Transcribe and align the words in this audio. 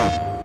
Oh. 0.00 0.37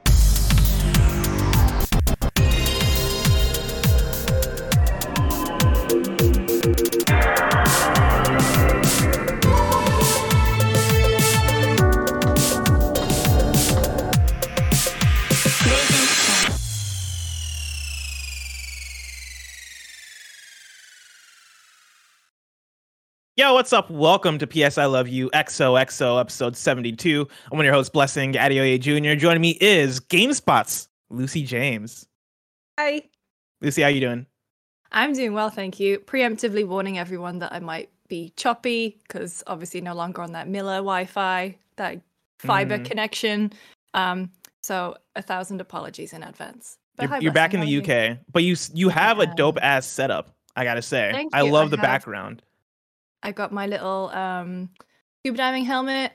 Yo, 23.44 23.54
what's 23.54 23.73
up? 23.73 23.89
Welcome 23.89 24.38
to 24.38 24.48
PS 24.48 24.78
I 24.78 24.86
Love 24.86 25.09
You 25.09 25.30
XOXO 25.32 26.18
episode 26.18 26.55
72. 26.55 27.28
I'm 27.52 27.58
one 27.58 27.59
of 27.59 27.66
your 27.66 27.73
hosts, 27.73 27.89
Blessing 27.89 28.32
Adeoye 28.36 28.80
Jr. 28.80 29.20
Joining 29.20 29.41
me 29.41 29.58
is 29.59 30.00
GameSpot's 30.00 30.88
Lucy 31.09 31.44
James. 31.44 32.08
Hi. 32.80 33.02
Lucy, 33.59 33.82
how 33.82 33.90
you 33.90 33.99
doing? 33.99 34.26
I'm 34.94 35.12
doing 35.12 35.34
well, 35.34 35.49
thank 35.49 35.77
you. 35.77 35.99
Preemptively 35.99 36.66
warning 36.66 36.98
everyone 36.98 37.40
that 37.40 37.52
I 37.52 37.59
might 37.59 37.90
be 38.08 38.32
choppy 38.38 38.98
because 39.05 39.44
obviously 39.46 39.82
no 39.82 39.94
longer 39.94 40.21
on 40.21 40.32
that 40.32 40.48
Miller 40.48 40.77
Wi-Fi, 40.77 41.57
that 41.76 41.99
fiber 42.40 42.77
Mhm. 42.77 42.85
connection. 42.85 43.52
Um, 43.94 44.32
so 44.62 44.96
a 45.18 45.21
thousand 45.21 45.60
apologies 45.60 46.13
in 46.13 46.23
advance. 46.23 46.77
But 46.96 47.04
You're, 47.04 47.10
hi, 47.10 47.20
you're 47.20 47.34
back 47.34 47.54
in 47.54 47.60
the 47.60 47.66
how 47.66 47.70
are 47.70 47.73
you? 47.73 47.82
UK, 47.82 48.20
but 48.32 48.44
you 48.44 48.55
you 48.73 48.88
have 48.88 49.20
a 49.20 49.26
dope 49.35 49.57
ass 49.62 49.85
setup. 49.85 50.34
I 50.55 50.63
gotta 50.63 50.82
say, 50.82 51.10
Thank 51.12 51.35
I 51.35 51.41
you, 51.41 51.52
love 51.52 51.66
I 51.68 51.70
the 51.71 51.77
have- 51.77 51.84
background. 51.84 52.41
I 53.23 53.32
got 53.32 53.52
my 53.52 53.66
little 53.68 54.09
um, 54.09 54.70
scuba 55.22 55.38
diving 55.38 55.66
helmet, 55.66 56.12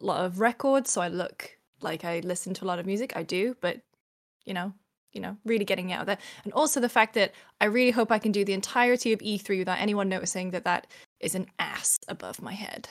a 0.00 0.04
lot 0.04 0.24
of 0.24 0.38
records, 0.38 0.90
so 0.90 1.00
I 1.00 1.08
look 1.08 1.50
like 1.80 2.04
I 2.04 2.20
listen 2.20 2.54
to 2.54 2.64
a 2.64 2.66
lot 2.66 2.78
of 2.78 2.86
music. 2.86 3.14
I 3.16 3.22
do, 3.22 3.56
but 3.60 3.80
you 4.44 4.54
know, 4.54 4.72
you 5.12 5.20
know, 5.20 5.36
really 5.44 5.64
getting 5.64 5.92
out 5.92 6.06
there. 6.06 6.18
And 6.44 6.52
also 6.52 6.78
the 6.80 6.88
fact 6.88 7.14
that 7.14 7.32
I 7.60 7.64
really 7.66 7.90
hope 7.90 8.12
I 8.12 8.18
can 8.18 8.32
do 8.32 8.44
the 8.44 8.52
entirety 8.52 9.12
of 9.12 9.20
E3 9.20 9.58
without 9.58 9.78
anyone 9.80 10.08
noticing 10.08 10.50
that 10.50 10.64
that 10.64 10.86
is 11.20 11.34
an 11.34 11.46
ass 11.58 11.98
above 12.08 12.40
my 12.42 12.52
head. 12.52 12.88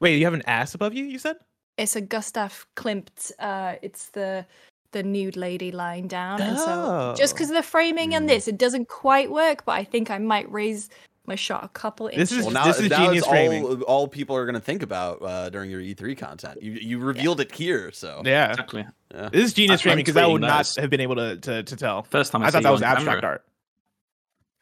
Wait, 0.00 0.18
you 0.18 0.24
have 0.24 0.34
an 0.34 0.42
ass 0.46 0.74
above 0.74 0.94
you? 0.94 1.04
You 1.04 1.18
said? 1.18 1.36
It's 1.78 1.96
a 1.96 2.00
Gustav 2.00 2.66
Klimt. 2.76 3.30
Uh, 3.38 3.76
it's 3.82 4.08
the 4.10 4.46
the 4.92 5.02
nude 5.02 5.36
lady 5.38 5.72
lying 5.72 6.06
down, 6.06 6.42
and 6.42 6.58
so 6.58 7.14
just 7.16 7.32
Oh. 7.32 7.36
because 7.36 7.48
of 7.48 7.56
the 7.56 7.62
framing 7.62 8.14
and 8.14 8.26
Mm. 8.26 8.28
this, 8.28 8.46
it 8.46 8.58
doesn't 8.58 8.88
quite 8.88 9.30
work. 9.30 9.64
But 9.64 9.72
I 9.72 9.84
think 9.84 10.10
I 10.10 10.18
might 10.18 10.50
raise 10.52 10.90
my 11.26 11.34
shot 11.36 11.62
a 11.64 11.68
couple 11.68 12.08
inches. 12.08 12.30
This 12.30 12.38
is- 12.38 12.44
Well, 12.44 12.52
now, 12.54 12.64
this 12.64 12.80
is 12.80 12.90
now 12.90 13.04
genius 13.06 13.26
framing. 13.26 13.64
all 13.64 13.82
all 13.82 14.08
people 14.08 14.34
are 14.36 14.44
going 14.44 14.54
to 14.54 14.60
think 14.60 14.82
about 14.82 15.22
uh, 15.22 15.50
during 15.50 15.70
your 15.70 15.80
E3 15.80 16.16
content. 16.18 16.60
You 16.62 16.72
you 16.72 16.98
revealed 16.98 17.40
it 17.40 17.52
here, 17.52 17.92
so 17.92 18.22
Yeah, 18.24 18.50
Exactly. 18.50 18.86
yeah. 19.14 19.28
this 19.32 19.44
is 19.44 19.52
genius 19.54 19.82
That's 19.82 19.84
why 19.86 19.92
I'm 19.92 19.94
framing 19.96 20.04
because 20.04 20.16
I 20.16 20.26
would 20.26 20.42
tweeting 20.42 20.46
not 20.46 20.74
have 20.80 20.90
been 20.90 21.00
able 21.00 21.16
to 21.16 21.36
to, 21.36 21.62
to 21.62 21.76
tell. 21.76 22.02
First 22.04 22.32
time 22.32 22.42
I, 22.42 22.46
I 22.46 22.50
thought 22.50 22.62
that 22.64 22.70
was 22.72 22.82
abstract 22.82 23.20
camera. 23.20 23.32
art. 23.32 23.44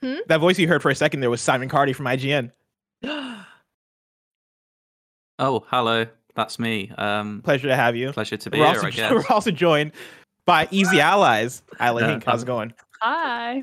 Hmm? 0.03 0.21
That 0.29 0.39
voice 0.41 0.59
you 0.59 0.67
heard 0.69 0.83
for 0.83 0.91
a 0.91 0.95
second 0.95 1.21
there 1.21 1.31
was 1.31 1.41
Simon 1.41 1.69
Cardy 1.69 1.95
from 1.95 2.07
IGN. 2.07 2.53
oh, 5.39 5.65
hello. 5.69 6.07
That's 6.37 6.59
me. 6.59 6.91
Um, 6.97 7.41
Pleasure 7.43 7.69
to 7.69 7.77
have 7.77 7.97
you. 7.97 8.13
pleasure 8.13 8.37
to 8.37 8.51
be 8.51 8.59
We're 8.61 8.67
here. 8.67 8.75
also, 8.77 8.87
I 8.87 8.91
guess. 8.93 9.13
we're 9.13 9.25
also 9.29 9.51
joined 9.51 9.93
by 10.47 10.69
Easy 10.71 11.01
Allies. 11.01 11.63
Isla 11.81 12.01
Yeah, 12.03 12.09
Hinck, 12.11 12.25
how's 12.25 12.43
it 12.43 12.47
going? 12.47 12.73
Hi. 13.01 13.63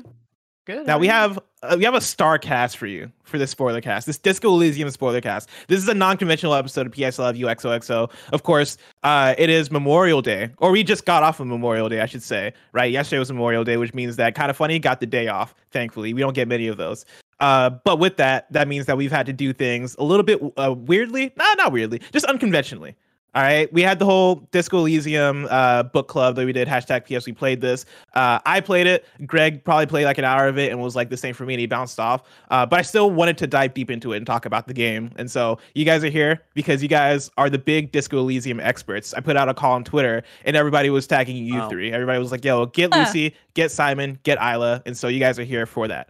Good. 0.68 0.86
Now 0.86 0.98
we 0.98 1.06
have 1.06 1.38
uh, 1.62 1.76
we 1.78 1.84
have 1.84 1.94
a 1.94 2.00
star 2.00 2.38
cast 2.38 2.76
for 2.76 2.86
you 2.86 3.10
for 3.22 3.38
this 3.38 3.50
spoiler 3.50 3.80
cast. 3.80 4.06
This 4.06 4.18
Disco 4.18 4.48
Elysium 4.48 4.90
spoiler 4.90 5.22
cast. 5.22 5.48
This 5.66 5.78
is 5.78 5.88
a 5.88 5.94
non-conventional 5.94 6.52
episode 6.52 6.86
of 6.86 6.92
PS 6.92 7.18
Love 7.18 7.36
You 7.36 7.46
XOXO. 7.46 8.10
Of 8.34 8.42
course, 8.42 8.76
uh, 9.02 9.34
it 9.38 9.48
is 9.48 9.70
Memorial 9.70 10.20
Day, 10.20 10.50
or 10.58 10.70
we 10.70 10.84
just 10.84 11.06
got 11.06 11.22
off 11.22 11.40
of 11.40 11.46
Memorial 11.46 11.88
Day, 11.88 12.02
I 12.02 12.06
should 12.06 12.22
say. 12.22 12.52
Right? 12.72 12.92
Yesterday 12.92 13.18
was 13.18 13.32
Memorial 13.32 13.64
Day, 13.64 13.78
which 13.78 13.94
means 13.94 14.16
that 14.16 14.34
kind 14.34 14.50
of 14.50 14.58
funny 14.58 14.78
got 14.78 15.00
the 15.00 15.06
day 15.06 15.28
off. 15.28 15.54
Thankfully, 15.70 16.12
we 16.12 16.20
don't 16.20 16.34
get 16.34 16.48
many 16.48 16.66
of 16.66 16.76
those. 16.76 17.06
Uh, 17.40 17.70
but 17.70 17.98
with 17.98 18.18
that, 18.18 18.52
that 18.52 18.68
means 18.68 18.84
that 18.84 18.98
we've 18.98 19.10
had 19.10 19.24
to 19.24 19.32
do 19.32 19.54
things 19.54 19.96
a 19.98 20.04
little 20.04 20.22
bit 20.22 20.38
uh, 20.58 20.74
weirdly. 20.76 21.32
Nah, 21.36 21.54
not 21.54 21.72
weirdly, 21.72 22.02
just 22.12 22.26
unconventionally. 22.26 22.94
All 23.34 23.42
right, 23.42 23.70
we 23.72 23.82
had 23.82 23.98
the 23.98 24.06
whole 24.06 24.36
Disco 24.52 24.78
Elysium 24.78 25.46
uh, 25.50 25.82
book 25.82 26.08
club 26.08 26.34
that 26.36 26.46
we 26.46 26.52
did. 26.52 26.66
Hashtag 26.66 27.04
PS. 27.04 27.26
We 27.26 27.32
played 27.32 27.60
this. 27.60 27.84
Uh, 28.14 28.38
I 28.46 28.60
played 28.60 28.86
it. 28.86 29.04
Greg 29.26 29.62
probably 29.62 29.84
played 29.86 30.06
like 30.06 30.16
an 30.16 30.24
hour 30.24 30.48
of 30.48 30.56
it 30.58 30.72
and 30.72 30.80
was 30.80 30.96
like 30.96 31.10
the 31.10 31.16
same 31.16 31.34
for 31.34 31.44
me, 31.44 31.52
and 31.54 31.60
he 31.60 31.66
bounced 31.66 32.00
off. 32.00 32.22
Uh, 32.50 32.64
but 32.64 32.78
I 32.78 32.82
still 32.82 33.10
wanted 33.10 33.36
to 33.38 33.46
dive 33.46 33.74
deep 33.74 33.90
into 33.90 34.14
it 34.14 34.16
and 34.16 34.26
talk 34.26 34.46
about 34.46 34.66
the 34.66 34.72
game. 34.74 35.12
And 35.16 35.30
so 35.30 35.58
you 35.74 35.84
guys 35.84 36.02
are 36.02 36.08
here 36.08 36.40
because 36.54 36.82
you 36.82 36.88
guys 36.88 37.30
are 37.36 37.50
the 37.50 37.58
big 37.58 37.92
Disco 37.92 38.18
Elysium 38.18 38.60
experts. 38.60 39.12
I 39.12 39.20
put 39.20 39.36
out 39.36 39.48
a 39.48 39.54
call 39.54 39.72
on 39.74 39.84
Twitter, 39.84 40.22
and 40.46 40.56
everybody 40.56 40.88
was 40.88 41.06
tagging 41.06 41.36
you 41.36 41.58
Wow. 41.58 41.68
three. 41.68 41.92
Everybody 41.92 42.18
was 42.18 42.32
like, 42.32 42.44
"Yo, 42.44 42.64
get 42.66 42.92
Huh. 42.94 43.00
Lucy, 43.00 43.36
get 43.52 43.70
Simon, 43.70 44.18
get 44.22 44.38
Isla." 44.38 44.82
And 44.86 44.96
so 44.96 45.06
you 45.06 45.20
guys 45.20 45.38
are 45.38 45.44
here 45.44 45.66
for 45.66 45.86
that. 45.86 46.08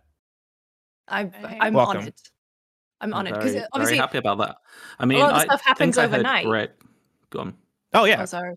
I'm 1.09 1.33
I'm 1.61 1.75
Welcome. 1.75 2.03
on 2.03 2.07
it. 2.09 2.21
I'm 3.01 3.15
on 3.15 3.27
I'm 3.27 3.33
it 3.34 3.37
because 3.37 3.53
very, 3.53 3.67
obviously. 3.73 3.95
very 3.97 3.99
happy 4.01 4.19
about 4.19 4.39
that. 4.39 4.57
I 4.99 5.07
mean, 5.07 5.21
lot 5.21 5.31
of 5.33 5.37
I 5.39 5.45
stuff 5.45 5.62
happens 5.65 5.95
think 5.97 5.99
I 6.05 6.09
heard 6.11 6.15
overnight. 6.27 6.47
Greg- 6.47 6.71
Go 7.31 7.41
on. 7.41 7.55
Oh 7.94 8.05
yeah, 8.05 8.22
Oh, 8.22 8.27
sorry. 8.27 8.55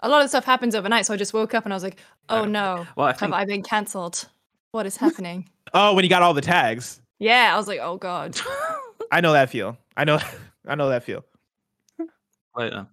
A 0.00 0.08
lot 0.08 0.22
of 0.22 0.28
stuff 0.28 0.44
happens 0.44 0.74
overnight, 0.74 1.06
so 1.06 1.14
I 1.14 1.16
just 1.16 1.32
woke 1.32 1.54
up 1.54 1.64
and 1.64 1.72
I 1.72 1.76
was 1.76 1.82
like, 1.82 1.98
"Oh 2.28 2.44
no, 2.44 2.86
Well, 2.96 3.06
I 3.06 3.12
have 3.18 3.32
I 3.32 3.44
been 3.44 3.62
cancelled? 3.62 4.28
What 4.72 4.86
is 4.86 4.96
happening?" 4.96 5.48
Oh, 5.76 5.92
when 5.94 6.04
you 6.04 6.10
got 6.10 6.22
all 6.22 6.34
the 6.34 6.40
tags, 6.40 7.00
yeah, 7.18 7.50
I 7.52 7.56
was 7.56 7.66
like, 7.66 7.80
"Oh 7.82 7.96
god." 7.96 8.38
I 9.10 9.20
know 9.20 9.32
that 9.32 9.50
feel. 9.50 9.76
I 9.96 10.04
know, 10.04 10.20
I 10.68 10.74
know 10.76 10.88
that 10.88 11.02
feel. 11.02 11.24
later. 12.54 12.86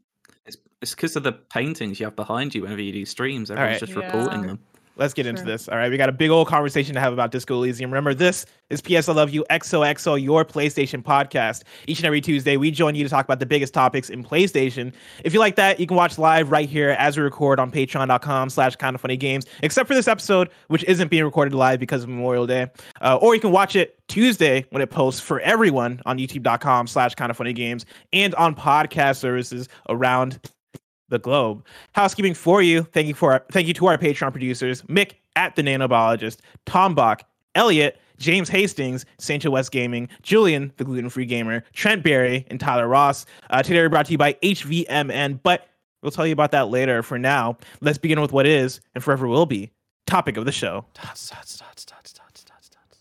It's 0.46 0.58
it's 0.82 0.96
because 0.96 1.16
of 1.16 1.24
the 1.24 1.34
paintings 1.34 2.00
you 2.00 2.06
have 2.06 2.16
behind 2.16 2.56
you 2.56 2.64
whenever 2.64 2.82
you 2.82 2.92
do 2.92 3.06
streams. 3.06 3.52
Everyone's 3.52 3.82
right. 3.82 3.88
just 3.88 3.96
reporting 3.96 4.42
them. 4.42 4.59
Let's 4.97 5.13
get 5.13 5.25
into 5.25 5.44
this. 5.44 5.69
All 5.69 5.78
right, 5.78 5.90
we 5.90 5.97
got 5.97 6.09
a 6.09 6.13
big 6.13 6.29
old 6.29 6.47
conversation 6.47 6.94
to 6.96 7.00
have 7.00 7.13
about 7.13 7.31
Disco 7.31 7.56
Elysium. 7.56 7.90
Remember, 7.91 8.13
this 8.13 8.46
is 8.69 8.81
PS 8.81 9.07
I 9.09 9.13
Love 9.13 9.29
You 9.29 9.46
XOXO, 9.50 10.22
your 10.22 10.44
PlayStation 10.46 11.02
podcast. 11.02 11.63
Each 11.88 12.00
and 12.00 12.06
every 12.06 12.22
Tuesday, 12.22 12.57
we 12.57 12.72
join 12.72 12.94
you 12.96 13.03
to 13.03 13.09
talk 13.09 13.25
about 13.25 13.40
the 13.40 13.46
biggest 13.46 13.74
topics 13.74 14.09
in 14.09 14.24
PlayStation. 14.24 14.94
If 15.24 15.34
you 15.34 15.40
like 15.40 15.56
that, 15.56 15.79
you 15.79 15.88
can 15.88 15.96
watch 15.97 16.18
live 16.18 16.52
right 16.52 16.69
here 16.69 16.91
as 16.91 17.18
we 17.18 17.24
record 17.24 17.59
on 17.59 17.72
patreon.com 17.72 18.50
slash 18.50 18.75
kind 18.75 18.94
of 18.94 19.02
funny 19.02 19.18
games, 19.18 19.46
except 19.63 19.88
for 19.88 19.96
this 19.96 20.07
episode, 20.07 20.50
which 20.68 20.84
isn't 20.84 21.09
being 21.09 21.23
recorded 21.23 21.53
live 21.53 21.79
because 21.79 22.03
of 22.03 22.09
Memorial 22.09 22.46
Day. 22.46 22.68
Uh, 23.02 23.18
or 23.22 23.34
you 23.34 23.41
can 23.41 23.52
watch 23.52 23.75
it 23.75 23.97
Tuesday 24.08 24.66
when 24.72 24.81
it 24.81 24.90
posts 24.90 25.22
for 25.22 25.40
everyone 25.40 26.02
on 26.06 26.18
youtube.com 26.18 26.85
slash 26.85 27.16
kind 27.16 27.29
of 27.29 27.38
funny 27.38 27.53
games 27.53 27.85
and 28.12 28.35
on 28.35 28.53
podcast 28.53 29.18
services 29.18 29.69
around 29.90 30.40
the 31.12 31.20
globe. 31.20 31.64
Housekeeping 31.94 32.34
for 32.34 32.62
you. 32.64 32.84
Thank 32.84 33.08
you 33.08 33.14
for 33.14 33.34
our, 33.34 33.46
thank 33.52 33.68
you 33.68 33.74
to 33.76 33.86
our 33.88 33.98
Patreon 33.98 34.32
producers, 34.32 34.82
Mick 34.84 35.14
at 35.36 35.56
the 35.56 35.62
Nanobiologist, 35.62 36.38
Tom 36.66 36.96
Bach, 36.96 37.24
Elliot, 37.54 38.00
James 38.18 38.50
Hastings, 38.50 39.06
Sancho 39.20 39.52
West 39.52 39.72
Gaming, 39.72 40.10
Julian, 40.22 40.74
the 40.78 40.84
gluten 40.84 41.10
free 41.10 41.26
gamer, 41.26 41.64
Trent 41.74 42.04
Berry, 42.04 42.46
and 42.50 42.60
Tyler 42.60 42.88
Ross. 42.88 43.26
Uh, 43.50 43.62
today 43.62 43.82
we're 43.82 43.90
brought 43.90 44.08
to 44.08 44.12
you 44.12 44.18
by 44.18 44.34
HVMN, 44.34 45.40
but 45.44 45.68
we'll 46.02 46.12
tell 46.12 46.26
you 46.26 46.34
about 46.34 46.52
that 46.52 46.70
later. 46.70 47.04
For 47.04 47.20
now, 47.20 47.58
let's 47.82 47.98
begin 47.98 48.22
with 48.22 48.32
what 48.32 48.46
is 48.46 48.82
and 48.96 49.04
forever 49.04 49.28
will 49.28 49.46
be 49.46 49.72
topic 50.06 50.38
of 50.38 50.46
the 50.46 50.52
show. 50.52 50.86
Dots, 50.94 51.30
dots, 51.30 51.58
dots, 51.58 51.86
dots, 51.86 52.14
dots, 52.14 52.44
dots, 52.44 52.70
dots. 52.70 52.98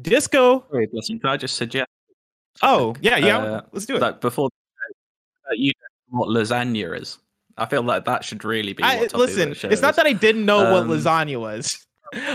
Disco. 0.00 0.64
Wait, 0.70 0.92
Blessing, 0.92 1.18
Can 1.18 1.30
I 1.30 1.36
just 1.36 1.56
suggest 1.56 1.88
Oh 2.62 2.94
yeah, 3.00 3.16
yeah. 3.16 3.38
Uh, 3.38 3.60
let's 3.72 3.86
do 3.86 3.96
it. 3.96 4.00
that 4.00 4.20
before 4.20 4.48
uh, 4.48 5.54
you 5.54 5.68
know 5.68 5.72
what 6.10 6.28
lasagna 6.28 7.00
is? 7.00 7.18
I 7.56 7.66
feel 7.66 7.82
like 7.82 8.04
that 8.04 8.24
should 8.24 8.44
really 8.44 8.72
be. 8.72 8.82
I, 8.82 8.96
what 9.00 9.10
topic 9.10 9.26
listen, 9.26 9.54
show 9.54 9.68
it's 9.68 9.82
not 9.82 9.96
that 9.96 10.06
I 10.06 10.12
didn't 10.12 10.44
know 10.46 10.72
what 10.72 10.82
Um, 10.84 10.88
lasagna 10.90 11.40
was. 11.40 11.84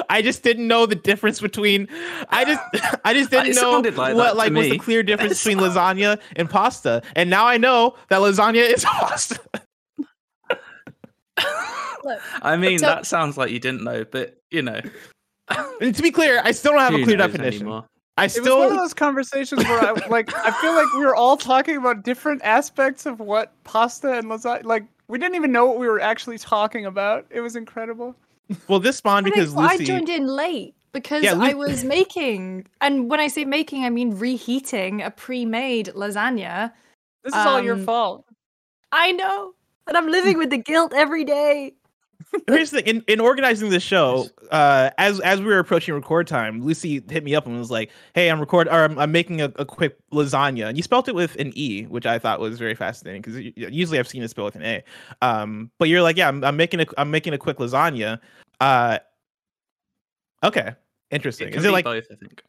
I 0.09 0.21
just 0.21 0.43
didn't 0.43 0.67
know 0.67 0.85
the 0.85 0.95
difference 0.95 1.39
between. 1.39 1.87
I 2.29 2.45
just, 2.45 2.61
I 3.05 3.13
just 3.13 3.31
didn't 3.31 3.55
know 3.55 3.79
like 3.79 4.15
what 4.15 4.35
like 4.35 4.53
was 4.53 4.69
the 4.69 4.77
clear 4.77 5.01
difference 5.11 5.43
between 5.43 5.57
lasagna 5.63 6.19
and 6.35 6.49
pasta, 6.49 7.01
and 7.15 7.29
now 7.29 7.47
I 7.47 7.57
know 7.57 7.95
that 8.09 8.19
lasagna 8.21 8.57
is 8.71 8.83
pasta. 8.85 9.39
Look, 12.03 12.19
I 12.41 12.57
mean, 12.57 12.79
So- 12.79 12.85
that 12.87 13.05
sounds 13.05 13.37
like 13.37 13.49
you 13.51 13.59
didn't 13.59 13.83
know, 13.83 14.03
but 14.03 14.35
you 14.51 14.61
know, 14.61 14.81
And 15.81 15.95
to 15.95 16.01
be 16.01 16.11
clear, 16.11 16.41
I 16.43 16.51
still 16.51 16.73
don't 16.73 16.81
have 16.81 16.93
a 16.93 17.03
clear 17.03 17.17
definition. 17.17 17.61
anymore? 17.63 17.85
I 18.17 18.25
It 18.25 18.41
was 18.41 18.49
one 18.49 18.71
of 18.71 18.77
those 18.77 18.93
conversations 18.93 19.63
where 19.65 19.79
I 19.79 20.07
like 20.07 20.33
I 20.35 20.51
feel 20.61 20.73
like 20.75 20.91
we 20.93 21.05
were 21.05 21.15
all 21.15 21.35
talking 21.37 21.77
about 21.77 22.03
different 22.03 22.41
aspects 22.43 23.05
of 23.05 23.19
what 23.19 23.51
pasta 23.63 24.13
and 24.13 24.27
lasagna 24.27 24.63
like 24.65 24.85
we 25.07 25.17
didn't 25.17 25.35
even 25.35 25.51
know 25.51 25.65
what 25.65 25.79
we 25.79 25.87
were 25.87 25.99
actually 25.99 26.37
talking 26.37 26.85
about. 26.85 27.25
It 27.29 27.41
was 27.41 27.55
incredible. 27.55 28.15
well, 28.67 28.79
this 28.79 28.97
spawned 28.97 29.25
because 29.25 29.55
I 29.55 29.73
Lucy. 29.73 29.85
joined 29.85 30.09
in 30.09 30.27
late 30.27 30.75
because 30.91 31.23
Yeah, 31.23 31.33
Lu- 31.33 31.45
I 31.45 31.53
was 31.53 31.83
making, 31.83 32.67
and 32.81 33.09
when 33.09 33.19
I 33.19 33.27
say 33.27 33.45
making, 33.45 33.83
I 33.83 33.89
mean 33.89 34.11
reheating 34.17 35.01
a 35.01 35.09
pre-made 35.09 35.87
lasagna. 35.95 36.71
This 37.23 37.33
is 37.33 37.45
all 37.45 37.61
your 37.61 37.75
Um, 37.75 37.85
fault. 37.85 38.25
I 38.91 39.11
know, 39.11 39.53
and 39.87 39.97
I'm 39.97 40.07
living 40.07 40.37
with 40.37 40.51
the 40.51 40.57
guilt 40.57 40.93
every 40.93 41.25
day. 41.25 41.73
Here's 42.47 42.71
the. 42.71 42.87
In, 42.89 43.03
in 43.07 43.19
organizing 43.19 43.69
the 43.69 43.79
show, 43.79 44.27
uh, 44.51 44.89
as 44.97 45.19
as 45.21 45.39
we 45.39 45.47
were 45.47 45.59
approaching 45.59 45.93
record 45.93 46.27
time, 46.27 46.61
Lucy 46.63 47.03
hit 47.09 47.23
me 47.23 47.35
up 47.35 47.45
and 47.45 47.57
was 47.57 47.71
like, 47.71 47.91
"Hey, 48.15 48.29
I'm 48.29 48.39
record 48.39 48.67
or 48.67 48.83
I'm, 48.83 48.97
I'm 48.99 49.11
making 49.11 49.41
a, 49.41 49.51
a 49.55 49.65
quick 49.65 49.97
lasagna," 50.11 50.67
and 50.67 50.77
you 50.77 50.83
spelt 50.83 51.07
it 51.07 51.15
with 51.15 51.35
an 51.37 51.51
e, 51.55 51.83
which 51.83 52.05
I 52.05 52.19
thought 52.19 52.39
was 52.39 52.57
very 52.57 52.75
fascinating 52.75 53.21
because 53.21 53.37
usually 53.55 53.99
I've 53.99 54.07
seen 54.07 54.23
it 54.23 54.29
spelled 54.29 54.45
with 54.53 54.55
an 54.55 54.63
a. 54.63 54.83
Um, 55.21 55.71
but 55.79 55.89
you're 55.89 56.01
like, 56.01 56.17
"Yeah, 56.17 56.27
I'm, 56.27 56.43
I'm 56.43 56.57
making 56.57 56.79
a 56.81 56.85
I'm 56.97 57.11
making 57.11 57.33
a 57.33 57.37
quick 57.37 57.57
lasagna." 57.57 58.19
Uh, 58.59 58.99
okay, 60.43 60.73
interesting. 61.11 61.47
It 61.47 61.51
can 61.51 61.59
Is 61.59 61.65
it 61.65 61.71
like 61.71 61.85
both? 61.85 62.05
I 62.11 62.15
think, 62.15 62.43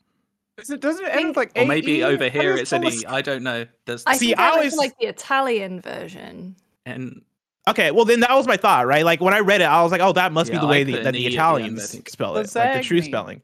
Is 0.59 0.71
it 0.71 0.81
doesn't 0.81 1.05
it 1.05 1.15
end 1.15 1.29
with 1.29 1.37
like 1.37 1.53
or 1.57 1.67
maybe 1.67 2.01
AE? 2.01 2.05
over 2.05 2.29
here 2.29 2.55
it's 2.57 2.73
an 2.73 2.83
spell 2.85 3.03
e. 3.03 3.05
a- 3.07 3.11
I 3.11 3.23
don't 3.23 3.43
know. 3.43 3.67
There's 3.87 4.03
I 4.07 4.17
See, 4.17 4.29
think 4.29 4.39
I 4.39 4.47
I 4.47 4.51
always- 4.51 4.77
like 4.77 4.97
the 4.99 5.07
Italian 5.07 5.81
version. 5.81 6.57
and 6.87 7.23
Okay, 7.67 7.91
well 7.91 8.05
then 8.05 8.21
that 8.21 8.31
was 8.35 8.47
my 8.47 8.57
thought, 8.57 8.87
right? 8.87 9.05
Like 9.05 9.21
when 9.21 9.33
I 9.33 9.41
read 9.41 9.61
it, 9.63 9.65
I 9.65 9.83
was 9.83 9.91
like, 9.91 10.03
"Oh, 10.03 10.13
that 10.13 10.33
must 10.33 10.49
Yeah, 10.51 10.59
be 10.59 10.61
the 10.61 10.67
I 10.67 10.71
way 10.71 10.85
put 10.85 10.91
the, 10.93 10.93
that 10.99 11.03
the 11.03 11.09
at 11.09 11.13
the 11.13 11.27
I 11.27 11.33
Italians 11.33 11.91
think. 11.93 12.09
spell 12.11 12.37
it, 12.37 12.55
like 12.55 12.73
the 12.75 12.81
true 12.81 13.01
spelling." 13.03 13.43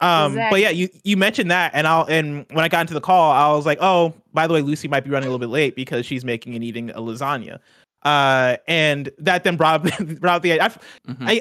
Um, 0.00 0.34
but 0.34 0.60
yeah, 0.60 0.70
you 0.70 0.88
you 1.04 1.16
mentioned 1.16 1.50
that, 1.50 1.72
and 1.74 1.86
I'll 1.86 2.04
and 2.06 2.46
when 2.50 2.64
I 2.64 2.68
got 2.68 2.80
into 2.80 2.94
the 2.94 3.00
call, 3.00 3.32
I 3.32 3.54
was 3.54 3.66
like, 3.66 3.78
"Oh, 3.80 4.14
by 4.32 4.46
the 4.46 4.54
way, 4.54 4.62
Lucy 4.62 4.88
might 4.88 5.04
be 5.04 5.10
running 5.10 5.26
a 5.28 5.30
little 5.30 5.38
bit 5.46 5.52
late 5.52 5.76
because 5.76 6.06
she's 6.06 6.24
making 6.24 6.54
and 6.54 6.64
eating 6.64 6.90
a 6.90 7.00
lasagna." 7.00 7.58
Uh, 8.02 8.56
and 8.66 9.10
that 9.18 9.44
then 9.44 9.56
brought 9.56 9.82
brought 10.20 10.42
the 10.42 10.60
I, 10.60 10.68
Mhm. 10.68 10.78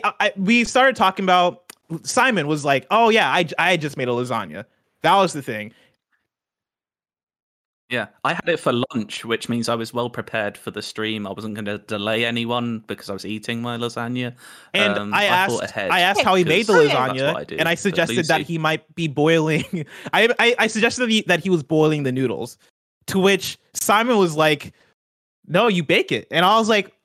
I, 0.04 0.14
I 0.20 0.34
we 0.36 0.64
started 0.66 0.96
talking 0.96 1.24
about 1.24 1.64
Simon 2.04 2.48
was 2.48 2.66
like, 2.66 2.86
"Oh 2.92 3.10
yeah, 3.10 3.30
I 3.32 3.48
I 3.58 3.78
just 3.78 3.96
made 3.98 4.08
a 4.10 4.12
lasagna." 4.12 4.66
That 5.02 5.16
was 5.16 5.34
the 5.34 5.42
thing. 5.42 5.74
Yeah, 7.94 8.08
I 8.24 8.34
had 8.34 8.50
it 8.50 8.60
for 8.60 8.74
lunch, 8.92 9.24
which 9.24 9.50
means 9.50 9.70
I 9.70 9.76
was 9.76 9.94
well 9.94 10.10
prepared 10.10 10.58
for 10.58 10.72
the 10.72 10.82
stream. 10.82 11.28
I 11.28 11.32
wasn't 11.32 11.54
going 11.54 11.66
to 11.66 11.78
delay 11.78 12.26
anyone 12.26 12.84
because 12.88 13.08
I 13.08 13.14
was 13.14 13.24
eating 13.24 13.62
my 13.62 13.78
lasagna. 13.78 14.34
And 14.74 14.98
Um, 14.98 15.14
I 15.14 15.20
I 15.20 15.24
asked, 15.26 15.62
ahead 15.62 15.92
I 15.92 16.00
asked 16.00 16.22
how 16.22 16.34
he 16.34 16.44
made 16.44 16.66
the 16.66 16.74
lasagna, 16.74 17.36
I 17.36 17.44
do, 17.44 17.56
and 17.56 17.70
I 17.70 17.76
suggested 17.76 18.26
that 18.26 18.42
he 18.42 18.58
might 18.58 18.96
be 18.96 19.08
boiling. 19.08 19.86
I, 20.12 20.28
I, 20.40 20.56
I 20.58 20.66
suggested 20.66 21.02
that 21.04 21.12
he, 21.12 21.22
that 21.28 21.44
he 21.44 21.52
was 21.52 21.62
boiling 21.62 22.02
the 22.02 22.12
noodles, 22.12 22.58
to 23.08 23.20
which 23.20 23.60
Simon 23.76 24.18
was 24.18 24.36
like, 24.36 24.74
"No, 25.46 25.68
you 25.68 25.84
bake 25.84 26.12
it," 26.12 26.28
and 26.32 26.44
I 26.44 26.58
was 26.58 26.70
like, 26.70 26.96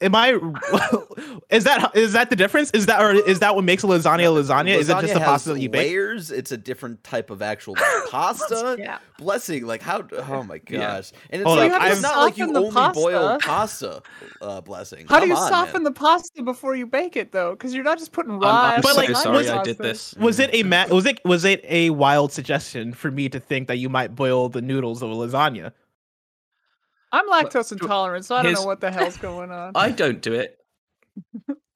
"Am 0.00 0.14
I? 0.14 0.30
is 1.50 1.64
that 1.64 1.90
is 1.96 2.12
that 2.12 2.30
the 2.30 2.36
difference? 2.36 2.70
Is 2.72 2.86
that 2.86 3.00
or 3.00 3.12
is 3.12 3.40
that 3.40 3.54
what 3.54 3.64
makes 3.64 3.82
a 3.82 3.86
lasagna 3.86 4.20
a 4.20 4.42
lasagna? 4.42 4.76
is 4.76 4.88
it 4.88 4.92
just 5.00 5.12
the 5.14 5.18
has 5.20 5.28
pasta 5.28 5.54
that 5.54 5.60
you 5.60 5.68
bake?" 5.68 5.88
Layers. 5.88 6.30
It's 6.30 6.52
a 6.52 6.56
different 6.56 7.02
type 7.04 7.30
of 7.30 7.42
actual 7.42 7.74
pasta. 8.10 8.76
Yeah. 8.78 8.98
Blessing, 9.18 9.66
like 9.66 9.82
how? 9.82 10.06
Oh 10.28 10.44
my 10.44 10.60
Yeah. 10.68 10.78
gosh! 10.78 11.12
And 11.30 11.42
it's 11.42 11.46
Hold 11.46 11.58
like 11.58 11.72
up, 11.72 11.82
it's 11.82 11.92
I'm- 11.94 12.02
not 12.02 12.18
like 12.18 12.38
you 12.38 12.44
Soften 12.46 12.54
the 12.54 12.60
only 12.80 12.92
boil 12.94 13.38
pasta. 13.40 13.48
pasta. 13.48 14.02
Uh, 14.40 14.60
blessing. 14.60 15.06
How 15.08 15.18
do 15.20 15.26
you 15.26 15.34
on, 15.34 15.48
soften 15.48 15.82
man. 15.82 15.84
the 15.84 15.90
pasta 15.90 16.42
before 16.42 16.76
you 16.76 16.86
bake 16.86 17.16
it 17.16 17.32
though? 17.32 17.50
Because 17.52 17.74
you're 17.74 17.82
not 17.84 17.98
just 17.98 18.12
putting 18.12 18.32
I'm, 18.34 18.40
raw. 18.40 18.74
I'm 18.76 18.80
But, 18.82 18.92
so 18.92 18.96
like, 19.00 19.16
sorry 19.16 19.38
was- 19.38 19.48
I 19.50 19.62
did 19.64 19.78
this. 19.78 20.14
Was 20.14 20.38
it 20.38 20.50
a 20.52 20.62
ma- 20.62 20.86
was 20.86 21.06
it 21.06 21.20
was 21.24 21.44
it 21.44 21.64
a 21.68 21.90
wild 21.90 22.32
suggestion 22.32 22.92
for 22.92 23.10
me 23.10 23.28
to 23.30 23.40
think 23.40 23.66
that 23.68 23.78
you 23.78 23.88
might 23.88 24.14
boil 24.14 24.48
the 24.48 24.62
noodles 24.62 25.02
of 25.02 25.10
a 25.10 25.14
lasagna? 25.14 25.72
I'm 27.12 27.28
lactose 27.28 27.72
intolerant, 27.72 28.24
so 28.24 28.36
I 28.36 28.42
don't 28.42 28.54
know 28.54 28.64
what 28.64 28.80
the 28.80 28.90
hell's 28.90 29.16
going 29.16 29.50
on. 29.50 29.72
I 29.74 29.90
don't 29.90 30.20
do 30.20 30.34
it. 30.34 30.58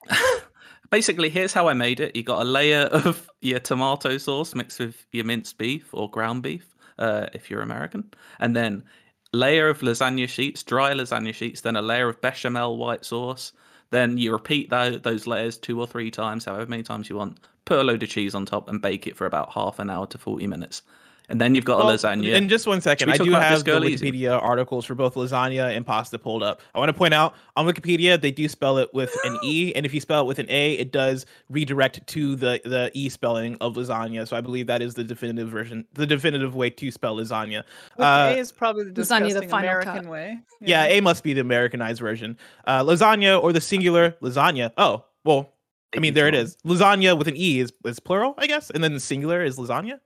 Basically, 0.90 1.30
here's 1.30 1.54
how 1.54 1.68
I 1.68 1.72
made 1.72 2.00
it. 2.00 2.14
You 2.14 2.22
got 2.22 2.42
a 2.42 2.44
layer 2.44 2.80
of 2.92 3.28
your 3.40 3.60
tomato 3.60 4.18
sauce 4.18 4.54
mixed 4.54 4.78
with 4.78 5.06
your 5.12 5.24
minced 5.24 5.56
beef 5.56 5.88
or 5.92 6.10
ground 6.10 6.42
beef, 6.42 6.74
uh, 6.98 7.26
if 7.32 7.50
you're 7.50 7.62
American, 7.62 8.12
and 8.40 8.54
then 8.54 8.84
layer 9.32 9.68
of 9.68 9.80
lasagna 9.80 10.28
sheets, 10.28 10.62
dry 10.62 10.92
lasagna 10.92 11.32
sheets, 11.32 11.62
then 11.62 11.76
a 11.76 11.82
layer 11.82 12.08
of 12.08 12.20
bechamel 12.20 12.76
white 12.76 13.04
sauce. 13.04 13.52
Then 13.90 14.16
you 14.16 14.32
repeat 14.32 14.70
tho- 14.70 14.98
those 14.98 15.26
layers 15.26 15.56
two 15.58 15.80
or 15.80 15.86
three 15.86 16.10
times, 16.10 16.44
however 16.44 16.66
many 16.66 16.82
times 16.82 17.08
you 17.08 17.16
want. 17.16 17.40
Put 17.64 17.78
a 17.78 17.84
load 17.84 18.02
of 18.02 18.08
cheese 18.08 18.34
on 18.34 18.44
top 18.44 18.68
and 18.68 18.82
bake 18.82 19.06
it 19.06 19.16
for 19.16 19.26
about 19.26 19.52
half 19.52 19.78
an 19.78 19.88
hour 19.88 20.06
to 20.08 20.18
40 20.18 20.46
minutes. 20.46 20.82
And 21.28 21.40
then 21.40 21.54
you've 21.54 21.64
got 21.64 21.78
Well, 21.78 21.88
a 21.88 21.94
lasagna. 21.94 22.34
In 22.34 22.48
just 22.48 22.66
one 22.66 22.80
second, 22.80 23.06
we 23.08 23.14
I 23.14 23.16
do 23.16 23.30
have 23.32 23.42
the 23.50 23.64
Disco 23.64 23.76
Elysium? 23.78 24.14
Wikipedia 24.14 24.42
articles 24.42 24.84
for 24.84 24.94
both 24.94 25.14
lasagna 25.14 25.74
and 25.74 25.86
pasta 25.86 26.18
pulled 26.18 26.42
up. 26.42 26.60
I 26.74 26.78
want 26.78 26.88
to 26.90 26.92
point 26.92 27.14
out 27.14 27.34
on 27.56 27.66
Wikipedia 27.66 28.20
they 28.20 28.32
do 28.32 28.48
spell 28.48 28.76
it 28.78 28.92
with 28.92 29.16
an 29.24 29.38
e, 29.42 29.72
and 29.74 29.86
if 29.86 29.94
you 29.94 30.00
spell 30.00 30.20
it 30.22 30.26
with 30.26 30.38
an 30.40 30.46
a, 30.50 30.72
it 30.74 30.92
does 30.92 31.24
redirect 31.48 32.06
to 32.08 32.36
the 32.36 32.60
the 32.64 32.90
e 32.92 33.08
spelling 33.08 33.56
of 33.60 33.76
lasagna. 33.76 34.26
So 34.28 34.36
I 34.36 34.40
believe 34.40 34.66
that 34.66 34.82
is 34.82 34.94
the 34.94 35.04
definitive 35.04 35.48
version, 35.48 35.86
the 35.94 36.06
definitive 36.06 36.54
way 36.54 36.70
to 36.70 36.90
spell 36.90 37.16
lasagna. 37.16 37.62
With 37.96 38.04
Uh, 38.04 38.32
A 38.34 38.38
is 38.38 38.52
probably 38.52 38.84
the 38.84 39.00
Lasagna, 39.00 39.32
the 39.32 39.48
final 39.48 39.68
American 39.70 39.94
cut. 40.04 40.06
way. 40.06 40.38
yeah, 40.60 40.84
a 40.84 41.00
must 41.00 41.22
be 41.24 41.32
the 41.34 41.40
Americanized 41.40 42.00
version. 42.00 42.36
Uh, 42.66 42.82
lasagna 42.82 43.42
or 43.42 43.52
the 43.52 43.60
singular 43.60 44.16
lasagna. 44.22 44.70
Oh, 44.76 45.04
well, 45.24 45.54
I 45.96 46.00
mean 46.00 46.14
there 46.14 46.26
it 46.28 46.34
is. 46.34 46.56
Lasagna 46.66 47.16
with 47.16 47.28
an 47.28 47.36
e 47.36 47.60
is 47.60 47.72
is 47.84 48.00
plural, 48.00 48.34
I 48.38 48.46
guess, 48.48 48.70
and 48.70 48.82
then 48.82 48.92
the 48.92 49.00
singular 49.00 49.42
is 49.42 49.56
lasagna. 49.56 50.00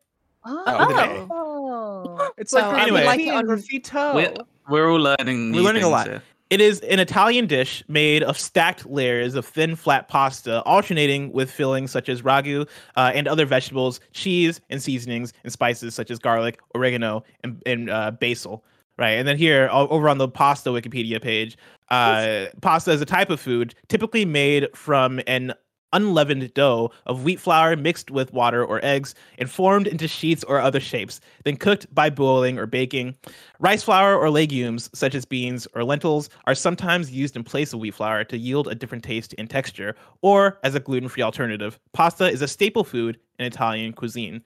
Oh, 0.48 1.26
Oh. 1.30 2.30
it's 2.38 2.52
like 2.52 2.64
Anyway. 2.82 3.04
like 3.04 3.20
like 3.20 3.28
on 3.28 3.36
on- 3.38 3.44
graffito. 3.58 4.14
We're, 4.14 4.34
we're 4.68 4.90
all 4.90 4.98
learning. 5.00 5.52
We're 5.52 5.62
learning 5.62 5.82
a 5.84 5.88
lot. 5.88 6.06
here. 6.06 6.22
It 6.48 6.60
is 6.60 6.78
an 6.82 7.00
Italian 7.00 7.48
dish 7.48 7.82
made 7.88 8.22
of 8.22 8.38
stacked 8.38 8.86
layers 8.88 9.34
of 9.34 9.44
thin, 9.44 9.74
flat 9.74 10.08
pasta, 10.08 10.62
alternating 10.62 11.32
with 11.32 11.50
fillings 11.50 11.90
such 11.90 12.08
as 12.08 12.22
ragu 12.22 12.68
uh, 12.96 13.10
and 13.12 13.26
other 13.26 13.44
vegetables, 13.46 13.98
cheese, 14.12 14.60
and 14.70 14.80
seasonings, 14.80 15.32
and 15.42 15.52
spices 15.52 15.94
such 15.96 16.08
as 16.08 16.20
garlic, 16.20 16.60
oregano, 16.76 17.24
and, 17.42 17.60
and 17.66 17.90
uh, 17.90 18.12
basil. 18.12 18.64
Right, 18.98 19.10
and 19.18 19.28
then 19.28 19.36
here 19.36 19.68
over 19.72 20.08
on 20.08 20.16
the 20.18 20.26
pasta 20.28 20.70
Wikipedia 20.70 21.20
page, 21.20 21.58
uh, 21.90 22.46
pasta 22.62 22.92
is 22.92 23.00
a 23.02 23.04
type 23.04 23.28
of 23.28 23.38
food 23.40 23.74
typically 23.88 24.24
made 24.24 24.68
from 24.74 25.20
an 25.26 25.52
unleavened 25.96 26.52
dough 26.54 26.90
of 27.06 27.24
wheat 27.24 27.40
flour 27.40 27.76
mixed 27.76 28.10
with 28.10 28.32
water 28.32 28.64
or 28.64 28.78
eggs 28.84 29.14
and 29.38 29.50
formed 29.50 29.86
into 29.86 30.06
sheets 30.06 30.44
or 30.44 30.60
other 30.60 30.80
shapes, 30.80 31.20
then 31.44 31.56
cooked 31.56 31.92
by 31.94 32.10
boiling 32.10 32.58
or 32.58 32.66
baking. 32.66 33.14
Rice 33.58 33.82
flour 33.82 34.16
or 34.16 34.28
legumes, 34.30 34.90
such 34.94 35.14
as 35.14 35.24
beans 35.24 35.66
or 35.74 35.82
lentils, 35.84 36.28
are 36.46 36.54
sometimes 36.54 37.10
used 37.10 37.36
in 37.36 37.42
place 37.44 37.72
of 37.72 37.80
wheat 37.80 37.94
flour 37.94 38.24
to 38.24 38.36
yield 38.36 38.68
a 38.68 38.74
different 38.74 39.04
taste 39.04 39.34
and 39.38 39.48
texture, 39.48 39.94
or 40.22 40.58
as 40.62 40.74
a 40.74 40.80
gluten 40.80 41.08
free 41.08 41.22
alternative. 41.22 41.78
Pasta 41.92 42.26
is 42.30 42.42
a 42.42 42.48
staple 42.48 42.84
food 42.84 43.18
in 43.38 43.46
Italian 43.46 43.92
cuisine. 43.92 44.42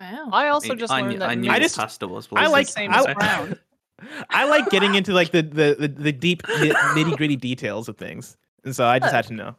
Wow. 0.00 0.28
I 0.32 0.48
also 0.48 0.70
mean, 0.70 0.78
just 0.78 0.92
I 0.92 1.00
learned 1.00 1.12
knew, 1.12 1.18
that 1.20 1.28
I 1.30 1.34
knew 1.34 1.50
I 1.50 1.58
just- 1.58 1.76
pasta 1.76 2.06
was. 2.06 2.28
I 2.34 2.48
like- 2.48 2.66
the 2.66 2.72
same 2.72 2.92
I- 2.92 2.98
as 2.98 3.06
brown. 3.14 3.58
I 4.28 4.44
like 4.46 4.68
getting 4.68 4.94
into 4.94 5.14
like 5.14 5.30
the 5.32 5.40
the 5.40 5.74
the, 5.78 5.88
the 5.88 6.12
deep 6.12 6.42
nitty 6.46 7.16
gritty 7.16 7.36
details 7.36 7.88
of 7.88 7.96
things, 7.96 8.36
and 8.66 8.76
so 8.76 8.84
I 8.84 8.98
just 8.98 9.14
had 9.14 9.26
to 9.28 9.32
know. 9.32 9.56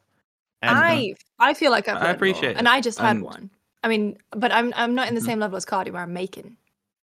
And, 0.61 0.77
uh, 0.77 0.81
I 0.81 1.13
I 1.39 1.53
feel 1.55 1.71
like 1.71 1.87
I've 1.87 1.95
I 1.97 1.99
learned 1.99 2.07
more, 2.09 2.15
appreciate 2.15 2.51
it. 2.51 2.57
and 2.57 2.67
I 2.69 2.81
just 2.81 2.99
had 2.99 3.11
And- 3.15 3.23
one. 3.23 3.49
I 3.83 3.87
mean, 3.87 4.17
but 4.31 4.51
I'm 4.51 4.73
I'm 4.75 4.93
not 4.95 5.07
in 5.07 5.15
the 5.15 5.21
Mhm. 5.21 5.25
same 5.25 5.39
level 5.39 5.55
as 5.57 5.65
Cardy 5.65 5.91
where 5.91 6.01
I'm 6.01 6.13
making, 6.13 6.57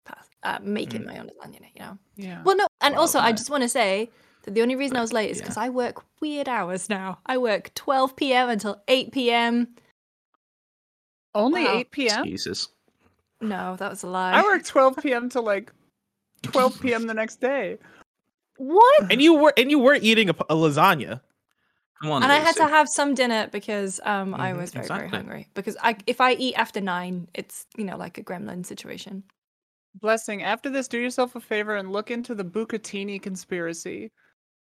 pas- 0.04 0.28
uh, 0.42 0.58
making 0.62 1.02
Mm. 1.02 1.06
my 1.06 1.18
own 1.18 1.30
lasagna. 1.30 1.68
You 1.74 1.80
know. 1.80 1.98
Yeah. 2.16 2.42
Well, 2.44 2.56
no, 2.56 2.66
and 2.80 2.92
Well, 2.94 3.02
also 3.02 3.18
I 3.18 3.32
just 3.32 3.50
want 3.50 3.62
to 3.62 3.68
say 3.68 4.10
that 4.42 4.54
the 4.54 4.62
only 4.62 4.76
reason 4.76 4.96
I 4.96 5.00
was 5.00 5.12
late 5.12 5.30
is 5.30 5.38
Yeah. 5.38 5.44
because 5.44 5.56
I 5.56 5.68
work 5.70 6.04
weird 6.20 6.48
hours 6.48 6.88
now. 6.88 7.18
I 7.26 7.38
work 7.38 7.72
12 7.74 8.14
p.m. 8.16 8.48
until 8.50 8.82
8 8.88 9.12
p.m. 9.12 9.74
Only 11.34 11.64
Wow. 11.64 11.76
8 11.78 11.90
p.m. 11.92 12.24
Jesus. 12.24 12.68
No, 13.40 13.76
that 13.76 13.90
was 13.90 14.02
a 14.02 14.06
lie. 14.08 14.32
I 14.32 14.42
work 14.42 14.64
12 14.64 14.96
p.m. 15.02 15.28
to 15.30 15.40
like 15.40 15.72
12 16.42 16.80
p.m. 16.80 17.06
the 17.06 17.14
next 17.14 17.40
day. 17.40 17.78
what? 18.58 19.10
and 19.12 19.20
you 19.22 19.34
were 19.34 19.52
and 19.56 19.70
you 19.70 19.78
were 19.78 19.98
eating 20.00 20.30
a 20.30 20.34
lasagna. 20.34 21.20
Come 22.02 22.10
on. 22.10 22.22
And 22.22 22.32
I 22.32 22.36
had 22.36 22.56
to 22.56 22.68
have 22.68 22.88
some 22.88 23.14
dinner 23.14 23.48
because 23.50 24.00
um 24.04 24.34
I 24.34 24.52
Mhm, 24.52 24.58
was 24.58 24.72
very 24.72 24.88
very 24.88 25.08
hungry. 25.08 25.48
Because 25.54 25.76
I 25.82 25.96
if 26.06 26.20
I 26.20 26.32
eat 26.34 26.54
after 26.54 26.80
nine, 26.80 27.28
it's 27.34 27.66
you 27.76 27.84
know 27.84 27.96
like 27.96 28.18
a 28.18 28.22
gremlin 28.22 28.64
situation. 28.66 29.24
Blessing. 29.94 30.42
After 30.42 30.68
this, 30.68 30.88
do 30.88 30.98
yourself 30.98 31.34
a 31.36 31.40
favor 31.40 31.74
and 31.74 31.90
look 31.90 32.10
into 32.10 32.34
the 32.34 32.44
Bucatini 32.44 33.20
conspiracy. 33.20 34.12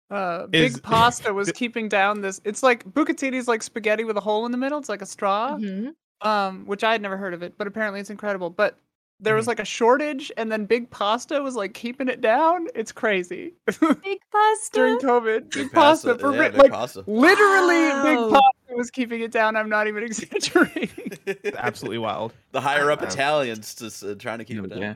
Uh, 0.10 0.48
Big 0.48 0.82
Pasta 0.84 1.34
was 1.34 1.52
keeping 1.54 1.90
down 1.90 2.22
this. 2.22 2.42
It's 2.46 2.64
like 2.64 2.86
Bucatini's 2.86 3.48
like 3.48 3.64
spaghetti 3.64 4.04
with 4.06 4.18
a 4.18 4.22
hole 4.22 4.46
in 4.46 4.52
the 4.54 4.58
middle. 4.58 4.80
It's 4.80 4.90
like 4.90 5.02
a 5.02 5.06
straw. 5.08 5.60
Mhm. 5.60 5.96
Um, 6.22 6.66
which 6.66 6.84
I 6.84 6.94
had 6.94 7.02
never 7.02 7.18
heard 7.18 7.34
of 7.34 7.44
it, 7.44 7.58
but 7.58 7.68
apparently 7.68 8.00
it's 8.02 8.10
incredible. 8.12 8.50
But 8.50 8.80
there 9.20 9.32
Mm-hmm. 9.34 9.38
was 9.38 9.48
like 9.48 9.60
a 9.60 9.66
shortage, 9.66 10.32
and 10.38 10.52
then 10.52 10.66
Big 10.66 10.90
Pasta 10.92 11.42
was 11.42 11.56
like 11.56 11.74
keeping 11.74 12.08
it 12.10 12.22
down. 12.22 12.68
It's 12.76 12.92
crazy 12.92 13.54
Big 13.66 13.80
pasta. 14.32 14.70
during 14.74 14.98
COVID. 15.00 15.42
Big, 15.52 15.52
Big 15.52 15.72
pasta, 15.72 16.18
for 16.18 16.34
yeah, 16.34 16.40
ri- 16.40 16.50
big 16.50 16.58
like 16.60 16.72
pasta. 16.72 17.04
literally, 17.08 17.86
Big 18.16 18.18
Pasta 18.30 18.76
was 18.76 18.92
keeping 18.92 19.22
it 19.22 19.32
down. 19.32 19.56
I'm 19.56 19.70
not 19.70 19.88
even 19.88 20.04
exaggerating. 20.10 21.12
Absolutely 21.58 21.98
wild. 22.00 22.34
the 22.52 22.62
higher 22.62 22.92
up 22.92 23.02
Italians 23.02 23.74
just 23.76 24.04
uh, 24.04 24.16
trying 24.16 24.40
to 24.40 24.46
keep 24.46 24.64
it 24.64 24.70
down. 24.70 24.82
Yeah. 24.82 24.94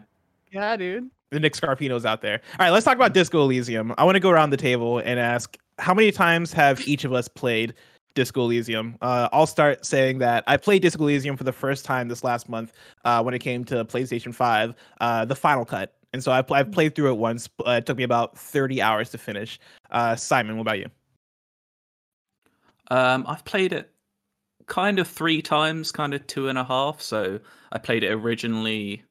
yeah, 0.51 0.75
dude. 0.75 1.09
the 1.31 1.39
Nick 1.39 1.53
Scarpino's 1.53 2.05
out 2.05 2.21
there. 2.21 2.41
All 2.59 2.65
right, 2.65 2.71
let's 2.71 2.85
talk 2.85 2.95
about 2.95 3.13
Disco 3.13 3.41
Elysium. 3.41 3.93
I 3.97 4.03
want 4.03 4.15
to 4.15 4.19
go 4.19 4.29
around 4.29 4.49
the 4.49 4.57
table 4.57 4.99
and 4.99 5.19
ask 5.19 5.57
how 5.77 5.93
many 5.93 6.11
times 6.11 6.51
have 6.53 6.85
each 6.87 7.05
of 7.05 7.13
us 7.13 7.27
played 7.29 7.73
Disco 8.13 8.41
Elysium? 8.41 8.97
Uh, 9.01 9.29
I'll 9.31 9.47
start 9.47 9.85
saying 9.85 10.19
that 10.19 10.43
I 10.47 10.57
played 10.57 10.81
Disco 10.81 11.03
Elysium 11.03 11.37
for 11.37 11.43
the 11.43 11.53
first 11.53 11.85
time 11.85 12.07
this 12.07 12.23
last 12.23 12.49
month 12.49 12.73
uh, 13.05 13.21
when 13.21 13.33
it 13.33 13.39
came 13.39 13.63
to 13.65 13.85
PlayStation 13.85 14.33
5, 14.33 14.73
uh, 15.01 15.25
the 15.25 15.35
final 15.35 15.65
cut. 15.65 15.93
And 16.13 16.23
so 16.23 16.31
I 16.31 16.43
I've 16.51 16.71
played 16.71 16.95
through 16.95 17.11
it 17.11 17.17
once. 17.17 17.49
It 17.65 17.85
took 17.85 17.97
me 17.97 18.03
about 18.03 18.37
30 18.37 18.81
hours 18.81 19.11
to 19.11 19.17
finish. 19.17 19.59
Uh, 19.91 20.15
Simon, 20.15 20.57
what 20.57 20.61
about 20.61 20.79
you? 20.79 20.87
Um, 22.89 23.25
I've 23.27 23.45
played 23.45 23.73
it 23.73 23.91
kind 24.65 24.99
of 24.99 25.07
three 25.07 25.41
times, 25.41 25.91
kind 25.91 26.13
of 26.13 26.25
two 26.27 26.47
and 26.47 26.57
a 26.57 26.63
half. 26.63 27.01
So 27.01 27.39
I 27.71 27.77
played 27.77 28.03
it 28.03 28.11
originally 28.11 29.03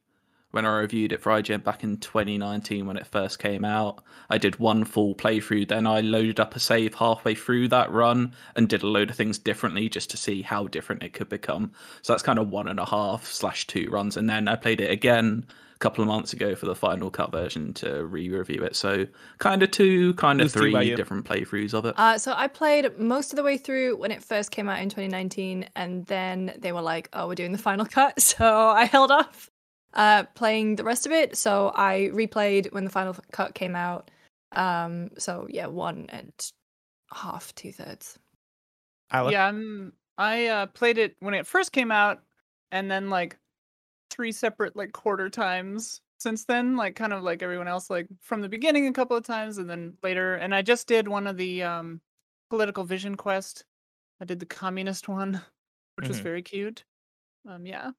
when 0.58 0.66
I 0.66 0.80
reviewed 0.80 1.12
it 1.12 1.20
for 1.20 1.30
IGN 1.30 1.62
back 1.62 1.84
in 1.84 1.98
2019 1.98 2.84
when 2.84 2.96
it 2.96 3.06
first 3.06 3.38
came 3.38 3.64
out. 3.64 4.02
I 4.28 4.38
did 4.38 4.58
one 4.58 4.84
full 4.84 5.14
playthrough, 5.14 5.68
then 5.68 5.86
I 5.86 6.00
loaded 6.00 6.40
up 6.40 6.56
a 6.56 6.58
save 6.58 6.94
halfway 6.94 7.36
through 7.36 7.68
that 7.68 7.92
run 7.92 8.34
and 8.56 8.68
did 8.68 8.82
a 8.82 8.88
load 8.88 9.10
of 9.10 9.16
things 9.16 9.38
differently 9.38 9.88
just 9.88 10.10
to 10.10 10.16
see 10.16 10.42
how 10.42 10.66
different 10.66 11.04
it 11.04 11.12
could 11.12 11.28
become. 11.28 11.70
So 12.02 12.12
that's 12.12 12.24
kind 12.24 12.40
of 12.40 12.50
one 12.50 12.66
and 12.66 12.80
a 12.80 12.84
half 12.84 13.24
slash 13.24 13.68
two 13.68 13.88
runs. 13.88 14.16
And 14.16 14.28
then 14.28 14.48
I 14.48 14.56
played 14.56 14.80
it 14.80 14.90
again 14.90 15.46
a 15.76 15.78
couple 15.78 16.02
of 16.02 16.08
months 16.08 16.32
ago 16.32 16.56
for 16.56 16.66
the 16.66 16.74
final 16.74 17.08
cut 17.08 17.30
version 17.30 17.72
to 17.74 18.04
re-review 18.04 18.64
it. 18.64 18.74
So 18.74 19.06
kind 19.38 19.62
of 19.62 19.70
two, 19.70 20.12
kind 20.14 20.40
of 20.40 20.46
Who's 20.52 20.54
two 20.54 20.72
by 20.72 20.86
three 20.86 20.96
different 20.96 21.24
playthroughs 21.24 21.72
of 21.72 21.84
it. 21.84 21.94
Uh, 21.96 22.18
so 22.18 22.34
I 22.36 22.48
played 22.48 22.98
most 22.98 23.32
of 23.32 23.36
the 23.36 23.44
way 23.44 23.58
through 23.58 23.96
when 23.96 24.10
it 24.10 24.24
first 24.24 24.50
came 24.50 24.68
out 24.68 24.80
in 24.80 24.88
2019, 24.88 25.68
and 25.76 26.04
then 26.06 26.52
they 26.58 26.72
were 26.72 26.82
like, 26.82 27.08
"Oh, 27.12 27.28
we're 27.28 27.36
doing 27.36 27.52
the 27.52 27.58
final 27.58 27.86
cut," 27.86 28.20
so 28.20 28.70
I 28.70 28.86
held 28.86 29.12
off 29.12 29.52
uh, 29.94 30.24
playing 30.34 30.76
the 30.76 30.84
rest 30.84 31.06
of 31.06 31.12
it. 31.12 31.36
So 31.36 31.72
I 31.74 32.10
replayed 32.12 32.72
when 32.72 32.84
the 32.84 32.90
final 32.90 33.16
cut 33.32 33.54
came 33.54 33.74
out. 33.76 34.10
Um, 34.52 35.10
so 35.18 35.46
yeah, 35.50 35.66
one 35.66 36.06
and 36.10 36.32
half, 37.12 37.54
two 37.54 37.72
thirds. 37.72 38.18
Isla? 39.14 39.32
Yeah, 39.32 39.46
I'm, 39.46 39.92
I 40.18 40.46
uh, 40.46 40.66
played 40.66 40.98
it 40.98 41.16
when 41.20 41.34
it 41.34 41.46
first 41.46 41.72
came 41.72 41.90
out, 41.90 42.22
and 42.72 42.90
then 42.90 43.08
like 43.10 43.38
three 44.10 44.32
separate 44.32 44.76
like 44.76 44.92
quarter 44.92 45.30
times 45.30 46.00
since 46.18 46.44
then. 46.44 46.76
Like 46.76 46.94
kind 46.96 47.12
of 47.12 47.22
like 47.22 47.42
everyone 47.42 47.68
else, 47.68 47.88
like 47.90 48.06
from 48.20 48.40
the 48.40 48.48
beginning 48.48 48.86
a 48.86 48.92
couple 48.92 49.16
of 49.16 49.24
times, 49.24 49.58
and 49.58 49.68
then 49.68 49.96
later. 50.02 50.34
And 50.34 50.54
I 50.54 50.62
just 50.62 50.86
did 50.86 51.08
one 51.08 51.26
of 51.26 51.36
the 51.36 51.62
um, 51.62 52.00
political 52.50 52.84
vision 52.84 53.16
quest. 53.16 53.64
I 54.20 54.24
did 54.24 54.40
the 54.40 54.46
communist 54.46 55.08
one, 55.08 55.40
which 55.96 56.08
was 56.08 56.18
Mhm. 56.18 56.22
very 56.22 56.42
cute. 56.42 56.84
Um, 57.48 57.64
yeah, 57.64 57.92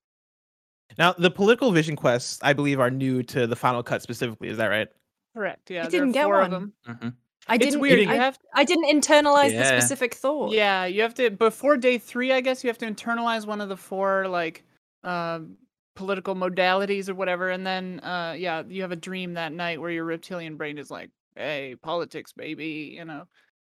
Now, 0.98 1.14
the 1.14 1.32
political 1.32 1.72
vision 1.72 1.96
quests, 1.96 2.40
I 2.42 2.54
believe, 2.54 2.80
are 2.80 2.90
new 2.92 3.24
to 3.24 3.48
the 3.48 3.56
final 3.56 3.84
cut 3.84 4.02
specifically. 4.02 4.50
Is 4.50 4.58
that 4.58 4.68
right? 4.68 4.88
correct. 5.36 5.70
Yeah, 5.70 5.84
there 5.84 5.92
didn't 5.92 6.12
get 6.12 6.26
four 6.26 6.36
one. 6.38 6.46
of 6.46 6.52
them. 6.52 6.74
hmm 6.86 7.10
I 7.48 7.56
It's 7.56 7.66
didn't. 7.66 7.82
weird. 7.82 8.00
I, 8.00 8.14
You 8.14 8.20
have 8.20 8.40
I 8.54 8.64
didn't 8.64 8.86
internalize 9.02 9.58
the 9.58 9.66
specific 9.66 10.14
thought. 10.14 10.54
Yeah, 10.54 10.86
you 10.86 11.02
have 11.02 11.14
to 11.16 11.30
before 11.32 11.78
day 11.78 11.98
three, 11.98 12.32
I 12.32 12.42
guess 12.42 12.64
you 12.64 12.70
have 12.70 12.78
to 12.80 12.86
internalize 12.86 13.48
one 13.48 13.62
of 13.62 13.70
the 13.70 13.78
four 13.78 14.28
like 14.28 14.64
um 15.04 15.56
political 15.96 16.36
modalities 16.36 17.10
or 17.10 17.16
whatever, 17.16 17.50
and 17.50 17.66
then 17.66 18.00
uh 18.02 18.36
yeah, 18.38 18.64
you 18.68 18.82
have 18.84 18.92
a 18.92 18.96
dream 18.96 19.34
that 19.34 19.52
night 19.52 19.82
where 19.82 19.90
your 19.90 20.06
reptilian 20.06 20.58
brain 20.58 20.78
is 20.78 20.92
like, 20.92 21.10
Hey, 21.36 21.76
politics, 21.82 22.34
baby, 22.34 22.96
you 22.98 23.06
know. 23.06 23.26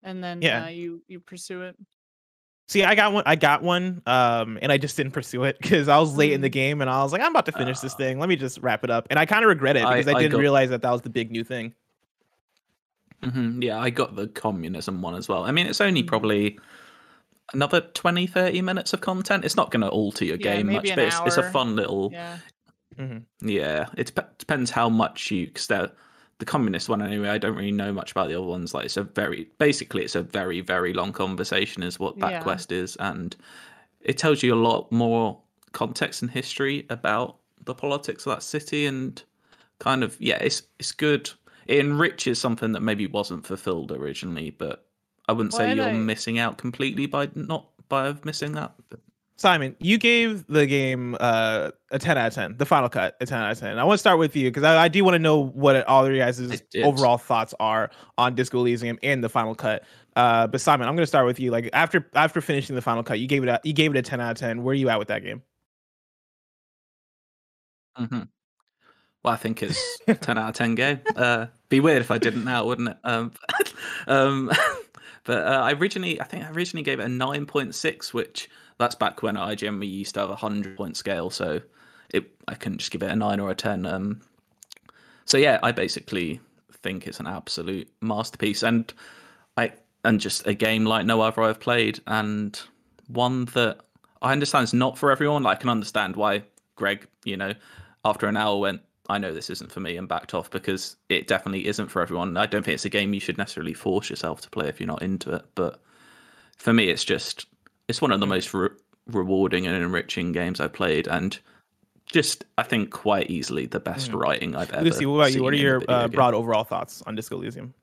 And 0.02 0.23
then 0.23 0.42
Yeah. 0.42 0.64
uh, 0.64 0.68
you 0.68 1.02
you 1.09 1.18
pursue 1.18 1.62
it. 1.62 1.76
See, 2.66 2.83
I 2.83 2.94
got 2.94 3.12
one. 3.12 3.25
I 3.26 3.37
got 3.37 3.62
one, 3.62 4.00
um, 4.06 4.59
and 4.62 4.73
I 4.73 4.78
just 4.78 4.97
didn't 4.97 5.12
pursue 5.12 5.44
it 5.44 5.59
because 5.62 5.87
I 5.88 5.99
was 5.99 6.16
late 6.16 6.33
in 6.33 6.40
the 6.40 6.49
Mm. 6.49 6.52
game, 6.52 6.80
and 6.80 6.88
I 6.88 7.02
was 7.02 7.12
like, 7.12 7.21
I'm 7.21 7.30
about 7.30 7.47
to 7.47 7.52
finish 7.52 7.80
this 7.80 7.92
Uh, 7.94 7.99
thing. 7.99 8.18
Let 8.18 8.28
me 8.28 8.37
just 8.37 8.59
wrap 8.62 8.85
it 8.85 8.90
up. 8.90 9.06
And 9.11 9.18
I 9.18 9.26
kind 9.26 9.44
of 9.44 9.49
regret 9.49 9.76
it 9.76 9.80
because 9.87 10.09
I, 10.09 10.12
I 10.12 10.21
didn't 10.23 10.33
got- 10.33 10.38
realize 10.40 10.71
that 10.71 10.80
that 10.83 10.90
was 10.90 11.02
the 11.02 11.11
big 11.11 11.30
new 11.30 11.44
thing. 11.44 11.75
hmm 13.23 13.62
Yeah, 13.62 13.78
I 13.78 13.90
got 13.90 14.16
the 14.16 14.28
communism 14.28 15.02
one 15.02 15.14
as 15.14 15.28
well. 15.28 15.44
I 15.44 15.50
mean, 15.52 15.66
it's 15.66 15.80
only 15.80 16.02
Mhm. 16.02 16.06
probably 16.06 16.59
another 17.52 17.83
20, 17.83 18.26
30 18.26 18.62
minutes 18.62 18.92
of 18.94 19.00
content. 19.02 19.44
It's 19.44 19.56
not 19.56 19.71
going 19.71 19.83
to 19.83 19.88
alter 19.88 20.25
your 20.25 20.37
Yeah, 20.38 20.56
game 20.56 20.73
much, 20.73 20.88
but 20.88 20.99
it's, 20.99 21.21
it's 21.26 21.37
a 21.37 21.42
fun 21.50 21.76
little. 21.76 22.11
Yeah. 22.12 22.38
Yeah, 23.42 23.87
it 23.99 24.14
dep- 24.14 24.38
depends 24.38 24.71
how 24.71 24.88
much 24.88 25.30
you. 25.30 25.47
Because 25.49 25.66
the 26.38 26.44
communist 26.44 26.88
one 26.88 27.02
anyway, 27.02 27.28
I 27.28 27.38
don't 27.38 27.56
really 27.56 27.72
know 27.72 27.92
much 27.92 28.10
about 28.12 28.28
the 28.28 28.34
other 28.34 28.46
ones. 28.46 28.74
Like, 28.74 28.86
it's 28.86 28.96
a 28.96 29.04
very 29.04 29.50
basically, 29.58 30.02
it's 30.04 30.14
a 30.14 30.22
very 30.22 30.60
very 30.60 30.92
long 30.92 31.12
conversation, 31.12 31.82
is 31.82 31.98
what 31.98 32.18
that 32.20 32.30
Yeah. 32.32 32.40
quest 32.40 32.72
is, 32.72 32.96
and 32.96 33.36
it 34.00 34.18
tells 34.18 34.42
you 34.42 34.54
a 34.54 34.56
lot 34.56 34.90
more 34.92 35.40
context 35.72 36.22
and 36.22 36.30
history 36.30 36.86
about 36.90 37.36
the 37.64 37.74
politics 37.74 38.26
of 38.26 38.34
that 38.34 38.42
city, 38.42 38.86
and 38.86 39.22
kind 39.78 40.02
of 40.04 40.16
yeah, 40.20 40.38
it's 40.38 40.62
it's 40.78 40.92
good. 40.92 41.30
It 41.66 41.78
enriches 41.80 42.38
something 42.38 42.72
that 42.72 42.80
maybe 42.82 43.06
wasn't 43.06 43.46
fulfilled 43.46 43.90
originally, 43.92 44.50
but 44.50 44.86
I 45.28 45.32
wouldn't 45.32 45.52
Well, 45.52 45.62
say 45.62 45.70
and 45.70 45.74
you're 45.74 45.90
missing 45.90 46.38
out 46.38 46.58
completely 46.58 47.06
by 47.06 47.30
not 47.34 47.68
by 47.88 48.14
missing 48.24 48.52
that. 48.52 48.74
But 48.90 49.00
Simon, 49.36 49.74
you 49.80 49.98
gave 49.98 50.46
the 50.46 50.64
game 50.64 51.16
uh, 51.18 51.70
a 51.90 51.98
10 51.98 52.16
out 52.16 52.28
of 52.28 52.34
10, 52.34 52.56
the 52.56 52.64
final 52.64 52.88
cut, 52.88 53.16
a 53.20 53.26
10 53.26 53.36
out 53.40 53.50
of 53.50 53.58
10. 53.58 53.78
I 53.78 53.84
want 53.84 53.94
to 53.94 53.98
start 53.98 54.18
with 54.18 54.36
you 54.36 54.48
because 54.48 54.62
I, 54.62 54.84
I 54.84 54.88
do 54.88 55.02
want 55.02 55.16
to 55.16 55.18
know 55.18 55.46
what 55.46 55.84
all 55.88 56.06
of 56.06 56.12
your 56.12 56.24
guys' 56.24 56.62
overall 56.82 57.18
thoughts 57.18 57.52
are 57.58 57.90
on 58.16 58.36
Disco 58.36 58.58
Elysium 58.60 58.96
and 59.02 59.24
the 59.24 59.28
final 59.28 59.56
cut. 59.56 59.82
Uh, 60.14 60.46
but 60.46 60.60
Simon, 60.60 60.86
I'm 60.86 60.94
going 60.94 61.02
to 61.02 61.08
start 61.08 61.26
with 61.26 61.40
you. 61.40 61.50
Like 61.50 61.68
after 61.72 62.08
after 62.14 62.40
finishing 62.40 62.76
the 62.76 62.82
final 62.82 63.02
cut, 63.02 63.18
you 63.18 63.26
gave 63.26 63.42
it 63.42 63.48
a, 63.48 63.60
you 63.64 63.72
gave 63.72 63.90
it 63.92 63.98
a 63.98 64.02
10 64.02 64.20
out 64.20 64.30
of 64.32 64.36
10. 64.38 64.62
Where 64.62 64.72
are 64.72 64.76
you 64.76 64.88
at 64.88 65.00
with 65.00 65.08
that 65.08 65.24
game? 65.24 65.42
hmm 67.96 68.22
Well, 69.24 69.34
I 69.34 69.36
think 69.36 69.62
it's 69.62 70.02
a 70.08 70.14
10 70.14 70.38
out 70.38 70.50
of 70.50 70.54
10 70.54 70.74
game. 70.74 71.00
Uh, 71.16 71.46
be 71.68 71.80
weird 71.80 72.02
if 72.02 72.10
I 72.10 72.18
didn't 72.18 72.44
now, 72.44 72.64
wouldn't 72.64 72.90
it? 72.90 72.96
Um, 73.04 73.32
um, 74.06 74.50
but 75.24 75.46
uh, 75.46 75.60
I 75.62 75.72
originally, 75.72 76.20
I 76.20 76.24
think 76.24 76.44
I 76.44 76.50
originally 76.50 76.84
gave 76.84 77.00
it 77.00 77.04
a 77.04 77.08
9.6, 77.08 78.12
which 78.12 78.48
that's 78.78 78.95
back 78.95 79.23
when 79.23 79.37
at 79.37 79.59
IGN 79.59 79.81
we 79.81 79.87
used 79.87 80.14
to 80.14 80.21
have 80.21 80.31
a 80.31 80.33
100 80.33 80.76
point 80.76 80.97
scale. 80.97 81.31
So 81.31 81.61
it, 82.11 82.31
I 82.49 82.54
couldn't 82.54 82.78
just 82.78 82.90
give 82.90 83.02
it 83.02 83.11
a 83.11 83.16
9 83.16 83.40
or 83.40 83.50
a 83.50 83.54
10. 83.54 83.87
Um, 83.87 84.21
so 85.25 85.38
yeah, 85.38 85.59
I 85.62 85.73
basically 85.73 86.40
think 86.73 87.07
it's 87.07 87.21
an 87.21 87.26
absolute 87.26 87.88
masterpiece. 88.00 88.62
And 88.62 88.93
I, 89.57 89.73
and 90.04 90.21
just 90.21 90.47
a 90.47 90.54
game 90.54 90.85
like 90.85 91.07
no 91.07 91.21
other 91.23 91.43
I've 91.43 91.61
played, 91.61 92.00
and 92.07 92.61
one 93.09 93.47
that 93.47 93.81
I 94.21 94.33
understand 94.33 94.64
is 94.64 94.75
not 94.75 94.99
for 94.99 95.11
everyone. 95.11 95.43
Like, 95.43 95.59
I 95.59 95.61
can 95.61 95.71
understand 95.71 96.16
why 96.16 96.45
Greg, 96.76 97.07
you 97.25 97.37
know, 97.37 97.52
after 98.04 98.26
an 98.26 98.37
hour 98.37 98.59
went, 98.59 98.83
I 99.09 99.19
know 99.19 99.35
this 99.35 99.50
isn't 99.50 99.71
for 99.71 99.81
me 99.81 99.97
and 99.97 100.09
backed 100.09 100.35
off 100.35 100.50
because 100.50 100.97
it 101.09 101.26
definitely 101.26 101.66
isn't 101.66 101.88
for 101.88 102.00
everyone. 102.00 102.37
I 102.37 102.47
don't 102.47 102.64
think 102.64 102.75
it's 102.75 102.87
a 102.87 102.90
game 102.90 103.12
you 103.12 103.21
should 103.21 103.38
necessarily 103.38 103.75
force 103.75 104.09
yourself 104.09 104.40
to 104.43 104.50
play 104.50 104.69
if 104.69 104.81
you're 104.81 104.87
not 104.87 105.02
into 105.02 105.35
it. 105.35 105.45
But 105.54 105.81
for 106.57 106.73
me, 106.73 106.88
it's 106.88 107.04
just, 107.04 107.47
it's 107.88 108.00
one 108.00 108.12
of 108.12 108.20
the 108.20 108.26
most 108.26 108.52
re- 108.54 108.70
rewarding 109.06 109.66
and 109.66 109.76
enriching 109.76 110.32
games 110.32 110.60
I've 110.60 110.72
played. 110.72 111.06
And 111.06 111.38
just, 112.06 112.44
I 112.58 112.62
think, 112.62 112.90
quite 112.90 113.30
easily 113.30 113.66
the 113.66 113.80
best 113.80 114.10
Mhm. 114.10 114.20
writing 114.20 114.56
I've 114.56 114.72
ever 114.72 114.84
Lucy, 114.84 115.06
what 115.06 115.16
about 115.16 115.32
you? 115.32 115.42
What 115.42 115.54
are 115.54 115.56
seen 115.56 115.66
in 115.66 115.72
a 115.72 115.78
your 115.78 115.90
uh, 115.90 116.08
broad 116.08 116.34
overall 116.34 116.64
thoughts 116.64 117.02
on 117.06 117.14
Disco 117.14 117.36
Elysium? 117.36 117.74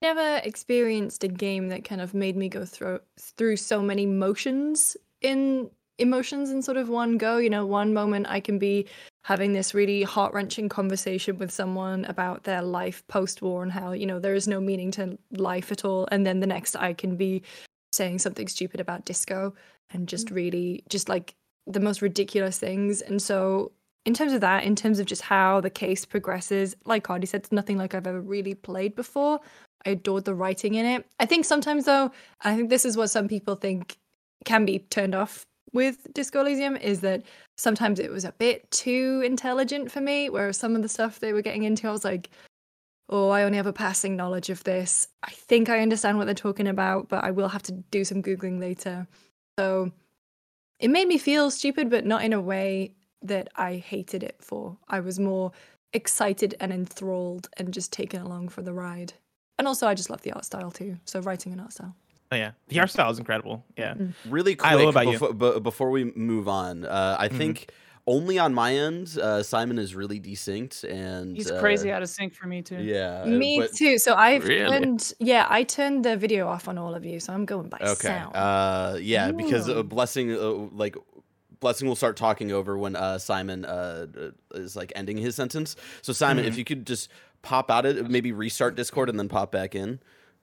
never 0.00 0.40
experienced 0.44 1.24
a 1.24 1.28
game 1.28 1.68
that 1.68 1.84
kind 1.84 2.00
of 2.00 2.14
made 2.14 2.36
me 2.36 2.48
go 2.48 2.64
through 2.64 3.00
through 3.18 3.56
so 3.56 3.82
many 3.82 4.06
motions 4.06 4.96
in 5.20 5.68
emotions 5.98 6.50
in 6.50 6.62
sort 6.62 6.76
of 6.76 6.88
one 6.88 7.18
go 7.18 7.38
you 7.38 7.50
know 7.50 7.66
one 7.66 7.92
moment 7.92 8.24
i 8.28 8.38
can 8.38 8.58
be 8.60 8.86
having 9.24 9.52
this 9.52 9.74
really 9.74 10.04
heart-wrenching 10.04 10.68
conversation 10.68 11.36
with 11.38 11.50
someone 11.50 12.04
about 12.04 12.44
their 12.44 12.62
life 12.62 13.04
post-war 13.08 13.62
and 13.64 13.72
how 13.72 13.90
you 13.90 14.06
know 14.06 14.20
there 14.20 14.34
is 14.34 14.46
no 14.46 14.60
meaning 14.60 14.92
to 14.92 15.18
life 15.32 15.72
at 15.72 15.84
all 15.84 16.06
and 16.12 16.24
then 16.24 16.38
the 16.38 16.46
next 16.46 16.76
i 16.76 16.92
can 16.92 17.16
be 17.16 17.42
saying 17.92 18.18
something 18.18 18.48
stupid 18.48 18.80
about 18.80 19.04
disco 19.04 19.54
and 19.90 20.08
just 20.08 20.28
mm. 20.28 20.36
really 20.36 20.84
just 20.88 21.08
like 21.08 21.34
the 21.66 21.80
most 21.80 22.00
ridiculous 22.00 22.58
things. 22.58 23.02
And 23.02 23.20
so 23.20 23.72
in 24.06 24.14
terms 24.14 24.32
of 24.32 24.40
that 24.40 24.64
in 24.64 24.74
terms 24.74 24.98
of 24.98 25.06
just 25.06 25.22
how 25.22 25.60
the 25.60 25.70
case 25.70 26.04
progresses 26.04 26.74
like 26.86 27.04
Cardy 27.04 27.28
said 27.28 27.42
it's 27.42 27.52
nothing 27.52 27.76
like 27.76 27.94
i've 27.94 28.06
ever 28.06 28.20
really 28.20 28.54
played 28.54 28.94
before. 28.94 29.40
I 29.86 29.90
adored 29.90 30.24
the 30.24 30.34
writing 30.34 30.74
in 30.74 30.86
it. 30.86 31.06
I 31.20 31.26
think 31.26 31.44
sometimes 31.44 31.84
though, 31.84 32.10
I 32.40 32.56
think 32.56 32.68
this 32.68 32.84
is 32.84 32.96
what 32.96 33.08
some 33.08 33.28
people 33.28 33.54
think 33.54 33.96
can 34.44 34.64
be 34.64 34.80
turned 34.80 35.14
off 35.14 35.44
with 35.72 36.12
Disco 36.14 36.40
Elysium 36.40 36.76
is 36.76 37.00
that 37.00 37.22
sometimes 37.56 38.00
it 38.00 38.10
was 38.10 38.24
a 38.24 38.32
bit 38.32 38.68
too 38.70 39.22
intelligent 39.24 39.90
for 39.90 40.00
me, 40.00 40.30
whereas 40.30 40.56
some 40.56 40.74
of 40.74 40.82
the 40.82 40.88
stuff 40.88 41.20
they 41.20 41.32
were 41.32 41.42
getting 41.42 41.64
into, 41.64 41.88
I 41.88 41.92
was 41.92 42.04
like, 42.04 42.30
oh, 43.08 43.30
I 43.30 43.42
only 43.42 43.56
have 43.56 43.66
a 43.66 43.72
passing 43.72 44.16
knowledge 44.16 44.50
of 44.50 44.64
this. 44.64 45.08
I 45.22 45.30
think 45.30 45.68
I 45.68 45.80
understand 45.80 46.18
what 46.18 46.26
they're 46.26 46.34
talking 46.34 46.66
about, 46.68 47.08
but 47.08 47.24
I 47.24 47.30
will 47.30 47.48
have 47.48 47.62
to 47.64 47.72
do 47.72 48.04
some 48.04 48.22
Googling 48.22 48.60
later. 48.60 49.06
So 49.58 49.92
it 50.78 50.88
made 50.88 51.08
me 51.08 51.18
feel 51.18 51.50
stupid, 51.50 51.90
but 51.90 52.04
not 52.04 52.22
in 52.22 52.32
a 52.32 52.40
way 52.40 52.94
that 53.22 53.48
I 53.56 53.76
hated 53.76 54.22
it 54.22 54.36
for. 54.40 54.76
I 54.88 55.00
was 55.00 55.18
more 55.18 55.52
excited 55.92 56.54
and 56.60 56.72
enthralled 56.72 57.48
and 57.56 57.72
just 57.72 57.92
taken 57.92 58.20
along 58.22 58.50
for 58.50 58.62
the 58.62 58.72
ride. 58.72 59.14
And 59.58 59.66
also, 59.66 59.88
I 59.88 59.94
just 59.94 60.10
love 60.10 60.22
the 60.22 60.32
art 60.32 60.44
style 60.44 60.70
too. 60.70 60.98
So 61.04 61.20
writing 61.20 61.52
and 61.52 61.60
art 61.60 61.72
style. 61.72 61.96
Oh 62.30 62.36
yeah, 62.36 62.52
the 62.68 62.78
art 62.78 62.90
style 62.90 63.10
is 63.10 63.18
incredible. 63.18 63.64
Yeah. 63.76 63.94
Really 64.26 64.54
quick 64.54 64.70
Ilo, 64.70 64.84
what 64.84 64.90
about 64.90 65.06
you? 65.06 65.18
before, 65.18 65.60
before 65.60 65.90
we 65.90 66.04
move 66.14 66.46
on, 66.46 66.84
uh, 66.84 67.16
I 67.18 67.28
Mhm. 67.28 67.36
think 67.38 67.72
only 68.08 68.38
on 68.38 68.54
my 68.54 68.74
end, 68.74 69.16
uh, 69.20 69.42
Simon 69.42 69.78
is 69.78 69.94
really 69.94 70.18
desynced, 70.18 70.82
and 70.90 71.36
He's 71.36 71.50
uh, 71.50 71.60
crazy 71.60 71.92
out 71.92 72.02
of 72.02 72.08
sync 72.08 72.34
for 72.34 72.46
me 72.48 72.62
too. 72.62 72.82
Yeah, 72.82 73.22
uh, 73.22 73.26
Me 73.26 73.60
but- 73.60 73.72
too. 73.74 73.98
So 73.98 74.14
I've 74.14 74.44
Really? 74.44 74.70
turned, 74.70 75.12
yeah, 75.20 75.46
I 75.48 75.62
turned 75.62 76.04
the 76.04 76.16
video 76.16 76.48
off 76.48 76.66
on 76.68 76.78
all 76.78 76.94
of 76.94 77.04
you. 77.04 77.20
So 77.20 77.32
I'm 77.32 77.44
going 77.44 77.68
by 77.68 77.78
Okay. 77.80 78.08
sound. 78.08 78.34
Uh, 78.34 78.96
yeah, 79.00 79.30
because 79.30 79.68
uh, 79.68 79.76
Ooh. 79.78 79.82
blessing, 79.84 80.32
uh, 80.32 80.50
like, 80.72 80.96
blessing 81.60 81.86
will 81.88 81.96
start 81.96 82.16
talking 82.16 82.50
over 82.52 82.78
when 82.78 82.96
uh, 82.96 83.18
Simon 83.18 83.64
uh, 83.64 84.06
is 84.54 84.74
like 84.76 84.92
ending 84.96 85.18
his 85.18 85.34
sentence. 85.36 85.76
So 86.02 86.12
Simon, 86.12 86.44
Mm-hmm. 86.44 86.52
if 86.52 86.58
you 86.58 86.64
could 86.64 86.86
just 86.86 87.10
pop 87.42 87.70
out 87.70 87.84
it, 87.86 88.08
maybe 88.10 88.32
restart 88.32 88.74
Discord 88.76 89.08
and 89.10 89.18
then 89.18 89.28
pop 89.28 89.52
back 89.52 89.74
in. 89.74 90.00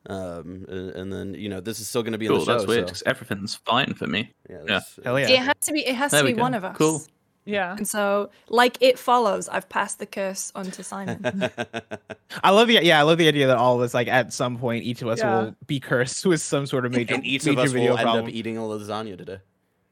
Um, 0.07 0.65
and, 0.69 0.89
and 0.91 1.11
then 1.11 1.33
you 1.33 1.49
know 1.49 1.59
this 1.61 1.79
is 1.79 1.87
still 1.87 2.03
going 2.03 2.11
to 2.11 2.19
be 2.19 2.27
in 2.27 2.31
Cool, 2.31 2.41
the 2.41 2.45
show. 2.45 2.51
that's 2.59 2.67
weird 2.67 2.87
so, 2.87 2.93
'cause 2.93 3.03
everything's 3.07 3.55
fine 3.55 3.95
for 3.95 4.05
me. 4.05 4.33
yeah, 4.47 4.57
Yeah. 4.67 4.79
Hell 5.03 5.19
yeah. 5.19 5.29
It 5.29 5.39
has 5.39 5.55
to 5.63 5.73
be. 5.73 5.79
It 5.87 5.95
has 5.95 6.11
There 6.11 6.21
to 6.21 6.27
be 6.27 6.33
go. 6.33 6.41
one 6.43 6.53
of 6.53 6.63
us. 6.63 6.77
Cool. 6.77 7.01
Yeah. 7.45 7.75
And 7.77 7.87
so, 7.87 8.31
like 8.49 8.77
it 8.81 8.97
follows, 8.97 9.47
I've 9.49 9.69
passed 9.69 9.99
the 9.99 10.05
curse 10.07 10.51
on 10.55 10.65
to 10.71 10.83
Simon. 10.83 11.21
I 12.43 12.49
love 12.49 12.67
the 12.67 12.83
yeah, 12.83 12.99
I 12.99 13.03
love 13.03 13.17
the 13.19 13.27
idea 13.27 13.47
that 13.47 13.57
all 13.57 13.75
of 13.75 13.81
us 13.81 13.93
like 13.93 14.07
at 14.07 14.33
some 14.33 14.57
point 14.57 14.83
each 14.83 15.01
of 15.01 15.07
us 15.07 15.19
Yeah. 15.19 15.43
will 15.43 15.55
be 15.67 15.79
cursed 15.79 16.25
with 16.25 16.41
some 16.41 16.65
sort 16.65 16.85
of 16.85 16.91
major 16.91 17.13
and 17.13 17.25
each 17.25 17.45
major 17.45 17.59
of 17.59 17.65
us 17.65 17.71
video 17.71 17.91
will 17.91 17.97
end 17.99 18.05
problem. 18.05 18.25
up 18.25 18.31
eating 18.31 18.57
a 18.57 18.61
lasagna 18.61 19.17
today. 19.17 19.37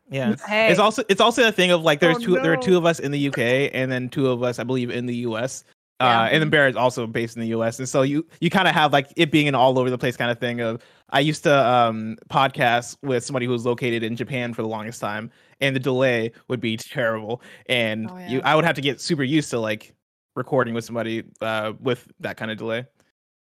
Yeah. 0.10 0.36
hey, 0.48 0.70
It's 0.72 0.80
also 0.80 1.04
it's 1.10 1.22
also 1.22 1.48
a 1.48 1.52
thing 1.52 1.70
of 1.72 1.84
like 1.84 2.00
there's 2.00 2.18
Oh, 2.18 2.20
two 2.20 2.34
there 2.40 2.54
are 2.54 2.58
two 2.58 2.76
of 2.78 2.86
us 2.86 3.00
in 3.00 3.12
the 3.12 3.28
UK 3.28 3.72
and 3.74 3.92
then 3.92 4.10
two 4.10 4.30
of 4.30 4.42
us 4.42 4.58
I 4.58 4.64
believe 4.64 4.90
in 4.90 5.06
the 5.06 5.16
US. 5.28 5.64
Yeah. 6.02 6.22
Uh, 6.22 6.26
and 6.26 6.42
then 6.42 6.50
Bear 6.50 6.68
is 6.68 6.76
also 6.76 7.06
based 7.06 7.36
in 7.38 7.42
the 7.42 7.48
US. 7.50 7.78
And 7.78 7.88
so 7.88 8.02
you 8.02 8.26
you 8.42 8.50
kind 8.50 8.68
of 8.68 8.74
have 8.74 8.92
like 8.92 9.14
it 9.16 9.32
being 9.32 9.48
an 9.48 9.54
all 9.54 9.78
over 9.78 9.92
the 9.92 9.98
place 10.00 10.18
kind 10.18 10.32
of 10.32 10.40
thing 10.40 10.60
of 10.60 10.82
I 11.12 11.20
used 11.20 11.44
to 11.44 11.56
um 11.56 12.18
podcast 12.32 12.98
with 13.04 13.24
somebody 13.24 13.46
who 13.46 13.52
was 13.52 13.64
located 13.64 14.02
in 14.02 14.16
Japan 14.16 14.56
for 14.56 14.64
the 14.64 14.68
longest 14.68 15.00
time 15.00 15.30
and 15.62 15.76
the 15.76 15.80
delay 15.80 16.32
would 16.48 16.60
be 16.62 16.78
terrible 16.78 17.42
and 17.68 18.10
Oh, 18.10 18.18
you. 18.18 18.42
I 18.44 18.56
would 18.56 18.66
have 18.66 18.76
to 18.76 18.82
get 18.82 19.00
super 19.02 19.24
used 19.24 19.50
to 19.52 19.60
like 19.60 19.94
recording 20.36 20.74
with 20.74 20.86
somebody 20.86 21.24
uh 21.42 21.74
with 21.80 22.08
that 22.20 22.38
kind 22.38 22.50
of 22.52 22.58
delay. 22.58 22.86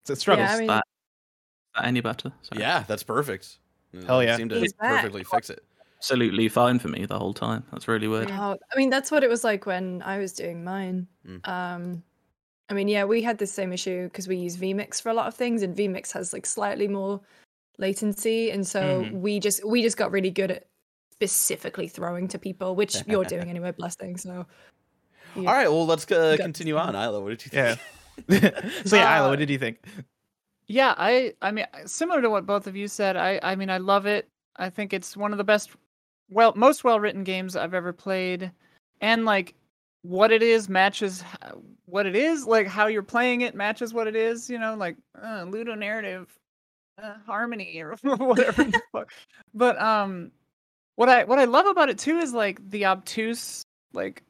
So 0.05 0.13
it 0.13 0.19
struggles. 0.19 0.49
yeah, 0.49 0.55
I 0.55 0.59
mean, 0.59 0.67
that- 0.67 0.83
Is 0.85 1.81
that 1.81 1.85
any 1.87 2.01
better? 2.01 2.31
Sorry. 2.41 2.61
Yeah, 2.61 2.83
that's 2.87 3.03
perfect. 3.03 3.57
Hell 4.05 4.19
It 4.19 4.25
yeah. 4.25 4.37
Seemed 4.37 4.49
to 4.51 4.59
He's 4.59 4.73
back. 4.73 4.97
perfectly 4.97 5.23
fix 5.23 5.49
it. 5.49 5.63
Absolutely 5.97 6.47
fine 6.49 6.77
for 6.79 6.89
me 6.89 7.05
the 7.05 7.17
whole 7.17 7.33
time. 7.33 7.63
That's 7.71 7.87
really 7.87 8.07
weird. 8.07 8.29
Oh, 8.29 8.57
I 8.71 8.77
mean, 8.77 8.89
that's 8.91 9.09
what 9.09 9.23
it 9.23 9.29
was 9.29 9.43
like 9.43 9.65
when 9.65 10.01
I 10.03 10.19
was 10.19 10.33
doing 10.33 10.63
mine. 10.63 11.07
Mm. 11.27 11.47
Um, 11.47 12.03
I 12.69 12.73
mean, 12.73 12.87
yeah, 12.87 13.05
we 13.05 13.21
had 13.23 13.37
the 13.39 13.47
same 13.47 13.71
issue 13.73 14.03
because 14.03 14.27
we 14.27 14.35
use 14.35 14.57
vMix 14.57 15.01
for 15.01 15.09
a 15.09 15.13
lot 15.13 15.27
of 15.27 15.33
things, 15.33 15.63
and 15.63 15.75
vMix 15.75 16.11
has 16.11 16.33
like 16.33 16.45
slightly 16.45 16.87
more 16.87 17.21
latency, 17.77 18.51
and 18.51 18.65
so 18.67 19.03
Mhm. 19.03 19.11
we 19.13 19.39
just 19.39 19.63
we 19.65 19.81
just 19.81 19.97
got 19.97 20.11
really 20.11 20.29
good 20.31 20.51
at 20.51 20.67
specifically 21.15 21.87
throwing 21.87 22.27
to 22.29 22.39
people, 22.39 22.75
which 22.75 22.95
you're 23.07 23.23
doing 23.25 23.49
anyway, 23.49 23.71
blessing. 23.71 24.17
So, 24.17 24.45
yeah. 25.35 25.49
All 25.49 25.55
right, 25.55 25.69
well 25.69 25.85
let's 25.85 26.09
uh, 26.11 26.37
continue 26.39 26.77
on. 26.77 26.93
one. 26.93 26.95
Isla, 27.03 27.19
what 27.21 27.29
did 27.29 27.45
you 27.45 27.49
think? 27.49 27.79
Yeah. 28.29 28.49
think? 28.49 28.65
so 28.85 28.95
yeah, 28.95 29.17
Isla, 29.17 29.27
Uh, 29.27 29.29
what 29.31 29.39
did 29.39 29.49
you 29.49 29.57
think? 29.57 29.83
Yeah, 30.67 30.95
I 30.97 31.33
I 31.41 31.51
mean 31.51 31.65
similar 31.85 32.21
to 32.21 32.29
what 32.29 32.45
both 32.45 32.67
of 32.67 32.75
you 32.75 32.87
said. 32.87 33.17
I 33.17 33.39
I 33.43 33.55
mean 33.55 33.69
I 33.69 33.77
love 33.77 34.05
it. 34.05 34.27
I 34.55 34.69
think 34.69 34.93
it's 34.93 35.15
one 35.15 35.31
of 35.31 35.37
the 35.37 35.43
best 35.43 35.71
well 36.29 36.53
most 36.55 36.83
well-written 36.83 37.23
games 37.23 37.55
I've 37.55 37.73
ever 37.73 37.93
played 37.93 38.51
and 39.01 39.25
like 39.25 39.53
what 40.01 40.31
it 40.31 40.41
is 40.41 40.69
matches 40.69 41.23
what 41.85 42.05
it 42.05 42.15
is, 42.15 42.45
like 42.45 42.67
how 42.67 42.87
you're 42.87 43.03
playing 43.03 43.41
it 43.41 43.55
matches 43.55 43.93
what 43.93 44.07
it 44.07 44.15
is, 44.15 44.49
you 44.49 44.57
know, 44.59 44.75
like 44.75 44.97
uh, 45.21 45.43
ludo 45.47 45.75
narrative 45.75 46.27
uh, 47.01 47.15
harmony 47.25 47.79
or 47.81 47.95
whatever. 48.01 48.63
the 48.63 48.81
fuck. 48.91 49.11
But 49.53 49.79
um 49.81 50.31
what 50.95 51.09
I 51.09 51.23
what 51.23 51.39
I 51.39 51.45
love 51.45 51.65
about 51.67 51.89
it 51.89 51.97
too 51.99 52.17
is 52.17 52.33
like 52.33 52.67
the 52.69 52.85
obtuse 52.85 53.63
like 53.93 54.23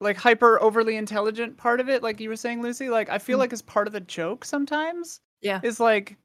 like 0.00 0.16
hyper 0.16 0.60
overly 0.62 0.96
intelligent 0.96 1.56
part 1.56 1.80
of 1.80 1.88
it 1.88 2.02
like 2.02 2.20
you 2.20 2.28
were 2.28 2.36
saying 2.36 2.62
Lucy, 2.62 2.88
like 2.90 3.08
I 3.08 3.18
feel 3.18 3.36
Mm. 3.38 3.40
like 3.40 3.52
it's 3.52 3.62
part 3.62 3.86
of 3.86 3.92
the 3.92 4.00
joke 4.00 4.44
sometimes 4.44 5.20
Yeah. 5.40 5.60
is 5.62 5.80
like 5.80 6.16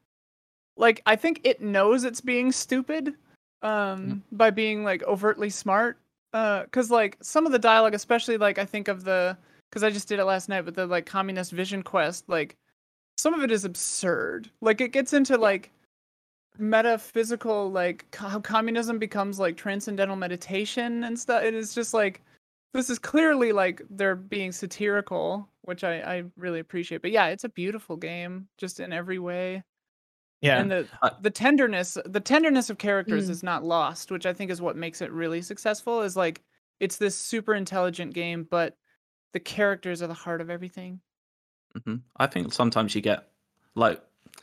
like 0.77 1.01
I 1.05 1.15
think 1.15 1.41
it 1.43 1.61
knows 1.61 2.03
it's 2.03 2.21
being 2.21 2.51
stupid 2.51 3.15
um 3.61 4.23
by 4.31 4.49
being 4.49 4.83
like 4.83 5.03
overtly 5.03 5.49
smart 5.49 5.97
uh 6.33 6.63
cuz 6.71 6.89
like 6.89 7.17
some 7.21 7.45
of 7.45 7.51
the 7.51 7.59
dialogue 7.59 7.93
especially 7.93 8.37
like 8.37 8.57
I 8.57 8.65
think 8.65 8.87
of 8.87 9.03
the 9.03 9.37
cuz 9.71 9.83
I 9.83 9.89
just 9.89 10.07
did 10.07 10.19
it 10.19 10.25
last 10.25 10.49
night 10.49 10.65
with 10.65 10.75
the 10.75 10.87
like 10.87 11.05
communist 11.05 11.51
vision 11.51 11.83
quest 11.83 12.27
like 12.27 12.55
some 13.17 13.33
of 13.33 13.43
it 13.43 13.51
is 13.51 13.63
absurd 13.65 14.49
like 14.61 14.81
it 14.81 14.91
gets 14.93 15.13
into 15.13 15.37
like 15.37 15.71
metaphysical 16.57 17.71
like 17.71 18.13
how 18.15 18.39
communism 18.39 18.99
becomes 18.99 19.39
like 19.39 19.55
transcendental 19.57 20.15
meditation 20.15 21.03
and 21.05 21.17
stuff 21.19 21.43
it 21.43 21.53
is 21.53 21.73
just 21.73 21.93
like 21.93 22.21
this 22.73 22.89
is 22.89 22.99
clearly 22.99 23.51
like 23.51 23.81
they're 23.89 24.15
being 24.15 24.51
satirical 24.51 25.47
which 25.63 25.83
I, 25.83 25.99
I 26.01 26.23
really 26.37 26.59
appreciate 26.59 27.01
but 27.01 27.11
yeah 27.11 27.27
it's 27.27 27.43
a 27.45 27.49
beautiful 27.49 27.95
game 27.95 28.47
just 28.57 28.79
in 28.79 28.91
every 28.93 29.17
way 29.19 29.63
Yeah. 30.41 30.59
and 30.59 30.69
the 30.71 30.87
I- 31.01 31.11
the 31.21 31.29
tenderness 31.29 31.97
the 32.05 32.19
tenderness 32.19 32.69
of 32.69 32.77
characters 32.77 33.27
Mm. 33.27 33.31
is 33.31 33.43
not 33.43 33.63
lost 33.63 34.11
which 34.11 34.25
i 34.25 34.33
think 34.33 34.51
is 34.51 34.61
what 34.61 34.75
makes 34.75 35.01
it 35.01 35.11
really 35.11 35.41
successful 35.41 36.01
is 36.01 36.15
like 36.15 36.41
it's 36.79 36.97
this 36.97 37.15
super 37.15 37.53
intelligent 37.55 38.13
game 38.13 38.47
but 38.49 38.75
the 39.33 39.39
characters 39.39 40.01
are 40.01 40.07
the 40.07 40.13
heart 40.13 40.41
of 40.41 40.49
everything 40.49 40.99
hmm 41.85 41.95
I 42.17 42.27
think 42.27 42.51
sometimes 42.53 42.93
you 42.93 43.01
get 43.01 43.29
like 43.75 44.01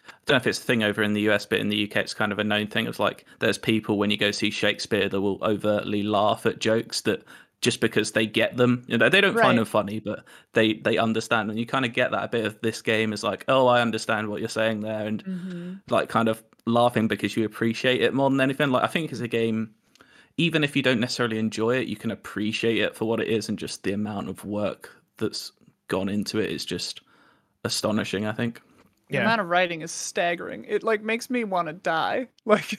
I 0.09 0.13
don't 0.27 0.35
know 0.35 0.39
if 0.39 0.47
it's 0.47 0.59
a 0.59 0.63
thing 0.63 0.83
over 0.83 1.03
in 1.03 1.13
the 1.13 1.29
US, 1.31 1.47
but 1.47 1.61
in 1.61 1.69
the 1.69 1.85
UK, 1.85 1.97
it's 1.97 2.15
kind 2.15 2.33
of 2.33 2.39
a 2.39 2.45
known 2.45 2.67
thing. 2.67 2.87
It's 2.87 2.99
like, 2.99 3.25
there's 3.39 3.59
people 3.59 3.99
when 3.99 4.11
you 4.11 4.17
go 4.17 4.31
see 4.31 4.51
Shakespeare 4.51 5.09
that 5.09 5.21
will 5.21 5.39
overtly 5.43 6.03
laugh 6.03 6.47
at 6.47 6.59
jokes 6.59 7.01
that 7.03 7.25
just 7.61 7.81
because 7.81 8.13
they 8.13 8.27
get 8.27 8.57
them, 8.57 8.85
you 8.87 8.97
know, 8.97 9.09
they 9.09 9.21
don't 9.21 9.35
Right. 9.35 9.43
find 9.43 9.59
them 9.59 9.65
funny, 9.65 9.99
but 9.99 10.25
they 10.53 10.75
they 10.75 10.97
understand, 10.97 11.51
and 11.51 11.59
you 11.59 11.67
kind 11.67 11.85
of 11.85 11.93
get 11.93 12.13
that 12.13 12.25
a 12.25 12.29
bit 12.29 12.45
of 12.45 12.61
this 12.61 12.83
game 12.83 13.13
is 13.13 13.25
like, 13.25 13.45
oh, 13.49 13.67
I 13.67 13.81
understand 13.81 14.29
what 14.29 14.41
you're 14.41 14.49
saying 14.49 14.81
there, 14.81 15.07
and 15.07 15.25
mm-hmm. 15.25 15.73
like 15.91 16.09
kind 16.09 16.29
of 16.29 16.43
laughing 16.67 17.09
because 17.09 17.37
you 17.37 17.45
appreciate 17.45 18.01
it 18.01 18.15
more 18.15 18.31
than 18.31 18.41
anything. 18.41 18.71
Like 18.71 18.85
I 18.85 18.87
think 18.87 19.11
it's 19.11 19.21
a 19.21 19.29
game, 19.29 19.75
even 20.37 20.63
if 20.63 20.77
you 20.77 20.83
don't 20.83 21.01
necessarily 21.01 21.39
enjoy 21.39 21.77
it, 21.79 21.89
you 21.89 21.97
can 21.97 22.13
appreciate 22.13 22.79
it 22.79 22.95
for 22.95 23.07
what 23.07 23.21
it 23.21 23.29
is, 23.29 23.49
and 23.49 23.59
just 23.59 23.83
the 23.83 23.93
amount 23.93 24.29
of 24.29 24.45
work 24.45 24.91
that's 25.17 25.51
gone 25.89 26.09
into 26.09 26.39
it 26.39 26.51
is 26.51 26.65
just 26.65 27.01
astonishing. 27.65 28.25
I 28.25 28.33
think. 28.33 28.63
The 29.11 29.17
Yeah. 29.17 29.23
amount 29.23 29.41
of 29.41 29.49
writing 29.49 29.83
is 29.83 29.91
staggering 29.91 30.65
it 30.69 30.83
like 30.83 31.03
makes 31.03 31.31
me 31.31 31.45
want 31.45 31.69
to 31.69 31.73
die 31.75 32.29
like 32.45 32.79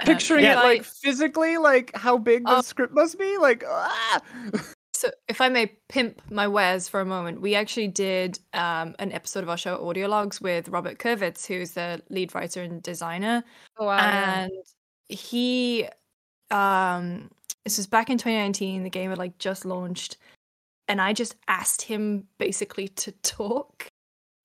Uh, 0.00 0.06
picturing 0.06 0.44
Yeah. 0.44 0.52
it 0.54 0.64
like 0.64 0.84
physically 0.84 1.58
like 1.58 1.94
how 1.96 2.18
big 2.18 2.44
the 2.46 2.56
Oh. 2.58 2.60
script 2.62 2.92
must 2.94 3.18
be 3.18 3.38
like 3.38 3.64
ah! 3.66 4.20
So, 4.94 5.10
if 5.26 5.40
I 5.40 5.48
may 5.48 5.66
pimp 5.88 6.22
my 6.30 6.46
wares 6.46 6.88
for 6.88 7.00
a 7.00 7.04
moment, 7.04 7.40
we 7.40 7.56
actually 7.56 7.88
did 7.88 8.38
um, 8.52 8.94
an 9.00 9.10
episode 9.10 9.42
of 9.42 9.48
our 9.48 9.56
show 9.56 9.88
Audio 9.88 10.06
Logs 10.06 10.40
with 10.40 10.68
Robert 10.68 10.98
Kurvitz, 11.00 11.44
who's 11.44 11.72
the 11.72 12.00
lead 12.08 12.32
writer 12.36 12.62
and 12.62 12.80
designer. 12.80 13.42
oh, 13.78 13.86
wow, 13.86 13.98
and 13.98 14.52
he 15.08 15.88
um 16.52 17.30
this 17.64 17.78
was 17.78 17.86
back 17.88 18.10
in 18.10 18.18
2019 18.18 18.84
the 18.84 18.90
game 18.90 19.10
had 19.10 19.18
like 19.18 19.36
just 19.38 19.64
launched 19.64 20.18
and 20.88 21.00
i 21.00 21.12
just 21.12 21.34
asked 21.48 21.82
him 21.82 22.24
basically 22.38 22.86
to 22.88 23.10
talk 23.22 23.88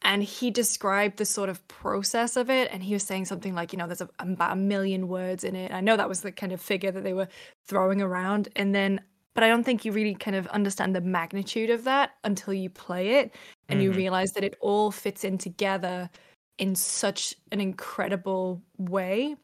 and 0.07 0.23
he 0.23 0.49
described 0.49 1.17
the 1.17 1.25
sort 1.25 1.49
of 1.49 1.67
process 1.67 2.37
of 2.37 2.49
it 2.49 2.69
and 2.71 2.81
he 2.81 2.93
was 2.93 3.03
saying 3.03 3.25
something 3.25 3.53
like 3.53 3.73
you 3.73 3.77
know 3.77 3.85
there's 3.87 4.01
a, 4.01 4.09
about 4.19 4.53
a 4.53 4.55
million 4.55 5.07
words 5.09 5.43
in 5.43 5.55
it. 5.55 5.71
I 5.71 5.81
know 5.81 5.97
that 5.97 6.09
was 6.09 6.21
the 6.21 6.31
kind 6.31 6.53
of 6.53 6.61
figure 6.61 6.91
that 6.91 7.03
they 7.03 7.13
were 7.13 7.27
throwing 7.67 8.01
around. 8.01 8.47
And 8.55 8.73
then 8.73 9.01
but 9.35 9.43
i 9.43 9.49
don't 9.49 9.63
think 9.63 9.85
you 9.85 9.91
really 9.91 10.15
kind 10.15 10.35
of 10.35 10.47
understand 10.47 10.95
the 10.95 11.01
magnitude 11.01 11.69
of 11.69 11.83
that 11.83 12.11
until 12.23 12.53
you 12.55 12.69
play 12.71 13.19
it 13.19 13.35
and 13.69 13.83
you 13.83 13.91
Mhm. 13.91 13.97
realize 13.97 14.31
that 14.31 14.43
it 14.43 14.55
all 14.61 14.89
fits 14.91 15.23
in 15.23 15.37
together 15.37 16.09
in 16.57 16.73
such 16.73 17.35
an 17.51 17.61
incredible 17.61 18.63
way. 18.77 19.35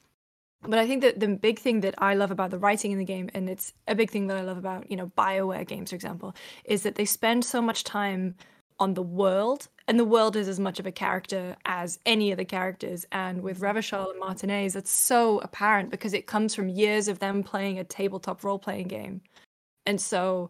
But 0.63 0.79
I 0.79 0.87
think 0.87 1.01
that 1.01 1.19
the 1.19 1.27
big 1.27 1.59
thing 1.59 1.81
that 1.81 1.95
I 1.97 2.15
love 2.15 2.31
about 2.31 2.49
the 2.51 2.57
writing 2.57 2.91
in 2.93 2.97
the 2.97 3.05
game, 3.05 3.29
and 3.33 3.49
it's 3.49 3.73
a 3.87 3.95
big 3.95 4.09
thing 4.09 4.27
that 4.27 4.37
I 4.37 4.41
love 4.41 4.57
about, 4.57 4.89
you 4.89 4.95
know, 4.95 5.07
BioWare 5.17 5.67
games, 5.67 5.89
for 5.89 5.95
example, 5.95 6.33
is 6.63 6.83
that 6.83 6.95
they 6.95 7.05
spend 7.05 7.43
so 7.43 7.61
much 7.61 7.83
time 7.83 8.35
on 8.83 8.93
the 8.93 9.01
world, 9.01 9.69
and 9.87 9.97
the 9.97 10.05
world 10.05 10.35
is 10.35 10.49
as 10.49 10.59
much 10.59 10.77
of 10.77 10.85
a 10.85 10.91
character 10.91 11.55
as 11.65 11.99
any 12.05 12.31
of 12.31 12.37
the 12.37 12.45
characters. 12.45 13.05
And 13.11 13.41
with 13.41 13.59
mm-hmm. 13.59 13.77
Revachol 13.77 14.11
and 14.11 14.19
Martinaise, 14.19 14.73
that's 14.73 14.91
so 14.91 15.39
apparent 15.39 15.89
because 15.89 16.13
it 16.13 16.27
comes 16.27 16.53
from 16.53 16.67
years 16.67 17.07
of 17.07 17.19
them 17.19 17.43
playing 17.43 17.79
a 17.79 17.83
tabletop 17.85 18.43
role 18.43 18.59
playing 18.59 18.89
game. 18.89 19.21
And 19.85 19.99
so 19.99 20.49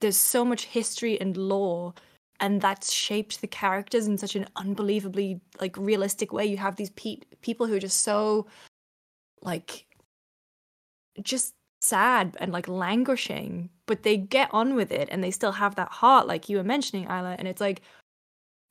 there's 0.00 0.18
so 0.18 0.44
much 0.44 0.64
history 0.64 1.18
and 1.20 1.36
lore 1.36 1.94
and 2.40 2.60
that's 2.60 2.92
shaped 2.92 3.40
the 3.40 3.46
characters 3.46 4.08
in 4.08 4.18
such 4.18 4.34
an 4.34 4.46
unbelievably 4.56 5.40
like 5.60 5.76
realistic 5.76 6.32
way 6.32 6.44
you 6.44 6.56
have 6.56 6.74
these 6.74 6.90
pe- 6.90 7.20
people 7.40 7.66
who 7.66 7.76
are 7.76 7.86
just 7.88 8.02
so 8.02 8.46
like 9.42 9.86
just 11.22 11.54
sad 11.82 12.36
and 12.40 12.52
like 12.52 12.68
languishing 12.68 13.68
but 13.86 14.04
they 14.04 14.16
get 14.16 14.48
on 14.52 14.74
with 14.74 14.92
it 14.92 15.08
and 15.10 15.22
they 15.22 15.30
still 15.30 15.52
have 15.52 15.74
that 15.74 15.88
heart 15.90 16.26
like 16.26 16.48
you 16.48 16.56
were 16.56 16.62
mentioning 16.64 17.04
Isla 17.04 17.34
and 17.38 17.48
it's 17.48 17.60
like 17.60 17.82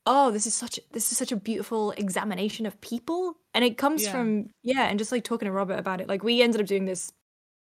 oh 0.05 0.31
this 0.31 0.47
is 0.47 0.53
such 0.55 0.79
this 0.93 1.11
is 1.11 1.17
such 1.17 1.31
a 1.31 1.35
beautiful 1.35 1.91
examination 1.91 2.65
of 2.65 2.79
people. 2.81 3.35
And 3.53 3.63
it 3.65 3.77
comes 3.77 4.03
Yeah. 4.05 4.11
from 4.13 4.49
yeah 4.63 4.83
and 4.87 4.97
just 4.97 5.11
like 5.11 5.23
talking 5.25 5.45
to 5.47 5.51
Robert 5.51 5.77
about 5.77 5.99
it 6.01 6.07
like 6.07 6.23
we 6.23 6.41
ended 6.41 6.61
up 6.61 6.67
doing 6.67 6.85
this 6.85 7.11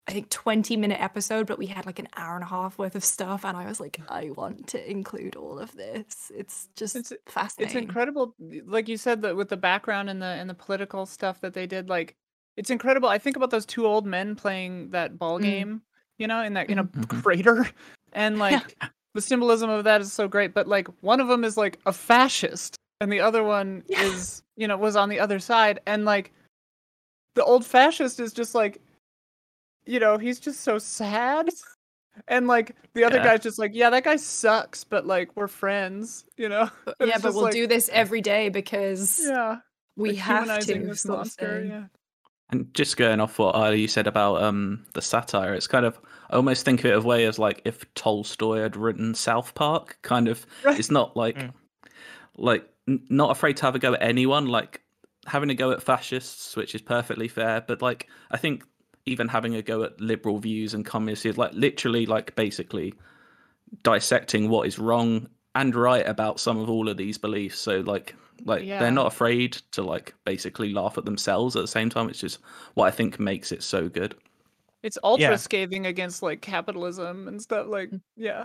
I 0.07 0.13
think 0.13 0.29
20 0.31 0.77
minute 0.77 1.01
episode 1.01 1.47
but 1.47 1.59
we 1.59 1.67
had 1.67 1.85
like 1.87 1.99
an 1.99 2.09
hour 2.17 2.35
and 2.37 2.45
a 2.45 2.49
half 2.49 2.79
worth 2.79 2.95
of 2.95 3.05
stuff 3.05 3.45
and 3.45 3.57
I 3.57 3.67
was 3.67 3.81
like 3.81 4.01
I 4.09 4.31
want 4.31 4.69
to 4.69 4.91
include 4.91 5.35
all 5.35 5.59
of 5.59 5.75
this. 5.77 6.31
It's 6.35 6.69
just 6.77 6.95
It's- 6.95 7.13
fascinating. 7.27 7.77
it's 7.79 7.83
incredible 7.89 8.35
like 8.67 8.89
you 8.89 8.97
said 8.97 9.23
that 9.23 9.35
with 9.37 9.49
the 9.49 9.57
background 9.57 10.09
and 10.11 10.23
the 10.23 10.27
and 10.27 10.49
the 10.49 10.55
political 10.55 11.07
stuff 11.07 11.41
that 11.41 11.55
they 11.55 11.67
did 11.67 11.89
like 11.89 12.15
it's 12.57 12.71
incredible 12.71 13.09
i 13.09 13.19
think 13.19 13.37
about 13.37 13.51
those 13.51 13.67
two 13.67 13.87
old 13.87 14.07
men 14.07 14.35
playing 14.37 14.91
that 14.91 15.19
ball 15.19 15.39
Mm. 15.39 15.43
game 15.43 15.83
you 16.19 16.27
know 16.27 16.43
in 16.43 16.55
that 16.55 16.71
in 16.71 16.79
a 16.79 16.85
Mhm. 16.85 17.09
crater 17.23 17.69
and 18.13 18.39
like 18.39 18.77
the 19.15 19.21
symbolism 19.21 19.71
of 19.71 19.85
that 19.85 20.01
is 20.01 20.13
so 20.13 20.29
great 20.29 20.55
but 20.55 20.67
like 20.69 20.89
one 21.03 21.21
of 21.21 21.29
them 21.29 21.45
is 21.45 21.57
like 21.57 21.79
a 21.87 21.93
fascist 21.93 22.77
and 23.01 23.13
the 23.13 23.21
other 23.21 23.43
one 23.45 23.83
Yeah. 23.89 24.03
is 24.03 24.43
you 24.57 24.69
know 24.69 24.77
was 24.77 24.97
on 24.97 25.09
the 25.09 25.21
other 25.21 25.39
side 25.39 25.81
and 25.87 26.05
like 26.05 26.33
the 27.35 27.45
old 27.45 27.65
fascist 27.67 28.21
is 28.21 28.33
just 28.33 28.55
like 28.55 28.81
you 29.87 29.99
know 30.01 30.17
he's 30.19 30.39
just 30.41 30.61
so 30.61 30.79
sad 30.79 31.49
and 32.29 32.47
like 32.47 32.77
the 32.95 33.03
other 33.05 33.17
Yeah. 33.17 33.25
guy's 33.25 33.41
just 33.43 33.59
like 33.59 33.73
yeah 33.75 33.91
that 33.91 34.05
guy 34.05 34.17
sucks 34.17 34.85
but 34.85 35.07
like 35.07 35.31
we're 35.37 35.49
friends 35.49 36.25
you 36.37 36.49
know 36.49 36.71
And 37.01 37.09
yeah, 37.09 37.19
but 37.19 37.35
we'll 37.35 37.45
like, 37.45 37.53
do 37.53 37.67
this 37.67 37.91
every 37.93 38.21
day 38.21 38.49
because 38.49 39.21
yeah 39.23 39.59
we 39.97 40.11
like, 40.11 40.19
have 40.19 40.61
to. 40.61 40.79
this 40.87 41.05
monster 41.05 41.65
yeah 41.65 41.85
And 42.51 42.73
just 42.75 42.97
going 42.97 43.21
off 43.21 43.39
what 43.39 43.55
Ali 43.55 43.81
you 43.81 43.89
said 43.89 44.07
about 44.07 44.43
um 44.43 44.85
the 44.93 45.01
satire, 45.03 45.55
it's 45.55 45.67
kind 45.67 45.87
of 45.87 45.99
I 46.31 46.37
almost 46.37 46.65
think 46.65 46.81
of 46.81 46.87
it 46.87 46.95
of 46.95 47.05
way 47.05 47.25
as 47.27 47.39
like 47.39 47.63
if 47.65 47.85
Tolstoy 47.95 48.61
had 48.61 48.77
written 48.77 49.15
South 49.15 49.55
Park. 49.55 49.99
Kind 50.03 50.29
of, 50.29 50.47
Right. 50.63 50.79
it's 50.79 50.91
not 50.91 51.17
like 51.17 51.37
Mm. 51.37 51.53
like 52.37 52.69
n- 52.87 53.03
not 53.09 53.31
afraid 53.31 53.57
to 53.59 53.63
have 53.67 53.75
a 53.75 53.79
go 53.79 53.95
at 53.95 54.03
anyone. 54.03 54.47
Like 54.47 54.83
having 55.27 55.49
a 55.51 55.55
go 55.55 55.71
at 55.71 55.83
fascists, 55.83 56.55
which 56.55 56.75
is 56.75 56.83
perfectly 56.83 57.29
fair. 57.29 57.63
But 57.67 57.81
like 57.83 58.09
I 58.31 58.37
think 58.37 58.65
even 59.07 59.29
having 59.29 59.55
a 59.55 59.63
go 59.63 59.83
at 59.83 60.01
liberal 60.01 60.39
views 60.39 60.75
and 60.75 60.85
communists 60.85 61.27
is 61.27 61.39
like 61.39 61.53
literally 61.55 62.07
like 62.07 62.35
basically 62.37 62.95
dissecting 63.83 64.49
what 64.49 64.67
is 64.67 64.79
wrong 64.79 65.29
and 65.55 65.75
right 65.75 66.07
about 66.07 66.41
some 66.41 66.59
of 66.59 66.69
all 66.71 66.89
of 66.89 66.97
these 66.97 67.19
beliefs. 67.19 67.59
So 67.59 67.81
like 67.81 68.15
like 68.45 68.65
Yeah. 68.65 68.81
they're 68.81 68.91
not 68.91 69.07
afraid 69.07 69.53
to 69.73 69.83
like 69.83 70.15
basically 70.25 70.73
laugh 70.73 70.99
at 70.99 71.05
themselves 71.05 71.55
at 71.57 71.63
the 71.63 71.69
same 71.69 71.89
time. 71.91 72.09
It's 72.09 72.21
just 72.21 72.41
what 72.75 72.87
I 72.87 72.91
think 72.91 73.19
makes 73.21 73.53
it 73.53 73.63
so 73.63 73.89
good. 73.89 74.15
it's 74.83 74.99
ultra 75.03 75.31
Yeah. 75.31 75.37
scathing 75.37 75.87
against 75.87 76.23
like 76.23 76.43
capitalism 76.43 77.27
and 77.29 77.41
stuff 77.41 77.67
like 77.69 77.89
Mm. 77.91 78.01
yeah 78.17 78.45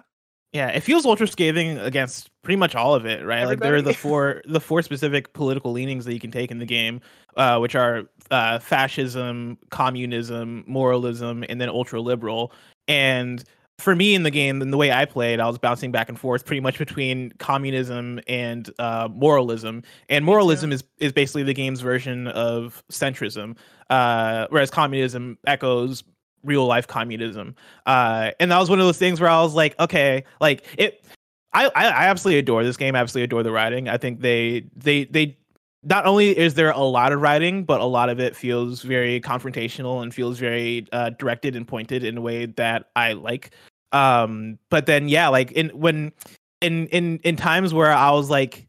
Yeah, 0.53 0.69
it 0.69 0.79
feels 0.81 1.05
ultra 1.05 1.27
scathing 1.27 1.77
against 1.77 2.29
pretty 2.43 2.55
much 2.55 2.73
all 2.75 2.95
of 2.95 3.05
it, 3.05 3.23
right? 3.25 3.43
Like 3.45 3.59
there 3.59 3.75
are 3.75 3.81
the 3.83 3.93
four 3.93 4.41
the 4.47 4.61
four 4.61 4.81
specific 4.81 5.33
political 5.33 5.71
leanings 5.73 6.05
that 6.05 6.13
you 6.13 6.19
can 6.19 6.31
take 6.31 6.49
in 6.49 6.57
the 6.59 6.65
game, 6.65 7.01
uh, 7.37 7.59
which 7.59 7.75
are 7.75 8.05
uh, 8.31 8.57
fascism, 8.59 9.57
communism, 9.69 10.63
moralism, 10.65 11.43
and 11.49 11.59
then 11.61 11.69
ultra 11.69 11.99
liberal. 12.01 12.51
And 12.87 13.43
for 13.79 13.95
me 13.95 14.13
in 14.13 14.23
the 14.23 14.31
game, 14.31 14.61
and 14.61 14.71
the 14.71 14.77
way 14.77 14.91
I 14.91 15.05
played, 15.05 15.39
I 15.39 15.47
was 15.47 15.57
bouncing 15.57 15.91
back 15.91 16.09
and 16.09 16.19
forth 16.19 16.45
pretty 16.45 16.59
much 16.59 16.77
between 16.77 17.31
communism 17.39 18.19
and 18.27 18.69
uh, 18.79 19.09
moralism. 19.11 19.83
And 20.09 20.23
moralism 20.25 20.71
is 20.71 20.83
is 20.99 21.11
basically 21.11 21.43
the 21.43 21.53
game's 21.53 21.81
version 21.81 22.27
of 22.27 22.83
centrism, 22.91 23.57
uh, 23.89 24.47
whereas 24.49 24.69
communism 24.69 25.37
echoes 25.47 26.03
real 26.43 26.65
life 26.65 26.87
communism. 26.87 27.55
Uh, 27.85 28.31
and 28.39 28.51
that 28.51 28.59
was 28.59 28.69
one 28.69 28.79
of 28.79 28.85
those 28.85 28.97
things 28.97 29.19
where 29.19 29.29
I 29.29 29.41
was 29.41 29.53
like, 29.53 29.79
okay, 29.79 30.23
like 30.39 30.65
it. 30.77 31.03
I, 31.51 31.65
I 31.65 31.85
I 31.85 32.05
absolutely 32.05 32.39
adore 32.39 32.63
this 32.63 32.77
game. 32.77 32.95
I 32.95 32.99
absolutely 32.99 33.23
adore 33.23 33.41
the 33.41 33.51
writing. 33.51 33.89
I 33.89 33.97
think 33.97 34.21
they 34.21 34.65
they 34.75 35.05
they 35.05 35.35
not 35.83 36.05
only 36.05 36.37
is 36.37 36.55
there 36.55 36.71
a 36.71 36.79
lot 36.79 37.11
of 37.11 37.21
writing, 37.21 37.63
but 37.63 37.79
a 37.81 37.85
lot 37.85 38.09
of 38.09 38.19
it 38.19 38.35
feels 38.35 38.81
very 38.81 39.21
confrontational 39.21 40.03
and 40.03 40.13
feels 40.13 40.37
very 40.37 40.85
uh, 40.91 41.11
directed 41.11 41.55
and 41.55 41.67
pointed 41.67 42.03
in 42.03 42.17
a 42.17 42.21
way 42.21 42.45
that 42.45 42.89
I 42.95 43.13
like. 43.13 43.51
Um, 43.91 44.59
but 44.69 44.85
then 44.85 45.09
yeah, 45.09 45.27
like 45.29 45.51
in 45.53 45.69
when 45.69 46.11
in 46.61 46.87
in 46.87 47.19
in 47.23 47.35
times 47.35 47.73
where 47.73 47.91
I 47.91 48.11
was 48.11 48.29
like 48.29 48.67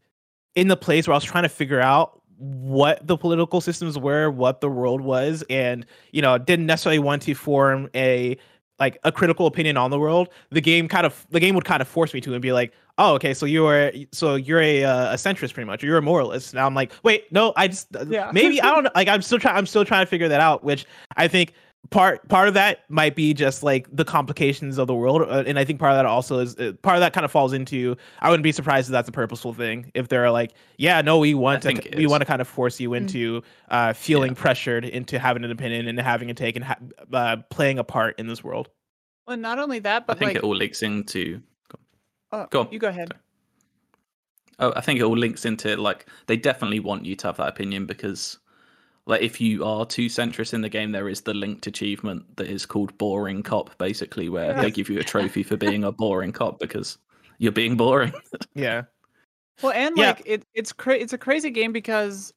in 0.54 0.68
the 0.68 0.76
place 0.76 1.06
where 1.06 1.14
I 1.14 1.16
was 1.16 1.24
trying 1.24 1.44
to 1.44 1.48
figure 1.48 1.80
out 1.80 2.20
what 2.38 3.06
the 3.06 3.16
political 3.16 3.60
systems 3.60 3.98
were, 3.98 4.30
what 4.30 4.60
the 4.60 4.68
world 4.68 5.00
was, 5.02 5.44
and 5.50 5.84
you 6.12 6.22
know, 6.22 6.38
didn't 6.38 6.66
necessarily 6.66 6.98
want 6.98 7.22
to 7.22 7.34
form 7.34 7.88
a 7.94 8.36
like 8.78 8.98
a 9.04 9.12
critical 9.12 9.46
opinion 9.46 9.76
on 9.76 9.90
the 9.90 9.98
world. 9.98 10.30
The 10.50 10.62
game 10.62 10.88
kind 10.88 11.04
of 11.04 11.26
the 11.30 11.40
game 11.40 11.54
would 11.54 11.66
kind 11.66 11.82
of 11.82 11.88
force 11.88 12.14
me 12.14 12.20
to 12.22 12.32
and 12.32 12.40
be 12.40 12.52
like, 12.52 12.72
oh, 12.96 13.12
okay, 13.14 13.34
so 13.34 13.44
you're 13.44 13.92
so 14.10 14.36
you're 14.36 14.60
a 14.62 14.84
uh, 14.84 15.12
a 15.12 15.16
centrist 15.16 15.52
pretty 15.52 15.66
much, 15.66 15.84
or 15.84 15.86
you're 15.86 15.98
a 15.98 16.02
moralist. 16.02 16.54
Now 16.54 16.66
I'm 16.66 16.74
like, 16.74 16.92
wait, 17.02 17.30
no, 17.30 17.52
I 17.56 17.68
just 17.68 17.88
Yeah. 18.08 18.30
maybe 18.32 18.60
I 18.62 18.70
don't. 18.70 18.88
Like 18.94 19.08
I'm 19.08 19.20
still 19.20 19.38
trying 19.38 19.56
I'm 19.56 19.66
still 19.66 19.84
trying 19.84 20.06
to 20.06 20.08
figure 20.10 20.28
that 20.28 20.40
out, 20.40 20.64
which 20.64 20.86
I 21.16 21.28
think 21.28 21.52
part 21.88 22.28
part 22.28 22.46
of 22.46 22.54
that 22.54 22.88
might 22.88 23.16
be 23.16 23.32
just 23.34 23.62
like 23.62 23.88
the 23.90 24.04
complications 24.04 24.78
of 24.78 24.86
the 24.86 24.94
world 24.94 25.22
uh, 25.22 25.42
and 25.46 25.58
i 25.58 25.64
think 25.64 25.80
part 25.80 25.90
of 25.90 25.98
that 25.98 26.06
also 26.06 26.38
is 26.38 26.54
uh, 26.58 26.72
part 26.82 26.94
of 26.94 27.00
that 27.00 27.12
kind 27.12 27.24
of 27.24 27.32
falls 27.32 27.52
into 27.52 27.96
i 28.20 28.28
wouldn't 28.28 28.44
be 28.44 28.52
surprised 28.52 28.88
if 28.88 28.92
that's 28.92 29.08
a 29.08 29.12
purposeful 29.12 29.52
thing 29.54 29.90
if 29.94 30.06
they're 30.08 30.30
like 30.30 30.52
yeah 30.76 31.00
no 31.00 31.18
we 31.18 31.34
want 31.34 31.62
think 31.62 31.82
to 31.82 31.96
we 31.96 32.06
want 32.06 32.20
to 32.20 32.26
kind 32.26 32.40
of 32.40 32.46
force 32.46 32.78
you 32.78 32.94
into 32.94 33.42
uh 33.70 33.92
feeling 33.94 34.34
pressured 34.34 34.84
into 34.84 35.18
having 35.18 35.42
an 35.42 35.50
opinion 35.50 35.88
and 35.88 35.98
having 35.98 36.30
a 36.30 36.34
take 36.34 36.54
and 36.54 36.64
ha- 36.64 36.78
uh, 37.12 37.36
playing 37.48 37.78
a 37.78 37.84
part 37.84 38.16
in 38.20 38.26
this 38.28 38.44
world. 38.44 38.68
Well 39.26 39.38
not 39.38 39.58
only 39.58 39.78
that 39.80 40.06
but 40.06 40.16
I 40.16 40.18
think 40.18 40.28
like 40.28 40.36
it 40.36 40.42
all 40.44 40.54
links 40.54 40.82
into. 40.82 41.40
oh, 42.30 42.46
go 42.50 42.60
on. 42.60 42.68
you 42.70 42.78
go 42.78 42.88
ahead. 42.88 43.14
Oh, 44.60 44.72
I 44.76 44.82
think 44.82 45.00
it 45.00 45.04
all 45.04 45.16
links 45.16 45.44
into 45.46 45.76
like 45.76 46.06
they 46.26 46.36
definitely 46.36 46.80
want 46.80 47.06
you 47.06 47.16
to 47.16 47.26
have 47.28 47.38
that 47.38 47.48
opinion 47.48 47.86
because, 47.86 48.38
like, 49.10 49.22
if 49.22 49.40
you 49.40 49.64
are 49.64 49.84
too 49.84 50.06
centrist 50.06 50.54
in 50.54 50.62
the 50.62 50.68
game, 50.68 50.92
there 50.92 51.08
is 51.08 51.20
the 51.20 51.34
linked 51.34 51.66
achievement 51.66 52.36
that 52.36 52.46
is 52.46 52.64
called 52.64 52.96
boring 52.96 53.42
cop, 53.42 53.76
basically, 53.78 54.28
where 54.28 54.54
they 54.54 54.70
give 54.70 54.88
you 54.88 54.98
a 55.00 55.04
trophy 55.04 55.42
for 55.42 55.56
being 55.56 55.84
a 55.84 55.92
boring 56.02 56.32
cop 56.32 56.58
because 56.58 56.96
you're 57.38 57.52
being 57.52 57.76
boring. 57.76 58.12
yeah 58.54 58.82
Well, 59.62 59.72
and 59.72 59.96
Yeah. 59.96 60.08
like 60.08 60.22
it, 60.24 60.44
it's 60.54 60.72
cra- 60.72 60.96
it's 60.96 61.12
a 61.12 61.18
crazy 61.18 61.50
game 61.50 61.72
because 61.72 62.32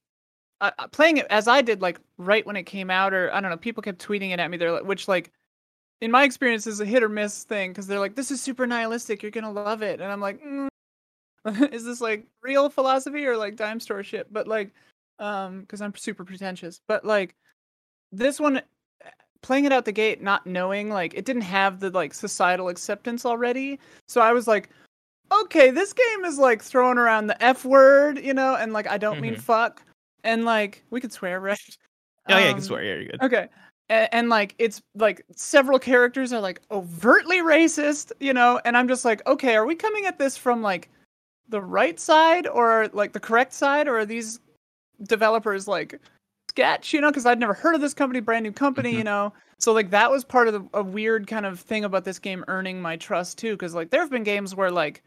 uh, 0.62 0.72
uh, 0.80 0.88
playing 0.88 1.18
it 1.18 1.28
as 1.30 1.48
I 1.48 1.62
did, 1.62 1.82
like 1.82 2.00
right 2.18 2.46
when 2.46 2.56
it 2.56 2.64
came 2.64 2.90
out, 2.90 3.14
or 3.14 3.34
I 3.34 3.40
don't 3.42 3.52
know, 3.52 3.58
people 3.58 3.84
kept 3.84 4.06
tweeting 4.06 4.32
it 4.32 4.40
at 4.40 4.50
me. 4.50 4.58
They're 4.58 4.72
like, 4.72 4.86
which 4.86 5.08
like, 5.08 5.32
in 6.02 6.10
my 6.12 6.24
experience, 6.24 6.68
is 6.68 6.80
a 6.80 6.86
hit 6.86 7.04
or 7.04 7.10
miss 7.10 7.44
thing 7.44 7.72
because 7.72 7.88
they're 7.88 8.00
like, 8.00 8.16
"This 8.16 8.32
is 8.32 8.42
super 8.42 8.66
nihilistic. 8.66 9.22
You're 9.22 9.32
gonna 9.32 9.52
love 9.52 9.82
it," 9.84 10.02
and 10.02 10.12
I'm 10.12 10.22
like, 10.22 10.42
mm, 10.42 10.68
"Is 11.74 11.84
this 11.86 12.02
like 12.02 12.26
real 12.42 12.70
philosophy 12.70 13.26
or 13.26 13.36
like 13.38 13.56
dime 13.56 13.80
store 13.80 14.04
shit?" 14.04 14.32
But 14.32 14.48
like, 14.48 14.74
um, 15.20 15.62
because 15.62 15.82
I'm 15.82 15.96
super 15.96 16.24
pretentious. 16.26 16.82
But 16.88 17.06
like, 17.06 17.36
this 18.12 18.40
one, 18.40 18.62
playing 19.42 19.66
it 19.66 19.72
out 19.72 19.86
the 19.86 19.92
gate, 19.92 20.22
not 20.22 20.46
knowing 20.46 20.90
like 20.90 21.14
it 21.16 21.26
didn't 21.26 21.42
have 21.44 21.80
the 21.80 21.90
like 21.90 22.14
societal 22.14 22.70
acceptance 22.70 23.26
already, 23.26 23.80
so 24.08 24.22
I 24.22 24.32
was 24.34 24.48
like 24.48 24.70
okay, 25.42 25.72
this 25.72 25.94
game 25.94 26.26
is 26.26 26.38
like 26.38 26.62
throwing 26.62 26.98
around 26.98 27.28
the 27.28 27.44
F 27.44 27.66
word, 27.66 28.20
you 28.20 28.34
know, 28.34 28.56
and 28.56 28.74
like 28.74 28.88
I 28.88 28.98
don't 28.98 29.20
mean 29.20 29.36
Mhm. 29.36 29.40
fuck. 29.40 29.82
And 30.24 30.46
like 30.46 30.84
we 30.90 31.02
could 31.02 31.12
swear, 31.12 31.40
right? 31.40 31.78
oh 32.30 32.38
yeah 32.38 32.48
you 32.48 32.54
can 32.54 32.58
Um, 32.58 32.62
swear 32.64 32.84
yeah 32.84 32.96
you're 32.96 33.06
good 33.06 33.22
Okay. 33.22 33.48
And, 33.90 34.10
and 34.14 34.30
like 34.30 34.56
it's 34.60 34.82
like 34.96 35.26
several 35.36 35.80
characters 35.80 36.32
are 36.34 36.40
like 36.42 36.62
overtly 36.72 37.40
racist, 37.40 38.12
you 38.20 38.34
know, 38.34 38.62
and 38.66 38.78
I'm 38.78 38.88
just 38.88 39.06
like, 39.06 39.26
okay, 39.28 39.56
are 39.56 39.66
we 39.66 39.76
coming 39.76 40.06
at 40.06 40.18
this 40.20 40.38
from 40.38 40.62
like 40.62 40.90
the 41.50 41.62
right 41.62 42.00
side 42.00 42.48
or 42.48 42.90
like 42.94 43.14
the 43.14 43.20
correct 43.20 43.54
side, 43.54 43.88
or 43.88 43.98
are 44.00 44.06
these 44.06 44.40
developers 45.02 45.68
like 45.68 46.00
sketch, 46.50 46.94
you 46.94 47.02
know? 47.02 47.10
Because 47.10 47.26
I'd 47.26 47.40
never 47.40 47.54
heard 47.54 47.76
of 47.76 47.82
this 47.82 47.94
company, 47.94 48.20
brand 48.20 48.44
new 48.44 48.52
company, 48.52 48.92
you 48.92 49.02
Mhm. 49.02 49.06
know. 49.06 49.34
So 49.60 49.74
like 49.74 49.90
that 49.92 50.12
was 50.12 50.24
part 50.24 50.48
of 50.48 50.54
the, 50.54 50.68
a 50.78 50.84
weird 50.84 51.26
kind 51.28 51.46
of 51.46 51.60
thing 51.60 51.84
about 51.86 52.04
this 52.04 52.20
game 52.20 52.44
earning 52.48 52.82
my 52.82 52.98
trust 52.98 53.38
too, 53.38 53.54
because 53.54 53.74
like 53.74 53.90
there 53.90 54.02
have 54.02 54.10
been 54.12 54.24
games 54.24 54.56
where 54.56 54.70
like 54.72 55.02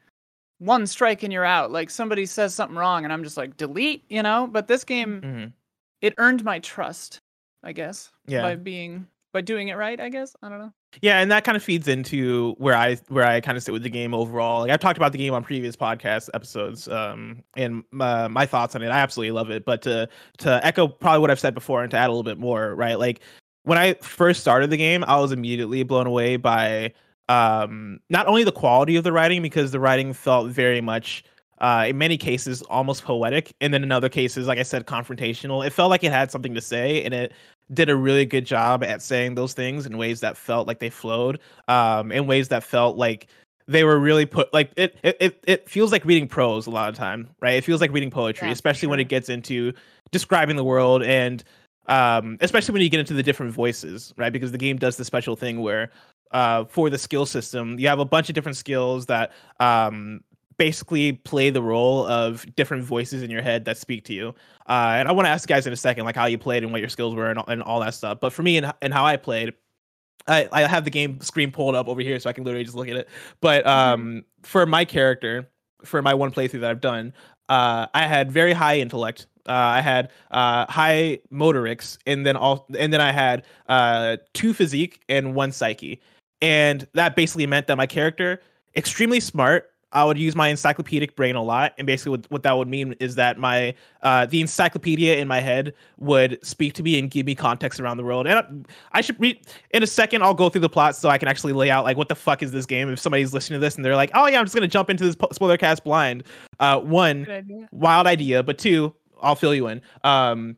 one 0.58 0.86
strike 0.86 1.22
and 1.22 1.32
you're 1.32 1.44
out, 1.44 1.70
like 1.70 1.90
somebody 1.90 2.24
says 2.26 2.54
something 2.54 2.76
wrong 2.78 3.04
and 3.04 3.12
I'm 3.12 3.22
just 3.22 3.36
like 3.36 3.56
delete, 3.56 4.04
you 4.08 4.22
know. 4.22 4.46
But 4.46 4.66
this 4.68 4.84
game, 4.84 5.20
Mhm. 5.20 5.52
it 6.00 6.14
earned 6.18 6.42
my 6.44 6.58
trust, 6.60 7.20
I 7.62 7.72
guess, 7.72 8.10
Yeah. 8.26 8.42
by 8.42 8.54
being 8.56 9.06
by 9.32 9.42
doing 9.42 9.68
it 9.68 9.74
right. 9.76 10.00
I 10.00 10.08
guess 10.08 10.34
I 10.42 10.48
don't 10.48 10.58
know. 10.58 10.72
Yeah, 11.02 11.20
and 11.20 11.30
that 11.30 11.44
kind 11.44 11.56
of 11.56 11.62
feeds 11.62 11.88
into 11.88 12.54
where 12.58 12.74
I 12.74 12.96
where 13.08 13.24
I 13.26 13.40
kind 13.40 13.56
of 13.56 13.62
sit 13.62 13.72
with 13.72 13.82
the 13.82 13.90
game 13.90 14.14
overall. 14.14 14.60
Like 14.62 14.70
I've 14.70 14.80
talked 14.80 14.96
about 14.96 15.12
the 15.12 15.18
game 15.18 15.34
on 15.34 15.42
previous 15.44 15.76
podcast 15.76 16.30
episodes, 16.34 16.88
um, 16.88 17.42
and 17.56 17.84
my, 17.90 18.28
my 18.28 18.46
thoughts 18.46 18.74
on 18.74 18.82
it. 18.82 18.88
I 18.88 18.98
absolutely 18.98 19.32
love 19.32 19.50
it. 19.50 19.64
But 19.64 19.82
to 19.82 20.08
to 20.38 20.66
echo 20.66 20.88
probably 20.88 21.20
what 21.20 21.30
I've 21.30 21.40
said 21.40 21.54
before 21.54 21.82
and 21.82 21.90
to 21.90 21.96
add 21.96 22.06
a 22.06 22.12
little 22.12 22.22
bit 22.22 22.38
more, 22.38 22.74
right? 22.74 22.98
Like 22.98 23.20
when 23.64 23.78
I 23.78 23.94
first 23.94 24.40
started 24.40 24.70
the 24.70 24.76
game, 24.76 25.04
I 25.04 25.18
was 25.20 25.32
immediately 25.32 25.82
blown 25.82 26.06
away 26.06 26.36
by 26.36 26.92
um 27.28 27.98
not 28.08 28.26
only 28.26 28.44
the 28.44 28.52
quality 28.52 28.96
of 28.96 29.04
the 29.04 29.12
writing 29.12 29.42
because 29.42 29.72
the 29.72 29.80
writing 29.80 30.12
felt 30.12 30.48
very 30.50 30.80
much 30.80 31.24
uh 31.58 31.86
in 31.88 31.98
many 31.98 32.16
cases 32.16 32.62
almost 32.62 33.02
poetic 33.02 33.52
and 33.60 33.74
then 33.74 33.82
in 33.82 33.90
other 33.90 34.08
cases 34.08 34.46
like 34.46 34.58
i 34.58 34.62
said 34.62 34.86
confrontational 34.86 35.66
it 35.66 35.70
felt 35.70 35.90
like 35.90 36.04
it 36.04 36.12
had 36.12 36.30
something 36.30 36.54
to 36.54 36.60
say 36.60 37.02
and 37.02 37.12
it 37.12 37.32
did 37.72 37.88
a 37.90 37.96
really 37.96 38.24
good 38.26 38.46
job 38.46 38.84
at 38.84 39.02
saying 39.02 39.34
those 39.34 39.52
things 39.52 39.86
in 39.86 39.98
ways 39.98 40.20
that 40.20 40.36
felt 40.36 40.66
like 40.66 40.78
they 40.78 40.90
flowed 40.90 41.40
um 41.68 42.12
in 42.12 42.26
ways 42.26 42.48
that 42.48 42.62
felt 42.62 42.96
like 42.96 43.26
they 43.68 43.82
were 43.84 43.98
really 43.98 44.26
put 44.26 44.52
like 44.54 44.70
it 44.76 44.96
it 45.02 45.40
it, 45.46 45.68
feels 45.68 45.90
like 45.90 46.04
reading 46.04 46.28
prose 46.28 46.66
a 46.66 46.70
lot 46.70 46.88
of 46.88 46.94
time 46.94 47.28
right? 47.40 47.54
It 47.54 47.64
feels 47.64 47.80
like 47.80 47.92
reading 47.92 48.10
poetry 48.10 48.48
Yeah, 48.48 48.52
especially 48.52 48.88
when 48.88 49.00
it 49.00 49.08
gets 49.08 49.28
into 49.28 49.72
describing 50.12 50.56
the 50.56 50.64
world 50.64 51.02
and 51.02 51.42
um 51.88 52.38
especially 52.40 52.72
when 52.72 52.82
you 52.82 52.88
get 52.88 53.00
into 53.00 53.14
the 53.14 53.22
different 53.22 53.52
voices 53.52 54.14
right? 54.16 54.32
Because 54.32 54.52
the 54.52 54.58
game 54.58 54.76
does 54.76 54.96
the 54.96 55.04
special 55.04 55.34
thing 55.36 55.60
where 55.60 55.90
uh 56.30 56.64
for 56.66 56.90
the 56.90 56.98
skill 56.98 57.26
system 57.26 57.78
you 57.78 57.88
have 57.88 57.98
a 57.98 58.04
bunch 58.04 58.28
of 58.28 58.34
different 58.34 58.56
skills 58.56 59.06
that 59.06 59.32
um 59.58 60.20
basically 60.58 61.12
play 61.12 61.50
the 61.50 61.62
role 61.62 62.06
of 62.06 62.46
different 62.56 62.82
voices 62.84 63.22
in 63.22 63.30
your 63.30 63.42
head 63.42 63.64
that 63.64 63.76
speak 63.76 64.04
to 64.04 64.12
you 64.14 64.34
uh 64.68 64.94
and 64.96 65.08
i 65.08 65.12
want 65.12 65.26
to 65.26 65.30
ask 65.30 65.48
you 65.48 65.54
guys 65.54 65.66
in 65.66 65.72
a 65.72 65.76
second 65.76 66.04
like 66.04 66.16
how 66.16 66.26
you 66.26 66.38
played 66.38 66.62
and 66.62 66.72
what 66.72 66.80
your 66.80 66.88
skills 66.88 67.14
were 67.14 67.28
and, 67.30 67.38
all- 67.38 67.46
and 67.48 67.62
all 67.62 67.80
that 67.80 67.94
stuff 67.94 68.18
but 68.20 68.32
for 68.32 68.42
me 68.42 68.56
and, 68.56 68.72
and 68.82 68.92
how 68.94 69.04
i 69.04 69.16
played 69.16 69.52
I, 70.28 70.48
I 70.50 70.62
have 70.62 70.84
the 70.84 70.90
game 70.90 71.20
screen 71.20 71.52
pulled 71.52 71.74
up 71.76 71.86
over 71.88 72.00
here 72.00 72.18
so 72.18 72.28
I 72.28 72.32
can 72.32 72.42
literally 72.42 72.64
just 72.64 72.76
look 72.76 72.88
at 72.88 72.96
it. 72.96 73.08
But 73.40 73.64
um 73.64 74.24
for 74.42 74.66
my 74.66 74.84
character, 74.84 75.48
for 75.84 76.02
my 76.02 76.14
one 76.14 76.32
playthrough 76.32 76.60
that 76.62 76.70
I've 76.70 76.80
done, 76.80 77.12
uh, 77.48 77.86
I 77.94 78.06
had 78.06 78.32
very 78.32 78.52
high 78.52 78.78
intellect. 78.80 79.26
Uh, 79.48 79.52
I 79.52 79.80
had 79.80 80.10
uh, 80.32 80.66
high 80.68 81.20
motorics, 81.32 81.98
and 82.06 82.26
then 82.26 82.36
all, 82.36 82.66
and 82.76 82.92
then 82.92 83.00
I 83.00 83.12
had 83.12 83.44
uh, 83.68 84.16
two 84.34 84.52
physique 84.52 85.00
and 85.08 85.36
one 85.36 85.52
psyche, 85.52 86.00
and 86.42 86.86
that 86.94 87.14
basically 87.14 87.46
meant 87.46 87.68
that 87.68 87.76
my 87.76 87.86
character 87.86 88.40
extremely 88.74 89.20
smart. 89.20 89.70
I 89.92 90.04
would 90.04 90.18
use 90.18 90.34
my 90.34 90.48
encyclopedic 90.48 91.16
brain 91.16 91.36
a 91.36 91.42
lot, 91.42 91.72
and 91.78 91.86
basically 91.86 92.10
what, 92.10 92.30
what 92.30 92.42
that 92.42 92.56
would 92.56 92.68
mean 92.68 92.94
is 92.98 93.14
that 93.14 93.38
my 93.38 93.74
uh, 94.02 94.26
the 94.26 94.40
encyclopedia 94.40 95.16
in 95.16 95.28
my 95.28 95.40
head 95.40 95.72
would 95.98 96.44
speak 96.44 96.74
to 96.74 96.82
me 96.82 96.98
and 96.98 97.10
give 97.10 97.24
me 97.24 97.34
context 97.34 97.78
around 97.80 97.96
the 97.96 98.02
world. 98.02 98.26
And 98.26 98.38
I, 98.38 98.98
I 98.98 99.00
should 99.00 99.18
read 99.20 99.46
in 99.70 99.82
a 99.82 99.86
second. 99.86 100.22
I'll 100.22 100.34
go 100.34 100.48
through 100.48 100.62
the 100.62 100.68
plot 100.68 100.96
so 100.96 101.08
I 101.08 101.18
can 101.18 101.28
actually 101.28 101.52
lay 101.52 101.70
out 101.70 101.84
like 101.84 101.96
what 101.96 102.08
the 102.08 102.14
fuck 102.14 102.42
is 102.42 102.50
this 102.50 102.66
game. 102.66 102.88
If 102.90 102.98
somebody's 102.98 103.32
listening 103.32 103.60
to 103.60 103.64
this 103.64 103.76
and 103.76 103.84
they're 103.84 103.96
like, 103.96 104.10
oh 104.14 104.26
yeah, 104.26 104.38
I'm 104.38 104.44
just 104.44 104.54
gonna 104.54 104.68
jump 104.68 104.90
into 104.90 105.04
this 105.04 105.16
spoiler 105.32 105.56
cast 105.56 105.84
blind. 105.84 106.24
Uh, 106.58 106.80
one 106.80 107.26
idea. 107.30 107.68
wild 107.70 108.06
idea, 108.06 108.42
but 108.42 108.58
two, 108.58 108.94
I'll 109.22 109.36
fill 109.36 109.54
you 109.54 109.68
in. 109.68 109.82
Um, 110.04 110.56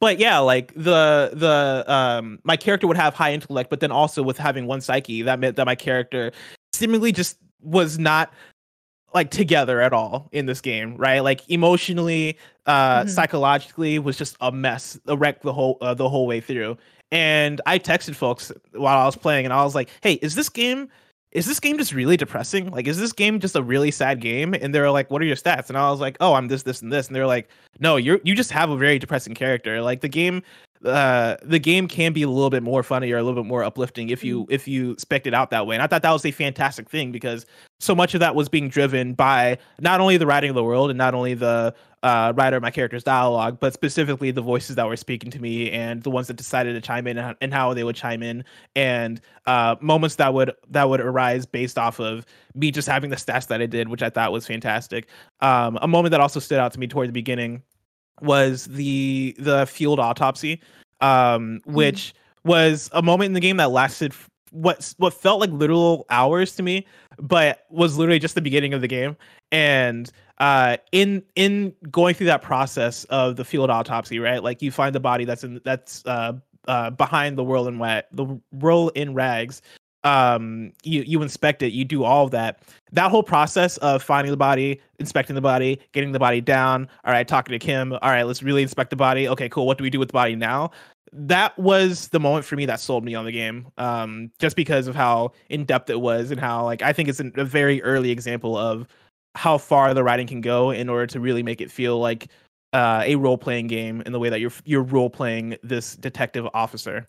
but 0.00 0.18
yeah, 0.18 0.38
like 0.38 0.72
the 0.74 1.30
the 1.32 1.84
um 1.92 2.38
my 2.44 2.56
character 2.56 2.86
would 2.86 2.96
have 2.96 3.14
high 3.14 3.32
intellect, 3.32 3.70
but 3.70 3.80
then 3.80 3.90
also 3.90 4.22
with 4.22 4.38
having 4.38 4.66
one 4.66 4.80
psyche, 4.80 5.22
that 5.22 5.38
meant 5.38 5.56
that 5.56 5.66
my 5.66 5.74
character 5.74 6.32
seemingly 6.72 7.12
just 7.12 7.36
was 7.62 7.98
not 7.98 8.32
like 9.12 9.30
together 9.30 9.80
at 9.80 9.92
all 9.92 10.28
in 10.32 10.46
this 10.46 10.60
game, 10.60 10.96
right? 10.96 11.20
Like 11.20 11.48
emotionally, 11.50 12.36
uh 12.66 13.02
Mhm. 13.02 13.10
psychologically 13.10 13.98
was 13.98 14.16
just 14.16 14.36
a 14.40 14.52
mess, 14.52 14.98
a 15.06 15.16
wreck 15.16 15.42
the 15.42 15.52
whole 15.52 15.78
uh, 15.80 15.94
the 15.94 16.08
whole 16.08 16.26
way 16.26 16.40
through. 16.40 16.76
And 17.10 17.60
I 17.66 17.78
texted 17.80 18.14
folks 18.14 18.52
while 18.72 18.98
I 18.98 19.04
was 19.06 19.16
playing, 19.16 19.44
and 19.46 19.52
I 19.52 19.64
was 19.64 19.74
like, 19.74 19.88
"Hey, 20.00 20.14
is 20.14 20.34
this 20.36 20.48
game 20.48 20.88
is 21.32 21.46
this 21.46 21.60
game 21.60 21.78
just 21.78 21.92
really 21.92 22.16
depressing? 22.16 22.70
Like, 22.72 22.88
is 22.88 22.98
this 22.98 23.12
game 23.12 23.38
just 23.38 23.54
a 23.54 23.62
really 23.62 23.92
sad 23.92 24.20
game? 24.20 24.52
And 24.52 24.74
they're 24.74 24.90
like, 24.90 25.12
what 25.12 25.22
are 25.22 25.24
your 25.24 25.36
stats? 25.36 25.68
And 25.68 25.78
I 25.78 25.88
was 25.88 26.00
like, 26.00 26.16
oh, 26.18 26.34
I'm 26.34 26.48
this, 26.48 26.64
this, 26.64 26.82
and 26.82 26.92
this. 26.92 27.06
And 27.06 27.14
they're 27.14 27.24
like, 27.26 27.48
no, 27.78 27.94
you're 27.94 28.18
you 28.24 28.34
just 28.34 28.50
have 28.50 28.68
a 28.68 28.76
very 28.76 28.98
depressing 28.98 29.34
character. 29.34 29.80
Like 29.80 30.00
the 30.00 30.08
game, 30.08 30.42
uh, 30.84 31.36
the 31.42 31.58
game 31.58 31.86
can 31.86 32.12
be 32.12 32.22
a 32.22 32.28
little 32.28 32.48
bit 32.48 32.62
more 32.62 32.82
funny 32.82 33.12
or 33.12 33.18
a 33.18 33.22
little 33.22 33.42
bit 33.42 33.48
more 33.48 33.62
uplifting 33.62 34.08
if 34.08 34.24
you 34.24 34.46
if 34.48 34.66
you 34.66 34.96
spec 34.98 35.26
it 35.26 35.34
out 35.34 35.50
that 35.50 35.66
way. 35.66 35.76
And 35.76 35.82
I 35.82 35.86
thought 35.86 36.02
that 36.02 36.12
was 36.12 36.24
a 36.24 36.30
fantastic 36.30 36.88
thing 36.88 37.12
because 37.12 37.44
so 37.80 37.94
much 37.94 38.14
of 38.14 38.20
that 38.20 38.34
was 38.34 38.48
being 38.48 38.68
driven 38.68 39.12
by 39.12 39.58
not 39.80 40.00
only 40.00 40.16
the 40.16 40.26
writing 40.26 40.48
of 40.48 40.56
the 40.56 40.64
world 40.64 40.90
and 40.90 40.96
not 40.96 41.14
only 41.14 41.34
the 41.34 41.74
uh, 42.02 42.32
writer 42.34 42.56
of 42.56 42.62
my 42.62 42.70
character's 42.70 43.04
dialogue, 43.04 43.58
but 43.60 43.74
specifically 43.74 44.30
the 44.30 44.40
voices 44.40 44.76
that 44.76 44.86
were 44.86 44.96
speaking 44.96 45.30
to 45.30 45.38
me 45.38 45.70
and 45.70 46.02
the 46.02 46.10
ones 46.10 46.28
that 46.28 46.34
decided 46.34 46.72
to 46.72 46.80
chime 46.80 47.06
in 47.06 47.18
and, 47.18 47.36
and 47.42 47.52
how 47.52 47.74
they 47.74 47.84
would 47.84 47.96
chime 47.96 48.22
in 48.22 48.42
and 48.74 49.20
uh, 49.44 49.76
moments 49.82 50.14
that 50.14 50.32
would 50.32 50.52
that 50.70 50.88
would 50.88 51.00
arise 51.00 51.44
based 51.44 51.76
off 51.76 52.00
of 52.00 52.24
me 52.54 52.70
just 52.70 52.88
having 52.88 53.10
the 53.10 53.16
stats 53.16 53.48
that 53.48 53.60
I 53.60 53.66
did, 53.66 53.88
which 53.88 54.02
I 54.02 54.08
thought 54.08 54.32
was 54.32 54.46
fantastic. 54.46 55.08
Um, 55.40 55.78
a 55.82 55.88
moment 55.88 56.12
that 56.12 56.20
also 56.20 56.40
stood 56.40 56.58
out 56.58 56.72
to 56.72 56.80
me 56.80 56.86
toward 56.86 57.08
the 57.08 57.12
beginning 57.12 57.62
was 58.20 58.66
the 58.66 59.34
the 59.38 59.66
field 59.66 60.00
autopsy, 60.00 60.60
um, 61.00 61.60
which 61.64 62.14
was 62.44 62.90
a 62.92 63.02
moment 63.02 63.28
in 63.28 63.32
the 63.34 63.40
game 63.40 63.56
that 63.58 63.70
lasted 63.70 64.14
what 64.50 64.94
what 64.98 65.14
felt 65.14 65.40
like 65.40 65.50
literal 65.50 66.06
hours 66.10 66.54
to 66.56 66.62
me, 66.62 66.86
but 67.18 67.66
was 67.70 67.96
literally 67.96 68.18
just 68.18 68.34
the 68.34 68.40
beginning 68.40 68.74
of 68.74 68.80
the 68.80 68.88
game. 68.88 69.16
And 69.52 70.10
uh, 70.38 70.78
in 70.92 71.22
in 71.36 71.74
going 71.90 72.14
through 72.14 72.26
that 72.26 72.42
process 72.42 73.04
of 73.04 73.36
the 73.36 73.44
field 73.44 73.70
autopsy, 73.70 74.18
right? 74.18 74.42
Like 74.42 74.62
you 74.62 74.70
find 74.70 74.94
the 74.94 75.00
body 75.00 75.24
that's 75.24 75.44
in 75.44 75.60
that's 75.64 76.04
uh, 76.06 76.32
uh, 76.66 76.90
behind 76.90 77.38
the 77.38 77.44
whirl 77.44 77.68
in 77.68 77.78
wet, 77.78 78.08
the 78.12 78.40
Whirling-in-Rags. 78.52 79.62
Um, 80.04 80.72
you 80.82 81.02
you 81.02 81.22
inspect 81.22 81.62
it, 81.62 81.72
you 81.72 81.84
do 81.84 82.04
all 82.04 82.24
of 82.24 82.30
that. 82.30 82.62
That 82.92 83.10
whole 83.10 83.22
process 83.22 83.76
of 83.78 84.02
finding 84.02 84.30
the 84.30 84.36
body, 84.36 84.80
inspecting 84.98 85.34
the 85.34 85.42
body, 85.42 85.80
getting 85.92 86.12
the 86.12 86.18
body 86.18 86.40
down. 86.40 86.88
All 87.04 87.12
right, 87.12 87.26
talking 87.26 87.52
to 87.52 87.58
Kim. 87.58 87.92
All 87.92 87.98
right, 88.02 88.22
let's 88.22 88.42
really 88.42 88.62
inspect 88.62 88.90
the 88.90 88.96
body. 88.96 89.28
Okay, 89.28 89.48
cool. 89.48 89.66
What 89.66 89.78
do 89.78 89.84
we 89.84 89.90
do 89.90 89.98
with 89.98 90.08
the 90.08 90.14
body 90.14 90.36
now? 90.36 90.70
That 91.12 91.58
was 91.58 92.08
the 92.08 92.20
moment 92.20 92.44
for 92.44 92.56
me 92.56 92.66
that 92.66 92.80
sold 92.80 93.04
me 93.04 93.14
on 93.14 93.24
the 93.24 93.32
game. 93.32 93.66
Um, 93.78 94.30
just 94.38 94.56
because 94.56 94.86
of 94.86 94.94
how 94.94 95.32
in 95.48 95.64
depth 95.64 95.90
it 95.90 96.00
was 96.00 96.30
and 96.30 96.40
how 96.40 96.64
like 96.64 96.82
I 96.82 96.92
think 96.92 97.08
it's 97.08 97.20
an, 97.20 97.32
a 97.36 97.44
very 97.44 97.82
early 97.82 98.10
example 98.10 98.56
of 98.56 98.86
how 99.34 99.58
far 99.58 99.92
the 99.94 100.02
writing 100.02 100.26
can 100.26 100.40
go 100.40 100.70
in 100.70 100.88
order 100.88 101.06
to 101.08 101.20
really 101.20 101.42
make 101.42 101.60
it 101.60 101.70
feel 101.70 101.98
like 101.98 102.28
uh, 102.72 103.02
a 103.04 103.16
role 103.16 103.38
playing 103.38 103.66
game 103.66 104.02
in 104.02 104.12
the 104.12 104.18
way 104.18 104.28
that 104.28 104.40
you're 104.40 104.52
you're 104.64 104.82
role 104.82 105.10
playing 105.10 105.56
this 105.62 105.96
detective 105.96 106.46
officer. 106.54 107.08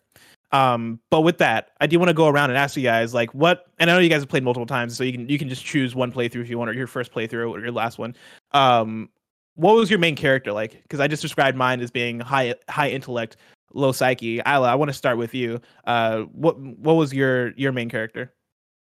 Um, 0.51 0.99
but 1.09 1.21
with 1.21 1.37
that, 1.37 1.71
I 1.79 1.87
do 1.87 1.97
want 1.97 2.09
to 2.09 2.13
go 2.13 2.27
around 2.27 2.49
and 2.49 2.57
ask 2.57 2.75
you 2.75 2.83
guys 2.83 3.13
like 3.13 3.33
what, 3.33 3.67
and 3.79 3.89
I 3.89 3.93
know 3.93 3.99
you 3.99 4.09
guys 4.09 4.21
have 4.21 4.29
played 4.29 4.43
multiple 4.43 4.65
times, 4.65 4.95
so 4.97 5.03
you 5.03 5.13
can 5.13 5.29
you 5.29 5.39
can 5.39 5.49
just 5.49 5.63
choose 5.63 5.95
one 5.95 6.11
playthrough 6.11 6.41
if 6.41 6.49
you 6.49 6.57
want, 6.57 6.69
or 6.69 6.73
your 6.73 6.87
first 6.87 7.13
playthrough 7.13 7.49
or 7.51 7.59
your 7.59 7.71
last 7.71 7.97
one. 7.97 8.15
Um, 8.51 9.09
what 9.55 9.75
was 9.75 9.89
your 9.89 9.99
main 9.99 10.15
character 10.15 10.51
like? 10.51 10.81
Because 10.83 10.99
I 10.99 11.07
just 11.07 11.21
described 11.21 11.57
mine 11.57 11.81
as 11.81 11.91
being 11.91 12.19
high 12.19 12.55
high 12.69 12.89
intellect, 12.89 13.37
low 13.73 13.91
psyche. 13.91 14.39
Isla, 14.39 14.69
I 14.69 14.75
want 14.75 14.89
to 14.89 14.93
start 14.93 15.17
with 15.17 15.33
you. 15.33 15.61
Uh, 15.85 16.21
what 16.33 16.59
what 16.59 16.93
was 16.93 17.13
your 17.13 17.51
your 17.51 17.71
main 17.71 17.89
character? 17.89 18.33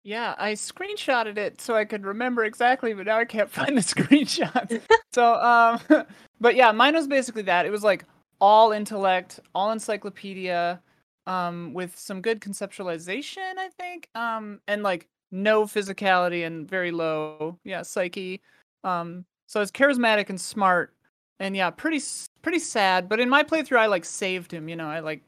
Yeah, 0.03 0.35
I 0.37 0.53
screenshotted 0.53 1.37
it 1.37 1.59
so 1.59 1.75
I 1.75 1.83
could 1.83 2.05
remember 2.05 2.45
exactly, 2.45 2.93
but 2.93 3.07
now 3.07 3.17
I 3.17 3.25
can't 3.25 3.49
find 3.51 3.75
the 3.75 3.81
screenshot. 3.81 4.81
so, 5.13 5.33
um, 5.35 5.79
but 6.39 6.55
yeah, 6.55 6.71
mine 6.71 6.93
was 6.93 7.07
basically 7.07 7.41
that. 7.43 7.65
It 7.65 7.71
was 7.71 7.83
like 7.83 8.05
all 8.39 8.71
intellect, 8.71 9.39
all 9.53 9.71
encyclopedia, 9.71 10.81
um, 11.27 11.73
with 11.73 11.97
some 11.97 12.21
good 12.21 12.39
conceptualization, 12.39 13.57
I 13.57 13.69
think, 13.77 14.09
um, 14.15 14.59
and 14.67 14.81
like 14.81 15.07
no 15.31 15.65
physicality 15.65 16.47
and 16.47 16.67
very 16.67 16.89
low, 16.91 17.59
yeah, 17.63 17.81
psyche. 17.81 18.41
Um, 18.83 19.25
so 19.47 19.61
it's 19.61 19.71
charismatic 19.71 20.29
and 20.29 20.39
smart, 20.39 20.93
and 21.39 21.55
yeah, 21.55 21.69
pretty 21.69 22.01
pretty 22.41 22.59
sad. 22.59 23.09
But 23.09 23.19
in 23.19 23.29
my 23.29 23.43
playthrough, 23.43 23.77
I 23.77 23.87
like 23.87 24.05
saved 24.05 24.51
him. 24.51 24.69
You 24.69 24.77
know, 24.77 24.87
I 24.87 25.01
like 25.01 25.21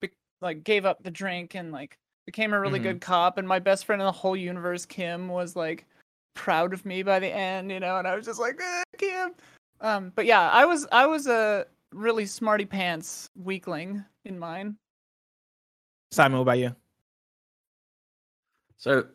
be- 0.00 0.10
like 0.40 0.64
gave 0.64 0.86
up 0.86 1.02
the 1.02 1.10
drink 1.10 1.54
and 1.54 1.72
like 1.72 1.98
became 2.26 2.52
a 2.52 2.60
really 2.60 2.78
Mhm. 2.78 2.84
good 2.84 3.00
cop. 3.00 3.36
And 3.38 3.48
my 3.48 3.58
best 3.58 3.84
friend 3.84 4.00
in 4.00 4.06
the 4.06 4.12
whole 4.12 4.36
universe, 4.36 4.86
Kim, 4.86 5.28
was 5.28 5.56
like 5.56 5.84
proud 6.34 6.72
of 6.72 6.86
me 6.86 7.02
by 7.02 7.18
the 7.18 7.28
end. 7.28 7.72
You 7.72 7.80
know, 7.80 7.96
and 7.98 8.06
I 8.06 8.14
was 8.14 8.24
just 8.24 8.38
like, 8.40 8.60
eh, 8.60 8.82
Kim. 8.98 9.34
Um, 9.80 10.12
but 10.14 10.26
yeah, 10.26 10.48
I 10.50 10.64
was 10.64 10.86
I 10.92 11.06
was 11.06 11.26
a 11.26 11.66
really 11.92 12.26
smarty 12.26 12.64
pants 12.66 13.28
weakling 13.34 14.04
in 14.24 14.38
mine. 14.38 14.76
Simon, 16.12 16.38
what 16.38 16.42
about 16.42 16.58
you? 16.58 16.74
So 18.78 19.06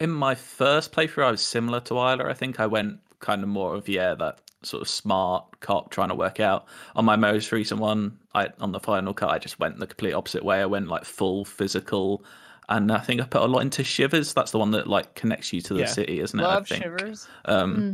in 0.00 0.10
my 0.10 0.34
first 0.34 0.92
playthrough, 0.92 1.24
I 1.24 1.30
was 1.30 1.42
similar 1.44 1.80
to 1.80 1.94
Isla. 1.94 2.28
I 2.28 2.34
think 2.34 2.60
I 2.60 2.66
went 2.66 3.00
kind 3.20 3.42
of 3.42 3.48
more 3.48 3.74
of 3.74 3.88
yeah, 3.88 4.14
that 4.14 4.40
sort 4.62 4.82
of 4.82 4.88
smart 4.88 5.60
cop 5.60 5.90
trying 5.90 6.08
to 6.08 6.14
work 6.14 6.40
out. 6.40 6.66
On 6.96 7.04
my 7.04 7.16
most 7.16 7.52
recent 7.52 7.80
one, 7.80 8.18
I 8.34 8.48
on 8.60 8.72
the 8.72 8.80
final 8.80 9.14
cut, 9.14 9.30
I 9.30 9.38
just 9.38 9.58
went 9.58 9.78
the 9.78 9.86
complete 9.86 10.12
opposite 10.12 10.44
way. 10.44 10.60
I 10.60 10.66
went 10.66 10.88
like 10.88 11.04
full 11.04 11.44
physical, 11.44 12.24
and 12.68 12.90
I 12.92 12.98
think 12.98 13.20
I 13.20 13.24
put 13.24 13.42
a 13.42 13.46
lot 13.46 13.60
into 13.60 13.84
Shivers. 13.84 14.34
That's 14.34 14.50
the 14.50 14.58
one 14.58 14.72
that 14.72 14.86
like 14.88 15.14
connects 15.14 15.52
you 15.52 15.60
to 15.62 15.74
the 15.74 15.80
Yeah. 15.80 15.86
city, 15.86 16.20
isn't 16.20 16.38
it? 16.38 16.42
Love 16.42 16.64
I 16.64 16.74
think. 16.74 16.82
shivers. 16.84 17.28
Um, 17.44 17.88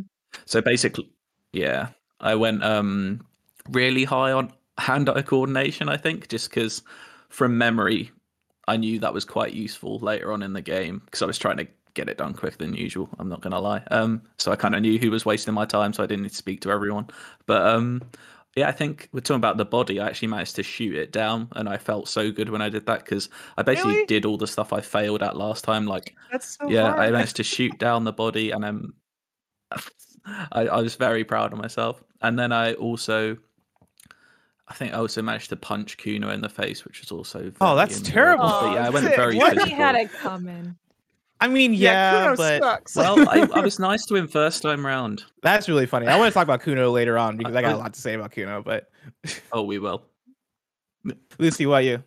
so 0.47 0.61
basically, 0.61 1.11
yeah, 1.53 1.89
I 2.21 2.35
went 2.35 2.63
um 2.65 3.27
really 3.71 4.05
high 4.05 4.33
on 4.33 4.53
hand-eye 4.79 5.23
coordination. 5.23 5.89
I 5.89 5.97
think 5.97 6.29
just 6.29 6.49
because 6.51 6.83
from 7.29 7.59
memory, 7.59 8.11
I 8.69 8.77
knew 8.77 8.99
that 9.01 9.15
was 9.15 9.25
quite 9.25 9.55
useful 9.55 9.99
later 10.01 10.33
on 10.33 10.43
in 10.43 10.53
the 10.53 10.63
game 10.63 11.01
because 11.05 11.23
I 11.23 11.27
was 11.27 11.39
trying 11.39 11.57
to 11.59 11.69
get 11.95 12.09
it 12.09 12.19
done 12.19 12.35
quicker 12.35 12.59
than 12.59 12.75
usual. 12.75 13.09
I'm 13.19 13.29
not 13.29 13.41
gonna 13.41 13.61
lie. 13.61 13.83
Um, 13.91 14.23
so 14.39 14.53
I 14.53 14.57
kind 14.57 14.75
of 14.77 14.83
knew 14.83 14.99
who 14.99 15.11
was 15.11 15.25
wasting 15.27 15.55
my 15.55 15.67
time, 15.67 15.93
so 15.93 16.03
I 16.03 16.07
didn't 16.07 16.23
need 16.25 16.31
to 16.31 16.37
speak 16.37 16.61
to 16.63 16.71
everyone. 16.71 17.09
But 17.47 17.67
um, 17.67 18.03
yeah, 18.57 18.69
I 18.69 18.73
think 18.73 19.09
we're 19.13 19.21
talking 19.21 19.37
about 19.37 19.57
the 19.57 19.65
body. 19.65 20.01
I 20.01 20.07
actually 20.09 20.29
managed 20.29 20.57
to 20.57 20.63
shoot 20.63 20.95
it 20.97 21.13
down, 21.13 21.49
and 21.57 21.69
I 21.69 21.79
felt 21.79 22.09
so 22.09 22.31
good 22.31 22.51
when 22.51 22.63
I 22.63 22.69
did 22.69 22.87
that 22.87 23.05
because 23.05 23.29
I 23.57 23.63
basically 23.63 23.95
Really? 23.95 24.07
did 24.07 24.25
all 24.27 24.39
the 24.39 24.47
stuff 24.47 24.73
I 24.73 24.81
failed 24.81 25.23
at 25.23 25.37
last 25.37 25.65
time. 25.65 25.87
Like 25.87 26.17
so 26.41 26.69
yeah, 26.69 26.91
hard. 26.91 26.99
I 26.99 27.11
managed 27.11 27.37
to 27.37 27.45
shoot 27.45 27.79
down 27.79 28.05
the 28.05 28.13
body, 28.13 28.51
and 28.51 28.65
I'm, 28.65 28.95
I, 30.27 30.69
I 30.69 30.81
was 30.83 30.97
very 30.97 31.25
proud 31.25 31.53
of 31.53 31.59
myself. 31.59 32.03
And 32.21 32.39
then 32.39 32.53
I 32.53 32.75
also, 32.75 33.39
I 34.69 34.75
think 34.75 34.93
I 34.93 34.99
also 34.99 35.23
managed 35.23 35.49
to 35.49 35.57
punch 35.57 35.97
Cuno 35.97 36.31
in 36.31 36.43
the 36.43 36.49
face, 36.49 36.85
which 36.85 37.01
was 37.01 37.11
also 37.11 37.51
Oh, 37.61 37.75
that's 37.75 38.01
terrible. 38.01 38.49
But 38.49 38.75
yeah, 38.75 38.87
I 38.87 38.91
went 38.91 39.07
very 39.07 39.37
What? 39.37 39.67
He 39.67 39.71
had 39.71 39.95
it 39.95 40.13
coming. 40.13 40.77
I 41.41 41.49
mean, 41.49 41.73
yeah, 41.73 41.93
yeah, 41.93 42.23
Cuno 42.23 42.37
but 42.37 42.63
sucks. 42.63 42.97
Well, 42.97 43.29
I, 43.29 43.49
I 43.55 43.61
was 43.61 43.79
nice 43.79 44.05
to 44.07 44.17
him 44.17 44.29
first 44.29 44.63
time 44.63 44.85
round. 44.85 45.25
that's 45.43 45.69
really 45.69 45.87
funny. 45.87 46.07
I 46.07 46.19
want 46.19 46.31
to 46.31 46.35
talk 46.35 46.45
about 46.45 46.63
Cuno 46.63 46.91
later 46.91 47.17
on 47.17 47.37
because 47.37 47.55
I 47.55 47.63
got 47.63 47.73
a 47.73 47.77
oh. 47.77 47.79
lot 47.79 47.95
to 47.95 48.01
say 48.01 48.15
about 48.15 48.33
Cuno. 48.33 48.63
But 48.63 48.91
Oh, 49.53 49.63
we 49.63 49.79
will. 49.79 50.03
Lucy, 51.39 51.65
what 51.67 51.85
you? 51.85 52.03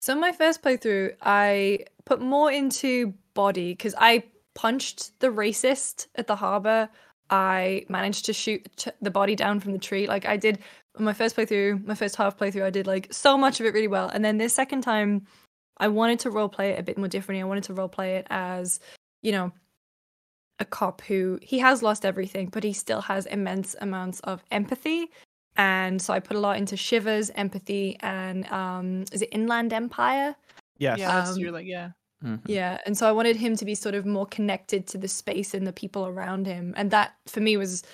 So 0.00 0.12
in 0.12 0.20
my 0.20 0.32
first 0.32 0.62
playthrough, 0.62 1.14
I 1.22 1.86
put 2.04 2.20
more 2.20 2.52
into 2.52 3.14
body 3.34 3.72
because 3.72 3.94
I 3.96 4.24
punched 4.54 5.18
the 5.20 5.28
racist 5.28 6.08
at 6.16 6.26
the 6.26 6.36
harbor. 6.36 6.88
I 7.30 7.84
managed 7.88 8.24
to 8.26 8.32
shoot 8.32 8.66
the 8.76 8.94
the 9.00 9.10
body 9.10 9.36
down 9.36 9.60
from 9.60 9.72
the 9.72 9.78
tree. 9.78 10.06
Like 10.06 10.26
I 10.26 10.36
did 10.36 10.58
on 10.58 10.62
my 10.98 11.12
first 11.12 11.36
playthrough, 11.36 11.84
my 11.86 11.94
first 11.94 12.16
half 12.16 12.38
playthrough, 12.38 12.64
I 12.64 12.70
did 12.70 12.86
like 12.86 13.12
so 13.12 13.36
much 13.38 13.60
of 13.60 13.66
it 13.66 13.74
really 13.74 13.88
well. 13.88 14.08
And 14.08 14.24
then 14.24 14.38
this 14.38 14.54
second 14.54 14.82
time, 14.82 15.26
I 15.78 15.88
wanted 15.88 16.18
to 16.20 16.30
role 16.30 16.48
play 16.48 16.70
it 16.70 16.78
a 16.78 16.82
bit 16.82 16.98
more 16.98 17.08
differently. 17.08 17.40
I 17.42 17.46
wanted 17.46 17.64
to 17.64 17.74
role 17.74 17.88
play 17.88 18.16
it 18.16 18.26
as, 18.30 18.80
you 19.22 19.32
know, 19.32 19.52
a 20.58 20.64
cop 20.64 21.02
who 21.02 21.38
he 21.40 21.58
has 21.60 21.82
lost 21.82 22.04
everything, 22.04 22.48
but 22.48 22.64
he 22.64 22.72
still 22.72 23.00
has 23.02 23.26
immense 23.26 23.76
amounts 23.80 24.20
of 24.20 24.42
empathy. 24.50 25.10
And 25.56 26.00
so 26.00 26.12
I 26.12 26.20
put 26.20 26.36
a 26.36 26.40
lot 26.40 26.56
into 26.56 26.76
Shivers, 26.76 27.30
empathy, 27.34 27.96
and 28.00 28.46
um, 28.52 29.04
is 29.12 29.22
it 29.22 29.28
Inland 29.32 29.72
Empire? 29.72 30.34
Yes. 30.78 30.98
Yeah, 30.98 31.14
that's, 31.14 31.30
Um, 31.30 31.38
you're 31.38 31.52
like 31.52 31.66
yeah. 31.66 31.90
Mhm. 32.24 32.40
Yeah, 32.46 32.78
and 32.84 32.98
so 32.98 33.08
I 33.08 33.12
wanted 33.12 33.36
him 33.36 33.54
to 33.56 33.64
be 33.64 33.76
sort 33.76 33.94
of 33.94 34.04
more 34.04 34.26
connected 34.26 34.88
to 34.88 34.98
the 34.98 35.06
space 35.06 35.54
and 35.54 35.64
the 35.64 35.72
people 35.72 36.06
around 36.06 36.46
him, 36.46 36.74
and 36.76 36.90
that 36.90 37.14
for 37.26 37.40
me 37.40 37.56
was 37.56 37.84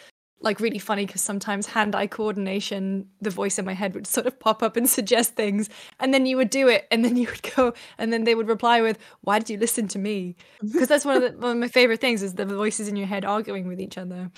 like 0.45 0.61
really 0.61 0.79
funny 0.79 1.07
because 1.07 1.23
sometimes 1.23 1.67
hand-eye 1.67 2.07
coordination, 2.07 3.09
the 3.21 3.31
voice 3.31 3.59
in 3.59 3.65
my 3.65 3.73
head 3.73 3.95
would 3.95 4.07
sort 4.07 4.27
of 4.27 4.39
pop 4.39 4.63
up 4.63 4.77
and 4.77 4.89
suggest 4.99 5.35
things, 5.35 5.69
and 5.99 6.13
then 6.13 6.27
you 6.27 6.37
would 6.37 6.51
do 6.51 6.69
it, 6.69 6.87
and 6.91 7.05
then 7.05 7.17
you 7.17 7.27
would 7.27 7.55
go, 7.57 7.73
and 7.99 8.13
then 8.13 8.25
they 8.25 8.35
would 8.35 8.47
reply 8.47 8.81
with, 8.81 8.99
"Why 9.23 9.39
did 9.39 9.51
you 9.51 9.59
listen 9.59 9.89
to 9.89 9.99
me?" 9.99 10.37
Because 10.63 10.89
that's 10.89 11.05
one 11.05 11.17
of 11.17 11.23
the, 11.23 11.39
one 11.39 11.53
of 11.53 11.59
my 11.59 11.69
favorite 11.69 12.01
things 12.01 12.23
is 12.23 12.35
the 12.35 12.45
voices 12.45 12.89
in 12.89 12.97
your 12.97 13.07
head 13.07 13.25
arguing 13.25 13.67
with 13.67 13.81
each 13.81 13.99
other. 13.99 14.31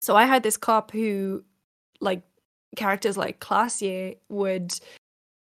So 0.00 0.14
I 0.16 0.24
had 0.24 0.42
this 0.42 0.56
cop 0.56 0.92
who, 0.92 1.44
like, 2.00 2.22
characters 2.76 3.16
like 3.16 3.40
Klaasje 3.40 4.18
would 4.28 4.78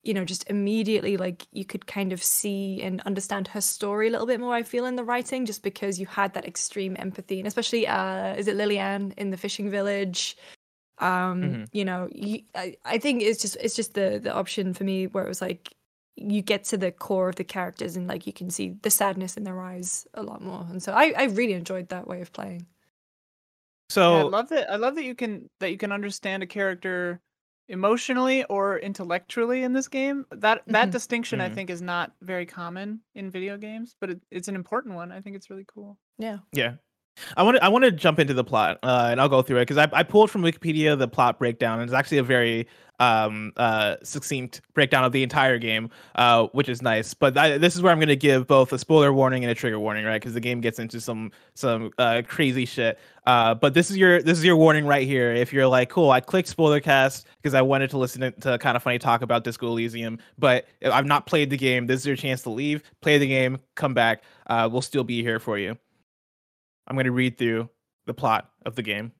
you 0.06 0.14
know, 0.14 0.26
just 0.26 0.50
immediately 0.50 1.18
like 1.18 1.48
you 1.52 1.66
could 1.66 1.88
kind 1.88 2.14
of 2.14 2.24
see 2.24 2.82
and 2.84 3.02
understand 3.02 3.48
her 3.50 3.62
story 3.62 4.08
a 4.08 4.12
little 4.12 4.28
bit 4.28 4.40
more. 4.40 4.54
I 4.54 4.64
feel 4.64 4.86
in 4.86 4.96
the 4.96 5.04
writing, 5.04 5.46
just 5.46 5.64
because 5.64 6.00
you 6.00 6.06
had 6.08 6.34
that 6.36 6.46
extreme 6.46 6.96
empathy, 7.00 7.40
and 7.40 7.48
especially 7.48 7.88
uh, 7.88 8.36
is 8.36 8.48
it 8.48 8.58
Lilienne 8.58 9.14
in 9.18 9.32
the 9.32 9.38
fishing 9.38 9.70
village? 9.72 10.38
Um, 11.00 11.58
Mhm. 11.58 11.66
you 11.74 11.86
know, 11.86 12.10
you, 12.14 12.44
I, 12.56 12.78
I 12.86 12.98
think 13.00 13.22
it's 13.24 13.42
just 13.42 13.58
it's 13.62 13.76
just 13.76 13.94
the 13.96 14.20
the 14.24 14.34
option 14.34 14.74
for 14.74 14.84
me 14.86 15.08
where 15.08 15.26
it 15.26 15.28
was 15.30 15.42
like 15.42 15.74
you 16.16 16.42
get 16.42 16.64
to 16.66 16.78
the 16.78 16.92
core 16.94 17.30
of 17.30 17.36
the 17.36 17.44
characters 17.44 17.98
and 17.98 18.08
like 18.08 18.26
you 18.28 18.34
can 18.34 18.50
see 18.50 18.70
the 18.84 18.90
sadness 18.92 19.38
in 19.38 19.44
their 19.44 19.60
eyes 19.62 20.08
a 20.14 20.24
lot 20.24 20.42
more, 20.42 20.66
and 20.70 20.82
so 20.84 20.94
I 20.94 21.14
I 21.18 21.24
really 21.26 21.54
enjoyed 21.54 21.90
that 21.90 22.08
way 22.08 22.22
of 22.22 22.32
playing. 22.34 22.68
So 23.90 24.02
Yeah, 24.08 24.20
I 24.20 24.24
love 24.24 24.50
that. 24.50 24.70
I 24.70 24.76
love 24.76 24.96
that 24.96 25.04
you 25.04 25.16
can 25.16 25.50
that 25.60 25.72
you 25.72 25.78
can 25.78 25.92
understand 25.92 26.44
a 26.44 26.48
character 26.48 27.22
emotionally 27.68 28.44
or 28.46 28.78
intellectually 28.80 29.64
in 29.64 29.74
this 29.74 29.88
game. 29.88 30.26
That 30.32 30.64
that 30.68 30.90
Mhm. 30.90 30.92
distinction 30.92 31.42
I 31.42 31.50
Mhm. 31.50 31.56
think 31.56 31.70
is 31.70 31.82
not 31.82 32.14
very 32.22 32.46
common 32.46 33.02
in 33.16 33.30
video 33.32 33.58
games, 33.58 33.96
but 34.00 34.10
it, 34.12 34.22
it's 34.32 34.48
an 34.48 34.56
important 34.56 34.96
one. 34.96 35.12
I 35.12 35.22
think 35.22 35.36
it's 35.36 35.50
really 35.50 35.66
cool. 35.68 35.98
Yeah. 36.18 36.40
Yeah. 36.52 36.76
I 37.38 37.44
want 37.44 37.58
to 37.58 37.64
I 37.64 37.70
want 37.70 37.86
to 37.86 37.92
jump 37.92 38.20
into 38.20 38.34
the 38.34 38.44
plot, 38.44 38.80
uh, 38.84 39.08
and 39.12 39.22
I'll 39.22 39.30
go 39.30 39.42
through 39.42 39.58
it 39.58 39.68
because 39.68 39.78
I, 39.78 39.90
I 39.92 40.04
pulled 40.04 40.32
from 40.32 40.42
Wikipedia 40.42 40.98
the 40.98 41.08
plot 41.08 41.40
breakdown, 41.40 41.80
and 41.80 41.90
it's 41.90 41.96
actually 41.96 42.18
a 42.18 42.24
very 42.24 42.68
um, 43.00 43.52
uh, 43.58 43.96
succinct 44.04 44.62
breakdown 44.74 45.04
of 45.04 45.12
the 45.12 45.24
entire 45.24 45.58
game, 45.58 45.90
uh, 46.16 46.48
which 46.48 46.70
is 46.70 46.82
nice. 46.82 47.14
But 47.14 47.38
I, 47.38 47.58
this 47.58 47.76
is 47.76 47.82
where 47.82 47.92
I'm 47.92 48.00
going 48.00 48.08
to 48.10 48.16
give 48.16 48.48
both 48.48 48.72
a 48.74 48.80
spoiler 48.80 49.14
warning 49.14 49.44
and 49.44 49.52
a 49.52 49.56
trigger 49.56 49.80
warning, 49.80 50.06
right? 50.06 50.22
Because 50.22 50.34
the 50.34 50.40
game 50.40 50.62
gets 50.62 50.80
into 50.80 51.02
some 51.02 51.32
some 51.54 51.92
uh, 51.98 52.22
crazy 52.28 52.66
shit. 52.66 53.00
Uh, 53.26 53.56
but 53.56 53.74
this 53.74 53.90
is 53.90 53.98
your 53.98 54.22
this 54.22 54.38
is 54.38 54.46
your 54.46 54.56
warning 54.58 54.86
right 54.86 55.08
here. 55.08 55.32
If 55.32 55.52
you're 55.54 55.68
like, 55.68 55.90
cool, 55.90 56.12
I 56.12 56.20
clicked 56.20 56.48
spoiler 56.50 56.80
cast 56.80 57.28
because 57.42 57.54
I 57.54 57.62
wanted 57.62 57.90
to 57.92 57.98
listen 57.98 58.22
to, 58.22 58.32
to 58.32 58.58
kind 58.58 58.78
of 58.78 58.84
funny 58.84 59.00
talk 59.00 59.22
about 59.22 59.44
Disco 59.44 59.68
Elysium, 59.68 60.20
but 60.38 60.66
I've 60.84 61.06
not 61.06 61.26
played 61.26 61.50
the 61.50 61.58
game. 61.58 61.88
This 61.88 62.02
is 62.02 62.08
your 62.08 62.16
chance 62.16 62.44
to 62.44 62.50
leave, 62.50 62.84
play 63.02 63.18
the 63.18 63.28
game, 63.28 63.60
come 63.76 63.94
back. 63.94 64.24
Uh, 64.48 64.70
we'll 64.72 64.82
still 64.82 65.04
be 65.04 65.22
here 65.22 65.40
for 65.40 65.58
you. 65.58 65.78
I'm 66.88 66.96
going 66.96 67.06
to 67.06 67.12
read 67.12 67.38
through 67.38 67.70
the 68.06 68.14
plot 68.14 68.50
of 68.66 68.76
the 68.76 68.84
game. 68.84 69.12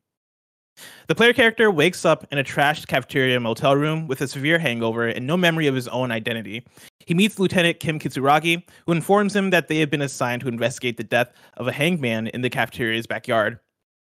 The 1.08 1.16
player 1.16 1.34
character 1.34 1.72
wakes 1.72 2.04
up 2.04 2.26
in 2.32 2.38
a 2.38 2.44
trashed 2.44 2.88
cafeteria 2.88 3.40
motel 3.40 3.76
room 3.76 4.08
with 4.08 4.22
a 4.22 4.28
severe 4.28 4.60
hangover 4.60 5.08
and 5.08 5.26
no 5.26 5.38
memory 5.38 5.68
of 5.68 5.76
his 5.76 5.88
own 5.88 6.12
identity. 6.12 6.66
He 7.06 7.14
meets 7.14 7.40
Lieutenant 7.40 7.80
Kim 7.80 7.98
Kitsuragi, 7.98 8.64
who 8.86 8.92
informs 8.92 9.36
him 9.36 9.52
that 9.52 9.68
they 9.68 9.80
have 9.80 9.90
been 9.90 10.02
assigned 10.02 10.42
to 10.42 10.48
investigate 10.48 10.98
the 10.98 11.04
death 11.04 11.32
of 11.56 11.68
a 11.68 11.72
hanged 11.72 12.02
man 12.02 12.28
in 12.28 12.42
the 12.42 12.50
cafeteria's 12.50 13.08
backyard. 13.08 13.60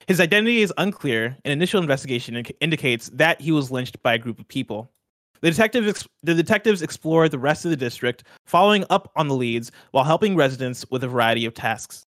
His 0.07 0.21
identity 0.21 0.61
is 0.63 0.73
unclear, 0.79 1.37
and 1.45 1.53
initial 1.53 1.81
investigation 1.81 2.37
in- 2.37 2.47
indicates 2.61 3.09
that 3.15 3.41
he 3.41 3.53
was 3.53 3.71
lynched 3.71 4.03
by 4.03 4.15
a 4.15 4.19
group 4.19 4.39
of 4.39 4.49
people. 4.49 4.91
The 5.41 5.51
detectives, 5.51 5.89
ex- 5.89 6.09
the 6.23 6.35
detectives 6.35 6.83
explore 6.83 7.29
the 7.29 7.39
rest 7.39 7.65
of 7.65 7.71
the 7.71 7.77
district, 7.77 8.25
following 8.47 8.85
up 8.91 9.11
on 9.17 9.29
the 9.29 9.35
leads 9.35 9.71
while 9.93 10.05
helping 10.05 10.35
residents 10.35 10.85
with 10.91 11.05
a 11.05 11.09
variety 11.09 11.45
of 11.47 11.55
tasks. 11.55 12.05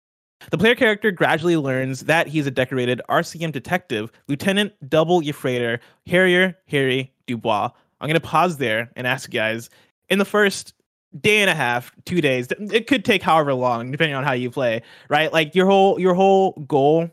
The 0.49 0.57
player 0.57 0.75
character 0.75 1.11
gradually 1.11 1.57
learns 1.57 2.01
that 2.01 2.27
he's 2.27 2.47
a 2.47 2.51
decorated 2.51 3.01
RCM 3.09 3.51
detective, 3.51 4.11
Lieutenant 4.27 4.73
Double 4.89 5.21
Yefreitor 5.21 5.79
Harrier 6.07 6.57
Harry 6.67 7.13
Du 7.27 7.37
Bois. 7.37 7.69
I'm 7.99 8.07
going 8.07 8.19
to 8.19 8.27
pause 8.27 8.57
there 8.57 8.91
and 8.95 9.05
ask 9.05 9.31
you 9.31 9.39
guys 9.39 9.69
in 10.09 10.17
the 10.17 10.25
first 10.25 10.73
day 11.19 11.41
and 11.41 11.49
a 11.49 11.55
half, 11.55 11.91
two 12.05 12.21
days, 12.21 12.47
it 12.71 12.87
could 12.87 13.03
take 13.05 13.21
however 13.21 13.53
long, 13.53 13.91
depending 13.91 14.15
on 14.15 14.23
how 14.23 14.31
you 14.33 14.49
play, 14.49 14.81
right? 15.09 15.31
Like 15.31 15.55
your 15.55 15.65
whole 15.65 15.99
your 15.99 16.13
whole 16.13 16.53
goal 16.67 17.09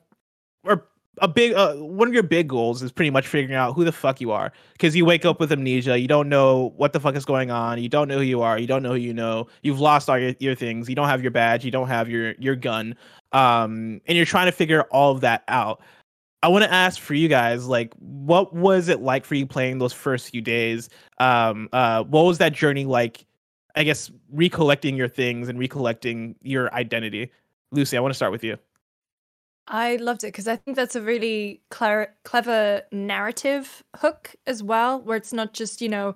or 0.64 0.86
a 1.20 1.28
big 1.28 1.52
uh, 1.52 1.74
one 1.74 2.09
of 2.09 2.14
your 2.14 2.22
big 2.22 2.48
goals 2.48 2.83
is 2.83 2.92
pretty 2.92 3.11
much 3.11 3.26
figuring 3.26 3.54
out 3.54 3.74
who 3.74 3.85
the 3.85 3.92
fuck 3.92 4.20
you 4.20 4.31
are 4.31 4.52
because 4.72 4.94
you 4.94 5.04
wake 5.04 5.24
up 5.24 5.40
with 5.40 5.52
amnesia 5.52 5.98
you 5.98 6.09
don't 6.09 6.28
know 6.28 6.72
what 6.76 6.92
the 6.92 7.00
fuck 7.00 7.14
is 7.14 7.24
going 7.24 7.50
on 7.50 7.81
you 7.83 7.88
don't 7.88 8.09
know 8.09 8.18
who 8.18 8.24
you 8.24 8.42
are 8.42 8.59
you 8.59 8.66
don't 8.66 8.83
know 8.83 8.90
who 8.90 8.96
you 8.96 9.14
know 9.14 9.46
you've 9.62 9.81
lost 9.81 10.09
all 10.09 10.18
your, 10.18 10.35
your 10.38 10.54
things 10.54 10.88
you 10.88 10.94
don't 10.94 11.09
have 11.09 11.22
your 11.22 11.31
badge 11.31 11.64
you 11.64 11.70
don't 11.70 11.88
have 11.88 12.09
your 12.09 12.33
your 12.38 12.57
gun 12.57 12.94
um 13.33 14.00
and 14.07 14.16
you're 14.16 14.26
trying 14.26 14.46
to 14.46 14.52
figure 14.52 14.83
all 14.85 15.12
of 15.12 15.20
that 15.20 15.44
out. 15.48 15.81
I 16.42 16.48
want 16.48 16.64
to 16.64 16.72
ask 16.72 17.00
for 17.00 17.14
you 17.14 17.28
guys 17.28 17.66
like 17.66 17.92
what 17.98 18.54
was 18.54 18.88
it 18.88 19.00
like 19.00 19.24
for 19.24 19.35
you 19.35 19.46
playing 19.46 19.78
those 19.78 19.92
first 19.92 20.31
few 20.31 20.40
days? 20.40 20.88
Um 21.18 21.68
uh 21.72 22.04
what 22.04 22.24
was 22.24 22.38
that 22.38 22.52
journey 22.52 22.85
like 22.85 23.26
i 23.76 23.85
guess 23.85 24.11
recollecting 24.33 24.96
your 24.96 25.09
things 25.09 25.48
and 25.48 25.59
recollecting 25.59 26.37
your 26.42 26.72
identity? 26.74 27.31
Lucy 27.70 27.96
i 27.96 28.00
want 28.00 28.11
to 28.11 28.16
start 28.16 28.33
with 28.33 28.44
you 28.44 28.57
I 29.68 29.96
loved 29.96 30.24
it 30.24 30.28
because 30.28 30.48
I 30.48 30.57
think 30.57 30.76
that's 30.76 30.96
a 30.96 31.02
really 31.02 31.61
clever, 31.70 32.14
clever 32.24 32.83
narrative 32.90 33.85
hook 33.96 34.35
as 34.46 34.62
well, 34.62 35.00
where 35.00 35.16
it's 35.16 35.33
not 35.33 35.52
just, 35.52 35.83
you 35.83 35.90
know, 35.90 36.14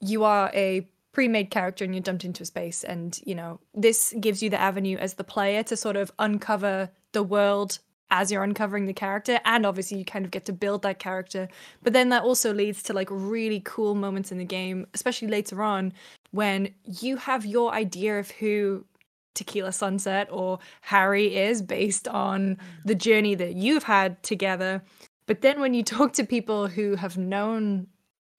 you 0.00 0.24
are 0.24 0.50
a 0.52 0.86
pre 1.12 1.28
made 1.28 1.50
character 1.50 1.84
and 1.84 1.94
you're 1.94 2.02
dumped 2.02 2.24
into 2.24 2.42
a 2.42 2.46
space. 2.46 2.82
And, 2.82 3.18
you 3.24 3.34
know, 3.34 3.60
this 3.74 4.12
gives 4.20 4.42
you 4.42 4.50
the 4.50 4.60
avenue 4.60 4.96
as 4.98 5.14
the 5.14 5.24
player 5.24 5.62
to 5.64 5.76
sort 5.76 5.96
of 5.96 6.10
uncover 6.18 6.90
the 7.12 7.22
world 7.22 7.78
as 8.10 8.32
you're 8.32 8.42
uncovering 8.42 8.86
the 8.86 8.92
character. 8.92 9.38
And 9.44 9.64
obviously, 9.64 9.98
you 9.98 10.04
kind 10.04 10.24
of 10.24 10.32
get 10.32 10.44
to 10.46 10.52
build 10.52 10.82
that 10.82 10.98
character. 10.98 11.48
But 11.82 11.92
then 11.92 12.08
that 12.08 12.24
also 12.24 12.52
leads 12.52 12.82
to 12.84 12.92
like 12.92 13.08
really 13.10 13.62
cool 13.64 13.94
moments 13.94 14.32
in 14.32 14.38
the 14.38 14.44
game, 14.44 14.88
especially 14.94 15.28
later 15.28 15.62
on 15.62 15.92
when 16.32 16.74
you 16.84 17.16
have 17.16 17.46
your 17.46 17.72
idea 17.72 18.18
of 18.18 18.30
who 18.32 18.84
Tequila 19.34 19.72
Sunset 19.72 20.28
or 20.30 20.58
Harry 20.82 21.36
is 21.36 21.62
based 21.62 22.08
on 22.08 22.58
the 22.84 22.94
journey 22.94 23.34
that 23.34 23.54
you've 23.54 23.84
had 23.84 24.22
together. 24.22 24.82
But 25.26 25.40
then 25.40 25.60
when 25.60 25.74
you 25.74 25.82
talk 25.84 26.12
to 26.14 26.24
people 26.24 26.66
who 26.68 26.96
have 26.96 27.16
known 27.16 27.86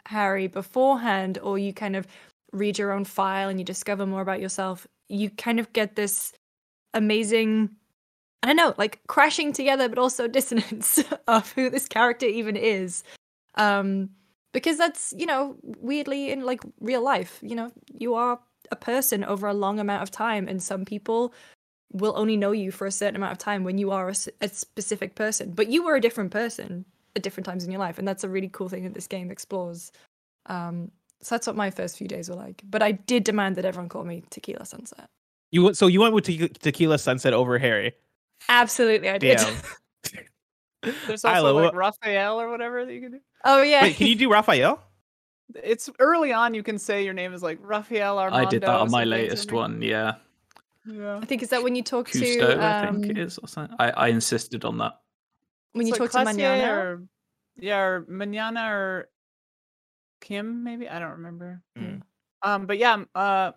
Harry 0.08 0.48
beforehand, 0.48 1.38
or 1.42 1.58
you 1.58 1.74
kind 1.74 1.96
of 1.96 2.08
read 2.52 2.78
your 2.78 2.92
own 2.92 3.06
file 3.06 3.50
and 3.50 3.60
you 3.60 3.66
discover 3.66 4.06
more 4.06 4.22
about 4.22 4.42
yourself, 4.42 4.88
you 5.08 5.30
kind 5.30 5.60
of 5.60 5.72
get 5.74 5.96
this 5.96 6.34
amazing, 6.94 7.70
I 8.44 8.48
don't 8.48 8.56
know, 8.56 8.74
like 8.78 9.00
crashing 9.08 9.54
together, 9.54 9.88
but 9.88 9.98
also 9.98 10.28
dissonance 10.28 11.04
of 11.28 11.52
who 11.54 11.70
this 11.70 11.88
character 11.88 12.26
even 12.26 12.56
is. 12.56 13.04
Um, 13.56 14.10
because 14.54 14.78
that's, 14.78 15.14
you 15.18 15.26
know, 15.26 15.56
weirdly 15.62 16.32
in 16.32 16.42
like 16.46 16.62
real 16.80 17.02
life, 17.02 17.40
you 17.42 17.56
know, 17.56 17.72
you 17.98 18.16
are 18.16 18.40
a 18.72 18.76
person 18.76 19.24
over 19.24 19.48
a 19.48 19.54
long 19.54 19.80
amount 19.80 20.02
of 20.04 20.10
time 20.12 20.48
and 20.48 20.62
some 20.64 20.86
people 20.86 21.34
will 21.94 22.14
only 22.16 22.38
know 22.38 22.52
you 22.52 22.72
for 22.72 22.88
a 22.88 22.92
certain 22.92 23.18
amount 23.18 23.34
of 23.34 23.38
time 23.38 23.64
when 23.66 23.78
you 23.78 23.92
are 23.92 24.08
a 24.10 24.48
specific 24.50 25.14
person 25.16 25.52
but 25.52 25.68
you 25.70 25.84
were 25.84 25.96
a 25.96 26.02
different 26.02 26.32
person 26.32 26.86
at 27.16 27.22
different 27.24 27.46
times 27.46 27.66
in 27.66 27.72
your 27.72 27.80
life 27.80 27.98
and 28.00 28.08
that's 28.08 28.24
a 28.24 28.30
really 28.30 28.48
cool 28.50 28.70
thing 28.70 28.84
that 28.84 28.94
this 28.94 29.08
game 29.08 29.30
explores 29.30 29.92
um 30.46 30.90
so 31.22 31.36
that's 31.36 31.46
what 31.46 31.56
my 31.58 31.70
first 31.70 31.98
few 31.98 32.08
days 32.08 32.30
were 32.30 32.36
like 32.36 32.62
but 32.64 32.82
i 32.82 32.92
did 32.94 33.24
demand 33.26 33.58
that 33.58 33.66
everyone 33.66 33.90
call 33.90 34.06
me 34.06 34.24
tequila 34.30 34.66
sunset 34.66 35.08
You 35.52 35.74
so 35.74 35.88
you 35.88 36.00
went 36.00 36.14
with 36.14 36.24
te- 36.26 36.48
Tequila 36.48 36.98
Sunset 36.98 37.34
over 37.34 37.58
Harry. 37.60 37.92
absolutely 38.48 39.10
i 39.10 39.18
did 39.18 39.38
Damn. 39.38 39.54
There's 41.08 41.24
Isla, 41.26 41.36
also 41.36 41.54
like 41.56 41.64
what- 41.66 41.76
Raphael 41.76 42.40
or 42.40 42.50
whatever 42.50 42.86
that 42.86 42.94
you 42.94 43.02
can 43.02 43.12
do. 43.12 43.20
oh 43.44 43.62
yeah 43.62 43.84
Wait, 43.84 43.98
can 43.98 44.08
you 44.08 44.16
do 44.16 44.32
Raphael? 44.32 44.82
It's 45.64 45.90
early 46.00 46.32
on. 46.34 46.54
You 46.54 46.64
can 46.64 46.78
say 46.78 47.04
your 47.04 47.14
name 47.14 47.34
is 47.34 47.44
like 47.44 47.60
Raphael 47.62 48.20
Armando. 48.20 48.48
I 48.48 48.50
did 48.50 48.62
that 48.64 48.70
on 48.70 48.92
my 48.92 49.04
latest 49.04 49.52
one. 49.52 49.82
Yeah, 49.82 50.16
Yeah. 50.86 51.18
i 51.18 51.26
think 51.26 51.44
is 51.44 51.50
that 51.50 51.64
when 51.64 51.76
you 51.76 51.84
talk 51.84 52.10
Costeau, 52.10 52.40
to 52.40 52.60
I 52.62 52.88
um 52.88 53.02
think 53.02 53.12
it 53.12 53.18
is. 53.18 53.38
Or 53.38 53.48
something. 53.48 53.76
I, 53.80 53.92
I 53.92 54.08
insisted 54.08 54.66
on 54.66 54.78
that. 54.80 55.00
when 55.74 55.88
you 55.88 55.94
It's 55.94 56.00
like 56.00 56.12
talk 56.12 56.26
to 56.26 56.30
Klaasje 56.30 56.38
manana 56.38 56.74
or 56.74 57.04
yeah, 57.58 57.80
or 57.80 58.06
Manana 58.08 58.72
or 58.72 59.10
Kim, 60.22 60.64
maybe 60.64 60.88
I 60.88 61.00
don't 61.00 61.12
remember. 61.12 61.62
Mm. 61.78 62.02
Um, 62.44 62.66
but 62.66 62.78
yeah, 62.78 63.04
uh, 63.16 63.52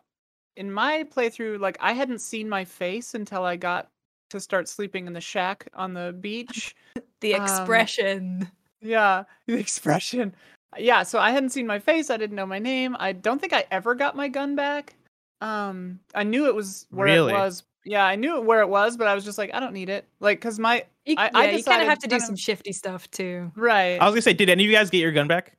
in 0.57 0.73
my 0.73 1.05
playthrough, 1.05 1.61
like 1.61 1.79
I 1.81 1.93
hadn't 1.93 2.21
seen 2.21 2.49
my 2.49 2.65
face 2.65 3.15
until 3.15 3.45
I 3.45 3.57
got 3.57 3.91
to 4.31 4.41
start 4.41 4.69
sleeping 4.69 5.07
in 5.07 5.13
the 5.13 5.21
shack 5.21 5.69
on 5.75 5.95
the 5.95 6.17
beach. 6.19 6.75
the 7.21 7.35
um, 7.35 7.43
expression 7.43 8.51
yeah, 8.85 9.25
the 9.47 9.55
expression. 9.55 10.35
Yeah, 10.79 11.03
so 11.03 11.19
I 11.19 11.31
hadn't 11.31 11.51
seen 11.51 11.67
my 11.67 11.79
face. 11.79 12.11
I 12.11 12.17
didn't 12.17 12.37
know 12.37 12.47
my 12.47 12.59
name. 12.59 12.97
I 12.99 13.13
don't 13.13 13.41
think 13.41 13.53
I 13.53 13.65
ever 13.71 13.95
got 13.95 14.17
my 14.17 14.29
gun 14.29 14.57
back. 14.57 14.95
Um, 15.41 16.01
I 16.15 16.23
knew 16.23 16.47
it 16.47 16.55
was 16.55 16.87
where 16.91 17.07
Really? 17.07 17.33
it 17.33 17.37
was 17.37 17.63
yeah, 17.87 18.05
I 18.07 18.17
knew 18.17 18.41
where 18.41 18.63
it 18.63 18.69
was, 18.71 18.97
but 18.97 19.07
I 19.07 19.15
was 19.15 19.25
just 19.27 19.37
like, 19.37 19.51
I 19.53 19.61
don't 19.61 19.75
need 19.75 19.91
it. 19.91 20.07
Like, 20.19 20.41
cause 20.41 20.59
my 20.59 20.85
You, 21.05 21.17
I- 21.19 21.25
yeah, 21.27 21.31
I 21.35 21.51
you 21.51 21.63
kind 21.63 21.83
of 21.83 21.89
have 21.89 21.99
to 21.99 22.09
do 22.09 22.19
some 22.19 22.35
shifty 22.37 22.73
stuff 22.73 23.11
too. 23.11 23.53
right. 23.57 23.99
I 24.01 24.05
was 24.07 24.15
gonna 24.15 24.23
say, 24.23 24.33
did 24.33 24.49
any 24.49 24.65
of 24.65 24.71
you 24.71 24.75
guys 24.77 24.89
get 24.89 25.01
your 25.01 25.13
gun 25.13 25.29
back? 25.29 25.53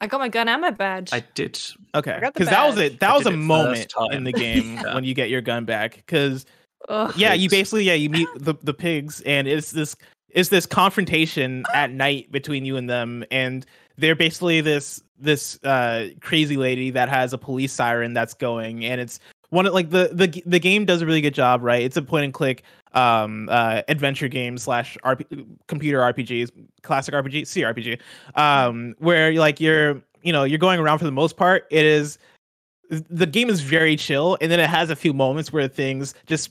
I 0.00 0.06
got 0.06 0.20
my 0.20 0.28
gun 0.28 0.48
and 0.48 0.60
my 0.62 0.70
badge. 0.70 1.12
I 1.12 1.24
did. 1.34 1.60
Okay, 1.96 2.20
because 2.22 2.48
that 2.48 2.64
was 2.68 2.78
it. 2.78 3.00
That 3.00 3.10
I 3.10 3.16
was 3.16 3.26
a 3.26 3.32
moment 3.32 3.92
in 4.12 4.22
the 4.22 4.30
game 4.46 4.74
Yeah. 4.74 4.94
when 4.94 5.02
you 5.02 5.12
get 5.14 5.28
your 5.30 5.40
gun 5.40 5.64
back. 5.64 5.96
Because 5.96 6.46
Ugh. 6.88 7.12
yeah, 7.16 7.34
you 7.34 7.50
basically 7.50 7.82
yeah 7.82 7.94
you 7.94 8.08
meet 8.08 8.28
the 8.36 8.54
the 8.62 8.72
pigs, 8.74 9.20
and 9.22 9.48
it's 9.48 9.72
this 9.72 9.96
it's 10.30 10.50
this 10.50 10.64
confrontation 10.66 11.64
at 11.74 11.90
night 11.90 12.30
between 12.30 12.64
you 12.64 12.76
and 12.76 12.88
them, 12.88 13.24
and 13.32 13.66
they're 13.98 14.16
basically 14.16 14.60
this 14.60 15.02
this 15.18 15.62
uh 15.64 16.08
crazy 16.20 16.56
lady 16.56 16.90
that 16.90 17.08
has 17.08 17.32
a 17.32 17.38
police 17.38 17.72
siren 17.72 18.14
that's 18.14 18.34
going, 18.34 18.84
and 18.84 19.00
it's 19.00 19.20
one 19.50 19.66
of 19.66 19.74
like 19.74 19.90
the 19.90 20.10
the 20.12 20.42
the 20.46 20.60
game 20.60 20.84
does 20.84 21.02
a 21.02 21.06
really 21.06 21.20
good 21.20 21.34
job, 21.34 21.62
right? 21.62 21.82
It's 21.82 21.96
a 21.96 22.02
point 22.02 22.24
and 22.24 22.32
click 22.32 22.62
um 22.94 23.48
uh 23.50 23.82
adventure 23.88 24.28
game 24.28 24.56
slash 24.56 24.96
RP, 25.04 25.46
computer 25.66 25.98
RPGs, 25.98 26.50
classic 26.82 27.14
RPG, 27.14 27.42
CRPG, 27.42 28.00
um 28.40 28.94
where 28.98 29.32
like 29.34 29.60
you're 29.60 30.00
you 30.22 30.32
know 30.32 30.44
you're 30.44 30.58
going 30.58 30.80
around 30.80 30.98
for 30.98 31.04
the 31.04 31.12
most 31.12 31.36
part. 31.36 31.66
It 31.70 31.84
is 31.84 32.18
the 32.90 33.26
game 33.26 33.50
is 33.50 33.60
very 33.60 33.96
chill, 33.96 34.38
and 34.40 34.50
then 34.50 34.60
it 34.60 34.70
has 34.70 34.88
a 34.90 34.96
few 34.96 35.12
moments 35.12 35.52
where 35.52 35.68
things 35.68 36.14
just 36.26 36.50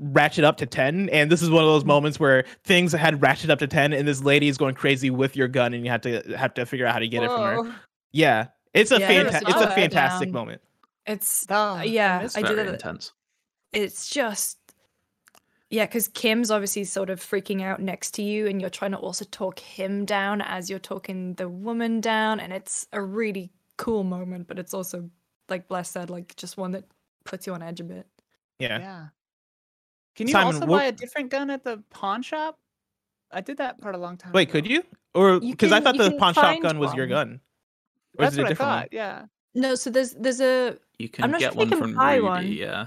ratchet 0.00 0.44
up 0.44 0.56
to 0.58 0.66
10 0.66 1.08
and 1.10 1.30
this 1.30 1.42
is 1.42 1.50
one 1.50 1.62
of 1.64 1.68
those 1.68 1.82
mm-hmm. 1.82 1.88
moments 1.88 2.20
where 2.20 2.44
things 2.64 2.92
had 2.92 3.20
ratchet 3.22 3.50
up 3.50 3.58
to 3.58 3.66
10 3.66 3.92
and 3.92 4.06
this 4.06 4.22
lady 4.22 4.48
is 4.48 4.56
going 4.56 4.74
crazy 4.74 5.10
with 5.10 5.36
your 5.36 5.48
gun 5.48 5.74
and 5.74 5.84
you 5.84 5.90
have 5.90 6.00
to 6.00 6.22
have 6.36 6.54
to 6.54 6.64
figure 6.66 6.86
out 6.86 6.92
how 6.92 6.98
to 6.98 7.08
get 7.08 7.22
it 7.22 7.30
from 7.30 7.66
her 7.66 7.74
yeah 8.12 8.46
it's 8.74 8.90
a 8.90 9.00
Yeah, 9.00 9.08
fanta- 9.24 9.42
it's 9.48 9.60
a 9.60 9.70
fantastic 9.70 10.28
down. 10.28 10.32
moment 10.34 10.60
It's 11.06 11.46
Oh, 11.50 11.80
yeah, 11.82 12.20
missed 12.22 12.36
I 12.38 12.42
did 12.42 12.56
Very 12.56 12.68
it. 12.68 12.72
intense. 12.74 13.12
It's 13.72 14.08
just 14.08 14.58
yeah, 15.70 15.84
because 15.84 16.08
Kim's 16.08 16.50
obviously 16.50 16.84
sort 16.84 17.10
of 17.10 17.20
freaking 17.20 17.62
out 17.62 17.80
next 17.82 18.12
to 18.12 18.22
you, 18.22 18.46
and 18.46 18.58
you're 18.60 18.70
trying 18.70 18.92
to 18.92 18.96
also 18.98 19.26
talk 19.26 19.58
him 19.58 20.06
down 20.06 20.40
as 20.40 20.70
you're 20.70 20.78
talking 20.78 21.34
the 21.34 21.46
woman 21.48 22.00
down, 22.00 22.40
and 22.40 22.52
it's 22.54 22.86
a 22.94 23.02
really 23.02 23.50
cool 23.76 24.02
moment, 24.04 24.48
but 24.48 24.58
it's 24.58 24.72
also 24.72 25.10
like 25.50 25.68
Bless 25.68 25.90
said, 25.90 26.08
like 26.08 26.34
just 26.36 26.56
one 26.56 26.72
that 26.72 26.84
puts 27.24 27.46
you 27.46 27.52
on 27.52 27.62
edge 27.62 27.80
a 27.80 27.84
bit. 27.84 28.06
yeah, 28.58 28.78
Yeah. 28.78 29.06
Can 30.18 30.26
you 30.28 30.32
Simon, 30.32 30.54
also 30.54 30.66
what- 30.66 30.78
buy 30.80 30.84
a 30.84 30.92
different 30.92 31.30
gun 31.30 31.48
at 31.50 31.64
the 31.64 31.82
pawn 31.90 32.22
shop? 32.22 32.58
I 33.30 33.40
did 33.40 33.56
that 33.58 33.80
part 33.80 33.94
a 33.94 33.98
long 33.98 34.16
time 34.16 34.30
ago. 34.30 34.36
wait 34.36 34.48
ago. 34.48 34.52
could 34.52 34.66
you 34.70 34.82
or 35.14 35.38
because 35.40 35.70
i 35.72 35.80
thought 35.80 35.96
the 35.98 36.10
pawn 36.18 36.34
shop 36.34 36.44
find 36.44 36.62
gun 36.62 36.78
was 36.78 36.92
your 36.94 37.06
gun 37.06 37.40
or 38.18 38.24
That's 38.24 38.34
is 38.34 38.38
it 38.38 38.40
a 38.40 38.42
what 38.42 38.46
I 38.46 38.48
different 38.50 38.70
one? 38.70 38.80
thought. 38.80 38.88
Yeah. 38.92 39.24
No, 39.54 39.74
so 39.74 39.90
there's 39.90 40.12
there's 40.12 40.40
a 40.40 40.76
You 40.98 41.08
can 41.08 41.30
not 41.30 41.40
get 41.40 41.52
sure 41.52 41.58
one 41.58 41.68
can 41.70 41.78
from 41.78 41.94
buy 41.94 42.14
Rudy. 42.16 42.24
one. 42.26 42.46
Yeah, 42.52 42.86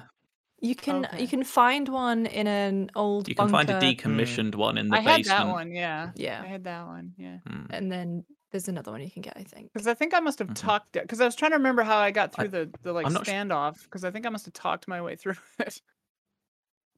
you 0.60 0.76
can 0.76 1.06
Okay. 1.06 1.22
you 1.22 1.28
can 1.28 1.44
find 1.44 1.88
one 1.90 2.26
in 2.26 2.48
an 2.48 2.90
old 2.96 3.28
you 3.28 3.36
can 3.36 3.50
find 3.50 3.70
a 3.70 3.74
bunker, 3.74 3.86
decommissioned 3.88 4.56
one 4.56 4.78
in 4.78 4.90
the 4.90 4.98
I 4.98 5.00
had 5.00 5.18
basement. 5.18 5.40
that 5.40 5.48
one. 5.52 5.72
Yeah. 5.72 6.12
Yeah. 6.16 6.42
I 6.44 6.48
had 6.48 6.64
that 6.66 6.86
one. 6.86 7.14
Yeah. 7.18 7.38
Mm. 7.50 7.68
and 7.70 7.92
then 7.92 8.26
there's 8.52 8.68
another 8.68 8.92
one 8.92 9.02
you 9.02 9.10
can 9.12 9.22
get, 9.22 9.34
I 9.38 9.44
think. 9.44 9.72
Because 9.74 9.88
I 9.88 9.94
think 9.94 10.14
I 10.14 10.20
must 10.20 10.40
have 10.40 10.50
Mhm. 10.50 10.56
talked 10.56 10.92
because 10.94 11.22
I 11.22 11.26
was 11.26 11.36
trying 11.36 11.52
to 11.52 11.58
remember 11.58 11.84
how 11.84 11.98
I 11.98 12.12
got 12.12 12.34
I- 12.38 12.44
through 12.44 12.50
the 12.50 12.70
the 12.84 12.94
like 12.94 13.06
I'm 13.06 13.14
not 13.14 13.26
su- 13.26 13.32
standoff 13.32 13.84
because 13.84 14.04
I 14.04 14.12
think 14.12 14.26
I 14.26 14.30
must 14.30 14.46
have 14.46 14.54
talked 14.54 14.88
my 14.88 15.02
way 15.02 15.16
through 15.16 15.36
it. 15.60 15.82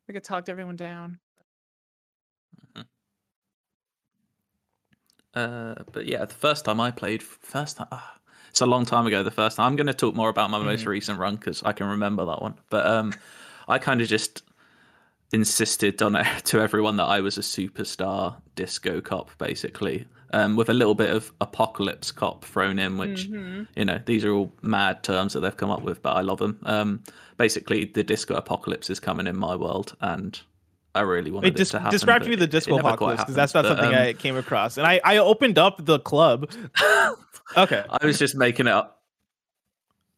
I 0.04 0.12
think 0.12 0.18
I 0.18 0.20
talked 0.20 0.50
everyone 0.50 0.76
down. 0.76 1.20
Uh, 5.34 5.76
but 5.92 6.06
yeah, 6.06 6.26
the 6.26 6.34
first 6.34 6.66
time 6.66 6.80
I 6.80 6.92
played, 6.92 7.24
first 7.24 7.78
time, 7.78 7.88
ah, 7.92 8.18
it's 8.50 8.62
a 8.62 8.66
long 8.66 8.86
time 8.86 9.08
ago. 9.08 9.24
The 9.24 9.32
first 9.32 9.58
time, 9.58 9.68
I'm 9.68 9.76
going 9.76 9.88
to 9.88 9.94
talk 9.94 10.16
more 10.16 10.30
about 10.30 10.52
my 10.52 10.60
most 10.60 10.86
Mhm. 10.86 10.88
recent 10.88 11.20
run 11.20 11.36
because 11.38 11.64
I 11.64 11.74
can 11.74 11.88
remember 11.88 12.26
that 12.26 12.42
one. 12.42 12.56
But 12.70 12.86
um, 12.86 13.14
I 13.68 13.80
kind 13.80 14.02
of 14.02 14.08
just 14.08 14.44
insisted 15.34 16.02
on 16.02 16.16
it 16.16 16.28
to 16.46 16.62
everyone 16.62 16.98
that 16.98 17.06
I 17.06 17.22
was 17.22 17.38
a 17.38 17.42
superstar 17.42 18.42
disco 18.56 19.02
cop, 19.02 19.38
basically, 19.38 20.08
um, 20.34 20.56
with 20.58 20.68
a 20.70 20.74
little 20.74 20.96
bit 20.96 21.10
of 21.12 21.32
apocalypse 21.40 22.12
cop 22.12 22.44
thrown 22.44 22.80
in, 22.80 22.98
which 22.98 23.30
Mhm. 23.30 23.68
you 23.76 23.86
know 23.86 24.00
these 24.06 24.26
are 24.26 24.34
all 24.34 24.52
mad 24.62 25.04
terms 25.04 25.34
that 25.34 25.40
they've 25.40 25.56
come 25.56 25.70
up 25.72 25.84
with, 25.84 26.02
but 26.02 26.18
I 26.18 26.22
love 26.22 26.40
them. 26.40 26.60
Um, 26.64 27.04
basically, 27.38 27.86
the 27.86 28.04
disco 28.04 28.36
apocalypse 28.36 28.90
is 28.90 29.00
coming 29.00 29.28
in 29.28 29.38
my 29.38 29.56
world, 29.56 29.96
and 30.02 30.40
I 30.96 31.02
really 31.02 31.32
wanted 31.32 31.46
Wait, 31.46 31.54
it 31.56 31.58
dis- 31.58 31.70
to 31.72 31.80
happen. 31.80 31.92
describe 31.92 32.24
to 32.24 32.30
me 32.30 32.36
the 32.36 32.44
it- 32.44 32.48
it 32.48 32.52
disco 32.52 32.78
apocalypse 32.78 33.22
because 33.24 33.36
that's 33.36 33.54
not. 33.54 33.64
But, 33.64 33.78
something 33.78 33.96
um, 33.96 34.02
I 34.02 34.14
came 34.14 34.36
across, 34.38 34.78
and 34.78 34.86
I 34.86 35.00
I 35.04 35.18
opened 35.18 35.58
up 35.58 35.86
the 35.86 36.00
club. 36.00 36.50
Okay, 37.58 37.84
I 37.90 38.04
was 38.06 38.18
just 38.18 38.36
making 38.36 38.66
it 38.68 38.74
up. 38.74 39.02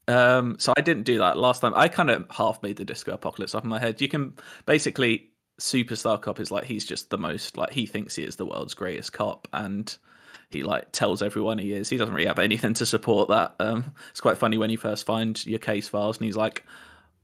Um, 0.08 0.56
so 0.60 0.74
I 0.78 0.82
didn't 0.82 1.04
do 1.04 1.18
that 1.18 1.38
last 1.38 1.60
time. 1.62 1.74
I 1.76 1.88
kind 1.88 2.10
of 2.12 2.26
half 2.30 2.62
made 2.62 2.78
the 2.78 2.86
disco 2.86 3.14
apocalypse 3.14 3.56
off 3.56 3.64
in 3.64 3.70
my 3.70 3.80
head. 3.80 4.00
You 4.00 4.08
can 4.08 4.34
basically 4.66 5.32
superstar 5.60 6.22
cop 6.22 6.40
is 6.40 6.52
like 6.52 6.66
he's 6.66 6.86
just 6.86 7.10
the 7.10 7.18
most 7.18 7.58
like 7.58 7.72
he 7.72 7.86
thinks 7.86 8.16
he 8.16 8.24
is 8.24 8.36
the 8.36 8.46
world's 8.46 8.74
greatest 8.74 9.14
cop 9.14 9.48
and 9.54 9.98
he 10.50 10.64
like 10.64 10.92
tells 10.92 11.22
everyone 11.22 11.58
he 11.58 11.74
is. 11.74 11.90
He 11.90 11.98
doesn't 11.98 12.14
really 12.14 12.28
have 12.28 12.40
anything 12.40 12.74
to 12.76 12.86
support 12.86 13.30
that. 13.30 13.56
Um, 13.60 13.94
it's 14.10 14.22
quite 14.22 14.38
funny 14.38 14.58
when 14.58 14.70
you 14.70 14.78
first 14.78 15.06
find 15.06 15.44
your 15.46 15.60
case 15.60 15.88
files 15.88 16.18
and 16.18 16.26
he's 16.26 16.38
like, 16.38 16.64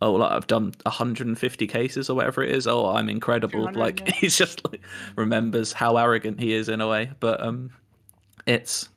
"Oh, 0.02 0.14
like 0.14 0.32
I've 0.32 0.48
done 0.48 0.74
150 0.84 1.68
cases 1.68 2.10
or 2.10 2.16
whatever 2.16 2.44
it 2.44 2.52
is. 2.52 2.68
Oh, 2.68 2.88
I'm 2.88 3.10
incredible." 3.10 3.72
Like 3.74 4.08
he's 4.16 4.38
just 4.38 4.66
like 4.70 4.82
remembers 5.16 5.72
how 5.74 5.98
arrogant 5.98 6.40
he 6.40 6.54
is 6.54 6.70
in 6.70 6.82
a 6.82 6.88
way. 6.88 7.12
But 7.20 7.42
um, 7.42 7.72
it's 8.46 8.90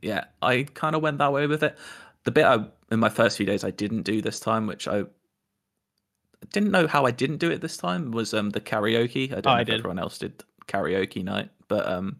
yeah, 0.00 0.24
I 0.40 0.64
kind 0.74 0.94
of 0.94 1.02
went 1.02 1.18
that 1.18 1.32
way 1.32 1.46
with 1.46 1.62
it. 1.62 1.76
The 2.24 2.30
bit 2.30 2.44
I 2.44 2.64
in 2.90 3.00
my 3.00 3.08
first 3.08 3.36
few 3.36 3.46
days 3.46 3.64
I 3.64 3.70
didn't 3.70 4.02
do 4.02 4.22
this 4.22 4.40
time, 4.40 4.66
which 4.66 4.86
I 4.86 5.04
didn't 6.52 6.70
know 6.70 6.86
how 6.86 7.04
I 7.04 7.10
didn't 7.10 7.38
do 7.38 7.50
it 7.50 7.60
this 7.60 7.76
time, 7.76 8.10
was 8.10 8.34
um 8.34 8.50
the 8.50 8.60
karaoke. 8.60 9.32
I 9.32 9.40
don't 9.40 9.46
Oh, 9.46 9.50
know 9.50 9.56
I 9.56 9.60
if 9.62 9.66
did. 9.66 9.78
everyone 9.80 9.98
else 9.98 10.18
did 10.18 10.42
karaoke 10.66 11.22
night, 11.24 11.50
but 11.68 11.86
um 11.88 12.16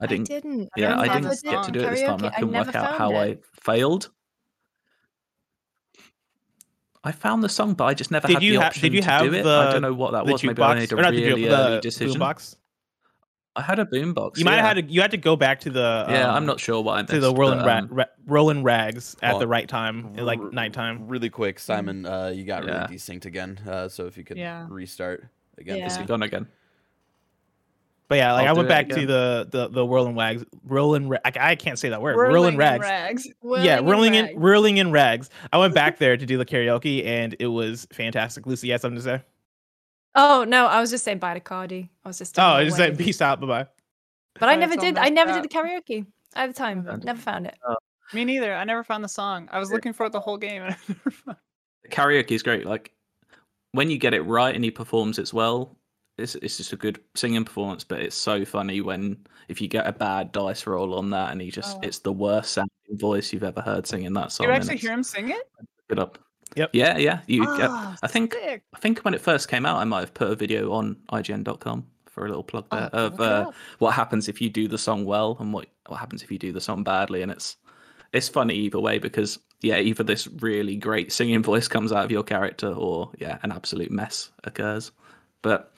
I 0.00 0.06
didn't. 0.06 0.28
didn't. 0.28 0.68
yeah, 0.76 0.96
I 0.96 1.06
never 1.06 1.30
didn't 1.34 1.42
get 1.44 1.62
to 1.64 1.70
do 1.72 1.80
it 1.80 1.90
this 1.90 2.02
time. 2.02 2.24
I 2.24 2.28
karaoke. 2.28 2.32
I 2.32 2.34
couldn't 2.40 2.50
never 2.52 2.66
work 2.68 2.76
out 2.76 2.84
found 2.86 2.98
how 2.98 3.16
I 3.16 3.38
failed. 3.62 4.10
I 7.04 7.12
found 7.12 7.42
the 7.42 7.48
song, 7.48 7.74
but 7.74 7.84
I 7.84 7.94
just 7.94 8.10
never 8.10 8.26
did 8.26 8.34
had 8.34 8.42
you 8.42 8.54
the 8.54 8.60
ha- 8.60 8.66
option 8.66 8.82
did 8.82 8.94
you 8.94 9.02
to 9.02 9.08
have 9.10 9.22
do 9.26 9.34
it. 9.34 9.42
the 9.44 9.48
I 9.50 9.72
don't 9.72 9.82
know 9.82 9.94
what 9.94 10.12
that 10.12 10.26
was. 10.26 10.42
Maybe 10.42 10.60
I 10.62 10.74
made 10.74 10.92
a 10.92 10.96
or 10.96 11.02
not 11.02 11.12
the 11.14 11.24
really 11.24 11.48
early 11.48 11.80
decision. 11.80 12.20
boombox? 12.20 12.56
I 13.58 13.62
had 13.62 13.78
a 13.80 13.84
boombox. 13.84 14.38
You 14.38 14.44
might 14.44 14.52
yeah. 14.56 14.66
have 14.66 14.76
had 14.76 14.86
to, 14.88 14.92
you 14.92 15.00
had 15.00 15.10
to 15.10 15.16
go 15.16 15.34
back 15.36 15.60
to 15.60 15.70
the 15.70 16.06
yeah, 16.08 16.30
I'm 16.30 16.36
um, 16.38 16.46
not 16.46 16.60
sure 16.60 16.80
why 16.80 16.98
I 16.98 17.02
missed. 17.02 17.12
to 17.14 17.20
the 17.20 17.32
whirling 17.32 17.58
but, 17.58 17.68
um, 17.68 17.88
ra- 17.90 18.04
rolling 18.26 18.62
rags 18.62 19.16
at 19.20 19.32
well, 19.32 19.40
the 19.40 19.48
right 19.48 19.68
time, 19.68 20.14
at, 20.16 20.24
like 20.24 20.40
nighttime. 20.52 21.08
Really 21.08 21.28
quick, 21.28 21.58
Simon, 21.58 22.06
uh, 22.06 22.28
you 22.28 22.44
got 22.44 22.64
Yeah. 22.64 22.82
really 22.82 22.96
desynced 22.96 23.24
again. 23.26 23.58
Uh, 23.68 23.88
so 23.88 24.06
if 24.06 24.16
you 24.16 24.22
could 24.24 24.36
Yeah. 24.38 24.66
restart 24.70 25.26
again. 25.58 25.78
Yeah. 25.78 25.86
Is 25.86 25.96
it 25.96 26.06
gone 26.06 26.22
again? 26.22 26.46
But 28.08 28.16
yeah, 28.16 28.32
like 28.32 28.46
I'll 28.46 28.54
I 28.54 28.56
went 28.56 28.66
it 28.66 28.70
back 28.70 28.88
to 28.88 29.04
the 29.06 29.48
the 29.50 29.68
the 29.68 29.84
whirling 29.84 30.14
wags, 30.14 30.42
rolling. 30.64 31.10
Ra- 31.10 31.18
I, 31.26 31.32
I 31.38 31.54
can't 31.56 31.78
say 31.78 31.90
that 31.90 32.00
word. 32.00 32.16
Whirling 32.16 32.32
Rolling 32.34 32.56
rags. 32.56 32.82
rags. 32.82 33.28
yeah, 33.44 33.80
Whirling 33.80 33.80
in 33.80 33.84
whirling 33.84 34.14
in 34.14 34.24
rags. 34.24 34.36
whirling 34.38 34.76
in 34.78 34.92
rags. 34.92 35.30
I 35.52 35.58
went 35.58 35.74
back 35.74 35.98
there 35.98 36.16
to 36.16 36.24
do 36.24 36.38
the 36.38 36.46
karaoke, 36.46 37.04
and 37.04 37.36
it 37.38 37.48
was 37.48 37.86
fantastic. 37.92 38.46
Lucy, 38.46 38.68
you 38.68 38.72
had 38.72 38.80
something 38.80 38.96
to 38.96 39.02
say? 39.04 39.22
Oh 40.20 40.44
no, 40.44 40.66
I 40.66 40.80
was 40.80 40.90
just 40.90 41.04
saying 41.04 41.18
bye 41.18 41.34
to 41.34 41.40
Cardy. 41.40 41.88
I 42.04 42.08
was 42.08 42.18
just. 42.18 42.38
Oh, 42.38 42.42
I 42.42 42.64
just 42.64 42.76
when. 42.76 42.90
said 42.90 42.98
peace 42.98 43.22
out, 43.22 43.40
bye 43.40 43.46
bye. 43.46 43.66
But 44.40 44.48
I 44.48 44.56
never 44.56 44.76
did. 44.76 44.98
I 44.98 45.08
never 45.08 45.30
up. 45.30 45.42
did 45.42 45.50
the 45.50 45.54
karaoke 45.54 46.06
at 46.34 46.48
the 46.48 46.52
time. 46.52 46.84
Yeah. 46.86 46.96
Never 46.96 47.20
found 47.20 47.46
it. 47.46 47.56
Me 48.12 48.24
neither. 48.24 48.52
I 48.54 48.64
never 48.64 48.82
found 48.82 49.04
the 49.04 49.08
song. 49.08 49.48
I 49.52 49.58
was 49.60 49.70
looking 49.70 49.92
for 49.92 50.06
it 50.06 50.12
the 50.12 50.20
whole 50.20 50.36
game. 50.36 50.62
And 50.62 50.74
I 50.74 50.76
never 50.88 51.10
found 51.10 51.38
karaoke 51.90 52.32
is 52.32 52.42
great. 52.42 52.66
Like 52.66 52.92
when 53.72 53.90
you 53.90 53.98
get 53.98 54.12
it 54.12 54.22
right 54.22 54.54
and 54.54 54.64
he 54.64 54.70
performs 54.72 55.18
it 55.20 55.32
well, 55.32 55.76
it's 56.18 56.34
it's 56.36 56.56
just 56.56 56.72
a 56.72 56.76
good 56.76 57.00
singing 57.14 57.44
performance. 57.44 57.84
But 57.84 58.00
it's 58.00 58.16
so 58.16 58.44
funny 58.44 58.80
when 58.80 59.18
if 59.48 59.60
you 59.60 59.68
get 59.68 59.86
a 59.86 59.92
bad 59.92 60.32
dice 60.32 60.66
roll 60.66 60.94
on 60.94 61.10
that 61.10 61.30
and 61.30 61.40
he 61.40 61.50
just 61.50 61.76
Oh. 61.76 61.80
it's 61.84 62.00
the 62.00 62.12
worst 62.12 62.52
sounding 62.52 62.70
voice 62.92 63.32
you've 63.32 63.44
ever 63.44 63.60
heard 63.60 63.86
singing 63.86 64.14
that 64.14 64.32
song. 64.32 64.48
You 64.48 64.52
actually 64.52 64.78
hear 64.78 64.92
him 64.92 65.04
sing 65.04 65.30
it? 65.30 65.48
good 65.88 65.98
up. 66.00 66.18
Yep. 66.58 66.70
Yeah, 66.72 66.98
yeah. 66.98 67.20
You 67.26 67.44
Ah, 67.46 67.96
I 68.02 68.06
think 68.08 68.34
sick. 68.34 68.62
I 68.74 68.78
think 68.78 69.00
when 69.00 69.14
it 69.14 69.20
first 69.20 69.48
came 69.48 69.64
out, 69.64 69.78
I 69.78 69.84
might 69.84 70.00
have 70.00 70.14
put 70.14 70.30
a 70.30 70.34
video 70.34 70.72
on 70.72 70.96
IGN.com 71.12 71.86
for 72.06 72.24
a 72.26 72.28
little 72.28 72.42
plug 72.42 72.66
there 72.70 72.90
to 72.90 72.96
of 72.96 73.20
uh, 73.20 73.50
what 73.78 73.92
happens 73.92 74.28
if 74.28 74.40
you 74.40 74.50
do 74.50 74.66
the 74.66 74.78
song 74.78 75.04
well 75.04 75.36
and 75.38 75.52
what 75.52 75.66
what 75.86 75.98
happens 75.98 76.22
if 76.22 76.32
you 76.32 76.38
do 76.38 76.52
the 76.52 76.60
song 76.60 76.82
badly, 76.82 77.22
and 77.22 77.30
it's 77.30 77.56
it's 78.12 78.28
funny 78.28 78.54
either 78.54 78.80
way 78.80 78.98
because 78.98 79.38
yeah, 79.60 79.78
either 79.78 80.02
this 80.02 80.26
really 80.40 80.76
great 80.76 81.12
singing 81.12 81.42
voice 81.50 81.68
comes 81.68 81.92
out 81.92 82.04
of 82.04 82.10
your 82.10 82.24
character, 82.24 82.72
or 82.72 83.10
yeah, 83.18 83.38
an 83.42 83.52
absolute 83.52 83.90
mess 83.90 84.30
occurs. 84.44 84.90
But 85.42 85.72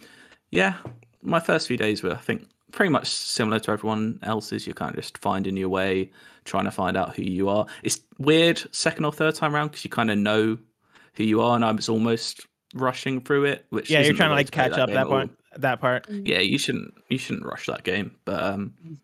yeah, 0.51 0.77
my 1.23 1.41
first 1.41 1.69
few 1.69 1.77
days 1.77 2.03
were 2.03 2.13
I 2.13 2.17
think 2.17 2.49
pretty 2.73 2.91
much 2.91 3.09
similar 3.09 3.59
to 3.61 3.73
everyone 3.73 4.19
else's. 4.23 4.67
You're 4.67 4.75
kind 4.75 4.91
of 4.91 4.97
just 4.97 5.19
finding 5.19 5.57
your 5.57 5.69
way, 5.69 6.11
trying 6.45 6.65
to 6.65 6.71
find 6.71 6.97
out 6.97 7.17
who 7.17 7.23
you 7.23 7.49
are. 7.49 7.67
It's 7.83 8.01
weird 8.19 8.63
second 8.75 9.05
or 9.05 9.13
third 9.13 9.35
time 9.35 9.55
around 9.55 9.69
because 9.69 9.85
you 9.85 9.91
kind 9.91 10.11
of 10.11 10.19
know 10.19 10.57
who 11.15 11.25
you 11.25 11.41
are, 11.41 11.57
and 11.57 11.65
I 11.65 11.73
was 11.73 11.89
almost 11.89 12.47
rushing 12.75 13.21
through 13.21 13.45
it. 13.45 13.67
Which 13.71 13.91
Yeah, 13.91 14.01
you're 14.01 14.15
trying 14.15 14.31
to 14.31 14.35
like 14.35 14.51
play 14.51 14.69
catch 14.69 14.79
up 14.79 14.91
that 14.91 15.09
part. 15.09 15.31
That 15.57 15.81
part. 15.81 16.07
Mm. 16.09 16.27
Yeah, 16.27 16.39
you 16.39 16.59
shouldn't 16.59 16.95
you 17.09 17.19
shouldn't 17.19 17.47
rush 17.47 17.67
that 17.67 17.83
game. 17.85 18.13
But 18.25 18.43
um 18.43 18.99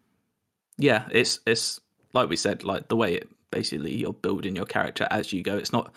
yeah, 0.79 1.09
it's 1.11 1.41
it's 1.47 1.81
like 2.13 2.29
we 2.29 2.37
said, 2.37 2.65
like 2.65 2.89
the 2.89 2.97
way 2.97 3.15
it 3.15 3.29
basically 3.51 3.95
you're 3.95 4.13
building 4.13 4.57
your 4.57 4.67
character 4.67 5.07
as 5.11 5.33
you 5.33 5.43
go. 5.43 5.57
It's 5.57 5.73
not 5.73 5.93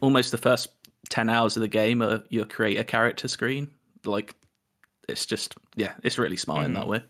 almost 0.00 0.30
the 0.30 0.38
first 0.38 0.68
ten 1.08 1.28
hours 1.28 1.56
of 1.56 1.60
the 1.60 1.68
game 1.68 2.02
uh, 2.02 2.06
are 2.06 2.22
your 2.28 2.44
create 2.44 2.78
a 2.78 2.84
character 2.84 3.28
screen. 3.28 3.70
Like, 4.04 4.34
it's 5.08 5.26
just 5.26 5.54
yeah, 5.76 5.92
it's 6.02 6.18
really 6.18 6.36
smart 6.36 6.64
in 6.64 6.72
mm-hmm. 6.72 6.80
that 6.80 6.88
way. 6.88 7.02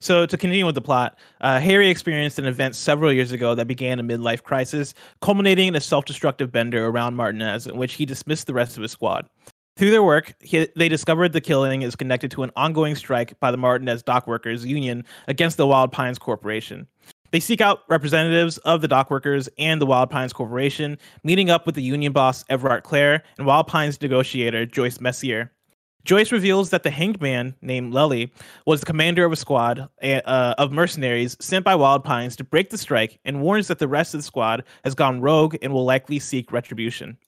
So 0.00 0.26
to 0.26 0.36
continue 0.36 0.64
with 0.64 0.76
the 0.76 0.80
plot, 0.80 1.18
uh, 1.40 1.58
Harry 1.58 1.88
experienced 1.88 2.38
an 2.38 2.46
event 2.46 2.76
several 2.76 3.12
years 3.12 3.32
ago 3.32 3.54
that 3.56 3.66
began 3.66 3.98
a 3.98 4.04
midlife 4.04 4.42
crisis, 4.42 4.94
culminating 5.20 5.68
in 5.68 5.76
a 5.76 5.80
self-destructive 5.80 6.52
bender 6.52 6.86
around 6.86 7.16
Martinaise, 7.16 7.66
in 7.66 7.76
which 7.76 7.94
he 7.94 8.06
dismissed 8.06 8.46
the 8.46 8.54
rest 8.54 8.76
of 8.76 8.82
his 8.82 8.92
squad. 8.92 9.28
Through 9.76 9.90
their 9.90 10.02
work, 10.02 10.34
he, 10.40 10.68
they 10.76 10.88
discovered 10.88 11.32
the 11.32 11.40
killing 11.40 11.82
is 11.82 11.96
connected 11.96 12.30
to 12.32 12.42
an 12.42 12.50
ongoing 12.56 12.94
strike 12.94 13.38
by 13.40 13.50
the 13.50 13.56
Martinaise 13.56 14.02
Dock 14.02 14.26
Workers 14.26 14.64
Union 14.64 15.04
against 15.26 15.56
the 15.56 15.66
Wild 15.66 15.92
Pines 15.92 16.18
Corporation. 16.18 16.86
They 17.30 17.40
seek 17.40 17.60
out 17.60 17.82
representatives 17.88 18.58
of 18.58 18.80
the 18.80 18.88
dock 18.88 19.10
workers 19.10 19.48
and 19.58 19.80
the 19.80 19.86
Wild 19.86 20.10
Pines 20.10 20.32
Corporation, 20.32 20.96
meeting 21.22 21.50
up 21.50 21.66
with 21.66 21.74
the 21.74 21.82
union 21.82 22.12
boss 22.12 22.42
Evrart 22.44 22.84
Claire 22.84 23.22
and 23.36 23.46
Wild 23.46 23.66
Pines 23.66 24.00
negotiator 24.00 24.64
Joyce 24.64 25.00
Messier. 25.00 25.52
Joyce 26.08 26.32
reveals 26.32 26.70
that 26.70 26.84
the 26.84 26.90
hanged 26.90 27.20
man 27.20 27.54
named 27.60 27.92
Lely 27.92 28.32
was 28.64 28.80
the 28.80 28.86
commander 28.86 29.26
of 29.26 29.32
a 29.32 29.36
squad 29.36 29.90
uh, 30.02 30.54
of 30.56 30.72
mercenaries 30.72 31.36
sent 31.38 31.66
by 31.66 31.74
Wild 31.74 32.02
Pines 32.02 32.34
to 32.36 32.44
break 32.44 32.70
the 32.70 32.78
strike 32.78 33.18
and 33.26 33.42
warns 33.42 33.68
that 33.68 33.78
the 33.78 33.88
rest 33.88 34.14
of 34.14 34.20
the 34.20 34.24
squad 34.24 34.64
has 34.84 34.94
gone 34.94 35.20
rogue 35.20 35.56
and 35.60 35.70
will 35.70 35.84
likely 35.84 36.18
seek 36.18 36.50
retribution. 36.50 37.18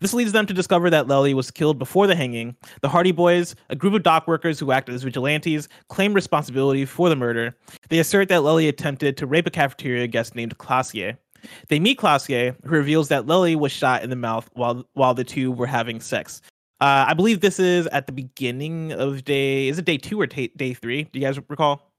This 0.00 0.12
leads 0.12 0.32
them 0.32 0.46
to 0.46 0.52
discover 0.52 0.90
that 0.90 1.06
Lely 1.06 1.32
was 1.32 1.52
killed 1.52 1.78
before 1.78 2.08
the 2.08 2.16
hanging. 2.16 2.56
The 2.80 2.88
Hardie 2.88 3.14
Boys, 3.14 3.54
a 3.70 3.76
group 3.76 3.94
of 3.94 4.02
dock 4.02 4.26
workers 4.26 4.58
who 4.58 4.72
acted 4.72 4.96
as 4.96 5.04
vigilantes, 5.04 5.68
claim 5.88 6.12
responsibility 6.12 6.84
for 6.86 7.08
the 7.08 7.14
murder. 7.14 7.56
They 7.88 8.00
assert 8.00 8.28
that 8.30 8.42
Lely 8.42 8.66
attempted 8.66 9.16
to 9.18 9.28
rape 9.28 9.46
a 9.46 9.50
cafeteria 9.50 10.08
guest 10.08 10.34
named 10.34 10.58
Klaasje. 10.58 11.16
They 11.68 11.78
meet 11.78 12.00
Klaasje, 12.00 12.56
who 12.64 12.70
reveals 12.70 13.08
that 13.08 13.26
Lely 13.26 13.54
was 13.54 13.70
shot 13.70 14.02
in 14.02 14.10
the 14.10 14.16
mouth 14.16 14.50
while 14.54 14.88
while 14.94 15.14
the 15.14 15.22
two 15.22 15.52
were 15.52 15.66
having 15.66 16.00
sex. 16.00 16.42
Uh, 16.80 17.06
I 17.08 17.14
believe 17.14 17.40
this 17.40 17.58
is 17.60 17.86
at 17.88 18.06
the 18.06 18.12
beginning 18.12 18.92
of 18.92 19.24
day. 19.24 19.68
Is 19.68 19.78
it 19.78 19.84
day 19.84 19.96
two 19.96 20.20
or 20.20 20.26
ta- 20.26 20.48
day 20.56 20.74
three? 20.74 21.04
Do 21.04 21.18
you 21.18 21.24
guys 21.24 21.38
recall? 21.48 21.90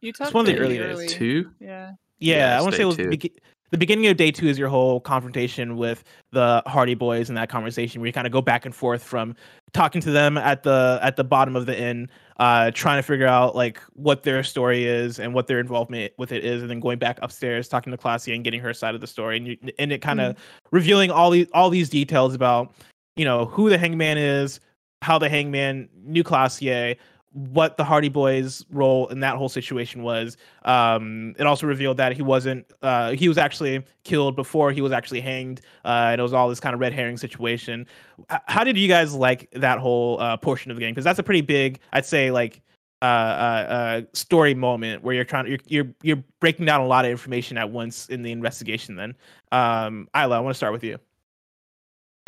You 0.00 0.12
talked 0.12 0.34
one 0.34 0.46
of 0.46 0.52
the 0.52 0.58
pretty 0.58 0.78
early 0.80 1.06
days. 1.06 1.14
Two. 1.14 1.50
Yeah. 1.60 1.92
Yeah, 2.18 2.36
Yeah, 2.36 2.58
I 2.58 2.60
want 2.60 2.72
to 2.72 2.76
say 2.76 2.82
it 2.82 2.86
was 2.86 2.96
the, 2.96 3.16
two. 3.16 3.28
the 3.70 3.78
beginning 3.78 4.06
of 4.08 4.16
day 4.16 4.30
two 4.32 4.48
is 4.48 4.58
your 4.58 4.68
whole 4.68 5.00
confrontation 5.00 5.76
with 5.76 6.02
the 6.32 6.62
Hardie 6.66 6.98
Boys 6.98 7.28
and 7.28 7.36
that 7.38 7.48
conversation 7.48 8.00
where 8.00 8.06
you 8.06 8.12
kind 8.12 8.26
of 8.26 8.32
go 8.32 8.42
back 8.42 8.64
and 8.66 8.74
forth 8.74 9.02
from 9.02 9.36
talking 9.72 10.00
to 10.02 10.10
them 10.10 10.36
at 10.36 10.62
the 10.64 10.98
at 11.02 11.16
the 11.16 11.24
bottom 11.24 11.54
of 11.54 11.66
the 11.66 11.80
inn, 11.80 12.08
uh, 12.38 12.70
trying 12.72 12.98
to 12.98 13.02
figure 13.02 13.26
out 13.26 13.54
like 13.54 13.80
what 13.94 14.24
their 14.24 14.42
story 14.42 14.84
is 14.84 15.20
and 15.20 15.32
what 15.32 15.46
their 15.46 15.60
involvement 15.60 16.12
with 16.18 16.32
it 16.32 16.44
is, 16.44 16.60
and 16.62 16.70
then 16.70 16.80
going 16.80 16.98
back 16.98 17.18
upstairs 17.22 17.68
talking 17.68 17.92
to 17.92 17.96
Klaasje 17.96 18.34
and 18.34 18.42
getting 18.42 18.60
her 18.60 18.74
side 18.74 18.94
of 18.96 19.00
the 19.00 19.06
story, 19.06 19.36
and 19.36 19.46
you, 19.46 19.56
and 19.78 19.92
it 19.92 20.02
kind 20.02 20.20
of 20.20 20.36
revealing 20.72 21.10
all 21.10 21.30
these 21.30 21.46
all 21.54 21.70
these 21.70 21.88
details 21.88 22.34
about 22.34 22.72
you 23.18 23.24
know 23.24 23.44
who 23.44 23.68
the 23.68 23.76
Hangman 23.76 24.16
is, 24.16 24.60
how 25.02 25.18
the 25.18 25.28
Hangman 25.28 25.88
knew 26.04 26.24
Klaasje, 26.24 26.96
what 27.32 27.76
the 27.76 27.84
Hardie 27.84 28.12
Boys' 28.12 28.64
role 28.70 29.06
in 29.08 29.20
that 29.20 29.36
whole 29.36 29.48
situation 29.48 30.02
was. 30.02 30.36
Um, 30.64 31.34
it 31.38 31.46
also 31.46 31.66
revealed 31.66 31.98
that 31.98 32.12
he 32.12 32.22
wasn't. 32.22 32.66
Uh, 32.80 33.12
he 33.12 33.28
was 33.28 33.36
actually 33.36 33.84
killed 34.04 34.34
before 34.34 34.72
he 34.72 34.80
was 34.80 34.92
actually 34.92 35.20
hanged. 35.20 35.60
Uh, 35.84 36.08
and 36.12 36.20
it 36.20 36.22
was 36.22 36.32
all 36.32 36.48
this 36.48 36.60
kind 36.60 36.74
of 36.74 36.80
red 36.80 36.92
herring 36.92 37.18
situation. 37.18 37.86
H- 38.32 38.40
how 38.46 38.64
did 38.64 38.78
you 38.78 38.88
guys 38.88 39.14
like 39.14 39.50
that 39.52 39.78
whole 39.78 40.20
uh, 40.20 40.36
portion 40.36 40.70
of 40.70 40.76
the 40.76 40.80
game? 40.80 40.94
Because 40.94 41.04
that's 41.04 41.18
a 41.18 41.22
pretty 41.22 41.42
big, 41.42 41.80
I'd 41.92 42.06
say, 42.06 42.30
like 42.30 42.62
uh, 43.02 43.04
uh, 43.04 43.08
uh, 43.08 44.02
story 44.12 44.54
moment 44.54 45.04
where 45.04 45.14
you're 45.14 45.24
trying 45.24 45.46
you're, 45.46 45.58
you're 45.68 45.94
you're 46.02 46.24
breaking 46.40 46.66
down 46.66 46.80
a 46.80 46.86
lot 46.86 47.04
of 47.04 47.10
information 47.10 47.56
at 47.56 47.70
once 47.70 48.08
in 48.08 48.22
the 48.22 48.32
investigation. 48.32 48.96
Then, 48.96 49.14
um, 49.52 50.08
Isla, 50.16 50.36
I 50.36 50.40
want 50.40 50.54
to 50.54 50.56
start 50.56 50.72
with 50.72 50.82
you. 50.82 50.98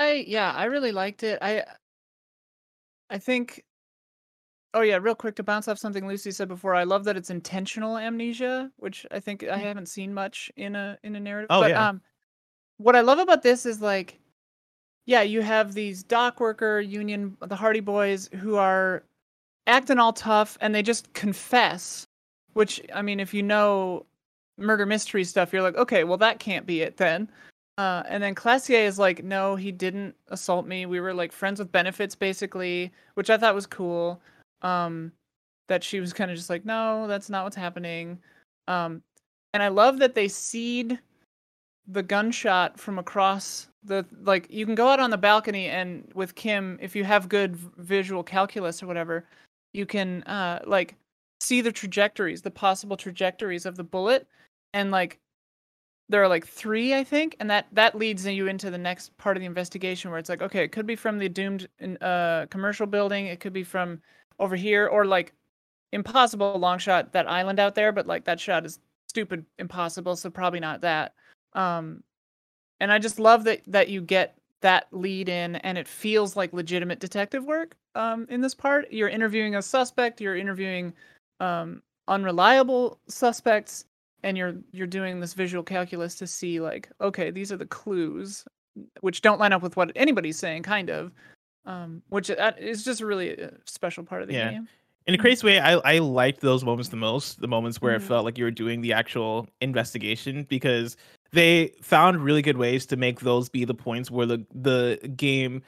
I 0.01 0.25
yeah, 0.27 0.53
I 0.53 0.65
really 0.65 0.93
liked 0.93 1.23
it. 1.23 1.39
I 1.43 1.63
I 3.11 3.19
think 3.19 3.63
Oh 4.73 4.83
yeah, 4.83 4.99
real 5.01 5.15
quick 5.15 5.35
to 5.37 5.43
bounce 5.43 5.69
off 5.69 5.79
something 5.79 6.07
Lucy 6.07 6.31
said 6.31 6.49
before. 6.49 6.75
I 6.75 6.85
love 6.85 7.05
that 7.05 7.17
it's 7.17 7.29
intentional 7.29 7.99
amnesia, 7.99 8.71
which 8.77 9.05
I 9.11 9.21
think 9.21 9.45
I 9.45 9.59
haven't 9.59 9.87
seen 9.87 10.15
much 10.15 10.51
in 10.57 10.75
a 10.75 10.97
in 11.03 11.17
a 11.17 11.21
narrative. 11.21 11.49
Oh, 11.51 11.61
but 11.61 11.71
yeah. 11.71 11.89
um 11.89 12.01
what 12.79 12.97
I 12.97 13.03
love 13.03 13.19
about 13.19 13.43
this 13.43 13.67
is 13.67 13.83
like 13.83 14.19
yeah, 15.05 15.23
you 15.23 15.43
have 15.43 15.75
these 15.75 16.03
dock 16.03 16.41
worker 16.41 16.81
union 16.81 17.37
the 17.41 17.57
Hardie 17.57 17.85
Boys 17.85 18.31
who 18.41 18.57
are 18.57 19.03
acting 19.67 19.99
all 19.99 20.15
tough 20.15 20.57
and 20.63 20.75
they 20.75 20.83
just 20.83 21.13
confess, 21.13 22.07
which 22.55 22.81
I 22.95 23.03
mean 23.03 23.21
if 23.21 23.35
you 23.35 23.43
know 23.43 24.07
murder 24.57 24.87
mystery 24.87 25.25
stuff, 25.25 25.53
you're 25.53 25.63
like, 25.63 25.77
okay, 25.77 26.05
well 26.05 26.19
that 26.19 26.39
can't 26.39 26.65
be 26.65 26.81
it 26.81 26.97
then. 26.97 27.29
Uh, 27.81 28.03
and 28.11 28.23
then 28.23 28.35
Klaasje 28.35 28.79
is 28.79 28.99
like, 28.99 29.25
no, 29.25 29.57
he 29.57 29.73
didn't 29.73 30.15
assault 30.29 30.67
me. 30.67 30.85
We 30.85 31.01
were 31.01 31.15
like 31.15 31.33
friends 31.33 31.59
with 31.61 31.73
benefits, 31.73 32.15
basically, 32.15 32.93
which 33.15 33.31
I 33.31 33.39
thought 33.39 33.55
was 33.55 33.65
cool. 33.65 34.21
Um, 34.61 35.13
that 35.69 35.83
she 35.83 35.99
was 35.99 36.13
kind 36.13 36.31
of 36.31 36.37
just 36.37 36.51
like, 36.51 36.67
no, 36.67 37.07
that's 37.07 37.31
not 37.31 37.45
what's 37.45 37.57
happening. 37.57 38.19
Um, 38.69 39.03
and 39.55 39.63
I 39.63 39.69
love 39.69 39.99
that 40.01 40.15
they 40.15 40.29
seed 40.29 40.99
the 41.87 42.03
gunshot 42.03 42.79
from 42.79 42.99
across 42.99 43.69
the 43.83 44.05
like. 44.25 44.47
You 44.51 44.67
can 44.67 44.75
go 44.75 44.89
out 44.89 45.01
on 45.01 45.09
the 45.09 45.17
balcony 45.17 45.69
and 45.69 46.07
with 46.15 46.35
Kim, 46.35 46.79
if 46.83 46.95
you 46.95 47.05
have 47.05 47.31
good 47.31 47.57
visual 47.57 48.23
calculus 48.23 48.83
or 48.83 48.89
whatever, 48.89 49.25
you 49.73 49.87
can 49.87 50.23
uh 50.25 50.61
like 50.67 50.97
see 51.41 51.63
the 51.63 51.73
trajectories, 51.73 52.43
the 52.43 52.51
possible 52.51 52.99
trajectories 52.99 53.65
of 53.65 53.77
the 53.77 53.85
bullet, 53.85 54.27
and 54.75 54.91
like 54.91 55.19
there 56.11 56.23
are 56.23 56.29
like 56.29 56.47
three 56.47 56.95
i 56.95 57.05
think 57.05 57.37
and 57.41 57.49
that 57.49 57.67
that 57.73 57.95
leads 57.95 58.27
you 58.27 58.49
into 58.49 58.71
the 58.71 58.79
next 58.79 59.17
part 59.17 59.37
of 59.37 59.41
the 59.41 59.47
investigation 59.47 60.11
where 60.11 60.19
it's 60.19 60.29
like 60.29 60.43
okay 60.43 60.65
it 60.65 60.73
could 60.73 60.87
be 60.87 60.97
from 60.97 61.19
the 61.19 61.29
doomed 61.29 61.69
uh 62.01 62.47
commercial 62.51 62.87
building 62.87 63.27
it 63.27 63.41
could 63.41 63.53
be 63.53 63.65
from 63.65 64.01
over 64.39 64.57
here 64.57 64.87
or 64.89 65.05
like 65.05 65.33
impossible 65.93 66.59
long 66.59 66.79
shot 66.79 67.13
that 67.13 67.31
island 67.31 67.59
out 67.59 67.75
there 67.75 67.93
but 67.93 68.07
like 68.07 68.25
that 68.25 68.41
shot 68.41 68.67
is 68.67 68.81
stupid 69.09 69.45
impossible 69.59 70.15
so 70.15 70.31
probably 70.31 70.61
not 70.61 70.81
that. 70.83 71.15
Um 71.55 72.03
and 72.81 72.93
i 72.93 72.99
just 72.99 73.19
love 73.19 73.45
that 73.45 73.61
that 73.67 73.89
you 73.89 74.01
get 74.01 74.37
that 74.61 74.87
lead 74.93 75.29
in 75.29 75.57
and 75.57 75.79
it 75.79 75.89
feels 75.89 76.37
like 76.37 76.53
legitimate 76.53 77.01
detective 77.01 77.45
work 77.45 77.77
um 77.95 78.27
in 78.31 78.41
this 78.41 78.55
part. 78.55 78.91
You're 78.93 79.09
interviewing 79.09 79.57
a 79.57 79.63
suspect 79.63 80.21
you're 80.21 80.37
interviewing 80.37 80.93
um 81.41 81.83
unreliable 82.09 82.99
suspects 83.09 83.85
and 84.23 84.37
you're 84.37 84.55
you're 84.73 84.87
doing 84.87 85.21
this 85.21 85.35
visual 85.35 85.63
calculus 85.63 86.15
to 86.17 86.27
see 86.27 86.61
like 86.61 86.91
okay 87.01 87.31
these 87.31 87.51
are 87.51 87.57
the 87.57 87.67
clues 87.67 88.45
which 89.01 89.21
don't 89.21 89.41
line 89.41 89.53
up 89.53 89.63
with 89.63 89.77
what 89.77 89.93
anybody's 89.97 90.39
saying 90.39 90.63
kind 90.63 90.91
of 90.91 91.13
um 91.67 92.03
which 92.09 92.31
uh, 92.31 92.53
is 92.59 92.85
just 92.85 93.01
a 93.01 93.07
really 93.07 93.43
uh, 93.43 93.51
special 93.65 94.05
part 94.05 94.23
of 94.23 94.29
the 94.29 94.35
Yeah. 94.35 94.51
game 94.53 94.69
in 95.07 95.15
a 95.15 95.19
crazy 95.19 95.45
way, 95.45 95.59
I, 95.59 95.73
I 95.79 95.99
liked 95.99 96.41
those 96.41 96.63
moments 96.63 96.91
the 96.91 96.97
most. 96.97 97.41
The 97.41 97.49
moments 97.49 97.81
where 97.81 97.95
Mhm. 97.95 97.97
it 97.97 98.03
felt 98.03 98.25
like 98.25 98.39
you 98.39 98.45
were 98.45 98.51
doing 98.51 98.81
the 98.81 98.93
actual 98.93 99.49
investigation 99.61 100.45
because 100.45 100.97
they 101.33 101.73
found 101.83 102.23
really 102.23 102.43
good 102.43 102.59
ways 102.59 102.87
to 102.87 102.97
make 102.97 103.21
those 103.21 103.49
be 103.49 103.65
the 103.65 103.75
points 103.75 104.11
where 104.11 104.27
the 104.27 104.47
the 104.55 104.99
game 105.17 105.63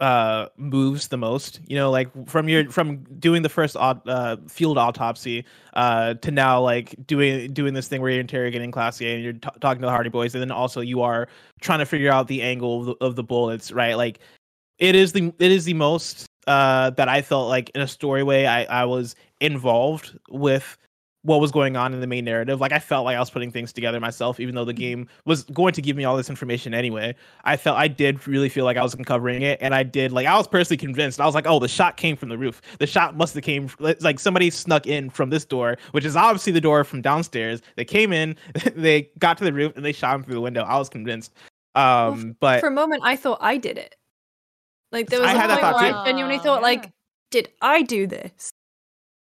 uh 0.00 0.48
moves 0.56 1.06
the 1.08 1.16
most 1.16 1.60
you 1.68 1.76
know 1.76 1.88
like 1.88 2.08
from 2.26 2.48
your 2.48 2.68
from 2.70 2.96
doing 3.20 3.42
the 3.42 3.48
first 3.48 3.76
uh 3.76 4.36
field 4.48 4.76
autopsy 4.76 5.44
uh 5.74 6.14
to 6.14 6.32
now 6.32 6.60
like 6.60 6.96
doing 7.06 7.52
doing 7.52 7.74
this 7.74 7.86
thing 7.86 8.00
where 8.02 8.10
you're 8.10 8.20
interrogating 8.20 8.72
Klaasje 8.72 9.14
and 9.14 9.22
you're 9.22 9.34
t- 9.34 9.48
talking 9.60 9.80
to 9.80 9.86
the 9.86 9.92
hardie 9.92 10.10
boys 10.10 10.34
and 10.34 10.42
then 10.42 10.50
also 10.50 10.80
you 10.80 11.00
are 11.00 11.28
trying 11.60 11.78
to 11.78 11.86
figure 11.86 12.10
out 12.10 12.26
the 12.26 12.42
angle 12.42 12.80
of 12.80 12.86
the, 12.86 13.04
of 13.04 13.16
the 13.16 13.22
bullets 13.22 13.70
right? 13.70 13.94
Like 13.94 14.18
it 14.80 14.96
is 14.96 15.12
the 15.12 15.32
it 15.38 15.52
is 15.52 15.64
the 15.64 15.74
most 15.74 16.26
uh 16.48 16.90
that 16.90 17.08
I 17.08 17.22
felt 17.22 17.48
like 17.48 17.70
in 17.70 17.80
a 17.80 17.88
story 17.88 18.24
way 18.24 18.48
I 18.48 18.64
I 18.64 18.84
was 18.84 19.14
involved 19.40 20.18
with 20.28 20.76
what 21.24 21.40
was 21.40 21.50
going 21.50 21.74
on 21.76 21.92
in 21.94 22.00
the 22.00 22.06
main 22.06 22.24
narrative. 22.24 22.60
Like 22.60 22.70
I 22.72 22.78
felt 22.78 23.04
like 23.06 23.16
I 23.16 23.18
was 23.18 23.30
putting 23.30 23.50
things 23.50 23.72
together 23.72 23.98
myself, 23.98 24.38
even 24.38 24.54
though 24.54 24.64
the 24.64 24.72
game 24.74 25.08
was 25.24 25.44
going 25.44 25.72
to 25.72 25.82
give 25.82 25.96
me 25.96 26.04
all 26.04 26.16
this 26.16 26.28
information 26.30 26.74
anyway. 26.74 27.14
I 27.44 27.56
felt 27.56 27.78
I 27.78 27.88
did 27.88 28.26
really 28.28 28.48
feel 28.48 28.64
like 28.66 28.76
I 28.76 28.82
was 28.82 28.94
uncovering 28.94 29.42
it, 29.42 29.58
and 29.62 29.74
I 29.74 29.82
did 29.82 30.12
like 30.12 30.26
I 30.26 30.36
was 30.36 30.46
personally 30.46 30.76
convinced. 30.76 31.20
I 31.20 31.26
was 31.26 31.34
like, 31.34 31.46
oh, 31.46 31.58
the 31.58 31.66
shot 31.68 31.96
came 31.96 32.16
from 32.16 32.28
the 32.28 32.38
roof. 32.38 32.60
The 32.78 32.86
shot 32.86 33.16
must 33.16 33.34
have 33.34 33.42
came 33.42 33.68
like 33.78 34.20
somebody 34.20 34.50
snuck 34.50 34.86
in 34.86 35.10
from 35.10 35.30
this 35.30 35.44
door, 35.44 35.78
which 35.92 36.04
is 36.04 36.14
obviously 36.14 36.52
the 36.52 36.60
door 36.60 36.84
from 36.84 37.00
downstairs. 37.02 37.62
They 37.76 37.84
came 37.84 38.12
in, 38.12 38.36
they 38.76 39.10
got 39.18 39.38
to 39.38 39.44
the 39.44 39.52
roof, 39.52 39.74
and 39.76 39.84
they 39.84 39.92
shot 39.92 40.14
him 40.14 40.22
through 40.24 40.34
the 40.34 40.40
window. 40.42 40.62
I 40.62 40.76
was 40.78 40.88
convinced. 40.88 41.32
Um, 41.74 42.36
but 42.38 42.60
For 42.60 42.68
a 42.68 42.70
moment, 42.70 43.02
I 43.04 43.16
thought 43.16 43.38
I 43.40 43.56
did 43.56 43.78
it. 43.78 43.96
Like 44.92 45.08
there 45.08 45.20
was 45.20 45.28
I 45.30 45.32
a 45.32 45.38
had 45.38 45.50
that 45.50 45.60
point 45.60 45.62
thought 45.62 45.80
where 45.80 45.90
too. 45.92 45.96
I 45.98 46.04
genuinely 46.04 46.36
Ah, 46.36 46.42
thought, 46.42 46.56
yeah. 46.60 46.66
like, 46.68 46.90
did 47.30 47.48
I 47.60 47.82
do 47.82 48.06
this? 48.06 48.50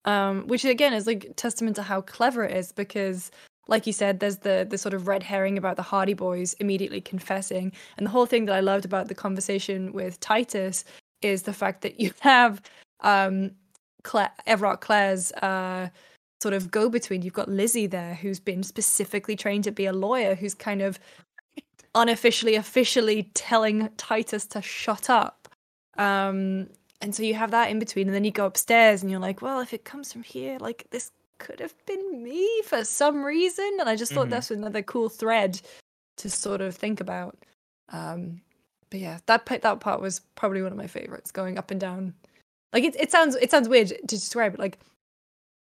Um, 0.05 0.47
which 0.47 0.65
again 0.65 0.93
is 0.93 1.05
like 1.05 1.33
testament 1.35 1.75
to 1.75 1.83
how 1.83 2.01
clever 2.01 2.43
it 2.43 2.57
is 2.57 2.71
because, 2.71 3.29
like 3.67 3.85
you 3.85 3.93
said, 3.93 4.19
there's 4.19 4.37
the 4.37 4.65
the 4.69 4.77
sort 4.77 4.93
of 4.93 5.07
red 5.07 5.21
herring 5.23 5.57
about 5.57 5.75
the 5.75 5.83
Hardie 5.83 6.17
Boys 6.17 6.53
immediately 6.53 7.01
confessing, 7.01 7.71
and 7.97 8.07
the 8.07 8.11
whole 8.11 8.25
thing 8.25 8.45
that 8.45 8.55
I 8.55 8.61
loved 8.61 8.85
about 8.85 9.07
the 9.07 9.15
conversation 9.15 9.93
with 9.93 10.19
Titus 10.19 10.83
is 11.21 11.43
the 11.43 11.53
fact 11.53 11.81
that 11.81 11.99
you 11.99 12.11
have 12.21 12.61
um, 13.01 13.51
Claire, 14.03 14.31
Evrart 14.47 14.81
Claire's 14.81 15.31
uh, 15.33 15.89
sort 16.41 16.53
of 16.53 16.71
go 16.71 16.89
between. 16.89 17.21
You've 17.21 17.33
got 17.33 17.49
Lizzie 17.49 17.87
there, 17.87 18.15
who's 18.15 18.39
been 18.39 18.63
specifically 18.63 19.35
trained 19.35 19.63
to 19.65 19.71
be 19.71 19.85
a 19.85 19.93
lawyer, 19.93 20.35
who's 20.35 20.53
kind 20.53 20.81
of 20.81 20.99
unofficially, 21.95 22.55
officially 22.55 23.29
telling 23.33 23.89
Titus 23.97 24.45
to 24.47 24.61
shut 24.61 25.09
up. 25.09 25.47
Um, 25.97 26.67
and 27.01 27.13
so 27.15 27.23
you 27.23 27.33
have 27.35 27.51
that 27.51 27.69
in 27.69 27.79
between, 27.79 28.07
and 28.07 28.15
then 28.15 28.23
you 28.23 28.31
go 28.31 28.45
upstairs, 28.45 29.01
and 29.01 29.11
you're 29.11 29.19
like, 29.19 29.41
well, 29.41 29.59
if 29.59 29.73
it 29.73 29.83
comes 29.85 30.11
from 30.13 30.23
here, 30.23 30.57
like 30.59 30.87
this 30.91 31.11
could 31.39 31.59
have 31.59 31.73
been 31.87 32.23
me 32.23 32.61
for 32.63 32.83
some 32.83 33.23
reason. 33.23 33.77
And 33.79 33.89
I 33.89 33.95
just 33.95 34.11
thought 34.13 34.27
Mhm. 34.27 34.31
that's 34.31 34.51
another 34.51 34.83
cool 34.83 35.09
thread 35.09 35.59
to 36.17 36.29
sort 36.29 36.61
of 36.61 36.75
think 36.75 37.01
about. 37.01 37.35
Um, 37.89 38.41
but 38.91 38.99
yeah, 38.99 39.19
that 39.25 39.45
that 39.45 39.79
part 39.79 40.01
was 40.01 40.19
probably 40.35 40.61
one 40.61 40.71
of 40.71 40.77
my 40.77 40.87
favorites, 40.87 41.31
going 41.31 41.57
up 41.57 41.71
and 41.71 41.79
down. 41.79 42.13
Like 42.73 42.83
it, 42.83 42.95
it 42.99 43.11
sounds 43.11 43.35
it 43.35 43.49
sounds 43.51 43.67
weird 43.67 43.87
to 43.87 43.95
describe 44.05 44.53
it, 44.53 44.59
like 44.59 44.77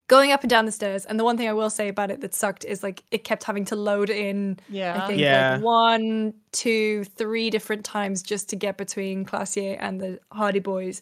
going 0.08 0.32
up 0.32 0.42
and 0.42 0.50
down 0.50 0.66
the 0.66 0.72
stairs. 0.72 1.06
And 1.06 1.18
the 1.18 1.24
one 1.24 1.36
thing 1.36 1.48
I 1.48 1.52
will 1.52 1.70
say 1.70 1.88
about 1.88 2.10
it 2.10 2.20
that 2.20 2.34
sucked 2.34 2.64
is 2.64 2.82
like 2.82 3.04
it 3.12 3.22
kept 3.24 3.44
having 3.44 3.64
to 3.66 3.76
load 3.76 4.10
in 4.10 4.58
Yeah. 4.68 5.02
I 5.02 5.06
think 5.06 5.20
Yeah. 5.20 5.52
like 5.54 5.62
one, 5.62 6.34
two, 6.52 7.04
three 7.04 7.48
different 7.48 7.84
times 7.84 8.20
just 8.22 8.48
to 8.50 8.56
get 8.56 8.76
between 8.76 9.24
Klaasje 9.24 9.76
and 9.80 10.00
the 10.00 10.18
Hardie 10.32 10.62
Boys. 10.62 11.00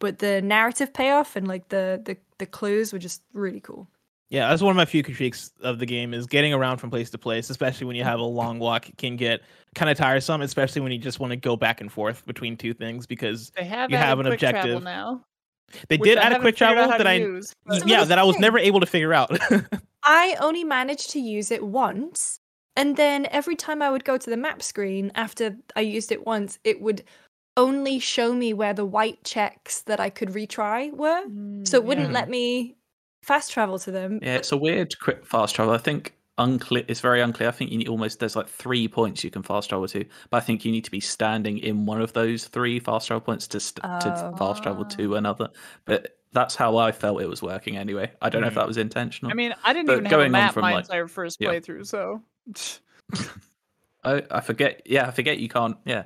But 0.00 0.18
the 0.18 0.42
narrative 0.42 0.92
payoff 0.92 1.36
and 1.36 1.46
like 1.46 1.68
the 1.68 2.00
the, 2.04 2.16
the 2.38 2.46
clues 2.46 2.92
were 2.92 2.98
just 2.98 3.22
really 3.32 3.60
cool. 3.60 3.88
Yeah, 4.30 4.48
that's 4.48 4.62
one 4.62 4.70
of 4.70 4.76
my 4.76 4.84
few 4.84 5.02
critiques 5.02 5.50
of 5.60 5.80
the 5.80 5.86
game 5.86 6.14
is 6.14 6.26
getting 6.26 6.52
around 6.54 6.76
from 6.78 6.88
place 6.90 7.10
to 7.10 7.18
place, 7.18 7.50
especially 7.50 7.86
when 7.88 7.96
you 7.96 8.04
have 8.04 8.20
a 8.20 8.24
long 8.24 8.60
walk 8.60 8.86
can 8.96 9.16
get 9.16 9.40
kind 9.74 9.90
of 9.90 9.96
tiresome, 9.98 10.40
especially 10.40 10.82
when 10.82 10.92
you 10.92 10.98
just 10.98 11.18
want 11.18 11.32
to 11.32 11.36
go 11.36 11.56
back 11.56 11.80
and 11.80 11.90
forth 11.90 12.24
between 12.26 12.56
two 12.56 12.72
things 12.72 13.06
because 13.06 13.50
They 13.56 13.64
have 13.64 13.90
You 13.90 13.96
have 13.96 14.20
an 14.20 14.26
quick 14.26 14.34
objective. 14.42 14.82
now. 14.84 15.24
they 15.88 15.96
did 15.96 16.16
I 16.16 16.22
add 16.22 16.32
a 16.34 16.38
quick 16.38 16.54
travel 16.56 16.86
that 16.88 17.06
I 17.06 17.14
use, 17.14 17.52
but- 17.66 17.80
So 17.80 17.86
yeah 17.86 18.04
that 18.04 18.18
I 18.18 18.22
was 18.22 18.38
never 18.38 18.58
able 18.58 18.78
to 18.80 18.86
figure 18.86 19.12
out. 19.12 19.36
I 20.04 20.36
only 20.40 20.62
managed 20.64 21.10
to 21.10 21.20
use 21.20 21.50
it 21.50 21.64
once. 21.64 22.38
And 22.76 22.96
then 22.96 23.26
every 23.32 23.56
time 23.56 23.82
I 23.82 23.90
would 23.90 24.04
go 24.04 24.16
to 24.16 24.30
the 24.30 24.36
map 24.36 24.62
screen 24.62 25.10
after 25.16 25.56
I 25.74 25.80
used 25.80 26.12
it 26.12 26.24
once, 26.24 26.58
it 26.62 26.80
would 26.80 27.02
only 27.56 27.98
show 27.98 28.32
me 28.32 28.52
where 28.52 28.72
the 28.74 28.84
white 28.84 29.22
checks 29.24 29.82
that 29.82 30.00
I 30.00 30.10
could 30.10 30.30
retry 30.30 30.92
were. 30.92 31.22
So 31.64 31.76
it 31.76 31.84
wouldn't 31.84 32.08
yeah. 32.08 32.14
let 32.14 32.28
me 32.30 32.76
fast 33.22 33.52
travel 33.52 33.78
to 33.80 33.90
them. 33.90 34.18
Yeah, 34.22 34.36
it's 34.36 34.52
a 34.52 34.56
weird 34.56 34.98
quick 35.00 35.26
fast 35.26 35.54
travel. 35.54 35.74
I 35.74 35.78
think 35.78 36.14
unclear. 36.38 36.84
It's 36.88 37.00
very 37.00 37.20
unclear. 37.20 37.48
I 37.48 37.52
think 37.52 37.70
you 37.70 37.78
need 37.78 37.88
almost 37.88 38.18
there's 38.20 38.36
like 38.36 38.48
three 38.48 38.88
points 38.88 39.22
you 39.24 39.30
can 39.30 39.42
fast 39.42 39.68
travel 39.68 39.86
to, 39.88 40.04
but 40.30 40.38
I 40.38 40.40
think 40.40 40.64
you 40.64 40.72
need 40.72 40.84
to 40.84 40.90
be 40.90 41.00
standing 41.00 41.58
in 41.58 41.84
one 41.86 42.00
of 42.00 42.12
those 42.14 42.46
three 42.46 42.80
fast 42.80 43.08
travel 43.08 43.20
points 43.20 43.46
to 43.48 43.60
st- 43.60 43.82
to 43.82 44.32
Oh. 44.32 44.36
fast 44.36 44.62
travel 44.62 44.84
to 44.86 45.16
another. 45.16 45.48
But 45.84 46.16
that's 46.32 46.54
how 46.54 46.76
I 46.78 46.92
felt 46.92 47.20
it 47.20 47.28
was 47.28 47.42
working 47.42 47.76
anyway. 47.76 48.10
I 48.22 48.30
don't 48.30 48.40
know 48.40 48.46
if 48.46 48.52
Mhm. 48.54 48.56
that 48.56 48.68
was 48.68 48.76
intentional. 48.78 49.30
I 49.32 49.34
mean, 49.34 49.54
I 49.64 49.72
didn't 49.72 49.86
But 49.86 49.92
even 49.94 50.04
have 50.06 50.12
a 50.12 50.16
going 50.16 50.26
on 50.26 50.32
map 50.32 50.54
from, 50.54 50.62
my 50.62 50.74
like- 50.74 50.84
entire 50.84 51.08
first 51.08 51.38
yeah. 51.40 51.50
playthrough, 51.50 51.86
so 51.86 52.22
I, 54.04 54.22
I 54.30 54.40
forget. 54.40 54.82
Yeah, 54.86 55.06
I 55.08 55.10
forget 55.10 55.38
you 55.38 55.48
can't. 55.48 55.76
Yeah, 55.84 56.04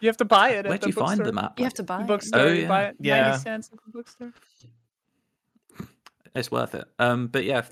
you 0.00 0.08
have 0.08 0.16
to 0.18 0.24
buy 0.24 0.50
it. 0.50 0.64
where 0.64 0.74
at 0.74 0.80
do 0.80 0.86
the 0.86 0.88
you 0.88 0.92
find 1.06 1.20
the 1.20 1.24
bookstore. 1.24 1.42
map? 1.42 1.58
You 1.58 1.64
have 1.64 1.74
to 1.74 1.82
buy 1.82 1.98
The 1.98 2.04
it. 2.04 2.06
bookstore. 2.06 2.40
Oh, 2.40 2.46
you 2.52 2.66
buy 2.68 2.82
yeah. 2.82 2.88
it 2.90 2.96
Yeah. 3.00 3.22
ninety 3.28 3.38
cents 3.42 3.70
at 3.72 3.78
the 3.84 3.90
bookstore. 3.92 4.32
it's 6.34 6.50
worth 6.50 6.74
it. 6.74 6.84
Um, 6.98 7.26
but 7.28 7.44
yeah, 7.44 7.62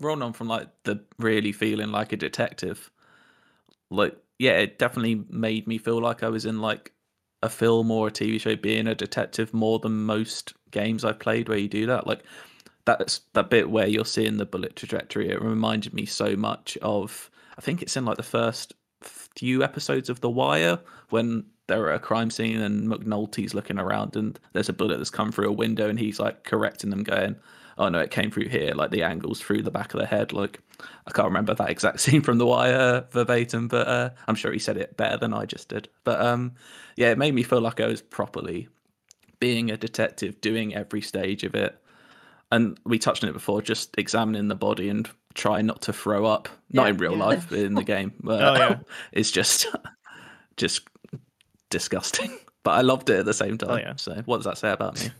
rolling 0.00 0.22
on 0.22 0.32
from 0.32 0.48
like 0.48 0.68
the 0.84 1.04
really 1.18 1.52
feeling 1.52 1.90
like 1.90 2.12
a 2.12 2.16
detective, 2.16 2.90
like 3.90 4.16
yeah, 4.38 4.52
it 4.58 4.78
definitely 4.78 5.24
made 5.30 5.66
me 5.66 5.78
feel 5.78 6.00
like 6.00 6.22
I 6.22 6.28
was 6.28 6.46
in 6.46 6.60
like 6.60 6.92
a 7.42 7.48
film 7.48 7.90
or 7.90 8.08
a 8.08 8.10
TV 8.10 8.40
show 8.40 8.56
being 8.56 8.86
a 8.88 8.94
detective 8.94 9.54
more 9.54 9.78
than 9.78 10.04
most 10.04 10.52
games 10.70 11.04
I've 11.04 11.18
played 11.20 11.48
where 11.48 11.58
you 11.58 11.68
do 11.68 11.86
that. 11.86 12.06
Like 12.06 12.22
that's 12.84 13.20
that 13.34 13.50
bit 13.50 13.70
where 13.70 13.86
you're 13.86 14.04
seeing 14.04 14.36
the 14.36 14.46
bullet 14.46 14.76
trajectory. 14.76 15.30
It 15.30 15.40
reminded 15.42 15.94
me 15.94 16.04
so 16.04 16.36
much 16.36 16.76
of 16.82 17.30
I 17.56 17.60
think 17.60 17.80
it's 17.82 17.96
in 17.96 18.04
like 18.04 18.16
the 18.16 18.22
first 18.22 18.74
few 19.38 19.62
episodes 19.62 20.10
of 20.10 20.20
The 20.20 20.30
Wire 20.30 20.78
when 21.10 21.44
they're 21.68 21.90
at 21.90 21.96
a 21.96 22.00
crime 22.00 22.30
scene 22.30 22.60
and 22.60 22.88
McNulty's 22.88 23.54
looking 23.54 23.78
around 23.78 24.16
and 24.16 24.38
there's 24.52 24.68
a 24.68 24.72
bullet 24.72 24.96
that's 24.96 25.10
come 25.10 25.30
through 25.30 25.48
a 25.48 25.52
window 25.52 25.88
and 25.88 25.98
he's 25.98 26.18
like 26.18 26.44
correcting 26.44 26.90
them, 26.90 27.02
going, 27.04 27.36
"Oh 27.76 27.88
no, 27.88 28.00
it 28.00 28.10
came 28.10 28.30
through 28.30 28.48
here." 28.48 28.74
Like 28.74 28.90
the 28.90 29.02
angles 29.02 29.40
through 29.40 29.62
the 29.62 29.70
back 29.70 29.94
of 29.94 30.00
the 30.00 30.06
head. 30.06 30.32
Like 30.32 30.60
I 31.06 31.10
can't 31.12 31.28
remember 31.28 31.54
that 31.54 31.70
exact 31.70 32.00
scene 32.04 32.22
from 32.22 32.38
The 32.38 32.46
Wire 32.46 33.04
verbatim, 33.10 33.68
but 33.68 33.86
uh, 33.86 34.10
I'm 34.26 34.34
sure 34.34 34.52
he 34.52 34.58
said 34.58 34.76
it 34.76 34.96
better 34.96 35.16
than 35.18 35.32
I 35.32 35.44
just 35.44 35.68
did. 35.68 35.88
But 36.04 36.20
um, 36.20 36.54
yeah, 36.96 37.10
it 37.10 37.18
made 37.18 37.34
me 37.34 37.42
feel 37.42 37.60
like 37.60 37.80
I 37.80 37.86
was 37.86 38.02
properly 38.02 38.68
being 39.40 39.70
a 39.70 39.76
detective, 39.76 40.40
doing 40.40 40.74
every 40.74 41.00
stage 41.00 41.44
of 41.44 41.54
it. 41.54 41.80
And 42.50 42.78
we 42.84 42.98
touched 42.98 43.22
on 43.22 43.30
it 43.30 43.34
before, 43.34 43.60
just 43.60 43.94
examining 43.98 44.48
the 44.48 44.54
body 44.54 44.88
and 44.88 45.08
trying 45.38 45.64
not 45.66 45.80
to 45.82 45.92
throw 45.94 46.26
up. 46.26 46.48
Not 46.70 46.84
Yeah, 46.84 46.90
in 46.90 46.96
real 46.98 47.16
yeah. 47.16 47.24
life, 47.24 47.46
but 47.48 47.58
in 47.60 47.74
the 47.74 47.84
game. 47.84 48.12
But 48.22 48.42
Oh, 48.42 48.54
yeah. 48.56 48.78
it's 49.12 49.30
just 49.30 49.66
just 50.58 50.82
disgusting. 51.70 52.36
But 52.64 52.72
I 52.72 52.80
loved 52.82 53.08
it 53.08 53.20
at 53.20 53.24
the 53.24 53.32
same 53.32 53.56
time. 53.56 53.70
Oh, 53.70 53.76
yeah. 53.76 53.94
So 53.96 54.20
what 54.26 54.38
does 54.38 54.44
that 54.44 54.58
say 54.58 54.70
about 54.70 55.00
me? 55.00 55.10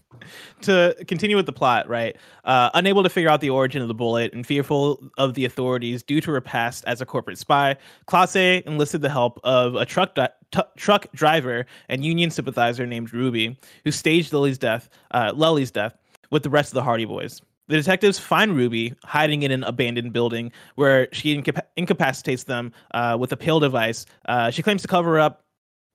to 0.63 0.95
continue 1.07 1.37
with 1.37 1.47
the 1.47 1.53
plot, 1.53 1.89
right? 1.89 2.17
Uh, 2.45 2.69
unable 2.75 3.03
to 3.05 3.09
figure 3.09 3.31
out 3.31 3.41
the 3.41 3.49
origin 3.51 3.81
of 3.81 3.89
the 3.89 3.95
bullet 3.95 4.35
and 4.35 4.45
fearful 4.47 5.01
of 5.17 5.35
the 5.35 5.45
authorities 5.45 6.03
due 6.03 6.21
to 6.21 6.31
her 6.33 6.41
past 6.41 6.85
as 6.87 7.01
a 7.01 7.07
corporate 7.07 7.39
spy, 7.39 7.77
Klaasje 8.09 8.63
enlisted 8.67 9.01
the 9.01 9.09
help 9.09 9.39
of 9.45 9.77
a 9.77 9.87
truck 9.87 10.15
di- 10.17 10.29
t- 10.51 10.61
truck 10.77 11.07
driver 11.15 11.65
and 11.89 12.05
union 12.05 12.31
sympathizer 12.31 12.85
named 12.87 13.15
Ruby, 13.15 13.59
who 13.85 13.91
staged 13.93 14.33
Lely's 14.33 14.59
death, 14.59 14.89
uh, 15.13 15.33
Lely's 15.35 15.71
death, 15.71 15.97
with 16.31 16.43
the 16.43 16.51
rest 16.51 16.71
of 16.71 16.75
the 16.75 16.83
Hardie 16.83 17.07
Boys. 17.09 17.41
The 17.69 17.77
detectives 17.77 18.19
find 18.19 18.57
Ruby 18.57 18.95
hiding 19.05 19.43
in 19.43 19.51
an 19.51 19.63
abandoned 19.65 20.13
building 20.13 20.53
where 20.77 21.09
she 21.13 21.37
incapa- 21.37 21.67
incapacitates 21.77 22.45
them 22.45 22.73
uh, 22.95 23.17
with 23.21 23.31
a 23.33 23.37
pale 23.37 23.61
device. 23.61 24.07
Uh, 24.27 24.51
she 24.51 24.63
claims 24.63 24.83
to 24.83 24.89
cover 24.89 25.21
up 25.21 25.45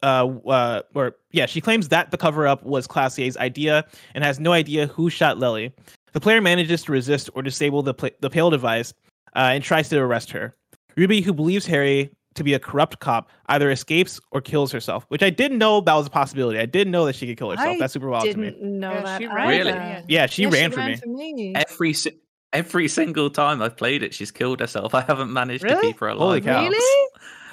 uh, 0.03 0.27
uh, 0.47 0.81
or 0.93 1.15
yeah, 1.31 1.45
she 1.45 1.61
claims 1.61 1.87
that 1.87 2.11
the 2.11 2.17
cover 2.17 2.45
up 2.45 2.63
was 2.63 2.87
Klaasje's 2.87 3.37
idea 3.37 3.85
and 4.13 4.23
has 4.23 4.39
no 4.39 4.51
idea 4.51 4.87
who 4.87 5.09
shot 5.09 5.39
Lely. 5.39 5.73
The 6.11 6.19
player 6.19 6.41
manages 6.41 6.83
to 6.83 6.91
resist 6.91 7.29
or 7.33 7.41
disable 7.41 7.81
the 7.81 7.93
pla- 7.93 8.09
the 8.19 8.29
pale 8.29 8.49
device 8.49 8.93
uh, 9.35 9.51
and 9.53 9.63
tries 9.63 9.89
to 9.89 9.97
arrest 9.97 10.29
her. 10.31 10.55
Ruby, 10.95 11.21
who 11.21 11.33
believes 11.33 11.65
Harry 11.65 12.11
to 12.35 12.43
be 12.43 12.53
a 12.53 12.59
corrupt 12.59 12.99
cop, 12.99 13.29
either 13.47 13.69
escapes 13.71 14.19
or 14.31 14.41
kills 14.41 14.71
herself, 14.71 15.05
which 15.09 15.21
I 15.23 15.29
didn't 15.29 15.57
know 15.57 15.81
that 15.81 15.93
was 15.93 16.07
a 16.07 16.09
possibility. 16.09 16.59
I 16.59 16.65
didn't 16.65 16.91
know 16.91 17.05
that 17.05 17.15
she 17.15 17.27
could 17.27 17.37
kill 17.37 17.51
herself. 17.51 17.67
I 17.75 17.77
That's 17.79 17.93
super 17.93 18.09
wild 18.09 18.25
to 18.25 18.37
me. 18.37 18.51
Didn't 18.51 18.79
know 18.79 18.91
Yeah, 18.91 19.01
that. 19.03 19.21
she 19.21 19.27
ran 19.27 19.47
Really? 19.47 19.71
either. 19.71 19.79
me. 20.01 20.05
Yeah, 20.07 20.25
she 20.27 20.41
Yeah, 20.43 20.49
ran 20.51 20.71
for 20.71 20.83
me. 20.83 20.95
for 20.95 21.07
me. 21.07 21.53
Every 21.55 21.93
si- 21.93 22.17
every 22.51 22.87
single 22.87 23.29
time 23.29 23.61
I've 23.61 23.77
played 23.77 24.03
it, 24.03 24.13
she's 24.13 24.31
killed 24.31 24.59
herself. 24.59 24.93
I 24.95 25.01
haven't 25.01 25.31
managed 25.33 25.67
to 25.67 25.79
keep 25.81 25.99
her 25.99 26.07
alive. 26.07 26.19
Holy 26.19 26.41
cow. 26.41 26.61
Really? 26.67 27.09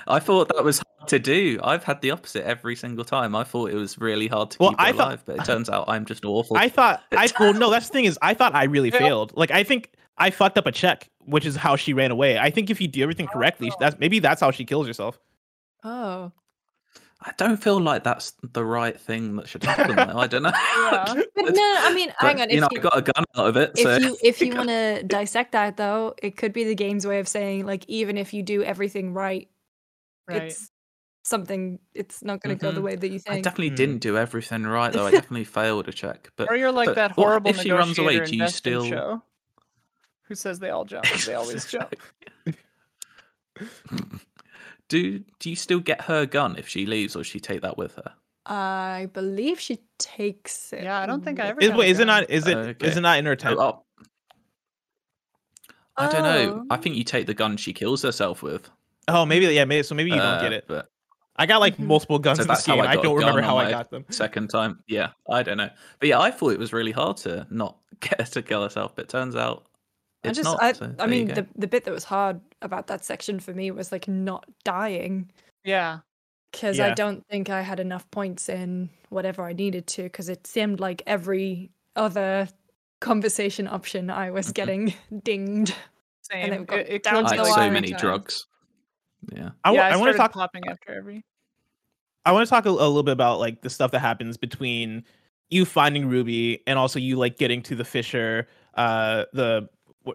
I 0.06 0.18
thought 0.18 0.48
that 0.48 0.64
was 0.64 0.82
hard 0.98 1.08
to 1.10 1.18
do. 1.18 1.60
I've 1.62 1.84
had 1.84 2.00
the 2.00 2.10
opposite 2.10 2.44
every 2.46 2.74
single 2.74 3.04
time. 3.04 3.36
I 3.36 3.44
thought 3.44 3.70
it 3.70 3.76
was 3.76 3.98
really 3.98 4.26
hard 4.28 4.50
to 4.52 4.58
Well, 4.58 4.70
keep 4.70 4.80
her 4.80 4.86
I 4.86 4.92
thought- 4.92 5.06
alive, 5.08 5.22
but 5.26 5.36
it 5.36 5.44
turns 5.44 5.68
out 5.68 5.84
I'm 5.88 6.04
just 6.06 6.24
awful. 6.24 6.56
I 6.56 6.68
thought 6.70 7.02
I 7.12 7.28
well 7.38 7.52
no, 7.52 7.70
that's 7.70 7.88
the 7.88 7.92
thing 7.92 8.04
is 8.06 8.18
I 8.22 8.32
thought 8.34 8.54
I 8.54 8.64
really 8.64 8.88
Yeah. 8.90 8.98
failed. 8.98 9.32
Like 9.36 9.50
I 9.50 9.62
think 9.62 9.90
I 10.18 10.30
fucked 10.30 10.56
up 10.58 10.66
a 10.66 10.72
check, 10.72 11.08
which 11.24 11.44
is 11.46 11.56
how 11.56 11.76
she 11.76 11.92
ran 11.92 12.10
away. 12.10 12.38
I 12.38 12.50
think 12.50 12.70
if 12.70 12.80
you 12.80 12.88
do 12.88 13.02
everything 13.02 13.26
correctly, 13.28 13.70
that's 13.78 13.98
maybe 13.98 14.18
that's 14.18 14.40
how 14.40 14.50
she 14.50 14.64
kills 14.64 14.86
herself. 14.86 15.18
Oh. 15.84 16.32
I 17.22 17.32
don't 17.36 17.62
feel 17.62 17.78
like 17.78 18.02
that's 18.02 18.32
the 18.54 18.64
right 18.64 18.98
thing 18.98 19.36
that 19.36 19.46
should 19.46 19.62
happen. 19.62 19.94
though. 19.94 20.18
I 20.18 20.26
don't 20.26 20.42
know. 20.42 20.52
Yeah. 20.54 21.22
But 21.34 21.54
no, 21.54 21.74
I 21.78 21.92
mean, 21.94 22.08
But, 22.20 22.26
hang 22.26 22.40
on. 22.40 22.50
you 22.50 22.56
If 22.56 22.60
know, 22.62 22.68
you, 22.72 22.78
I 22.78 22.82
got 22.82 22.96
a 22.98 23.02
gun 23.02 23.24
out 23.36 23.46
of 23.46 23.56
it. 23.56 23.72
if 23.76 23.82
so 23.82 23.96
you 23.98 24.16
if 24.22 24.40
you 24.40 24.54
want 24.56 24.68
to 24.70 25.02
dissect 25.02 25.52
that 25.52 25.76
though, 25.76 26.14
it 26.22 26.36
could 26.36 26.52
be 26.54 26.64
the 26.64 26.74
game's 26.74 27.06
way 27.06 27.18
of 27.18 27.28
saying 27.28 27.66
like 27.66 27.84
even 27.88 28.16
if 28.18 28.32
you 28.32 28.42
do 28.42 28.62
everything 28.62 29.12
right, 29.12 29.48
Right. 30.28 30.42
it's 30.44 30.70
something. 31.24 31.78
It's 31.94 32.22
not 32.24 32.40
going 32.40 32.56
to 32.56 32.60
go 32.62 32.72
the 32.72 32.80
Mhm. 32.80 32.84
way 32.84 32.96
that 32.96 33.08
you 33.08 33.18
think. 33.18 33.36
I 33.36 33.40
definitely 33.42 33.68
Hmm. 33.70 33.74
didn't 33.74 33.98
do 33.98 34.16
everything 34.16 34.62
right 34.64 34.90
though. 34.92 35.06
I 35.06 35.10
definitely 35.10 35.44
failed 35.44 35.88
a 35.88 35.92
check. 35.92 36.30
But 36.36 36.50
or 36.50 36.56
you're 36.56 36.72
like 36.72 36.86
but 36.86 36.94
that 36.96 37.16
what 37.18 37.24
horrible 37.26 37.50
if 37.50 37.60
she 37.60 37.70
runs 37.70 37.96
negotiator 37.98 38.22
away? 38.24 38.30
Do 38.30 38.36
you 38.38 38.48
still? 38.48 38.84
Show 38.86 39.22
who 40.30 40.34
says 40.36 40.60
they 40.60 40.70
all 40.70 40.84
jump. 40.86 41.04
They 41.26 41.34
always 41.34 41.66
jump. 41.70 41.92
do 44.88 45.18
do 45.40 45.50
you 45.50 45.56
still 45.56 45.80
get 45.80 46.02
her 46.02 46.24
gun 46.24 46.56
if 46.56 46.68
she 46.68 46.86
leaves, 46.86 47.14
or 47.16 47.18
does 47.18 47.26
she 47.26 47.40
take 47.40 47.60
that 47.62 47.76
with 47.76 47.96
her? 47.96 48.12
I 48.46 49.08
believe 49.12 49.58
she 49.60 49.80
takes 49.98 50.72
it. 50.72 50.84
Yeah, 50.84 51.00
I 51.00 51.06
don't 51.06 51.22
think 51.24 51.40
I 51.40 51.48
ever 51.48 51.60
Is, 51.60 51.72
wait, 51.72 51.90
is 51.90 51.98
it 51.98 52.06
gun. 52.06 52.20
not? 52.22 52.30
Is 52.30 52.46
it? 52.46 52.56
Okay. 52.56 52.86
Is 52.86 52.96
it 52.96 53.00
not 53.00 53.18
in 53.18 53.26
her 53.26 53.36
tent? 53.36 53.58
Oh, 53.58 53.82
I 55.96 56.08
don't 56.10 56.22
know. 56.22 56.64
I 56.70 56.76
think 56.76 56.94
you 56.96 57.04
take 57.04 57.26
the 57.26 57.34
gun 57.34 57.56
she 57.56 57.72
kills 57.72 58.02
herself 58.02 58.42
with. 58.42 58.70
Oh, 59.08 59.26
maybe 59.26 59.46
yeah. 59.46 59.64
Maybe 59.64 59.82
so. 59.82 59.94
Maybe 59.96 60.10
you 60.10 60.16
don't 60.16 60.40
get 60.40 60.52
Uh, 60.52 60.56
it. 60.56 60.64
But 60.68 60.86
I 61.36 61.46
got 61.46 61.58
like 61.60 61.76
Mhm. 61.76 61.86
multiple 61.86 62.18
guns 62.20 62.38
So 62.38 62.42
in 62.42 62.48
this 62.48 62.58
that's 62.58 62.66
how 62.66 62.76
game. 62.76 62.84
I 62.84 62.92
I, 62.92 62.96
don't 62.96 63.16
remember 63.16 63.42
how 63.42 63.56
I 63.58 63.68
got 63.70 63.90
them. 63.90 64.04
second 64.10 64.48
time, 64.48 64.82
yeah, 64.86 65.10
I 65.28 65.42
don't 65.42 65.56
know. 65.58 65.70
But 65.98 66.08
yeah, 66.08 66.20
I 66.20 66.30
thought 66.30 66.52
it 66.52 66.58
was 66.58 66.72
really 66.72 66.92
hard 66.92 67.16
to 67.18 67.46
not 67.50 67.76
get 68.00 68.20
her 68.20 68.26
to 68.26 68.42
kill 68.42 68.62
herself, 68.62 68.94
but 68.94 69.08
turns 69.08 69.34
out 69.36 69.66
I 70.24 70.28
it's 70.28 70.36
just, 70.38 70.44
not. 70.50 70.62
I, 70.62 70.72
so 70.72 70.94
I 70.98 71.06
mean, 71.06 71.28
the 71.28 71.46
the 71.56 71.66
bit 71.66 71.84
that 71.84 71.92
was 71.94 72.04
hard 72.04 72.40
about 72.62 72.86
that 72.88 73.04
section 73.04 73.40
for 73.40 73.52
me 73.54 73.70
was 73.70 73.90
like 73.92 74.06
not 74.08 74.44
dying 74.64 75.30
Yeah. 75.64 76.00
because 76.52 76.78
Yeah. 76.78 76.88
I 76.88 76.94
don't 76.94 77.26
think 77.28 77.48
I 77.48 77.62
had 77.62 77.80
enough 77.80 78.10
points 78.10 78.48
in 78.48 78.90
whatever 79.08 79.42
I 79.44 79.52
needed 79.54 79.86
to 79.88 80.02
because 80.04 80.28
it 80.28 80.46
seemed 80.46 80.78
like 80.80 81.02
every 81.06 81.70
other 81.96 82.48
conversation 83.00 83.66
option 83.66 84.10
I 84.10 84.30
was 84.30 84.48
Mhm. 84.48 84.54
getting 84.54 84.94
dinged. 85.24 85.74
Same. 86.22 86.50
then 86.50 86.64
got 86.64 86.78
it, 86.80 86.88
it 86.90 87.02
down 87.02 87.24
to 87.24 87.30
me 87.30 87.36
the 87.38 87.42
like 87.44 87.54
so 87.54 87.70
many 87.70 87.88
times. 87.88 88.00
drugs. 88.02 88.46
Yeah. 89.34 89.50
I, 89.64 89.72
yeah, 89.72 89.88
I, 89.88 89.96
want 89.96 90.12
to 90.12 90.16
talk. 90.18 90.32
popping 90.32 90.68
after 90.68 90.92
every. 90.94 91.24
I 92.24 92.32
want 92.32 92.46
to 92.46 92.50
talk 92.50 92.66
a, 92.66 92.68
a 92.68 92.70
little 92.70 93.02
bit 93.02 93.12
about 93.12 93.38
like 93.40 93.62
the 93.62 93.70
stuff 93.70 93.90
that 93.92 94.00
happens 94.00 94.36
between 94.36 95.04
you 95.48 95.64
finding 95.64 96.08
Ruby 96.08 96.62
and 96.66 96.78
also 96.78 96.98
you 96.98 97.16
like 97.16 97.36
getting 97.38 97.62
to 97.62 97.74
the 97.74 97.84
fisher, 97.84 98.46
uh, 98.74 99.24
the 99.32 99.68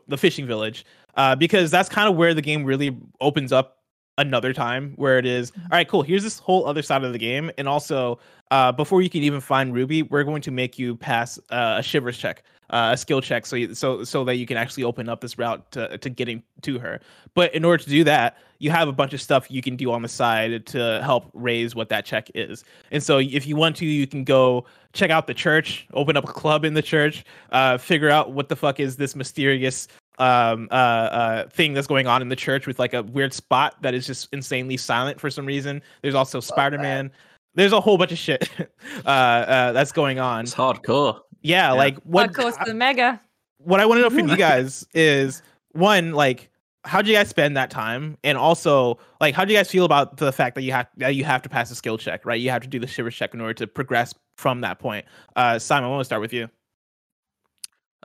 the 0.07 0.17
fishing 0.17 0.47
village, 0.47 0.85
uh, 1.15 1.35
because 1.35 1.71
that's 1.71 1.89
kind 1.89 2.09
of 2.09 2.15
where 2.15 2.33
the 2.33 2.41
game 2.41 2.63
really 2.63 2.97
opens 3.21 3.51
up 3.51 3.79
another 4.17 4.53
time 4.53 4.93
where 4.95 5.17
it 5.17 5.25
is, 5.25 5.51
all 5.55 5.69
right 5.71 5.87
cool 5.87 6.01
here's 6.01 6.23
this 6.23 6.39
whole 6.39 6.65
other 6.65 6.81
side 6.81 7.03
of 7.03 7.11
the 7.11 7.19
game 7.19 7.51
and 7.57 7.67
also 7.67 8.17
uh 8.51 8.71
before 8.71 9.01
you 9.01 9.09
can 9.09 9.23
even 9.23 9.41
find 9.41 9.73
ruby 9.73 10.03
we're 10.03 10.23
going 10.23 10.41
to 10.41 10.51
make 10.51 10.79
you 10.79 10.95
pass 10.95 11.37
uh, 11.49 11.75
a 11.79 11.83
shivers 11.83 12.17
check 12.17 12.43
uh, 12.69 12.91
a 12.93 12.97
skill 12.97 13.21
check 13.21 13.45
so 13.45 13.55
you, 13.55 13.73
so 13.73 14.03
so 14.03 14.23
that 14.23 14.35
you 14.35 14.45
can 14.45 14.57
actually 14.57 14.83
open 14.83 15.09
up 15.09 15.21
this 15.21 15.37
route 15.37 15.69
to, 15.71 15.97
to 15.97 16.09
getting 16.09 16.43
to 16.61 16.79
her. 16.79 16.99
But 17.33 17.53
in 17.53 17.65
order 17.65 17.83
to 17.83 17.89
do 17.89 18.03
that 18.05 18.37
you 18.59 18.71
have 18.71 18.87
a 18.87 18.93
bunch 18.93 19.13
of 19.13 19.21
stuff 19.21 19.49
you 19.49 19.61
can 19.61 19.75
do 19.75 19.91
on 19.91 20.01
the 20.01 20.07
side 20.07 20.65
to 20.65 21.01
help 21.03 21.29
raise 21.33 21.75
what 21.75 21.89
that 21.89 22.05
check 22.05 22.29
is. 22.33 22.63
And 22.91 23.01
so 23.01 23.19
if 23.19 23.45
you 23.45 23.55
want 23.55 23.75
to 23.77 23.85
you 23.85 24.07
can 24.07 24.23
go 24.23 24.65
check 24.93 25.11
out 25.11 25.27
the 25.27 25.33
church 25.33 25.87
open 25.93 26.15
up 26.15 26.23
a 26.23 26.31
club 26.31 26.63
in 26.63 26.73
the 26.73 26.81
church 26.81 27.25
uh 27.51 27.77
figure 27.77 28.09
out 28.09 28.31
what 28.31 28.47
the 28.47 28.55
fuck 28.55 28.79
is 28.79 28.95
this 28.95 29.13
mysterious 29.13 29.89
um 30.19 30.69
uh 30.71 30.73
uh 30.73 31.49
thing 31.49 31.73
that's 31.73 31.87
going 31.87 32.07
on 32.07 32.21
in 32.21 32.29
the 32.29 32.35
church 32.35 32.65
with 32.65 32.79
like 32.79 32.93
a 32.93 33.03
weird 33.03 33.33
spot 33.33 33.75
that 33.81 33.93
is 33.93 34.07
just 34.07 34.29
insanely 34.31 34.77
silent 34.77 35.19
for 35.19 35.29
some 35.29 35.45
reason. 35.45 35.81
There's 36.01 36.15
also 36.15 36.39
spider-man. 36.39 37.11
There's 37.55 37.73
a 37.73 37.81
whole 37.81 37.97
bunch 37.97 38.11
of 38.11 38.17
shit 38.17 38.49
uh 39.05 39.09
uh 39.09 39.71
that's 39.73 39.91
going 39.91 40.19
on. 40.19 40.45
It's 40.45 40.55
hardcore. 40.55 41.19
Yeah, 41.45 41.67
Yeah. 41.67 41.71
like 41.73 41.97
what 42.03 42.29
Of 42.29 42.35
course, 42.35 42.57
the 42.65 42.73
mega. 42.73 43.21
what 43.59 43.79
i 43.79 43.85
want 43.85 43.97
to 43.99 44.01
know 44.03 44.09
from 44.09 44.27
you 44.27 44.37
guys 44.49 44.85
is 44.93 45.41
one 45.71 46.11
like 46.13 46.49
how 46.83 47.01
do 47.01 47.09
you 47.09 47.15
guys 47.17 47.29
spend 47.29 47.57
that 47.57 47.69
time 47.71 48.17
and 48.23 48.37
also 48.37 48.97
like 49.21 49.33
how 49.33 49.43
do 49.45 49.51
you 49.51 49.57
guys 49.57 49.69
feel 49.71 49.85
about 49.85 50.17
the 50.17 50.31
fact 50.31 50.55
that 50.55 50.61
you 50.63 50.71
have 50.71 50.87
that 50.97 51.15
you 51.15 51.23
have 51.23 51.41
to 51.41 51.49
pass 51.49 51.71
a 51.71 51.75
skill 51.75 51.97
check 51.97 52.25
right 52.25 52.39
you 52.41 52.49
have 52.49 52.61
to 52.61 52.67
do 52.67 52.79
the 52.79 52.87
shiver 52.87 53.09
check 53.09 53.33
in 53.33 53.41
order 53.41 53.53
to 53.53 53.65
progress 53.67 54.13
from 54.37 54.61
that 54.61 54.77
point 54.79 55.05
uh 55.35 55.57
simon 55.57 55.85
i 55.85 55.89
want 55.91 56.01
to 56.01 56.05
start 56.05 56.21
with 56.21 56.33
you 56.33 56.49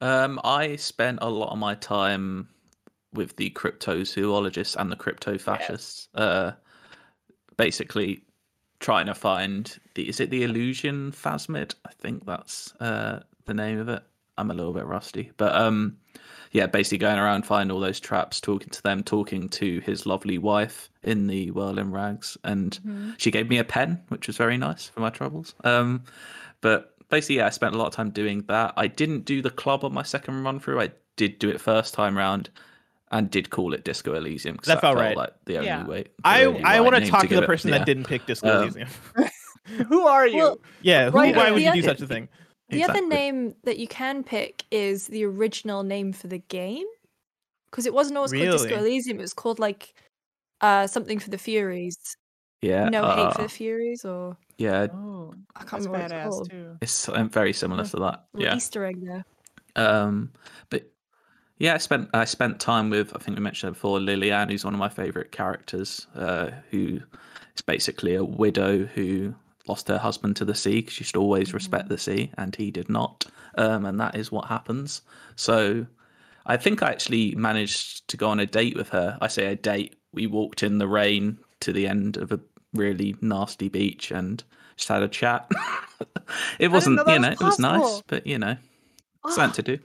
Um, 0.03 0.41
I 0.45 0.76
spent 0.76 1.18
a 1.20 1.28
lot 1.28 1.53
of 1.53 1.59
my 1.59 1.74
time 1.74 2.49
with 3.12 3.36
the 3.36 3.51
cryptozoologists 3.51 4.74
and 4.76 4.91
the 4.91 4.97
crypto 4.97 5.36
fascists. 5.36 6.09
Uh, 6.14 6.53
basically 7.59 8.22
trying 8.78 9.05
to 9.07 9.14
find 9.14 9.78
the 9.95 10.09
is 10.09 10.20
it 10.20 10.30
the 10.30 10.43
illusion 10.43 11.12
phasmid? 11.12 11.74
I 11.84 11.93
think 12.01 12.24
that's 12.24 12.72
uh 12.80 13.20
the 13.51 13.63
name 13.63 13.79
of 13.79 13.89
it. 13.89 14.03
I'm 14.39 14.51
a 14.51 14.55
little 14.55 14.73
bit 14.73 14.87
rusty, 14.87 15.33
but 15.37 15.55
um, 15.55 15.99
yeah, 16.53 16.67
basically 16.67 16.99
going 16.99 17.19
around 17.19 17.45
finding 17.45 17.75
all 17.75 17.81
those 17.81 18.01
traps, 18.01 18.41
talking 18.41 18.71
to 18.71 18.83
them, 18.83 19.03
talking 19.03 19.49
to 19.51 19.81
his 19.81 20.07
lovely 20.07 20.39
wife 20.39 20.89
in 21.03 21.27
the 21.27 21.51
whirling 21.51 21.91
rags, 21.93 22.39
and 22.45 22.79
Mm-hmm. 22.87 23.11
she 23.19 23.31
gave 23.31 23.51
me 23.51 23.59
a 23.59 23.65
pen, 23.65 24.01
which 24.09 24.27
was 24.29 24.37
very 24.39 24.57
nice 24.57 24.87
for 24.87 25.01
my 25.01 25.11
troubles. 25.11 25.55
Um, 25.65 26.05
but 26.63 26.95
basically, 27.11 27.37
yeah, 27.37 27.47
I 27.47 27.51
spent 27.51 27.75
a 27.75 27.79
lot 27.79 27.89
of 27.89 27.93
time 27.93 28.11
doing 28.11 28.45
that. 28.49 28.73
I 28.79 28.87
didn't 28.87 29.27
do 29.27 29.43
the 29.43 29.51
club 29.51 29.85
on 29.85 29.93
my 29.93 30.03
second 30.05 30.43
run 30.43 30.59
through. 30.59 30.81
I 30.81 30.91
did 31.17 31.39
do 31.39 31.51
it 31.51 31.61
first 31.61 31.93
time 31.93 32.17
round, 32.17 32.49
and 33.13 33.29
did 33.31 33.51
call 33.51 33.75
it 33.75 33.85
Disco 33.85 34.15
Elysium 34.15 34.55
because 34.55 34.69
That 34.69 34.75
that, 34.77 34.81
felt 34.81 34.97
felt 34.97 35.07
right. 35.07 35.17
like 35.17 35.33
the 35.45 35.57
only 35.57 35.67
Yeah. 35.69 35.85
way. 35.87 36.03
the 36.05 36.11
i 36.25 36.45
only 36.45 36.63
i 36.65 36.81
want 36.81 36.95
to 36.97 37.07
talk 37.11 37.23
to 37.23 37.27
give 37.27 37.37
the 37.37 37.43
it. 37.43 37.47
person 37.47 37.71
Yeah. 37.71 37.79
that 37.79 37.85
didn't 37.87 38.05
pick 38.05 38.25
disco 38.25 38.49
Um, 38.49 38.63
elysium 38.63 38.89
Who 39.89 40.07
are 40.07 40.27
you? 40.27 40.37
Well, 40.39 40.61
yeah 40.81 41.11
who, 41.11 41.19
Right, 41.19 41.37
why 41.37 41.51
would 41.51 41.61
you 41.63 41.73
do 41.73 41.83
such 41.83 42.01
a 42.01 42.07
thing 42.07 42.29
The 42.71 42.85
other 42.85 43.07
name 43.07 43.55
that 43.64 43.79
you 43.79 43.89
can 43.89 44.23
pick 44.23 44.64
is 44.71 45.09
the 45.09 45.25
original 45.25 45.83
name 45.83 46.12
for 46.12 46.29
the 46.29 46.39
game, 46.39 46.87
because 47.71 47.87
it 47.87 47.95
wasn't 47.95 48.16
always 48.16 48.33
called 48.33 48.45
Disco 48.45 48.77
Elysium. 48.79 49.18
It 49.18 49.23
was 49.23 49.35
called 49.35 49.59
like 49.59 49.95
uh 50.61 50.87
something 50.87 51.18
for 51.18 51.31
the 51.31 51.39
Furies. 51.39 51.99
Yeah, 52.62 52.89
no 52.89 53.05
hate 53.09 53.35
for 53.35 53.41
uh, 53.41 53.45
the 53.45 53.49
Furies, 53.49 54.05
or 54.05 54.37
yeah, 54.59 54.89
oh, 54.93 55.33
I 55.57 55.64
can't 55.64 55.85
remember 55.85 55.99
what 56.01 56.12
it's 56.12 56.37
called. 56.37 56.51
too. 56.51 56.77
it's 56.83 57.07
very 57.33 57.53
similar 57.53 57.85
to 57.87 57.97
that. 57.97 58.25
Yeah. 58.35 58.55
Easter 58.55 58.85
egg 58.85 59.05
there. 59.05 59.25
Um, 59.77 60.33
but 60.68 60.91
yeah, 61.59 61.75
I 61.75 61.79
spent 61.79 62.11
I 62.12 62.25
spent 62.25 62.61
time 62.61 62.91
with 62.91 63.14
I 63.14 63.18
think 63.18 63.39
we 63.39 63.43
mentioned 63.43 63.71
it 63.71 63.75
before 63.75 63.99
Lilienne, 63.99 64.51
who's 64.51 64.64
one 64.64 64.75
of 64.75 64.81
my 64.81 64.89
favorite 64.89 65.33
characters, 65.33 66.07
uh, 66.14 66.51
who 66.71 67.01
is 67.55 67.62
basically 67.62 68.14
a 68.14 68.25
widow 68.25 68.85
who 68.85 69.35
lost 69.71 69.89
her 69.89 69.99
husband 69.99 70.35
to 70.37 70.45
the 70.45 70.55
sea 70.55 70.81
because 70.81 70.95
she 70.95 71.05
should 71.05 71.16
always 71.16 71.55
respect 71.55 71.89
the 71.89 71.97
sea, 71.97 72.33
and 72.37 72.55
he 72.57 72.71
did 72.73 72.89
not, 72.89 73.25
um, 73.57 73.85
and 73.87 74.01
that 74.01 74.16
is 74.16 74.33
what 74.33 74.47
happens. 74.47 75.03
So 75.37 75.87
I 76.45 76.57
think 76.57 76.83
I 76.83 76.91
actually 76.91 77.37
managed 77.37 78.09
to 78.09 78.16
go 78.16 78.29
on 78.29 78.41
a 78.41 78.47
date 78.47 78.77
with 78.77 78.89
her. 78.89 79.16
I 79.21 79.29
say 79.29 79.47
a 79.47 79.57
date. 79.57 79.97
We 80.12 80.27
walked 80.27 80.64
in 80.64 80.79
the 80.79 80.89
rain 80.89 81.39
to 81.61 81.73
the 81.73 81.87
end 81.87 82.16
of 82.16 82.33
a 82.33 82.41
really 82.75 83.14
nasty 83.21 83.68
beach 83.68 84.11
and 84.11 84.43
just 84.77 84.89
had 84.89 85.05
a 85.05 85.09
chat. 85.09 85.49
it 86.59 86.68
wasn't, 86.73 86.97
know 86.97 87.05
you 87.07 87.12
was 87.12 87.21
know, 87.21 87.31
it 87.31 87.41
was 87.41 87.59
nice, 87.61 88.03
but 88.09 88.27
you 88.27 88.39
know, 88.39 88.57
Ah, 89.25 89.31
something 89.31 89.62
to 89.64 89.77
do. 89.77 89.83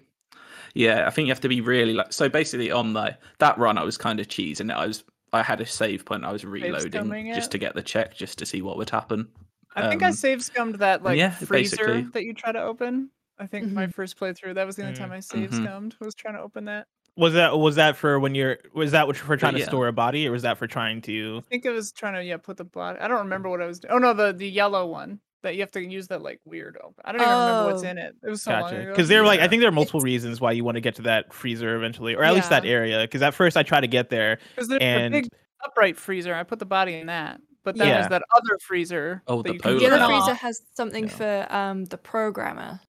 Yeah, 0.73 1.05
I 1.07 1.11
think 1.11 1.27
you 1.27 1.31
have 1.31 1.41
to 1.41 1.49
be 1.49 1.61
really 1.61 1.93
like. 1.93 2.11
So 2.11 2.27
basically, 2.27 2.71
on 2.71 2.93
the 2.93 3.17
that 3.37 3.57
run, 3.59 3.77
I 3.77 3.83
was 3.83 3.97
kind 3.97 4.19
of 4.19 4.27
cheesing 4.27 4.71
it. 4.71 4.75
I 4.75 4.87
was 4.87 5.03
I 5.31 5.43
had 5.43 5.61
a 5.61 5.65
save 5.65 6.05
point. 6.05 6.25
I 6.25 6.31
was 6.31 6.43
reloading 6.43 6.91
just 7.35 7.51
to 7.51 7.57
get 7.57 7.75
the 7.75 7.81
check, 7.83 8.15
just 8.15 8.39
to 8.39 8.45
see 8.45 8.61
what 8.61 8.77
would 8.77 8.89
happen. 8.89 9.27
I 9.75 9.89
think 9.89 10.03
I 10.03 10.07
Um, 10.07 10.13
save 10.13 10.43
scummed 10.43 10.75
that 10.75 11.03
like 11.03 11.17
yeah, 11.17 11.31
freezer 11.31 11.75
basically. 11.77 12.01
that 12.13 12.23
you 12.23 12.33
try 12.33 12.51
to 12.51 12.61
open. 12.61 13.09
I 13.37 13.47
think 13.47 13.71
my 13.71 13.87
Mhm. 13.87 13.93
first 13.93 14.17
playthrough 14.17 14.55
that 14.55 14.65
was 14.65 14.75
the 14.77 14.83
only 14.83 14.95
time 14.95 15.11
I 15.11 15.19
save 15.19 15.49
Mhm. 15.51 15.63
scummed 15.65 15.95
was 15.99 16.15
trying 16.15 16.35
to 16.35 16.41
open 16.41 16.65
that. 16.65 16.87
was 17.17 17.33
that 17.33 17.57
was 17.57 17.75
that 17.75 17.95
for 17.95 18.19
when 18.19 18.35
you're 18.35 18.57
was 18.73 18.91
that 18.91 19.07
what- 19.07 19.15
for 19.15 19.37
trying 19.37 19.55
to 19.55 19.63
store 19.63 19.87
a 19.87 19.93
body 19.93 20.27
or 20.27 20.31
was 20.33 20.41
that 20.43 20.57
for 20.57 20.67
trying 20.67 21.01
to 21.01 21.37
I 21.45 21.49
think 21.49 21.65
it 21.65 21.69
was 21.71 21.93
trying 21.93 22.13
to 22.15 22.23
yeah 22.23 22.35
put 22.37 22.57
the 22.57 22.65
body. 22.65 22.99
I 22.99 23.07
don't 23.07 23.19
remember 23.19 23.49
what 23.49 23.61
I 23.61 23.65
was 23.67 23.79
doing. 23.79 23.93
Oh 23.93 23.97
no, 23.99 24.13
the 24.13 24.33
the 24.33 24.49
yellow 24.49 24.85
one 24.85 25.19
that 25.41 25.55
you 25.55 25.61
have 25.61 25.71
to 25.71 25.81
use 25.81 26.07
that 26.09 26.21
like 26.21 26.39
weird 26.43 26.75
open. 26.83 26.95
I 27.05 27.11
don't 27.13 27.21
even 27.21 27.31
remember 27.33 27.71
what's 27.71 27.83
Oh. 27.85 27.87
in 27.87 27.97
it. 27.99 28.15
It 28.21 28.29
was 28.29 28.41
so 28.41 28.51
long 28.51 28.61
Gotcha. 28.63 28.79
ago. 28.81 28.89
Because 28.91 29.07
there 29.07 29.21
were 29.21 29.27
like 29.27 29.39
I 29.39 29.47
think 29.47 29.61
there 29.61 29.69
are 29.69 29.73
multiple 29.73 30.01
reasons 30.01 30.41
why 30.41 30.51
you 30.51 30.63
want 30.65 30.75
to 30.75 30.81
get 30.81 30.95
to 30.95 31.03
that 31.03 31.31
freezer 31.33 31.75
eventually, 31.77 32.15
or 32.15 32.23
at 32.25 32.33
least 32.33 32.49
that 32.49 32.65
area. 32.65 32.99
Because 33.01 33.21
at 33.21 33.33
first 33.33 33.55
I 33.55 33.63
tried 33.63 33.81
to 33.81 33.87
get 33.87 34.09
there, 34.09 34.39
Because 34.55 34.67
there's 34.67 34.81
and- 34.81 35.15
a 35.15 35.21
big 35.21 35.29
upright 35.63 35.95
freezer. 35.97 36.33
I 36.35 36.43
put 36.43 36.59
the 36.59 36.65
body 36.65 36.95
in 36.95 37.07
that, 37.07 37.39
but 37.65 37.77
then 37.77 37.87
Yeah. 37.87 37.93
there's 37.95 38.07
that 38.09 38.23
other 38.33 38.57
freezer. 38.59 39.21
Oh, 39.27 39.41
the 39.41 39.55
polar 39.55 39.79
The 39.79 39.87
other 39.87 39.97
Polar. 39.97 40.07
freezer 40.21 40.35
has 40.35 40.61
something 40.77 41.07
Yeah. 41.07 41.45
for 41.47 41.53
um 41.53 41.85
the 41.85 41.97
programmer. 41.97 42.79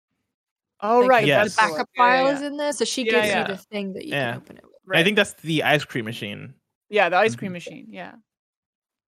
Oh 0.81 1.01
Like, 1.01 1.09
right, 1.11 1.27
Yes. 1.27 1.37
The 1.37 1.43
that's 1.45 1.57
the 1.57 1.63
one. 1.63 1.71
backup 1.73 1.89
Yeah, 1.97 2.05
yeah, 2.05 2.11
file 2.13 2.27
yeah. 2.27 2.33
is 2.35 2.43
in 2.43 2.57
there, 2.59 2.73
so 2.73 2.85
she 2.85 3.05
Yeah, 3.05 3.11
gives 3.13 3.29
yeah. 3.29 3.39
you 3.41 3.57
the 3.57 3.57
thing 3.57 3.93
that 3.95 4.05
you 4.05 4.13
Yeah. 4.13 4.33
can 4.33 4.37
open 4.43 4.57
it 4.59 4.65
with. 4.65 4.97
I 4.97 5.03
think 5.03 5.17
that's 5.17 5.33
the 5.43 5.63
ice 5.65 5.85
cream 5.85 6.05
machine. 6.05 6.55
yeah, 6.91 7.09
the 7.09 7.17
ice 7.17 7.35
cream 7.35 7.51
Mhm. 7.51 7.55
machine. 7.55 7.87
Yeah, 7.91 8.15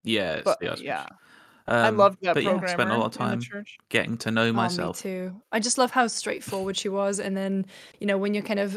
Yeah, 0.02 0.34
it's 0.36 0.44
but 0.44 0.58
the 0.58 0.72
ice 0.72 0.80
yeah, 0.80 1.04
cream. 1.04 1.18
I 1.68 1.88
Um, 1.88 1.96
loved 1.98 2.18
that 2.22 2.32
but 2.34 2.42
yeah, 2.42 2.50
programmer 2.50 2.68
spent 2.68 2.90
a 2.90 2.96
lot 2.96 3.06
of 3.06 3.12
time 3.12 3.40
getting 3.90 4.16
to 4.18 4.30
know 4.30 4.44
Oh, 4.48 4.52
me 4.52 4.52
myself. 4.52 4.98
too. 5.02 5.40
I 5.52 5.60
just 5.60 5.76
love 5.76 5.90
how 5.90 6.06
straightforward 6.06 6.76
she 6.78 6.88
was, 6.88 7.20
and 7.20 7.36
then 7.36 7.66
you 8.00 8.06
know 8.06 8.16
when 8.16 8.32
you're 8.32 8.42
kind 8.42 8.58
of 8.58 8.76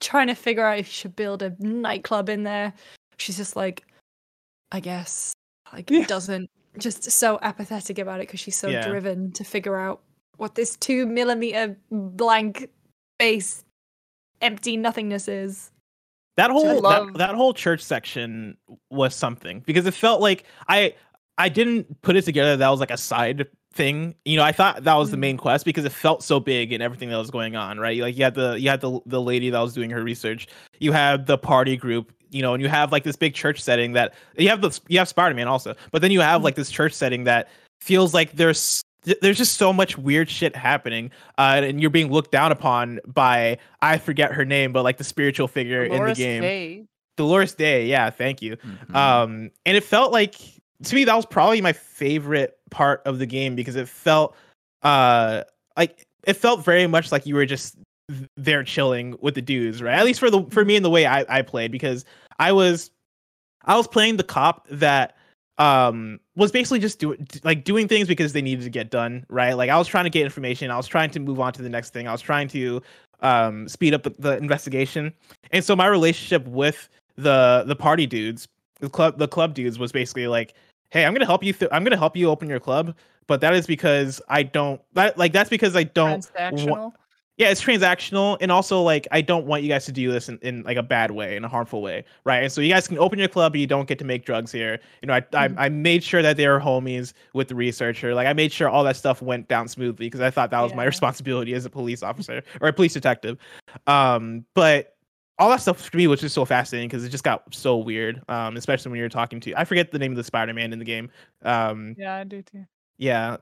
trying 0.00 0.26
to 0.28 0.34
figure 0.34 0.64
out 0.64 0.78
if 0.78 0.88
you 0.88 0.92
should 0.92 1.14
build 1.16 1.42
a 1.42 1.54
nightclub 1.58 2.28
in 2.30 2.42
there, 2.42 2.72
she's 3.18 3.36
just 3.36 3.54
like, 3.54 3.84
I 4.72 4.80
guess, 4.80 5.32
like 5.72 5.90
Yeah. 5.90 6.06
doesn't 6.06 6.50
just 6.78 7.10
so 7.10 7.38
apathetic 7.42 7.98
about 7.98 8.20
it 8.20 8.26
because 8.28 8.40
she's 8.40 8.56
so 8.56 8.68
Yeah. 8.68 8.86
driven 8.86 9.32
to 9.32 9.44
figure 9.44 9.76
out 9.76 10.00
what 10.36 10.54
this 10.54 10.76
two 10.76 11.06
millimeter 11.06 11.76
blank 11.90 12.68
space 13.18 13.64
empty 14.42 14.76
nothingness 14.76 15.28
is. 15.28 15.70
That 16.36 16.50
whole 16.50 16.80
love- 16.82 17.12
that, 17.14 17.18
that 17.18 17.34
whole 17.34 17.54
church 17.54 17.80
section 17.82 18.56
was 18.90 19.14
something 19.14 19.60
because 19.60 19.86
it 19.86 19.94
felt 19.94 20.20
like 20.20 20.44
I 20.68 20.94
I 21.38 21.48
didn't 21.50 22.00
put 22.02 22.16
it 22.16 22.22
together 22.22 22.56
that 22.56 22.68
was 22.68 22.80
like 22.80 22.90
a 22.90 22.96
side 22.96 23.46
thing. 23.74 24.14
You 24.24 24.36
know, 24.38 24.42
I 24.42 24.52
thought 24.52 24.84
that 24.84 24.94
was 24.94 25.10
the 25.10 25.18
Mm. 25.18 25.20
main 25.20 25.36
quest 25.36 25.66
because 25.66 25.84
it 25.84 25.92
felt 25.92 26.22
so 26.22 26.40
big 26.40 26.72
and 26.72 26.82
everything 26.82 27.10
that 27.10 27.18
was 27.18 27.30
going 27.30 27.56
on, 27.56 27.78
right? 27.78 28.00
Like 28.00 28.16
you 28.16 28.24
had 28.24 28.34
the 28.34 28.58
you 28.60 28.68
had 28.70 28.80
the 28.82 29.00
the 29.06 29.20
lady 29.20 29.48
that 29.50 29.60
was 29.60 29.72
doing 29.74 29.90
her 29.90 30.02
research. 30.02 30.46
You 30.78 30.92
had 30.92 31.26
the 31.26 31.36
party 31.38 31.76
group, 31.76 32.12
you 32.30 32.42
know, 32.42 32.54
and 32.54 32.62
you 32.62 32.68
have 32.68 32.92
like 32.92 33.04
this 33.04 33.16
big 33.16 33.34
church 33.34 33.60
setting 33.60 33.92
that 33.92 34.14
you 34.36 34.48
have 34.48 34.60
the 34.60 34.78
you 34.88 34.98
have 34.98 35.08
Spider-Man 35.08 35.48
also. 35.48 35.74
But 35.92 36.02
then 36.02 36.10
you 36.10 36.20
have 36.20 36.42
like 36.42 36.54
this 36.54 36.70
church 36.70 36.92
setting 36.92 37.24
that 37.24 37.48
feels 37.80 38.14
like 38.14 38.32
there's 38.32 38.82
there's 39.20 39.38
just 39.38 39.56
so 39.56 39.72
much 39.72 39.96
weird 39.96 40.28
shit 40.28 40.56
happening 40.56 41.12
uh, 41.38 41.60
and 41.62 41.80
you're 41.80 41.90
being 41.90 42.10
looked 42.10 42.32
down 42.32 42.50
upon 42.50 42.98
by 43.06 43.58
I 43.80 43.98
forget 43.98 44.32
her 44.32 44.44
name, 44.44 44.72
but 44.72 44.82
like 44.82 44.96
the 44.96 45.04
spiritual 45.04 45.48
figure 45.48 45.84
in 45.84 45.92
the 45.92 45.98
Dolores 45.98 46.18
game. 46.18 46.42
Day. 46.42 46.84
Dolores 47.16 47.54
Dei, 47.54 47.86
yeah, 47.86 48.10
thank 48.10 48.42
you. 48.42 48.56
Mhm. 48.56 48.94
Um, 48.94 49.50
and 49.64 49.76
it 49.76 49.84
felt 49.84 50.12
like 50.12 50.34
to 50.82 50.94
me 50.94 51.04
that 51.04 51.14
was 51.14 51.24
probably 51.24 51.60
my 51.60 51.72
favorite 51.72 52.58
part 52.70 53.02
of 53.06 53.18
the 53.18 53.26
game 53.26 53.54
because 53.54 53.76
it 53.76 53.88
felt 53.88 54.36
uh 54.82 55.42
like 55.76 56.06
it 56.24 56.34
felt 56.34 56.64
very 56.64 56.86
much 56.86 57.12
like 57.12 57.24
you 57.26 57.34
were 57.34 57.46
just 57.46 57.76
th- 58.08 58.28
there 58.36 58.64
chilling 58.64 59.16
with 59.20 59.34
the 59.34 59.42
dudes, 59.42 59.82
right? 59.82 59.98
At 59.98 60.04
least 60.04 60.20
for 60.20 60.30
the 60.30 60.44
for 60.50 60.64
me 60.64 60.76
in 60.76 60.82
the 60.82 60.90
way 60.90 61.06
I, 61.06 61.24
I 61.28 61.42
played 61.42 61.72
because 61.72 62.04
I 62.38 62.52
was 62.52 62.90
I 63.64 63.76
was 63.76 63.86
playing 63.88 64.16
the 64.16 64.24
cop 64.24 64.66
that 64.68 65.16
um 65.58 66.20
was 66.34 66.52
basically 66.52 66.78
just 66.78 66.98
doing 66.98 67.26
like 67.44 67.64
doing 67.64 67.88
things 67.88 68.08
because 68.08 68.32
they 68.32 68.42
needed 68.42 68.64
to 68.64 68.70
get 68.70 68.90
done, 68.90 69.24
right? 69.28 69.54
Like 69.54 69.70
I 69.70 69.78
was 69.78 69.88
trying 69.88 70.04
to 70.04 70.10
get 70.10 70.24
information, 70.24 70.70
I 70.70 70.76
was 70.76 70.86
trying 70.86 71.10
to 71.10 71.20
move 71.20 71.40
on 71.40 71.52
to 71.54 71.62
the 71.62 71.68
next 71.68 71.92
thing, 71.92 72.06
I 72.08 72.12
was 72.12 72.20
trying 72.20 72.48
to 72.48 72.82
um 73.20 73.68
speed 73.68 73.94
up 73.94 74.02
the, 74.02 74.36
investigation. 74.36 75.12
And 75.52 75.64
so 75.64 75.74
my 75.74 75.86
relationship 75.86 76.46
with 76.46 76.88
the 77.16 77.64
the 77.66 77.76
party 77.76 78.06
dudes 78.06 78.46
the 78.80 78.90
club 78.90 79.18
the 79.18 79.28
club 79.28 79.54
dudes 79.54 79.78
was 79.78 79.92
basically 79.92 80.26
like, 80.26 80.54
"Hey, 80.90 81.04
I'm 81.04 81.14
gonna 81.14 81.26
help 81.26 81.42
you. 81.42 81.52
Th- 81.52 81.70
I'm 81.72 81.84
gonna 81.84 81.96
help 81.96 82.16
you 82.16 82.28
open 82.28 82.48
your 82.48 82.60
club, 82.60 82.94
but 83.26 83.40
that 83.40 83.54
is 83.54 83.66
because 83.66 84.20
I 84.28 84.42
don't 84.42 84.80
that 84.94 85.16
like 85.18 85.32
that's 85.32 85.50
because 85.50 85.74
I 85.76 85.84
don't. 85.84 86.30
Yeah, 87.38 87.50
it's 87.50 87.62
transactional, 87.62 88.38
and 88.40 88.50
also 88.50 88.80
like 88.82 89.06
I 89.12 89.20
don't 89.20 89.46
want 89.46 89.62
you 89.62 89.68
guys 89.68 89.84
to 89.86 89.92
do 89.92 90.10
this 90.10 90.28
in, 90.28 90.38
in 90.40 90.62
like 90.62 90.76
a 90.78 90.82
bad 90.82 91.10
way, 91.10 91.36
in 91.36 91.44
a 91.44 91.48
harmful 91.48 91.82
way, 91.82 92.04
right? 92.24 92.42
And 92.42 92.50
so 92.50 92.60
you 92.62 92.70
guys 92.72 92.88
can 92.88 92.98
open 92.98 93.18
your 93.18 93.28
club, 93.28 93.52
but 93.52 93.60
you 93.60 93.66
don't 93.66 93.86
get 93.86 93.98
to 93.98 94.04
make 94.04 94.24
drugs 94.24 94.50
here. 94.50 94.78
You 95.02 95.08
know, 95.08 95.14
I 95.14 95.20
Mhm. 95.20 95.58
I, 95.58 95.66
I 95.66 95.68
made 95.68 96.02
sure 96.02 96.22
that 96.22 96.36
they 96.38 96.48
were 96.48 96.58
homies 96.60 97.12
with 97.34 97.48
the 97.48 97.54
researcher. 97.54 98.14
Like 98.14 98.26
I 98.26 98.32
made 98.32 98.52
sure 98.52 98.68
all 98.70 98.84
that 98.84 98.96
stuff 98.96 99.20
went 99.20 99.48
down 99.48 99.68
smoothly 99.68 100.06
because 100.06 100.20
I 100.20 100.30
thought 100.30 100.50
that 100.50 100.60
was 100.62 100.74
my 100.74 100.84
responsibility 100.84 101.52
as 101.54 101.64
a 101.66 101.70
police 101.70 102.02
officer 102.02 102.42
or 102.60 102.68
a 102.68 102.72
police 102.72 102.94
detective. 102.94 103.36
Um, 103.86 104.44
but 104.54 104.94
all 105.38 105.50
that 105.50 105.60
stuff 105.60 105.90
to 105.90 105.96
me 105.96 106.06
was 106.06 106.20
just 106.22 106.34
so 106.34 106.46
fascinating 106.46 106.88
because 106.88 107.04
it 107.04 107.10
just 107.10 107.22
got 107.24 107.42
so 107.54 107.76
weird. 107.76 108.22
Um, 108.30 108.56
especially 108.56 108.90
when 108.90 108.98
you're 108.98 109.10
talking 109.10 109.38
to 109.40 109.54
I 109.54 109.64
forget 109.66 109.90
the 109.90 109.98
name 109.98 110.12
of 110.12 110.16
the 110.16 110.24
Spider-Man 110.24 110.72
in 110.72 110.78
the 110.78 110.84
game. 110.86 111.10
Um, 111.42 111.94
Yeah, 111.98 112.14
I 112.16 112.24
do 112.24 112.40
too. 112.40 112.64
yeah, 112.96 113.36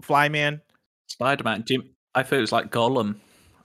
Flyman. 0.00 0.60
Spider 1.06 1.44
Man. 1.44 1.64
Jim. 1.64 1.88
I 2.16 2.22
thought 2.24 2.38
it 2.38 2.40
was 2.40 2.50
like 2.50 2.72
Gollum. 2.72 3.16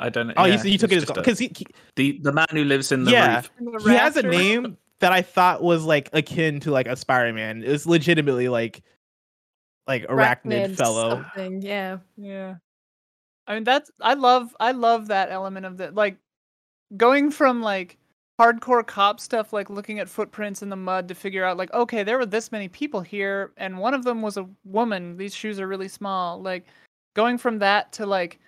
I 0.01 0.09
don't 0.09 0.27
know. 0.27 0.33
Oh, 0.37 0.45
yeah, 0.45 0.61
you, 0.63 0.71
you 0.71 0.77
took 0.77 0.91
it 0.91 0.97
as 0.97 1.05
because 1.05 1.39
he, 1.39 1.51
he 1.55 1.65
the 1.95 2.19
the 2.21 2.31
man 2.31 2.47
who 2.51 2.63
lives 2.63 2.91
in 2.91 3.03
the 3.03 3.11
Yeah. 3.11 3.37
roof. 3.37 3.51
And 3.57 3.67
the 3.67 3.89
he 3.91 3.95
has 3.95 4.17
a 4.17 4.23
name 4.23 4.77
that 4.99 5.11
I 5.11 5.21
thought 5.21 5.63
was 5.63 5.83
like 5.83 6.09
akin 6.13 6.59
to 6.61 6.71
like 6.71 6.87
a 6.87 6.95
Spider-Man. 6.95 7.63
It 7.63 7.69
was 7.69 7.85
legitimately 7.85 8.49
like 8.49 8.83
like 9.87 10.05
arachnid, 10.07 10.75
fellow. 10.75 11.25
Something. 11.35 11.61
Yeah. 11.61 11.97
Yeah. 12.17 12.55
I 13.47 13.55
mean 13.55 13.63
that's 13.63 13.91
I 13.99 14.13
love 14.13 14.55
I 14.59 14.71
love 14.71 15.07
that 15.07 15.31
element 15.31 15.65
of 15.65 15.77
the 15.77 15.91
like 15.91 16.17
going 16.95 17.31
from 17.31 17.61
like 17.61 17.97
hardcore 18.39 18.85
cop 18.85 19.19
stuff 19.19 19.53
like 19.53 19.69
looking 19.69 19.99
at 19.99 20.09
footprints 20.09 20.61
in 20.61 20.69
the 20.69 20.75
mud 20.75 21.07
to 21.07 21.15
figure 21.15 21.43
out 21.43 21.57
like 21.57 21.71
okay 21.73 22.01
there 22.03 22.17
were 22.17 22.25
this 22.25 22.51
many 22.51 22.67
people 22.67 23.01
here 23.01 23.51
and 23.57 23.77
one 23.77 23.93
of 23.93 24.03
them 24.03 24.21
was 24.21 24.37
a 24.37 24.49
woman 24.63 25.15
these 25.17 25.35
shoes 25.35 25.59
are 25.59 25.67
really 25.67 25.87
small 25.87 26.41
like 26.41 26.65
going 27.13 27.37
from 27.37 27.59
that 27.59 27.91
to 27.91 28.05
like 28.05 28.39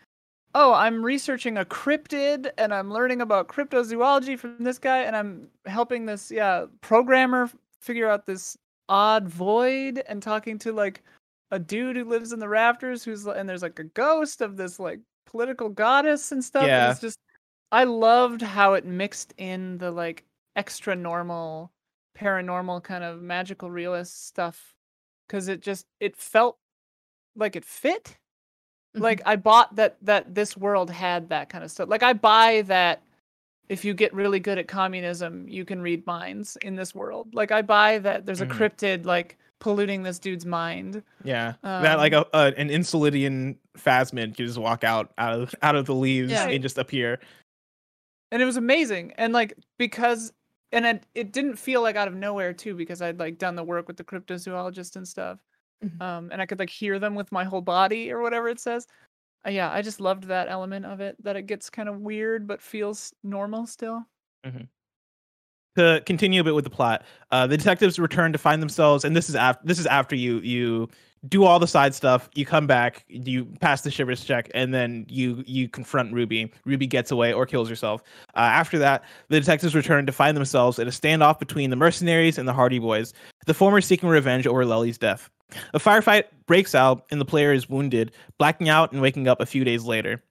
oh 0.55 0.73
I'm 0.73 1.03
researching 1.03 1.57
a 1.57 1.65
cryptid 1.65 2.51
and 2.57 2.73
I'm 2.73 2.91
learning 2.91 3.21
about 3.21 3.47
cryptozoology 3.47 4.37
from 4.37 4.63
this 4.63 4.79
guy 4.79 4.99
and 4.99 5.15
I'm 5.15 5.47
helping 5.65 6.05
this 6.05 6.31
yeah 6.31 6.65
programmer 6.81 7.49
figure 7.81 8.09
out 8.09 8.25
this 8.25 8.57
odd 8.89 9.27
void 9.27 10.03
and 10.07 10.21
talking 10.21 10.57
to 10.59 10.71
like 10.71 11.03
a 11.51 11.59
dude 11.59 11.95
who 11.95 12.05
lives 12.05 12.33
in 12.33 12.39
the 12.39 12.49
rafters 12.49 13.03
who's 13.03 13.25
and 13.25 13.47
there's 13.47 13.61
like 13.61 13.79
a 13.79 13.83
ghost 13.83 14.41
of 14.41 14.57
this 14.57 14.79
like 14.79 14.99
political 15.33 15.69
goddess 15.69 16.31
and 16.31 16.43
stuff. 16.43 16.63
and 16.63 16.71
Yeah. 16.71 16.91
It's 16.91 17.01
just 17.01 17.19
I 17.71 17.85
loved 17.85 18.41
how 18.41 18.73
it 18.73 18.85
mixed 18.85 19.33
in 19.37 19.79
the 19.79 19.89
like 19.91 20.23
extra 20.55 20.95
normal, 20.95 21.71
paranormal 22.17 22.83
kind 22.83 23.03
of 23.03 23.21
magical 23.21 23.71
realist 23.71 24.27
stuff 24.27 24.75
because 25.27 25.47
it 25.47 25.61
just 25.61 25.87
it 25.99 26.15
felt 26.15 26.57
like 27.35 27.55
it 27.55 27.65
fit. 27.65 28.17
Like 28.95 29.21
I 29.25 29.35
bought 29.35 29.75
that 29.75 29.97
that 30.01 30.35
this 30.35 30.55
world 30.55 30.89
had 30.91 31.29
that 31.29 31.49
kind 31.49 31.63
of 31.63 31.71
stuff. 31.71 31.89
Like 31.89 32.03
I 32.03 32.13
buy 32.13 32.63
that 32.67 33.01
if 33.69 33.83
you 33.85 33.93
get 33.93 34.13
really 34.13 34.39
good 34.39 34.57
at 34.57 34.67
communism, 34.67 35.47
you 35.47 35.65
can 35.65 35.81
read 35.81 36.05
minds 36.05 36.57
in 36.61 36.75
this 36.75 36.93
world. 36.93 37.33
Like 37.33 37.51
I 37.51 37.61
buy 37.61 37.97
that 37.99 38.25
there's 38.25 38.41
a 38.41 38.45
Mhm. 38.45 38.51
cryptid 38.51 39.05
like 39.05 39.37
polluting 39.59 40.03
this 40.03 40.19
dude's 40.19 40.45
mind. 40.45 41.01
Yeah, 41.23 41.53
that 41.63 41.97
like 41.97 42.13
Um, 42.13 42.25
a, 42.33 42.37
a 42.37 42.45
an 42.57 42.69
Insulindian 42.69 43.55
phasmid 43.77 44.35
could 44.35 44.45
just 44.45 44.57
walk 44.59 44.83
out 44.83 45.11
out 45.17 45.39
of 45.39 45.55
out 45.63 45.75
of 45.75 45.85
the 45.85 45.95
leaves 45.95 46.31
Yeah. 46.31 46.47
and 46.49 46.61
just 46.61 46.77
appear. 46.77 47.19
and 48.31 48.41
it 48.41 48.45
was 48.45 48.57
amazing 48.57 49.13
and 49.17 49.31
like 49.31 49.53
because 49.77 50.33
and 50.71 50.85
it, 50.87 51.03
it 51.13 51.31
didn't 51.31 51.55
feel 51.55 51.81
like 51.83 51.95
out 51.95 52.07
of 52.07 52.15
nowhere 52.15 52.51
too 52.51 52.73
because 52.73 52.99
i'd 52.99 53.19
like 53.19 53.37
done 53.37 53.55
the 53.55 53.63
work 53.63 53.87
with 53.87 53.95
the 53.95 54.03
cryptozoologist 54.03 54.95
and 54.95 55.07
stuff 55.07 55.37
Mhm. 55.83 56.01
um 56.01 56.29
and 56.31 56.41
i 56.41 56.45
could 56.45 56.59
like 56.59 56.69
hear 56.69 56.97
them 56.99 57.15
with 57.15 57.31
my 57.31 57.43
whole 57.43 57.61
body 57.61 58.11
or 58.11 58.21
whatever 58.21 58.47
it 58.49 58.59
says. 58.59 58.87
Uh, 59.45 59.49
yeah 59.49 59.71
i 59.71 59.81
just 59.81 59.99
loved 59.99 60.23
that 60.25 60.47
element 60.49 60.85
of 60.85 61.01
it 61.01 61.15
that 61.23 61.35
it 61.35 61.43
gets 61.47 61.69
kind 61.69 61.89
of 61.89 61.99
weird 61.99 62.47
but 62.47 62.61
feels 62.61 63.13
normal 63.23 63.65
still. 63.67 64.05
To 65.75 66.03
continue 66.05 66.39
a 66.39 66.43
bit 66.43 66.53
with 66.53 66.65
the 66.65 66.69
plot, 66.69 67.03
uh, 67.31 67.47
the 67.47 67.57
detectives 67.57 67.97
return 67.97 68.31
to 68.31 68.37
find 68.37 68.61
themselves, 68.61 69.03
and 69.03 69.15
this 69.15 69.27
is 69.27 69.35
after 69.35 69.65
this 69.65 69.79
is 69.79 69.87
after 69.87 70.15
you 70.15 70.37
you 70.41 70.87
do 71.29 71.45
all 71.45 71.59
the 71.59 71.67
side 71.67 71.95
stuff. 71.95 72.29
You 72.35 72.45
come 72.45 72.67
back, 72.67 73.05
you 73.07 73.45
pass 73.61 73.81
the 73.81 73.91
shivers 73.91 74.23
check, 74.23 74.49
and 74.53 74.73
then 74.73 75.05
you 75.09 75.43
you 75.47 75.69
confront 75.69 76.13
Ruby. 76.13 76.51
Ruby 76.65 76.87
gets 76.87 77.11
away 77.11 77.31
or 77.33 77.45
kills 77.45 77.69
herself. 77.69 78.03
Uh, 78.35 78.39
after 78.39 78.77
that, 78.79 79.03
the 79.29 79.39
detectives 79.39 79.75
return 79.75 80.05
to 80.05 80.11
find 80.11 80.35
themselves 80.35 80.79
in 80.79 80.87
a 80.87 80.91
standoff 80.91 81.39
between 81.39 81.69
the 81.69 81.75
mercenaries 81.75 82.37
and 82.37 82.47
the 82.47 82.53
Hardie 82.53 82.81
Boys. 82.81 83.13
The 83.45 83.53
former 83.53 83.81
seeking 83.81 84.09
revenge 84.09 84.47
over 84.47 84.65
Lely's 84.65 84.97
death. 84.97 85.29
A 85.73 85.79
firefight 85.79 86.23
breaks 86.47 86.73
out, 86.73 87.05
and 87.11 87.21
the 87.21 87.25
player 87.25 87.53
is 87.53 87.69
wounded, 87.69 88.11
blacking 88.37 88.69
out 88.69 88.91
and 88.91 89.01
waking 89.01 89.27
up 89.27 89.39
a 89.39 89.45
few 89.45 89.63
days 89.63 89.83
later. 89.83 90.23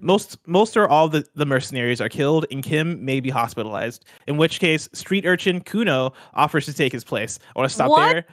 Most 0.00 0.36
most 0.46 0.76
or 0.76 0.88
all 0.88 1.08
the, 1.08 1.24
the 1.34 1.46
mercenaries 1.46 2.00
are 2.00 2.08
killed, 2.08 2.44
and 2.50 2.62
Kim 2.62 3.02
may 3.04 3.20
be 3.20 3.30
hospitalized. 3.30 4.04
In 4.26 4.36
which 4.36 4.58
case, 4.58 4.88
street 4.92 5.24
urchin 5.26 5.60
Cuno 5.60 6.12
offers 6.34 6.66
to 6.66 6.72
take 6.72 6.92
his 6.92 7.04
place. 7.04 7.38
I 7.54 7.58
want 7.58 7.68
to 7.70 7.74
stop 7.74 7.90
What? 7.90 8.12
there. 8.12 8.24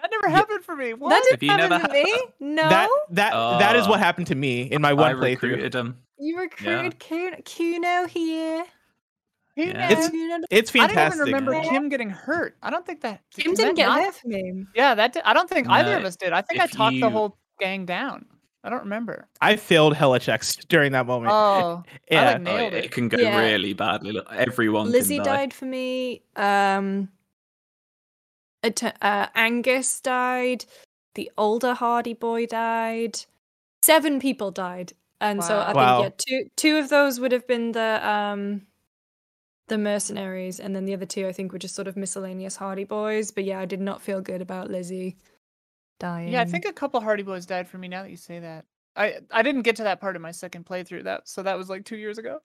That 0.00 0.10
never 0.10 0.28
Yeah. 0.28 0.36
happened 0.36 0.64
for 0.64 0.76
me 0.76 0.92
what? 0.94 1.10
That 1.10 1.38
didn't 1.38 1.50
happen 1.50 1.70
never 1.70 1.86
to 1.86 1.88
ha- 1.88 1.92
me. 1.92 2.22
No. 2.40 2.68
That 2.68 2.88
that 3.10 3.58
that 3.58 3.76
is 3.76 3.86
what 3.88 4.00
Ah. 4.00 4.04
happened 4.04 4.26
to 4.28 4.34
me 4.34 4.62
in 4.62 4.82
my 4.82 4.90
I 4.90 4.92
one 4.94 5.16
playthrough. 5.16 5.72
him. 5.74 5.96
you 6.18 6.38
recruited 6.38 6.98
Cuno, 6.98 7.36
Cuno 7.44 8.06
here. 8.06 8.64
Who 9.56 9.62
Yeah. 9.62 9.72
knows? 9.72 9.90
It's- 9.92 10.10
Cuno 10.10 10.38
the- 10.40 10.46
It's 10.50 10.74
i 10.76 10.86
didn't 10.88 11.06
even 11.14 11.18
remember 11.20 11.52
man. 11.52 11.62
kim 11.68 11.88
getting 11.88 12.10
hurt 12.10 12.56
i 12.62 12.70
don't 12.70 12.84
think 12.84 13.02
that 13.02 13.20
Kim 13.30 13.54
did 13.54 13.58
that 13.58 13.62
didn't 13.62 13.76
get 13.76 13.86
not- 13.86 14.02
hurt 14.02 14.66
yeah 14.74 14.94
that 14.96 15.12
did, 15.12 15.22
i 15.24 15.32
don't 15.32 15.48
think 15.48 15.68
either 15.68 15.96
of 15.96 16.04
us 16.04 16.16
did 16.16 16.32
i 16.32 16.42
think 16.42 16.60
i 16.60 16.64
if 16.64 16.72
talked 16.72 16.98
the 17.00 17.08
whole 17.08 17.38
gang 17.60 17.84
down 17.86 18.26
i 18.64 18.68
don't 18.70 18.80
remember 18.80 19.28
I 19.40 19.54
failed 19.56 19.94
hella 19.94 20.18
checks 20.18 20.56
during 20.68 20.90
that 20.92 21.06
moment. 21.06 21.30
oh 21.32 21.84
yeah. 22.10 22.20
I 22.20 22.24
like 22.24 22.36
Oh, 22.40 22.42
nailed 22.42 22.72
it, 22.72 22.84
it. 22.86 22.90
can 22.92 23.08
go 23.08 23.18
Yeah. 23.18 23.38
really 23.38 23.74
badly. 23.74 24.10
Look, 24.12 24.26
everyone 24.32 24.90
Lizzie 24.90 25.16
can 25.18 25.24
die. 25.26 25.36
died 25.36 25.52
for 25.54 25.66
me. 25.66 26.22
Um, 26.34 27.02
At- 27.02 27.08
uh, 28.64 29.26
Angus 29.34 30.00
died. 30.00 30.64
The 31.14 31.30
older 31.38 31.74
Hardie 31.74 32.18
boy 32.18 32.46
died. 32.46 33.20
Seven 33.82 34.18
people 34.18 34.50
died, 34.50 34.92
and 35.20 35.44
so 35.44 35.60
I 35.60 35.72
think 35.72 35.76
yeah, 35.76 36.10
two 36.16 36.50
two 36.56 36.76
of 36.78 36.88
those 36.88 37.20
would 37.20 37.32
have 37.32 37.46
been 37.46 37.72
the 37.72 38.08
um 38.08 38.62
the 39.68 39.78
mercenaries, 39.78 40.58
and 40.58 40.74
then 40.74 40.84
the 40.84 40.94
other 40.94 41.06
two 41.06 41.26
I 41.26 41.32
think 41.32 41.52
were 41.52 41.58
just 41.58 41.74
sort 41.74 41.88
of 41.88 41.96
miscellaneous 41.96 42.56
Hardie 42.56 42.88
boys. 42.88 43.30
But 43.30 43.44
yeah, 43.44 43.60
I 43.60 43.66
did 43.66 43.80
not 43.80 44.02
feel 44.02 44.20
good 44.20 44.40
about 44.40 44.70
Lizzie 44.70 45.16
dying. 45.98 46.32
Yeah, 46.32 46.42
I 46.42 46.44
think 46.44 46.64
a 46.64 46.72
couple 46.72 47.00
Hardie 47.00 47.24
Boys 47.24 47.46
died 47.46 47.68
for 47.68 47.78
me. 47.78 47.88
Now 47.88 48.02
that 48.02 48.10
you 48.10 48.16
say 48.16 48.40
that, 48.40 48.64
I 48.96 49.18
I 49.30 49.42
didn't 49.42 49.62
get 49.62 49.76
to 49.76 49.84
that 49.84 50.00
part 50.00 50.16
of 50.16 50.22
my 50.22 50.30
second 50.30 50.66
playthrough. 50.66 51.04
That 51.04 51.28
so 51.28 51.42
that 51.42 51.56
was 51.56 51.68
like 51.68 51.84
two 51.84 51.96
years 51.96 52.18
ago. 52.18 52.40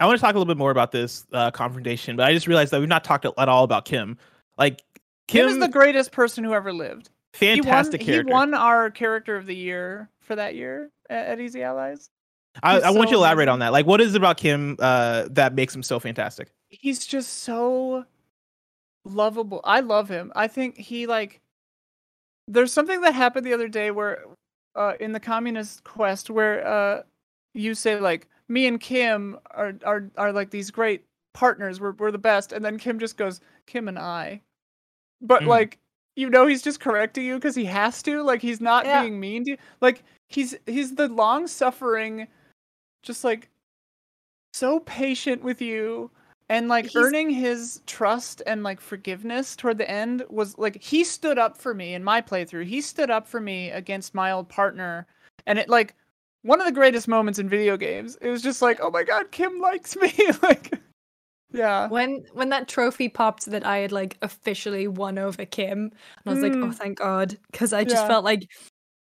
I 0.00 0.06
want 0.06 0.16
to 0.16 0.20
talk 0.20 0.34
a 0.34 0.38
little 0.38 0.52
bit 0.52 0.58
more 0.58 0.70
about 0.70 0.92
this 0.92 1.26
uh, 1.32 1.50
confrontation, 1.50 2.16
but 2.16 2.26
I 2.26 2.32
just 2.32 2.46
realized 2.46 2.72
that 2.72 2.80
we've 2.80 2.88
not 2.88 3.04
talked 3.04 3.26
at 3.26 3.48
all 3.48 3.64
about 3.64 3.84
Kim. 3.84 4.16
Like 4.56 4.82
Kim, 5.28 5.46
Kim, 5.46 5.48
is 5.48 5.58
the 5.60 5.68
greatest 5.68 6.10
person 6.10 6.42
who 6.42 6.54
ever 6.54 6.72
lived. 6.72 7.10
fantastic 7.32 8.02
he 8.02 8.06
won, 8.06 8.12
character. 8.12 8.28
He 8.28 8.32
won 8.32 8.54
our 8.54 8.90
character 8.90 9.36
of 9.36 9.46
the 9.46 9.54
year 9.54 10.08
for 10.20 10.34
that 10.34 10.54
year 10.56 10.90
at, 11.08 11.26
at 11.26 11.40
Easy 11.40 11.62
Allies. 11.62 12.10
I, 12.62 12.80
I 12.80 12.90
want 12.90 13.10
you 13.10 13.16
to 13.16 13.20
elaborate 13.20 13.44
amazing. 13.44 13.52
on 13.52 13.58
that. 13.60 13.72
Like, 13.72 13.86
what 13.86 14.00
is 14.00 14.14
it 14.14 14.16
about 14.16 14.36
Kim 14.38 14.76
uh, 14.80 15.28
that 15.30 15.54
makes 15.54 15.74
him 15.74 15.82
so 15.82 16.00
fantastic? 16.00 16.50
He's 16.70 17.06
just 17.06 17.42
so 17.42 18.04
lovable. 19.04 19.60
I 19.64 19.80
love 19.80 20.08
him. 20.08 20.32
I 20.34 20.48
think 20.48 20.76
he 20.76 21.06
like. 21.06 21.40
There's 22.48 22.72
something 22.72 23.02
that 23.02 23.14
happened 23.14 23.44
the 23.44 23.52
other 23.52 23.68
day 23.68 23.90
where, 23.90 24.24
uh, 24.74 24.94
in 24.98 25.12
the 25.12 25.20
communist 25.20 25.84
quest, 25.84 26.30
where 26.30 26.66
uh, 26.66 27.02
you 27.54 27.74
say 27.74 28.00
like 28.00 28.26
me 28.48 28.66
and 28.66 28.80
Kim 28.80 29.38
are 29.50 29.74
are 29.84 30.10
are 30.16 30.32
like 30.32 30.50
these 30.50 30.70
great 30.70 31.04
partners. 31.34 31.80
We're 31.80 31.92
we're 31.92 32.10
the 32.10 32.18
best, 32.18 32.52
and 32.52 32.64
then 32.64 32.78
Kim 32.78 32.98
just 32.98 33.16
goes 33.16 33.40
Kim 33.66 33.86
and 33.86 33.98
I, 33.98 34.40
but 35.20 35.42
Mhm. 35.42 35.46
like 35.48 35.78
you 36.16 36.28
know 36.28 36.46
he's 36.46 36.62
just 36.62 36.80
correcting 36.80 37.24
you 37.24 37.34
because 37.36 37.54
he 37.54 37.64
has 37.66 38.02
to. 38.02 38.22
Like 38.22 38.42
he's 38.42 38.60
not 38.60 38.84
Yeah. 38.86 39.02
being 39.02 39.20
mean 39.20 39.44
to 39.44 39.50
you. 39.52 39.56
Like 39.80 40.02
he's 40.28 40.56
he's 40.66 40.94
the 40.96 41.08
long 41.08 41.46
suffering, 41.46 42.26
just 43.02 43.22
like 43.24 43.48
so 44.52 44.80
patient 44.80 45.42
with 45.42 45.60
you 45.60 46.10
and 46.48 46.68
like 46.68 46.86
He's- 46.86 46.96
earning 46.96 47.30
his 47.30 47.82
trust 47.86 48.42
and 48.46 48.62
like 48.62 48.80
forgiveness 48.80 49.54
toward 49.54 49.78
the 49.78 49.88
end 49.88 50.24
was 50.30 50.56
like 50.58 50.82
he 50.82 51.04
stood 51.04 51.38
up 51.38 51.56
for 51.58 51.74
me 51.74 51.94
in 51.94 52.02
my 52.02 52.20
playthrough 52.22 52.64
he 52.64 52.80
stood 52.80 53.10
up 53.10 53.26
for 53.28 53.40
me 53.40 53.70
against 53.70 54.14
my 54.14 54.32
old 54.32 54.48
partner 54.48 55.06
and 55.46 55.58
it 55.58 55.68
like 55.68 55.94
one 56.42 56.58
of 56.60 56.66
the 56.66 56.72
greatest 56.72 57.06
moments 57.08 57.38
in 57.38 57.48
video 57.48 57.76
games 57.76 58.16
it 58.22 58.30
was 58.30 58.42
just 58.42 58.62
like 58.62 58.80
oh 58.80 58.90
my 58.90 59.04
god 59.04 59.30
kim 59.30 59.60
likes 59.60 59.94
me 59.96 60.12
like 60.42 60.72
yeah 61.52 61.90
when 61.90 62.24
when 62.32 62.50
that 62.50 62.68
trophy 62.68 63.08
popped 63.08 63.46
that 63.46 63.64
I 63.66 63.78
had 63.78 63.92
like 63.92 64.18
officially 64.22 64.88
won 64.88 65.18
over 65.18 65.44
Kim, 65.46 65.78
and 65.84 65.92
I 66.26 66.30
was 66.30 66.42
like, 66.42 66.58
oh 66.62 66.70
Mm. 66.70 66.72
thank 66.72 66.98
God, 66.98 67.38
because 67.52 67.72
I 67.72 67.84
just 67.84 68.04
Yeah. 68.04 68.06
felt 68.06 68.24
like 68.24 68.50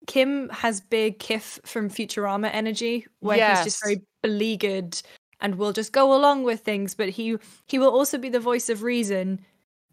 Kim 0.07 0.49
has 0.49 0.81
big 0.81 1.19
Kif 1.19 1.59
from 1.67 1.89
Futurama 1.89 2.49
energy, 2.53 3.07
where 3.21 3.39
he's 3.39 3.61
just 3.63 3.79
very 3.83 4.01
beleaguered 4.23 5.01
and 5.41 5.55
will 5.57 5.73
just 5.73 5.93
go 5.93 6.15
along 6.15 6.43
with 6.43 6.61
things, 6.61 6.95
but 6.95 7.09
he 7.09 7.37
he 7.67 7.79
will 7.79 7.91
also 7.91 8.17
be 8.19 8.29
the 8.29 8.39
voice 8.41 8.69
of 8.69 8.83
reason, 8.83 9.41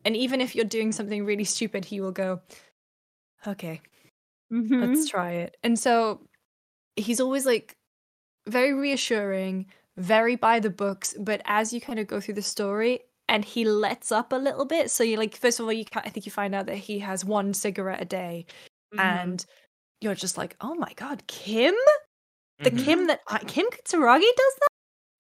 And 0.07 0.17
even 0.17 0.41
if 0.43 0.55
you're 0.57 0.65
doing 0.67 0.93
something 0.93 1.25
really 1.27 1.45
stupid, 1.45 1.85
he 1.87 2.01
will 2.03 2.13
go, 2.13 2.43
"Okay, 3.47 3.81
Mhm. 4.51 4.81
let's 4.81 5.07
try 5.09 5.33
it." 5.33 5.57
And 5.63 5.79
so 5.79 6.27
he's 6.97 7.21
always 7.21 7.47
like 7.47 7.77
very 8.49 8.75
reassuring, 8.75 9.67
very 10.01 10.37
by 10.37 10.61
the 10.61 10.71
books, 10.71 11.15
but 11.21 11.43
as 11.47 11.73
you 11.73 11.81
kind 11.81 11.99
of 12.01 12.07
go 12.09 12.21
through 12.21 12.35
the 12.35 12.43
story 12.43 13.01
and 13.29 13.45
he 13.45 13.65
lets 13.65 14.13
up 14.13 14.33
a 14.33 14.37
little 14.37 14.65
bit, 14.67 14.91
so 14.91 15.05
you 15.05 15.17
like 15.19 15.37
first 15.37 15.61
of 15.61 15.67
all 15.67 15.73
you 15.73 15.85
ca- 15.85 16.03
I 16.05 16.11
think 16.11 16.27
you 16.27 16.33
find 16.33 16.55
out 16.55 16.67
that 16.67 16.77
he 16.79 16.99
has 17.01 17.25
one 17.25 17.55
cigarette 17.55 18.03
a 18.03 18.05
day 18.07 18.47
Mhm. 18.95 19.01
and 19.01 19.47
you're 20.03 20.15
just 20.17 20.39
like, 20.39 20.57
"Oh 20.61 20.75
my 20.77 20.93
god, 20.97 21.27
Kim? 21.29 21.75
The 22.65 22.73
Mhm. 22.73 22.79
Kim 22.85 23.07
that 23.09 23.21
I, 23.29 23.39
Kim 23.41 23.67
Kitsuragi 23.71 24.21
does 24.37 24.55
that?" 24.61 24.69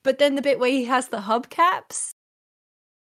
But 0.05 0.19
then 0.19 0.37
the 0.37 0.43
bit 0.43 0.59
where 0.61 0.71
he 0.71 0.85
has 0.87 1.09
the 1.09 1.19
hubcaps 1.21 2.13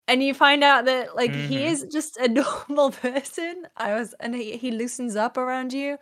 and 0.08 0.22
you 0.22 0.34
find 0.34 0.64
out 0.64 0.84
that 0.86 1.16
like 1.16 1.36
he 1.36 1.60
Mhm. 1.60 1.66
is 1.66 1.86
just 1.92 2.16
a 2.18 2.28
normal 2.68 2.90
person. 2.92 3.66
I 3.76 3.94
was 3.94 4.14
and 4.20 4.34
he, 4.34 4.56
he 4.56 4.70
loosens 4.70 5.16
up 5.16 5.36
around 5.36 5.72
you. 5.72 5.98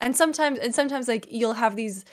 And 0.00 0.16
sometimes 0.16 0.58
and 0.60 0.74
sometimes 0.74 1.08
like 1.08 1.26
you'll 1.30 1.54
have 1.54 1.76
these 1.76 2.04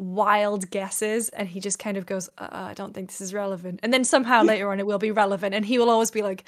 wild 0.00 0.70
guesses 0.70 1.28
and 1.30 1.48
he 1.48 1.60
just 1.60 1.78
kind 1.78 1.96
of 1.96 2.06
goes, 2.06 2.28
uh, 2.38 2.48
I 2.50 2.74
don't 2.74 2.94
think 2.94 3.08
this 3.10 3.20
is 3.20 3.34
relevant. 3.34 3.80
And 3.82 3.92
then 3.92 4.02
somehow 4.04 4.42
later 4.42 4.70
on 4.72 4.80
it 4.80 4.86
will 4.86 4.98
be 4.98 5.10
relevant 5.10 5.54
and 5.54 5.64
he 5.64 5.78
will 5.78 5.90
always 5.90 6.10
be 6.10 6.22
like, 6.22 6.44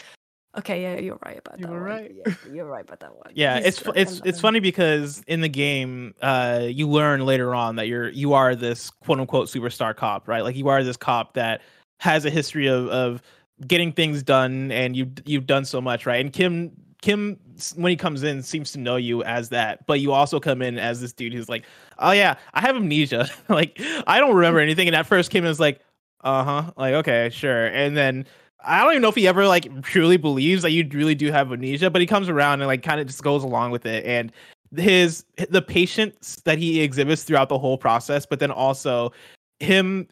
Okay, 0.59 0.83
yeah, 0.83 1.01
you're 1.01 1.19
right 1.25 1.39
about 1.39 1.59
You 1.59 1.65
that. 1.67 1.73
were 1.73 1.79
one. 1.81 1.89
right." 1.89 2.13
Yeah, 2.15 2.35
you're 2.53 2.67
right 2.67 2.85
about 2.85 3.01
that 3.01 3.17
one. 3.17 3.33
Yeah, 3.35 3.57
He's 3.57 3.67
it's 3.69 3.79
fu- 3.79 3.93
it's 3.97 4.21
it's 4.25 4.39
funny 4.41 4.61
because 4.61 5.23
in 5.27 5.41
the 5.41 5.49
game, 5.49 6.15
uh, 6.21 6.67
you 6.69 6.87
learn 6.89 7.25
later 7.25 7.55
on 7.55 7.77
that 7.77 7.89
you're 7.89 8.11
you 8.11 8.35
are 8.35 8.55
this 8.55 8.91
quote 8.91 9.19
unquote 9.19 9.49
superstar 9.49 9.97
cop, 9.97 10.29
right? 10.29 10.43
Like 10.45 10.55
you 10.57 10.69
are 10.69 10.85
this 10.85 10.99
cop 10.99 11.33
that 11.35 11.63
has 12.01 12.27
a 12.27 12.31
history 12.31 12.67
of 12.67 12.87
of 12.89 13.23
getting 13.67 13.93
things 13.93 14.23
done, 14.23 14.71
and 14.73 14.95
you 14.95 15.11
you've 15.25 15.47
done 15.47 15.65
so 15.65 15.81
much, 15.81 16.05
right? 16.05 16.23
And 16.23 16.31
Kim 16.31 16.73
Kim 17.01 17.39
s- 17.52 17.52
when 17.71 17.91
he 17.91 17.97
comes 17.97 18.23
in 18.23 18.43
seems 18.43 18.73
to 18.73 18.79
know 18.79 18.97
you 18.97 19.23
as 19.25 19.49
that, 19.51 19.87
but 19.87 20.01
you 20.01 20.13
also 20.13 20.41
come 20.41 20.63
in 20.63 20.79
as 20.79 21.01
this 21.01 21.13
dude 21.13 21.33
who's 21.33 21.49
like, 21.49 21.65
oh 21.99 22.13
yeah, 22.13 22.37
I 22.55 22.61
have 22.61 22.77
amnesia, 22.77 23.29
like 23.49 23.81
I 24.07 24.19
don't 24.19 24.35
remember 24.35 24.61
anything. 24.61 24.87
And 24.87 24.97
at 24.97 25.07
first, 25.07 25.31
came 25.31 25.45
in 25.45 25.51
as 25.51 25.61
like, 25.61 25.81
uh 26.23 26.45
huh, 26.45 26.73
like 26.77 26.95
okay, 26.95 27.31
sure, 27.31 27.67
and 27.67 27.97
then. 27.97 28.27
I 28.65 28.85
don't 28.85 28.93
even 28.93 29.03
know 29.03 29.09
if 29.09 29.17
he 29.17 29.27
ever 29.27 29.49
like 29.49 29.83
truly 29.83 30.17
believes 30.17 30.63
that 30.63 30.71
you 30.71 30.89
really 30.93 31.17
do 31.17 31.33
have 31.33 31.53
amnesia, 31.53 31.91
but 31.91 32.01
he 32.01 32.07
comes 32.07 32.29
around 32.29 32.61
and 32.61 32.69
like 32.69 32.85
kind 32.85 33.01
of 33.01 33.09
just 33.09 33.21
goes 33.21 33.43
along 33.43 33.73
with 33.73 33.85
it. 33.87 34.05
And 34.07 34.31
his 34.77 35.25
the 35.51 35.63
patience 35.63 36.41
that 36.45 36.59
he 36.59 36.81
exhibits 36.81 37.25
throughout 37.25 37.49
the 37.49 37.59
whole 37.59 37.77
process, 37.77 38.25
but 38.25 38.39
then 38.39 38.53
also 38.53 39.13
him 39.61 40.07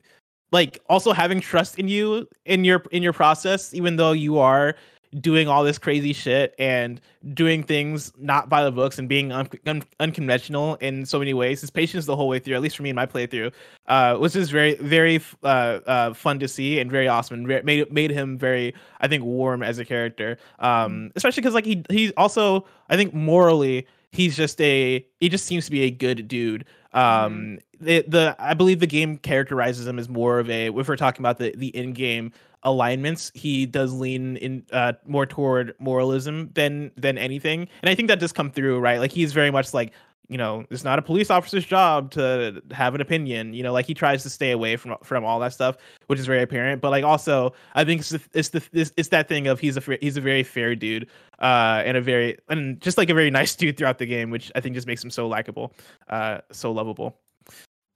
like 0.53 0.81
also 0.89 1.13
having 1.13 1.41
trust 1.41 1.79
in 1.79 1.89
you 1.89 2.29
in 2.45 2.65
your 2.65 2.83
in 2.91 3.03
your 3.03 3.13
process, 3.13 3.73
even 3.75 3.97
though 3.97 4.13
you 4.13 4.39
are 4.39 4.77
doing 5.19 5.49
all 5.49 5.65
this 5.65 5.79
crazy 5.79 6.13
shit 6.13 6.55
and 6.59 7.01
doing 7.35 7.63
things 7.63 8.13
not 8.19 8.49
by 8.49 8.63
the 8.63 8.71
books 8.71 8.99
and 8.99 9.09
being 9.09 9.33
un- 9.33 9.49
un- 9.67 9.83
unconventional 9.99 10.77
in 10.77 11.05
so 11.05 11.19
many 11.19 11.35
ways. 11.35 11.61
His 11.61 11.71
patience 11.71 12.07
the 12.07 12.15
whole 12.15 12.29
way 12.29 12.39
through, 12.39 12.55
at 12.55 12.63
least 12.63 12.77
for 12.77 12.83
me 12.83 12.91
in 12.91 12.97
my 12.97 13.07
playthrough, 13.07 13.53
uh, 13.89 14.17
was 14.21 14.35
just 14.35 14.53
very 14.53 14.75
very 14.77 15.21
uh, 15.43 15.81
uh, 15.87 16.15
fun 16.15 16.39
to 16.39 16.49
see 16.49 16.79
and 16.79 16.91
very 16.91 17.09
awesome 17.09 17.39
and 17.39 17.47
very, 17.47 17.63
made 17.63 17.93
made 17.93 18.11
him 18.11 18.39
very 18.39 18.75
I 19.01 19.09
think 19.09 19.25
warm 19.25 19.63
as 19.63 19.79
a 19.79 19.85
character. 19.85 20.39
Um, 20.61 21.11
especially 21.17 21.41
because 21.41 21.55
like 21.55 21.67
he 21.67 21.83
he's 21.91 22.13
also 22.17 22.67
I 22.89 22.97
think 22.97 23.13
morally 23.13 23.87
he's 24.13 24.37
just 24.37 24.61
a 24.61 25.05
he 25.21 25.29
just 25.29 25.47
seems 25.47 25.65
to 25.65 25.71
be 25.71 25.83
a 25.83 25.91
good 25.91 26.29
dude. 26.29 26.65
Um, 26.93 27.59
the 27.81 28.05
the 28.07 28.37
I 28.39 28.55
believe 28.55 28.81
the 28.81 28.87
game 28.87 29.17
characterizes 29.17 29.87
him 29.87 29.99
as 29.99 30.09
more 30.09 30.39
of 30.39 30.51
a 30.51 30.67
if 30.69 30.89
we're 30.89 30.97
talking 30.97 31.23
about 31.23 31.39
the 31.39 31.55
the 31.57 31.69
in 31.69 31.93
game 31.93 32.33
alignments 32.63 33.33
he 33.35 33.65
does 33.65 33.93
lean 33.93 34.37
in 34.37 34.63
uh 34.73 34.93
more 35.07 35.27
toward 35.27 35.75
moralism 35.79 36.51
than 36.55 36.91
than 36.97 37.17
anything. 37.19 37.69
And 37.83 37.89
i 37.91 37.95
think 37.95 38.09
that 38.09 38.21
does 38.21 38.33
come 38.33 38.51
through 38.51 38.79
right? 38.81 38.99
Like 38.99 39.13
he's 39.13 39.33
very 39.33 39.51
much 39.51 39.73
like 39.75 39.93
you 40.31 40.39
know 40.39 40.65
it's 40.71 40.85
not 40.85 40.99
a 40.99 41.03
police 41.03 41.29
officer's 41.29 41.67
job 41.67 42.13
to 42.13 42.63
have 42.71 42.95
an 42.95 43.01
opinion 43.01 43.53
you 43.53 43.63
know 43.65 43.73
like 43.73 43.85
he 43.85 43.93
tries 43.93 44.23
to 44.23 44.31
stay 44.31 44.53
away 44.53 44.77
from 44.77 44.97
from 45.03 45.25
all 45.25 45.41
that 45.41 45.53
stuff 45.53 45.77
which 46.07 46.19
is 46.19 46.27
very 46.27 46.43
apparent. 46.43 46.81
But 46.81 46.91
like 46.91 47.05
also 47.05 47.53
i 47.75 47.85
think 47.85 48.01
it's 48.01 48.11
the, 48.11 48.21
it's 48.33 48.49
the 48.51 48.63
it's, 48.73 48.93
it's 48.97 49.09
that 49.09 49.29
thing 49.29 49.49
of 49.49 49.61
he's 49.61 49.77
a 49.77 49.99
he's 50.01 50.17
a 50.17 50.21
very 50.21 50.43
fair 50.45 50.75
dude 50.75 51.09
uh 51.41 51.83
and 51.85 51.97
a 51.97 52.01
very 52.01 52.39
and 52.49 52.81
just 52.81 52.97
like 52.97 53.11
a 53.11 53.15
very 53.15 53.31
nice 53.41 53.55
dude 53.55 53.77
throughout 53.77 53.99
the 53.99 54.07
game 54.07 54.31
which 54.31 54.51
i 54.55 54.61
think 54.61 54.75
just 54.75 54.87
makes 54.87 55.05
him 55.05 55.11
so 55.11 55.29
likable 55.29 55.75
uh 56.09 56.39
so 56.53 56.73
lovable. 56.73 57.19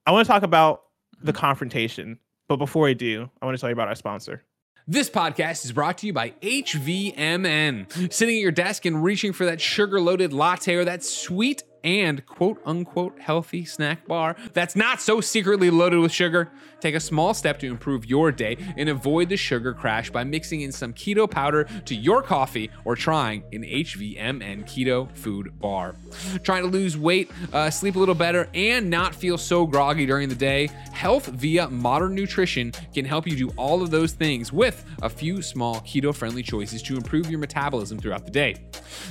I 0.05 0.11
want 0.11 0.27
to 0.27 0.31
talk 0.31 0.43
about 0.43 0.83
the 1.21 1.33
confrontation 1.33 2.19
but 2.49 2.57
before 2.57 2.87
i 2.87 2.93
do 2.93 3.29
i 3.41 3.45
want 3.45 3.57
to 3.57 3.61
tell 3.61 3.69
you 3.69 3.73
about 3.73 3.87
our 3.87 3.95
sponsor 3.95 4.43
This 4.87 5.09
podcast 5.09 5.65
is 5.65 5.71
brought 5.71 5.97
to 5.99 6.05
you 6.05 6.13
by 6.13 6.35
HVMN. 6.43 8.13
Sitting 8.13 8.35
at 8.35 8.39
your 8.39 8.51
desk 8.51 8.85
and 8.85 9.03
reaching 9.03 9.33
for 9.33 9.43
that 9.45 9.59
sugar 9.59 9.99
loaded 9.99 10.31
latte 10.31 10.75
or 10.75 10.85
that 10.85 11.03
sweet 11.03 11.63
and 11.83 12.23
quote 12.27 12.61
unquote 12.67 13.19
healthy 13.19 13.65
snack 13.65 14.07
bar 14.07 14.35
that's 14.53 14.75
not 14.75 15.01
so 15.01 15.21
secretly 15.21 15.71
loaded 15.71 16.01
with 16.01 16.11
sugar. 16.11 16.51
Take 16.85 16.93
a 16.93 16.99
small 16.99 17.33
step 17.33 17.57
to 17.61 17.65
improve 17.65 18.05
your 18.05 18.31
day 18.31 18.59
and 18.77 18.89
avoid 18.89 19.29
the 19.29 19.37
sugar 19.37 19.73
crash 19.73 20.11
by 20.11 20.23
mixing 20.23 20.61
in 20.61 20.71
some 20.71 20.93
keto 20.93 21.27
powder 21.27 21.63
to 21.85 21.95
your 21.95 22.21
coffee 22.21 22.69
or 22.83 22.95
trying 22.95 23.43
an 23.53 23.63
HVMN 23.63 24.65
keto 24.65 25.11
food 25.17 25.59
bar. 25.59 25.95
Trying 26.43 26.61
to 26.61 26.69
lose 26.69 26.95
weight, 26.95 27.31
uh, 27.53 27.71
sleep 27.71 27.95
a 27.95 27.99
little 27.99 28.13
better, 28.13 28.47
and 28.53 28.87
not 28.87 29.15
feel 29.15 29.35
so 29.35 29.65
groggy 29.65 30.05
during 30.05 30.29
the 30.29 30.35
day? 30.35 30.67
Health 30.91 31.25
via 31.25 31.67
modern 31.71 32.13
nutrition 32.13 32.71
can 32.93 33.03
help 33.03 33.25
you 33.25 33.35
do 33.35 33.49
all 33.57 33.81
of 33.81 33.89
those 33.89 34.11
things 34.11 34.53
with 34.53 34.85
a 35.01 35.09
few 35.09 35.41
small 35.41 35.77
keto 35.77 36.13
friendly 36.13 36.43
choices 36.43 36.83
to 36.83 36.95
improve 36.95 37.31
your 37.31 37.39
metabolism 37.39 37.97
throughout 37.97 38.25
the 38.25 38.31
day. 38.31 38.63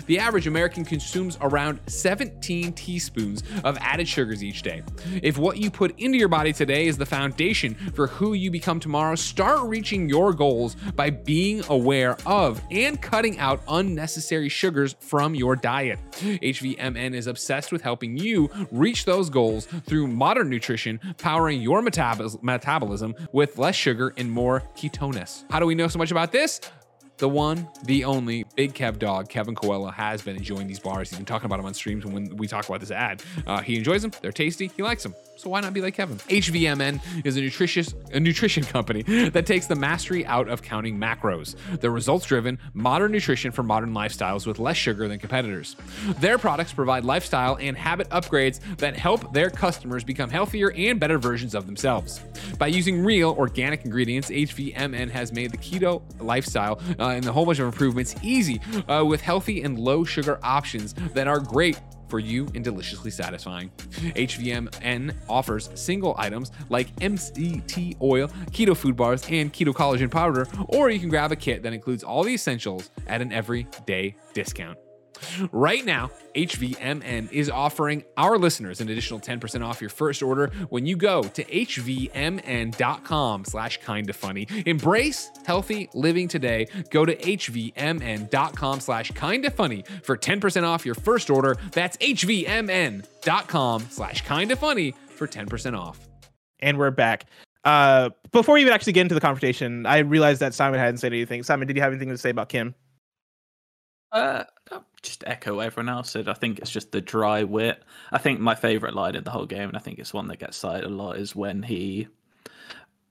The 0.06 0.20
average 0.20 0.46
American 0.46 0.84
consumes 0.84 1.36
around 1.40 1.80
17 1.88 2.72
teaspoons 2.74 3.42
of 3.64 3.76
added 3.78 4.06
sugars 4.06 4.44
each 4.44 4.62
day. 4.62 4.84
If 5.22 5.38
what 5.38 5.58
you 5.58 5.72
put 5.72 5.98
into 5.98 6.16
your 6.16 6.28
body 6.28 6.52
today 6.52 6.86
is 6.86 6.96
the 6.96 7.06
foundation 7.06 7.63
for 7.72 8.08
who 8.08 8.34
you 8.34 8.50
become 8.50 8.78
tomorrow, 8.78 9.14
start 9.14 9.66
reaching 9.66 10.10
your 10.10 10.34
goals 10.34 10.74
by 10.94 11.08
being 11.08 11.62
aware 11.70 12.18
of 12.26 12.60
and 12.70 13.00
cutting 13.00 13.38
out 13.38 13.62
unnecessary 13.68 14.50
sugars 14.50 14.94
from 15.00 15.34
your 15.34 15.56
diet. 15.56 15.98
HVMN 16.12 17.14
is 17.14 17.26
obsessed 17.26 17.72
with 17.72 17.80
helping 17.80 18.18
you 18.18 18.50
reach 18.70 19.06
those 19.06 19.30
goals 19.30 19.64
through 19.86 20.08
modern 20.08 20.50
nutrition, 20.50 21.00
powering 21.16 21.62
your 21.62 21.80
metabol- 21.80 22.42
metabolism 22.42 23.14
with 23.32 23.56
less 23.56 23.74
sugar 23.74 24.12
and 24.18 24.30
more 24.30 24.62
ketones. 24.76 25.44
How 25.50 25.60
do 25.60 25.66
we 25.66 25.74
know 25.74 25.88
so 25.88 25.98
much 25.98 26.10
about 26.10 26.32
this? 26.32 26.60
The 27.18 27.28
one, 27.28 27.68
the 27.84 28.04
only 28.04 28.44
Big 28.56 28.74
Kev 28.74 28.98
dog, 28.98 29.28
Kevin 29.28 29.54
Coelho, 29.54 29.90
has 29.90 30.22
been 30.22 30.36
enjoying 30.36 30.66
these 30.66 30.80
bars. 30.80 31.10
He's 31.10 31.18
been 31.18 31.26
talking 31.26 31.46
about 31.46 31.58
them 31.58 31.66
on 31.66 31.74
streams 31.74 32.04
when 32.04 32.36
we 32.36 32.48
talk 32.48 32.68
about 32.68 32.80
this 32.80 32.90
ad. 32.90 33.22
Uh, 33.46 33.60
he 33.60 33.76
enjoys 33.76 34.02
them. 34.02 34.10
They're 34.20 34.32
tasty. 34.32 34.70
He 34.76 34.82
likes 34.82 35.04
them. 35.04 35.14
So 35.36 35.50
why 35.50 35.60
not 35.60 35.72
be 35.72 35.80
like 35.80 35.94
Kevin? 35.94 36.16
HVMN 36.18 37.24
is 37.24 37.36
a 37.36 37.40
nutritious 37.40 37.94
a 38.12 38.20
nutrition 38.20 38.62
company 38.76 39.02
that 39.30 39.46
takes 39.46 39.66
the 39.66 39.74
mastery 39.74 40.24
out 40.26 40.48
of 40.48 40.62
counting 40.62 40.98
macros. 40.98 41.56
They're 41.80 41.90
results-driven, 41.90 42.58
modern 42.72 43.12
nutrition 43.12 43.50
for 43.50 43.62
modern 43.62 43.92
lifestyles 43.92 44.46
with 44.46 44.58
less 44.58 44.76
sugar 44.76 45.08
than 45.08 45.18
competitors. 45.18 45.76
Their 46.18 46.38
products 46.38 46.72
provide 46.72 47.04
lifestyle 47.04 47.58
and 47.60 47.76
habit 47.76 48.08
upgrades 48.10 48.60
that 48.78 48.96
help 48.96 49.32
their 49.32 49.50
customers 49.50 50.04
become 50.04 50.30
healthier 50.30 50.72
and 50.72 51.00
better 51.00 51.18
versions 51.18 51.54
of 51.54 51.66
themselves. 51.66 52.20
By 52.58 52.68
using 52.68 53.04
real 53.04 53.30
organic 53.30 53.84
ingredients, 53.84 54.30
HVMN 54.30 55.10
has 55.10 55.32
made 55.32 55.50
the 55.50 55.58
keto 55.58 56.02
lifestyle 56.20 56.80
uh, 57.04 57.10
and 57.10 57.26
a 57.26 57.32
whole 57.32 57.44
bunch 57.44 57.58
of 57.58 57.66
improvements 57.66 58.14
easy 58.22 58.60
uh, 58.88 59.04
with 59.04 59.20
healthy 59.20 59.62
and 59.62 59.78
low 59.78 60.04
sugar 60.04 60.38
options 60.42 60.94
that 61.12 61.28
are 61.28 61.38
great 61.38 61.78
for 62.08 62.18
you 62.18 62.46
and 62.54 62.62
deliciously 62.64 63.10
satisfying. 63.10 63.70
HVMN 64.16 65.14
offers 65.28 65.70
single 65.74 66.14
items 66.18 66.52
like 66.68 66.94
MCT 66.96 68.00
oil, 68.00 68.28
keto 68.52 68.76
food 68.76 68.96
bars, 68.96 69.24
and 69.28 69.52
keto 69.52 69.72
collagen 69.72 70.10
powder, 70.10 70.46
or 70.68 70.90
you 70.90 71.00
can 71.00 71.08
grab 71.08 71.32
a 71.32 71.36
kit 71.36 71.62
that 71.62 71.72
includes 71.72 72.02
all 72.02 72.22
the 72.22 72.34
essentials 72.34 72.90
at 73.06 73.20
an 73.20 73.32
everyday 73.32 74.14
discount. 74.32 74.78
Right 75.52 75.84
now, 75.84 76.10
HVMN 76.34 77.30
is 77.32 77.50
offering 77.50 78.04
our 78.16 78.38
listeners 78.38 78.80
an 78.80 78.88
additional 78.88 79.20
10% 79.20 79.64
off 79.64 79.80
your 79.80 79.90
first 79.90 80.22
order 80.22 80.48
when 80.70 80.86
you 80.86 80.96
go 80.96 81.22
to 81.22 81.44
hvmn.com 81.44 83.44
slash 83.44 83.78
kinda 83.84 84.12
funny. 84.12 84.46
Embrace 84.66 85.30
healthy 85.46 85.88
living 85.94 86.28
today. 86.28 86.66
Go 86.90 87.04
to 87.04 87.14
hvmn.com 87.16 88.80
slash 88.80 89.10
kinda 89.12 89.50
funny 89.50 89.84
for 90.02 90.16
10% 90.16 90.64
off 90.64 90.84
your 90.84 90.94
first 90.94 91.30
order. 91.30 91.56
That's 91.72 91.96
hvmn.com 91.98 93.80
slash 93.90 94.20
kinda 94.22 94.56
funny 94.56 94.94
for 95.08 95.26
10% 95.26 95.78
off. 95.78 95.98
and 96.60 96.78
we're 96.78 96.90
back. 96.90 97.26
Uh, 97.64 98.08
before 98.32 98.54
we 98.54 98.62
even 98.62 98.72
actually 98.72 98.92
get 98.94 99.02
into 99.02 99.14
the 99.14 99.20
confrontation, 99.20 99.84
I 99.86 99.98
realized 99.98 100.40
that 100.40 100.54
Simon 100.54 100.80
hadn't 100.80 100.98
said 100.98 101.12
anything. 101.12 101.42
Simon, 101.42 101.68
did 101.68 101.76
you 101.76 101.82
have 101.82 101.92
anything 101.92 102.08
to 102.08 102.16
say 102.16 102.30
about 102.30 102.48
Kim? 102.48 102.74
Uh, 104.14 104.44
just 105.02 105.24
echo 105.26 105.58
everyone 105.58 105.88
else 105.94 106.10
said. 106.10 106.28
I 106.28 106.34
think 106.34 106.58
it's 106.60 106.70
just 106.70 106.92
the 106.92 107.00
dry 107.00 107.42
wit. 107.44 107.82
I 108.12 108.18
think 108.18 108.40
my 108.40 108.54
favorite 108.54 108.94
line 108.94 109.16
in 109.16 109.24
the 109.24 109.30
whole 109.30 109.44
game, 109.46 109.68
and 109.68 109.76
I 109.76 109.80
think 109.80 109.98
it's 109.98 110.14
one 110.14 110.28
that 110.28 110.38
gets 110.38 110.56
cited 110.56 110.84
a 110.84 110.88
lot, 110.88 111.18
is 111.18 111.34
when 111.36 111.62
he. 111.62 112.08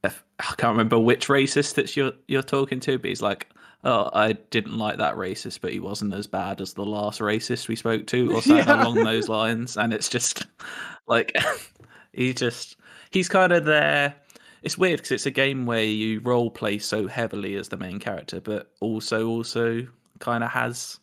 I 0.05 0.55
can't 0.57 0.73
remember 0.73 0.99
which 0.99 1.27
racist 1.27 1.75
that 1.75 1.95
you're 1.95 2.11
you're 2.27 2.41
talking 2.43 2.79
to, 2.81 2.97
but 2.97 3.07
he's 3.09 3.21
like, 3.21 3.47
oh, 3.85 4.09
I 4.13 4.33
didn't 4.33 4.77
like 4.77 4.97
that 4.97 5.15
racist, 5.15 5.61
but 5.61 5.71
he 5.71 5.79
wasn't 5.79 6.13
as 6.13 6.27
bad 6.27 6.59
as 6.59 6.73
the 6.73 6.85
last 6.85 7.19
racist 7.21 7.67
we 7.69 7.75
spoke 7.77 8.07
to, 8.07 8.33
or 8.33 8.41
something 8.41 8.67
Yeah. 8.67 8.81
along 8.83 8.95
those 9.03 9.29
lines. 9.29 9.77
And 9.77 9.93
it's 9.93 10.09
just 10.09 10.45
like 11.07 11.33
he 12.13 12.33
just 12.33 12.75
he's 13.11 13.29
kind 13.29 13.53
of 13.53 13.63
there. 13.65 14.15
It's 14.63 14.77
weird 14.77 14.97
because 14.99 15.11
it's 15.11 15.25
a 15.25 15.31
game 15.31 15.65
where 15.65 15.83
you 15.83 16.19
role 16.21 16.49
play 16.51 16.79
so 16.79 17.07
heavily 17.07 17.55
as 17.55 17.69
the 17.69 17.77
main 17.77 17.99
character, 17.99 18.41
but 18.41 18.71
also 18.81 19.27
also 19.27 19.87
kind 20.19 20.43
of 20.43 20.51
has 20.51 20.99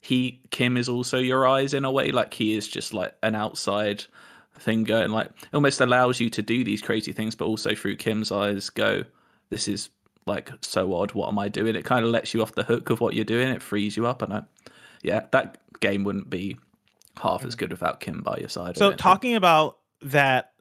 he 0.00 0.40
Kim 0.50 0.76
is 0.76 0.88
also 0.88 1.18
your 1.18 1.46
eyes 1.46 1.74
in 1.74 1.84
a 1.84 1.90
way. 1.90 2.12
Like 2.12 2.34
he 2.34 2.56
is 2.56 2.68
just 2.68 2.94
like 2.94 3.14
an 3.22 3.34
outside 3.34 4.04
thing 4.58 4.84
going 4.84 5.10
like 5.10 5.30
almost 5.52 5.80
allows 5.80 6.20
you 6.20 6.30
to 6.30 6.42
do 6.42 6.64
these 6.64 6.82
crazy 6.82 7.12
things, 7.12 7.34
but 7.34 7.46
also 7.46 7.74
through 7.74 7.96
Kim's 7.96 8.32
eyes 8.32 8.70
go, 8.70 9.04
this 9.50 9.68
is 9.68 9.90
like 10.26 10.50
so 10.62 10.94
odd. 10.94 11.12
What 11.12 11.28
am 11.28 11.38
I 11.38 11.48
doing? 11.48 11.76
It 11.76 11.84
kind 11.84 12.04
of 12.04 12.10
lets 12.10 12.34
you 12.34 12.42
off 12.42 12.52
the 12.52 12.62
hook 12.62 12.90
of 12.90 13.00
what 13.00 13.14
you're 13.14 13.24
doing. 13.24 13.48
It 13.48 13.62
frees 13.62 13.96
you 13.96 14.06
up, 14.06 14.22
and 14.22 14.32
I, 14.32 14.42
yeah, 15.02 15.26
that 15.32 15.58
game 15.80 16.04
wouldn't 16.04 16.30
be 16.30 16.56
half 17.20 17.44
as 17.44 17.54
mm. 17.54 17.58
good 17.58 17.70
without 17.70 18.00
Kim 18.00 18.22
by 18.22 18.38
your 18.38 18.48
side. 18.48 18.76
So 18.76 18.88
think. 18.90 19.00
talking 19.00 19.34
about 19.34 19.78
that 20.02 20.52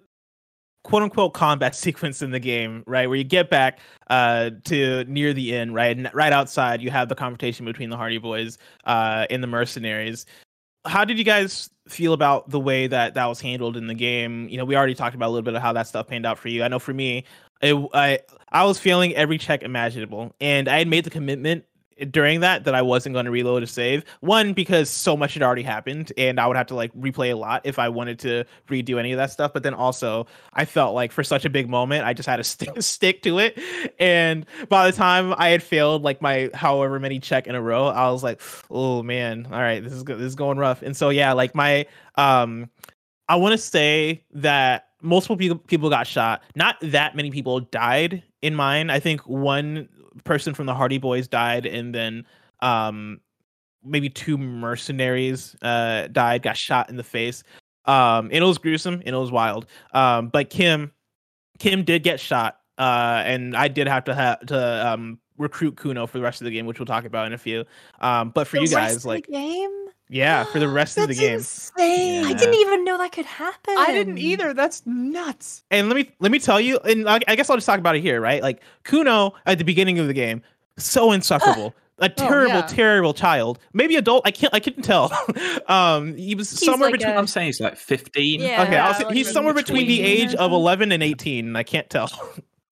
quote 0.86 1.02
unquote 1.02 1.34
combat 1.34 1.76
sequence 1.86 2.22
in 2.22 2.32
the 2.32 2.40
game, 2.40 2.84
right, 2.86 3.08
where 3.08 3.18
you 3.18 3.24
get 3.24 3.50
back 3.50 3.80
uh 4.08 4.52
to 4.64 5.04
near 5.06 5.34
the 5.34 5.56
end, 5.56 5.74
right, 5.74 5.98
and 5.98 6.10
right 6.14 6.32
outside 6.32 6.82
you 6.82 6.92
have 6.92 7.10
the 7.10 7.16
confrontation 7.16 7.66
between 7.66 7.90
the 7.90 7.98
Hardie 7.98 8.22
Boys 8.22 8.58
uh 8.86 9.26
and 9.30 9.44
the 9.44 9.48
mercenaries. 9.48 10.26
How 10.86 11.04
did 11.04 11.18
you 11.18 11.24
guys 11.24 11.72
feel 11.88 12.14
about 12.14 12.50
the 12.52 12.60
way 12.60 12.86
that 12.86 13.16
that 13.16 13.26
was 13.26 13.42
handled 13.42 13.76
in 13.76 13.88
the 13.88 13.96
game? 13.96 14.48
You 14.48 14.58
know, 14.58 14.66
we 14.66 14.76
already 14.76 14.94
talked 14.94 15.16
about 15.16 15.28
a 15.28 15.34
little 15.34 15.42
bit 15.42 15.56
of 15.56 15.62
how 15.62 15.74
that 15.74 15.88
stuff 15.88 16.08
panned 16.08 16.28
out 16.28 16.38
for 16.38 16.48
you. 16.48 16.64
I 16.64 16.68
know 16.68 16.78
for 16.78 16.94
me, 16.94 17.26
it, 17.62 17.76
I 17.94 18.20
I 18.52 18.64
was 18.66 18.78
feeling 18.78 19.16
every 19.16 19.40
check 19.40 19.64
imaginable, 19.64 20.36
and 20.40 20.70
I 20.70 20.78
had 20.78 20.88
made 20.88 21.04
the 21.04 21.10
commitment 21.10 21.66
during 22.12 22.42
that 22.42 22.66
that 22.66 22.76
I 22.76 22.82
wasn't 22.82 23.14
going 23.14 23.26
to 23.26 23.32
reload 23.32 23.64
a 23.64 23.68
save. 23.68 24.04
One 24.20 24.54
because 24.54 24.90
so 24.90 25.16
much 25.16 25.34
had 25.34 25.44
already 25.44 25.64
happened, 25.64 26.12
and 26.18 26.40
I 26.40 26.48
would 26.48 26.58
have 26.58 26.68
to 26.68 26.76
like 26.76 26.94
replay 26.94 27.32
a 27.32 27.36
lot 27.36 27.62
if 27.64 27.80
I 27.80 27.90
wanted 27.90 28.20
to 28.20 28.46
redo 28.68 29.00
any 29.00 29.12
of 29.12 29.18
that 29.18 29.32
stuff. 29.32 29.54
But 29.54 29.64
then 29.64 29.74
also, 29.74 30.28
I 30.54 30.66
felt 30.66 30.94
like 30.94 31.12
for 31.12 31.24
such 31.24 31.46
a 31.46 31.50
big 31.50 31.70
moment, 31.70 32.06
I 32.06 32.14
just 32.14 32.28
had 32.28 32.38
to 32.38 32.44
stick 32.46 32.82
stick 32.82 33.22
to 33.24 33.40
it. 33.40 33.60
And 34.00 34.46
by 34.70 34.90
the 34.90 34.96
time 34.96 35.34
I 35.38 35.50
had 35.50 35.64
failed 35.64 36.04
like 36.04 36.22
my 36.22 36.50
however 36.54 37.00
many 37.00 37.20
check 37.20 37.48
in 37.48 37.56
a 37.56 37.62
row, 37.62 37.88
I 37.88 38.12
was 38.12 38.24
like, 38.24 38.42
oh 38.70 39.04
man, 39.04 39.48
all 39.52 39.60
right, 39.60 39.84
this 39.84 39.94
is 39.94 40.04
go- 40.04 40.18
this 40.18 40.28
is 40.28 40.36
going 40.36 40.58
rough. 40.58 40.82
And 40.82 40.96
so 40.96 41.10
yeah, 41.10 41.34
like 41.34 41.56
my 41.56 41.86
um, 42.16 42.70
I 43.28 43.38
want 43.38 43.54
to 43.54 43.58
say 43.58 44.24
that 44.34 44.90
multiple 45.02 45.38
people 45.38 45.58
people 45.58 45.90
got 45.90 46.08
shot. 46.08 46.44
Not 46.56 46.76
that 46.82 47.16
many 47.16 47.32
people 47.32 47.62
died 47.62 48.24
in 48.46 48.56
mine. 48.56 48.90
I 48.90 49.00
think 49.00 49.22
one 49.28 49.90
person 50.24 50.54
from 50.54 50.66
the 50.66 50.74
Hardie 50.74 51.02
Boys 51.02 51.28
died, 51.28 51.66
and 51.66 51.94
then 51.94 52.26
um 52.62 53.20
maybe 53.84 54.10
two 54.10 54.38
mercenaries 54.38 55.56
uh 55.62 56.08
died, 56.12 56.42
got 56.42 56.58
shot 56.58 56.90
in 56.90 56.96
the 56.96 57.04
face. 57.04 57.44
Um, 57.86 58.26
and 58.26 58.36
it 58.36 58.44
was 58.44 58.58
gruesome 58.58 58.96
and 58.96 59.16
it 59.16 59.20
was 59.20 59.32
wild. 59.32 59.68
Um, 59.94 60.30
but 60.30 60.50
Kim, 60.50 60.92
Kim 61.60 61.84
did 61.84 62.02
get 62.02 62.20
shot. 62.20 62.60
Uh, 62.78 63.22
and 63.26 63.56
I 63.56 63.68
did 63.68 63.88
have 63.88 64.06
to 64.06 64.16
have 64.16 64.46
to 64.48 64.88
um 64.88 65.20
recruit 65.38 65.78
Cuno 65.78 66.08
for 66.08 66.18
the 66.18 66.24
rest 66.24 66.42
of 66.42 66.46
the 66.46 66.52
game, 66.52 66.66
which 66.66 66.80
we'll 66.80 66.86
talk 66.86 67.06
about 67.06 67.28
in 67.28 67.34
a 67.34 67.38
few. 67.38 67.66
Um, 68.00 68.30
but 68.30 68.48
for 68.48 68.58
The 68.58 68.64
you 68.64 68.70
guys, 68.70 69.06
like, 69.06 69.28
game. 69.28 69.85
Yeah, 70.08 70.44
for 70.44 70.60
the 70.60 70.68
rest 70.68 70.98
of 70.98 71.04
the 71.04 71.16
That's 71.16 71.20
game. 71.20 71.34
insane. 71.36 72.26
I 72.26 72.34
didn't 72.34 72.54
even 72.56 72.84
know 72.84 72.98
that 73.00 73.12
could 73.12 73.26
happen. 73.26 73.74
I 73.78 73.92
didn't 73.92 74.20
either. 74.20 74.54
That's 74.54 74.84
nuts. 74.86 75.64
and 75.72 75.90
let 75.90 75.96
me 75.96 76.12
let 76.20 76.32
me 76.32 76.38
tell 76.40 76.62
you, 76.62 76.78
and 76.80 77.10
I, 77.10 77.20
I 77.28 77.36
guess 77.36 77.50
I'll 77.50 77.58
just 77.58 77.66
talk 77.66 77.80
about 77.80 77.96
it 77.96 78.02
here, 78.02 78.22
right? 78.22 78.42
Like 78.44 78.62
Cuno 78.84 79.34
at 79.48 79.58
the 79.58 79.64
beginning 79.64 79.98
of 79.98 80.06
the 80.08 80.14
game, 80.14 80.44
so 80.78 81.12
insufferable, 81.12 81.74
a 81.98 82.08
terrible, 82.08 82.54
yeah. 82.56 82.62
terrible 82.68 83.16
child, 83.16 83.58
maybe 83.74 83.96
adult. 83.96 84.22
I 84.26 84.32
can't, 84.32 84.54
I 84.54 84.60
couldn't 84.60 84.84
tell. 84.84 85.12
um, 85.68 86.16
he 86.16 86.36
was 86.36 86.52
He's 86.52 86.60
somewhere 86.66 86.92
like 86.92 87.00
between. 87.00 87.16
a- 87.16 87.18
I'm 87.18 87.26
saying 87.28 87.48
he's 87.48 87.60
like 87.60 87.76
15. 87.76 88.42
Yeah. 88.42 88.62
okay, 88.62 88.78
I'll 88.78 88.92
Yeah, 88.92 88.94
say 88.94 89.04
like 89.06 89.16
he's 89.16 89.32
somewhere 89.32 89.56
between 89.56 89.88
the 89.88 90.02
age 90.04 90.36
of 90.36 90.52
eleven 90.52 90.92
and 90.92 91.02
eighteen. 91.02 91.48
and 91.48 91.58
I 91.58 91.64
can't 91.64 91.90
tell, 91.90 92.12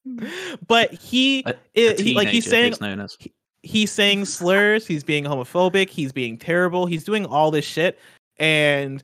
but 0.68 0.94
he, 0.94 1.44
A, 1.46 1.50
i- 1.50 1.56
a 1.76 1.96
he 2.02 2.14
like 2.14 2.28
he's 2.28 2.46
saying 2.48 2.74
it's 2.74 2.82
known 2.82 3.00
as. 3.00 3.18
He's 3.64 3.92
saying 3.92 4.26
slurs 4.38 4.86
he's 4.86 5.04
being 5.04 5.24
homophobic 5.24 5.90
he's 5.90 6.12
being 6.12 6.38
terrible 6.38 6.86
he's 6.86 7.04
doing 7.04 7.26
all 7.26 7.52
this 7.52 7.66
shit. 7.66 8.00
And 8.38 9.04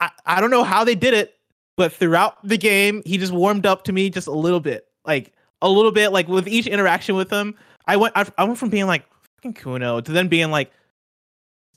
I, 0.00 0.10
I 0.26 0.40
don't 0.40 0.50
know 0.50 0.64
how 0.64 0.84
they 0.84 0.94
did 0.94 1.14
it 1.14 1.36
but 1.76 1.92
throughout 1.92 2.36
the 2.46 2.58
game 2.58 3.02
he 3.06 3.16
just 3.16 3.32
warmed 3.32 3.66
up 3.66 3.84
to 3.84 3.92
me 3.92 4.10
just 4.10 4.26
a 4.26 4.32
little 4.32 4.60
bit. 4.60 4.86
Like 5.04 5.32
a 5.62 5.68
little 5.68 5.92
bit 5.92 6.10
like 6.10 6.28
with 6.28 6.48
each 6.48 6.66
interaction 6.66 7.14
with 7.14 7.30
him 7.30 7.54
i 7.86 7.96
went 7.96 8.16
i, 8.16 8.26
I 8.38 8.44
went 8.44 8.58
from 8.58 8.70
being 8.70 8.86
like 8.86 9.04
fucking 9.36 9.54
cuno 9.54 10.02
to 10.04 10.12
then 10.12 10.28
being 10.28 10.50
like 10.50 10.70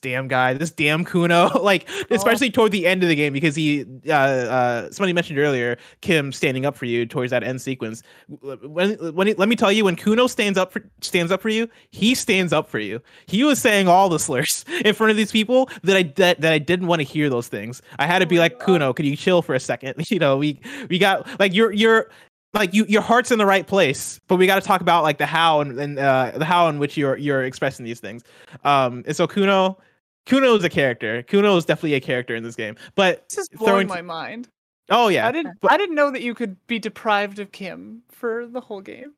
damn 0.04 0.28
guy 0.28 0.54
this 0.54 0.70
damn 0.70 1.04
cuno 1.04 1.50
like 1.64 1.90
especially 2.12 2.52
toward 2.52 2.72
the 2.72 2.86
end 2.86 3.02
of 3.02 3.10
the 3.10 3.16
game 3.16 3.34
because 3.34 3.56
he 3.56 3.86
uh 4.08 4.12
uh 4.12 4.92
somebody 4.92 5.14
mentioned 5.14 5.40
earlier 5.40 5.78
kim 6.02 6.32
standing 6.32 6.66
up 6.66 6.76
for 6.76 6.86
you 6.86 7.06
towards 7.06 7.32
that 7.32 7.44
end 7.44 7.62
sequence. 7.62 8.04
When 8.28 8.94
when 9.16 9.28
he, 9.28 9.34
let 9.34 9.50
me 9.50 9.56
tell 9.56 9.72
you 9.72 9.86
when 9.86 9.96
cuno 9.96 10.30
stands 10.30 10.60
up 10.60 10.72
for 10.72 10.84
stands 11.02 11.32
up 11.32 11.42
for 11.42 11.50
you 11.50 11.68
he 11.90 12.14
stands 12.14 12.54
up 12.54 12.68
for 12.68 12.80
you. 12.80 13.02
He 13.26 13.44
was 13.44 13.60
saying 13.60 13.88
all 13.88 14.10
the 14.10 14.20
slurs 14.20 14.66
in 14.86 14.94
front 14.94 15.12
of 15.12 15.18
these 15.18 15.32
people 15.32 15.70
that 15.84 15.96
i 15.96 16.04
that, 16.04 16.42
that 16.42 16.54
i 16.54 16.60
didn't 16.60 16.88
want 16.88 17.00
to 17.00 17.04
hear 17.04 17.30
those 17.30 17.48
things. 17.48 17.82
I 17.98 18.06
had 18.06 18.20
to 18.20 18.28
be 18.28 18.38
like 18.38 18.60
cuno 18.60 18.94
could 18.94 19.06
you 19.06 19.16
chill 19.16 19.42
for 19.42 19.56
a 19.56 19.60
second? 19.60 19.96
You 20.14 20.20
know 20.20 20.38
we 20.38 20.60
we 20.90 21.00
got 21.00 21.28
like 21.40 21.56
you're 21.56 21.72
you're 21.72 22.12
like 22.54 22.72
you 22.74 22.86
your 22.86 23.02
heart's 23.02 23.32
in 23.32 23.40
the 23.40 23.46
right 23.46 23.66
place 23.66 24.20
but 24.28 24.36
we 24.36 24.46
got 24.46 24.62
to 24.62 24.68
talk 24.68 24.82
about 24.82 25.02
like 25.02 25.18
the 25.18 25.26
how 25.26 25.62
and, 25.62 25.80
and 25.80 25.98
uh 25.98 26.32
the 26.36 26.46
how 26.46 26.68
in 26.68 26.78
which 26.78 26.96
you're 26.98 27.18
you're 27.18 27.44
expressing 27.44 27.86
these 27.86 28.00
things. 28.00 28.24
Um 28.64 29.04
and 29.08 29.16
so 29.16 29.28
cuno 29.28 29.78
cuno 30.26 30.56
is 30.56 30.64
a 30.64 30.70
character 30.70 31.24
cuno 31.24 31.56
is 31.58 31.66
definitely 31.66 31.94
a 31.96 32.00
character 32.00 32.36
in 32.36 32.44
this 32.44 32.56
game 32.56 32.76
but 32.96 33.28
This 33.30 33.40
is 33.40 33.50
throwing 33.58 33.88
blowing 33.88 33.88
my 33.88 34.02
mind. 34.02 34.50
oh 34.90 35.08
yeah 35.10 35.28
I 35.28 35.32
didn't. 35.32 35.58
but- 35.62 35.72
I 35.72 35.78
didn't 35.78 35.96
know 35.96 36.12
that 36.12 36.22
you 36.22 36.34
could 36.34 36.56
be 36.68 36.80
deprived 36.80 37.40
of 37.40 37.52
Kim 37.52 38.04
for 38.10 38.48
the 38.48 38.62
whole 38.62 38.82
game, 38.82 39.14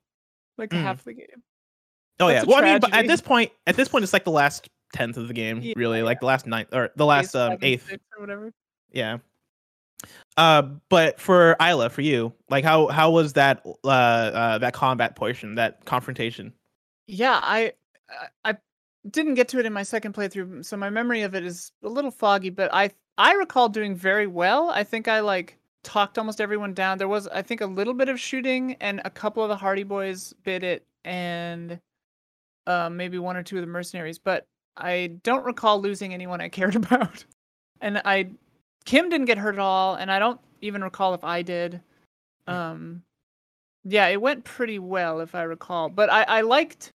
like 0.58 0.70
Mm. 0.72 0.82
half 0.82 1.04
the 1.04 1.14
game. 1.14 1.44
Oh 2.20 2.28
yeah. 2.30 2.36
That's 2.36 2.46
a 2.46 2.50
Well, 2.50 2.60
I 2.60 2.62
mean, 2.72 2.80
but 2.80 2.94
at 2.94 3.08
this 3.08 3.22
point, 3.22 3.52
at 3.68 3.76
this 3.76 3.88
point, 3.90 4.04
it's 4.04 4.14
like 4.14 4.24
the 4.24 4.32
last 4.32 4.70
tenth 4.94 5.18
of 5.18 5.28
the 5.28 5.34
game, 5.34 5.60
Yeah, 5.62 5.74
really, 5.76 6.02
like 6.02 6.22
the 6.22 6.26
last 6.28 6.48
ninth 6.48 6.70
or 6.74 6.92
the 6.96 7.06
last 7.06 7.34
Phase 7.34 7.36
um 7.36 7.58
eighth. 7.62 7.92
or 7.92 8.22
whatever. 8.22 8.52
Yeah. 8.92 9.18
Uh, 10.38 10.62
but 10.90 11.20
for 11.20 11.56
Isla, 11.62 11.90
for 11.90 12.02
you, 12.02 12.34
like 12.50 12.64
how 12.64 12.88
how 12.88 13.12
was 13.12 13.34
that 13.34 13.66
uh, 13.84 13.88
uh 13.88 14.58
that 14.60 14.74
combat 14.74 15.16
portion, 15.16 15.56
that 15.56 15.84
confrontation? 15.86 16.54
Yeah, 17.08 17.40
I 17.42 17.74
I 18.44 18.56
didn't 19.10 19.36
get 19.36 19.48
to 19.50 19.60
it 19.60 19.66
in 19.66 19.74
my 19.74 19.84
second 19.84 20.14
playthrough, 20.14 20.66
so 20.66 20.78
my 20.78 20.90
memory 20.90 21.22
of 21.22 21.36
it 21.36 21.44
is 21.46 21.72
a 21.84 21.90
little 21.90 22.12
foggy. 22.12 22.50
But 22.50 22.74
I 22.74 22.92
I 23.18 23.34
recall 23.34 23.70
doing 23.70 23.96
very 23.96 24.28
well. 24.28 24.70
I 24.70 24.84
think 24.84 25.08
I 25.08 25.20
like 25.20 25.58
talked 25.84 26.18
almost 26.18 26.42
everyone 26.42 26.74
down. 26.74 26.98
There 26.98 27.08
was 27.08 27.28
I 27.28 27.42
think 27.42 27.62
a 27.62 27.66
little 27.66 27.94
bit 27.94 28.10
of 28.10 28.20
shooting, 28.20 28.76
and 28.82 29.02
a 29.06 29.10
couple 29.10 29.44
of 29.44 29.50
the 29.50 29.56
Hardie 29.56 29.88
Boys 29.88 30.34
bit 30.44 30.64
it, 30.64 30.84
and 31.04 31.80
uh, 32.68 32.90
maybe 32.90 33.18
one 33.18 33.38
or 33.38 33.44
two 33.44 33.58
of 33.58 33.62
the 33.62 33.68
mercenaries. 33.68 34.20
But 34.20 34.46
I 34.78 35.18
don't 35.24 35.46
recall 35.46 35.80
losing 35.80 36.14
anyone 36.14 36.42
I 36.42 36.50
cared 36.50 36.76
about. 36.76 37.24
And 37.82 38.02
I 38.06 38.30
Kim 38.86 39.10
didn't 39.10 39.26
get 39.26 39.38
hurt 39.38 39.56
at 39.56 39.60
all, 39.60 39.96
and 39.96 40.12
I 40.12 40.20
don't 40.20 40.40
even 40.62 40.84
recall 40.84 41.14
if 41.14 41.24
I 41.24 41.42
did. 41.42 41.82
Um, 42.48 43.04
yeah, 43.84 44.08
it 44.08 44.22
went 44.22 44.44
pretty 44.44 44.80
well 44.80 45.20
if 45.20 45.36
I 45.36 45.44
recall. 45.44 45.90
But 45.90 46.12
I, 46.12 46.24
I 46.24 46.42
liked 46.42 46.92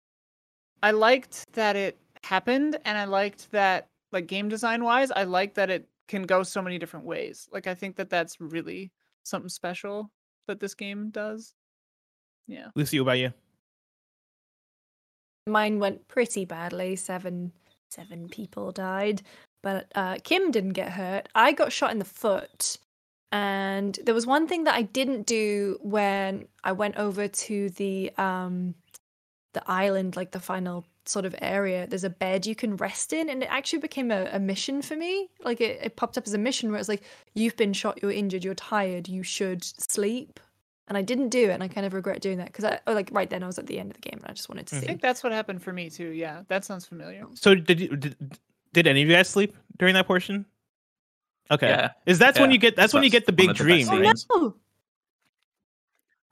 I 0.84 0.92
liked 0.92 1.52
that 1.54 1.76
it 1.76 1.98
happened 2.24 2.78
and 2.86 2.98
I 2.98 3.06
liked 3.06 3.52
that 3.52 3.88
like 4.12 4.28
game 4.28 4.50
design 4.50 4.84
wise, 4.84 5.12
I 5.12 5.24
like 5.24 5.56
that 5.56 5.70
it 5.70 5.88
can 6.08 6.24
go 6.24 6.44
so 6.44 6.62
many 6.62 6.78
different 6.78 7.06
ways. 7.06 7.48
Like 7.52 7.68
I 7.68 7.74
think 7.74 7.96
that 7.98 8.10
that's 8.10 8.40
really 8.40 8.92
something 9.24 9.50
special 9.50 10.12
that 10.48 10.60
this 10.60 10.76
game 10.76 11.10
does. 11.10 11.54
Yeah. 12.48 12.68
Lucy, 12.76 13.00
what 13.00 13.06
about 13.06 13.20
you? 13.20 13.34
Mine 15.48 15.80
went 15.80 16.08
pretty 16.08 16.46
badly. 16.46 16.96
Seven 16.96 17.52
seven 17.90 18.28
people 18.30 18.72
died, 18.72 19.22
but 19.62 19.92
uh, 19.96 20.18
Kim 20.24 20.52
didn't 20.52 20.74
get 20.74 20.92
hurt. 20.92 21.30
I 21.36 21.52
got 21.52 21.72
shot 21.72 21.92
in 21.92 22.00
the 22.00 22.06
foot, 22.06 22.78
and 23.32 23.98
there 24.04 24.16
was 24.16 24.26
one 24.26 24.48
thing 24.48 24.64
that 24.64 24.76
I 24.76 24.82
didn't 24.82 25.28
do 25.28 25.78
when 25.82 26.48
I 26.64 26.72
went 26.72 26.98
over 26.98 27.28
to 27.28 27.70
the 27.72 28.12
um 28.18 28.74
the 29.56 29.64
island, 29.70 30.16
like 30.16 30.32
the 30.32 30.40
final 30.40 30.86
sort 31.06 31.26
of 31.26 31.34
area. 31.42 31.88
There's 31.88 32.04
a 32.04 32.10
bed 32.10 32.46
you 32.46 32.56
can 32.56 32.78
rest 32.78 33.12
in, 33.14 33.30
and 33.30 33.42
it 33.42 33.48
actually 33.50 33.80
became 33.80 34.12
a, 34.12 34.30
a 34.32 34.40
mission 34.40 34.82
for 34.84 34.96
me. 34.96 35.30
Like 35.44 35.60
it, 35.62 35.80
it 35.82 35.96
popped 35.96 36.18
up 36.18 36.28
as 36.28 36.34
a 36.36 36.38
mission 36.38 36.70
where 36.70 36.80
it's 36.80 36.90
like, 36.90 37.02
you've 37.34 37.56
been 37.58 37.74
shot, 37.74 38.00
you're 38.02 38.12
injured, 38.12 38.44
you're 38.44 38.54
tired, 38.54 39.08
you 39.08 39.24
should 39.24 39.64
sleep. 39.64 40.40
And 40.88 40.96
I 40.98 41.02
didn't 41.02 41.30
do 41.30 41.46
it, 41.50 41.54
and 41.54 41.64
I 41.64 41.68
kind 41.68 41.88
of 41.88 41.94
regret 41.96 42.22
doing 42.22 42.38
that 42.38 42.48
because 42.48 42.64
I 42.64 42.80
oh, 42.86 42.94
like 42.94 43.10
right 43.12 43.28
then 43.28 43.42
I 43.42 43.48
was 43.48 43.58
at 43.58 43.66
the 43.66 43.80
end 43.80 43.90
of 43.90 43.96
the 44.00 44.08
game 44.08 44.20
and 44.22 44.30
I 44.30 44.34
just 44.34 44.50
wanted 44.50 44.68
to 44.68 44.76
Mhm. 44.76 44.78
I 44.78 44.82
see. 44.82 44.86
think 44.88 45.02
that's 45.02 45.24
what 45.24 45.32
happened 45.34 45.64
for 45.64 45.74
me 45.74 45.90
too. 45.90 46.10
Yeah. 46.10 46.44
That 46.48 46.64
sounds 46.64 46.86
familiar. 46.86 47.26
So 47.34 47.56
did 47.56 47.80
you 47.80 47.96
did, 47.96 48.16
did 48.74 48.86
any 48.86 49.02
of 49.02 49.08
you 49.10 49.16
guys 49.16 49.28
sleep 49.28 49.58
during 49.78 49.96
that 49.96 50.06
portion? 50.06 50.46
Okay. 51.50 51.70
Yeah. 51.70 51.92
Is 52.06 52.20
that's 52.20 52.40
when 52.40 52.52
you 52.52 52.60
get 52.60 52.76
that's 52.76 52.94
when 52.94 53.04
you 53.04 53.10
get 53.10 53.26
the 53.26 53.32
big 53.32 53.50
of 53.50 53.58
the 53.58 53.64
dream, 53.64 53.88
Oh 53.90 53.98
no! 53.98 54.56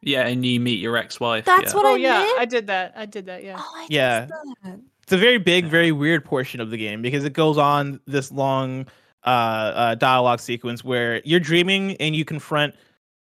Yeah, 0.06 0.28
and 0.28 0.46
you 0.46 0.60
meet 0.60 0.80
your 0.80 0.98
ex-wife. 0.98 1.46
That's 1.46 1.72
yeah. 1.72 1.76
what 1.76 1.86
oh 1.86 1.94
I 1.96 1.98
yeah, 1.98 2.20
meant? 2.20 2.40
I 2.40 2.46
did 2.46 2.68
that. 2.68 2.94
I 2.96 3.06
did 3.06 3.26
that. 3.26 3.44
Yeah. 3.44 3.56
Oh, 3.58 3.72
I 3.76 3.88
Yeah. 3.90 4.22
missed 4.22 4.34
that. 4.64 4.80
It's 5.04 5.12
a 5.12 5.18
very 5.18 5.38
big, 5.38 5.66
very 5.66 5.92
weird 5.92 6.24
portion 6.24 6.62
of 6.62 6.70
the 6.70 6.78
game 6.78 7.02
because 7.02 7.26
it 7.26 7.34
goes 7.34 7.58
on 7.58 8.00
this 8.08 8.32
long 8.32 8.88
uh, 9.26 9.30
uh, 9.30 9.96
dialogue 9.96 10.40
sequence 10.40 10.84
where 10.84 11.22
you're 11.26 11.40
dreaming 11.40 11.98
and 11.98 12.16
you 12.16 12.24
confront 12.24 12.76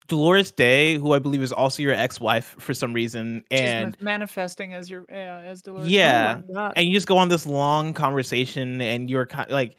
Dolores 0.08 0.52
Dei, 0.52 0.96
who 0.98 1.12
I 1.12 1.18
believe 1.18 1.42
is 1.42 1.52
also 1.52 1.82
your 1.82 1.94
ex-wife 1.94 2.54
for 2.58 2.74
some 2.74 2.92
reason, 2.92 3.44
and 3.50 3.96
ma- 4.00 4.12
manifesting 4.12 4.74
as 4.74 4.90
your 4.90 5.04
yeah, 5.08 5.40
as 5.44 5.62
Dolores. 5.62 5.88
Yeah. 5.88 6.40
Oh 6.54 6.72
and 6.76 6.86
you 6.86 6.92
just 6.94 7.06
go 7.06 7.18
on 7.18 7.28
this 7.28 7.46
long 7.46 7.94
conversation 7.94 8.80
and 8.80 9.08
you're 9.08 9.26
kind 9.26 9.50
like 9.50 9.76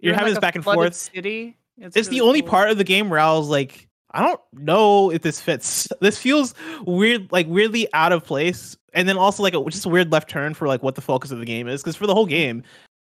you're, 0.00 0.12
in, 0.12 0.18
having 0.18 0.34
like, 0.34 0.34
this 0.34 0.38
a 0.38 0.40
back 0.40 0.54
and 0.56 0.64
forth. 0.64 0.94
City. 0.94 1.56
It's, 1.78 1.96
It's 1.96 2.08
the 2.08 2.22
only 2.22 2.40
cool. 2.40 2.50
part 2.50 2.70
of 2.70 2.78
the 2.78 2.84
game 2.84 3.10
where 3.10 3.20
I 3.20 3.32
was 3.32 3.48
like, 3.48 3.85
I 4.12 4.22
don't 4.22 4.40
know 4.52 5.10
if 5.10 5.22
this 5.22 5.40
fits. 5.40 5.88
This 6.00 6.18
feels 6.18 6.54
weird, 6.86 7.30
like 7.32 7.46
weirdly 7.48 7.88
out 7.92 8.12
of 8.12 8.24
place, 8.24 8.76
and 8.94 9.08
then 9.08 9.16
also 9.18 9.42
like 9.42 9.54
a, 9.54 9.64
just 9.70 9.86
a 9.86 9.88
weird 9.88 10.12
left 10.12 10.28
turn 10.30 10.54
for 10.54 10.68
like 10.68 10.82
what 10.82 10.94
the 10.94 11.00
focus 11.00 11.30
of 11.30 11.38
the 11.38 11.44
game 11.46 11.68
is. 11.68 11.82
Because 11.82 11.96
for 11.96 12.06
the 12.06 12.14
whole 12.14 12.26
game, 12.26 12.62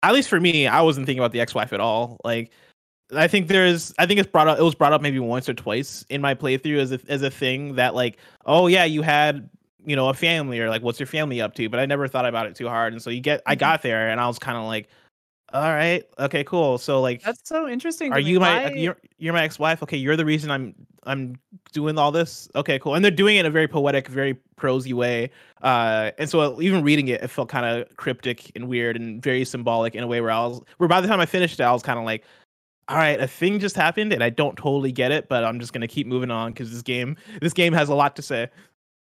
at 0.03 0.13
least 0.13 0.29
for 0.29 0.39
me, 0.39 0.67
I 0.67 0.81
wasn't 0.81 1.05
thinking 1.05 1.19
about 1.21 1.31
the 1.31 1.41
ex-wife 1.41 1.73
at 1.73 1.79
all. 1.79 2.17
Like, 2.23 2.51
I 3.15 3.27
think 3.27 3.47
there's, 3.47 3.93
I 3.99 4.05
think 4.05 4.19
it's 4.19 4.29
brought 4.29 4.47
up. 4.47 4.59
It 4.59 4.63
was 4.63 4.75
brought 4.75 4.93
up 4.93 5.01
maybe 5.01 5.19
once 5.19 5.47
or 5.47 5.53
twice 5.53 6.05
in 6.09 6.19
my 6.21 6.35
playthrough 6.35 6.79
as 6.79 6.91
a 6.91 6.99
as 7.07 7.21
a 7.21 7.31
thing 7.31 7.75
that 7.75 7.95
like, 7.95 8.17
oh 8.45 8.67
yeah, 8.67 8.83
you 8.83 9.01
had 9.01 9.49
you 9.85 9.95
know 9.95 10.09
a 10.09 10.13
family 10.13 10.59
or 10.59 10.69
like 10.69 10.81
what's 10.81 10.99
your 10.99 11.07
family 11.07 11.39
up 11.41 11.53
to, 11.55 11.69
but 11.69 11.79
I 11.79 11.85
never 11.85 12.07
thought 12.07 12.25
about 12.25 12.47
it 12.47 12.55
too 12.55 12.67
hard. 12.67 12.91
And 12.93 13.01
so 13.01 13.09
you 13.09 13.21
get, 13.21 13.41
I 13.45 13.55
Mhm. 13.55 13.59
got 13.59 13.81
there 13.81 14.09
and 14.09 14.19
I 14.19 14.27
was 14.27 14.37
kind 14.39 14.57
of 14.57 14.65
like, 14.65 14.89
all 15.53 15.61
right, 15.61 16.03
okay, 16.19 16.43
cool. 16.43 16.77
So 16.77 16.99
like, 16.99 17.23
That's 17.23 17.47
so 17.47 17.67
interesting. 17.67 18.11
are 18.11 18.19
you 18.19 18.39
my 18.39 18.69
you're, 18.71 18.97
you're 19.17 19.33
my 19.33 19.43
ex-wife 19.43 19.81
okay 19.83 19.97
you're 19.97 20.15
the 20.15 20.25
reason 20.25 20.51
i'm 20.51 20.75
i'm 21.03 21.35
doing 21.71 21.97
all 21.97 22.11
this 22.11 22.49
okay 22.55 22.77
cool 22.79 22.95
and 22.95 23.03
they're 23.03 23.11
doing 23.11 23.37
it 23.37 23.41
in 23.41 23.45
a 23.45 23.49
very 23.49 23.67
poetic 23.67 24.07
very 24.07 24.33
prosy 24.57 24.93
way 24.93 25.29
uh 25.61 26.11
and 26.17 26.29
so 26.29 26.61
even 26.61 26.83
reading 26.83 27.07
it 27.07 27.23
it 27.23 27.29
felt 27.29 27.49
kind 27.49 27.65
of 27.65 27.95
cryptic 27.97 28.51
and 28.55 28.67
weird 28.67 28.95
and 28.95 29.23
very 29.23 29.45
symbolic 29.45 29.95
in 29.95 30.03
a 30.03 30.07
way 30.07 30.21
where 30.21 30.31
i 30.31 30.39
was 30.45 30.61
where 30.77 30.89
by 30.89 30.99
the 30.99 31.07
time 31.07 31.19
i 31.19 31.25
finished 31.25 31.59
it 31.59 31.63
i 31.63 31.71
was 31.71 31.81
kind 31.81 31.97
of 31.97 32.05
like 32.05 32.23
all 32.89 32.97
right 32.97 33.19
a 33.19 33.27
thing 33.27 33.59
just 33.59 33.75
happened 33.75 34.11
and 34.11 34.23
i 34.23 34.29
don't 34.29 34.57
totally 34.57 34.91
get 34.91 35.11
it 35.11 35.29
but 35.29 35.43
i'm 35.43 35.59
just 35.59 35.73
gonna 35.73 35.87
keep 35.87 36.07
moving 36.07 36.31
on 36.31 36.51
because 36.51 36.71
this 36.71 36.81
game 36.81 37.15
this 37.41 37.53
game 37.53 37.73
has 37.73 37.89
a 37.89 37.95
lot 37.95 38.15
to 38.15 38.21
say 38.21 38.49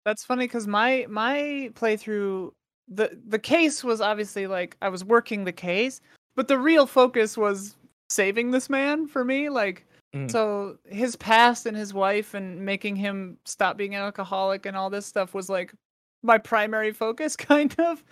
That's 0.04 0.24
funny 0.24 0.44
because 0.44 0.66
my 0.66 1.06
my 1.08 1.70
playthrough 1.74 2.50
the 2.88 3.18
the 3.26 3.38
case 3.38 3.82
was 3.82 4.00
obviously 4.00 4.46
like 4.46 4.76
I 4.82 4.88
was 4.88 5.04
working 5.04 5.44
the 5.44 5.52
case, 5.52 6.00
but 6.36 6.48
the 6.48 6.58
real 6.58 6.86
focus 6.86 7.36
was 7.36 7.76
saving 8.10 8.50
this 8.50 8.68
man 8.70 9.06
for 9.06 9.24
me. 9.24 9.48
Like 9.48 9.86
Mm. 10.14 10.30
so 10.30 10.78
his 10.88 11.16
past 11.16 11.66
and 11.66 11.76
his 11.76 11.92
wife 11.92 12.34
and 12.34 12.64
making 12.64 12.94
him 12.94 13.36
stop 13.44 13.76
being 13.76 13.96
an 13.96 14.00
alcoholic 14.02 14.64
and 14.64 14.76
all 14.76 14.88
this 14.88 15.06
stuff 15.06 15.34
was 15.34 15.48
like 15.48 15.74
my 16.22 16.38
primary 16.38 16.92
focus 16.92 17.34
kind 17.50 17.74
of. 17.80 18.04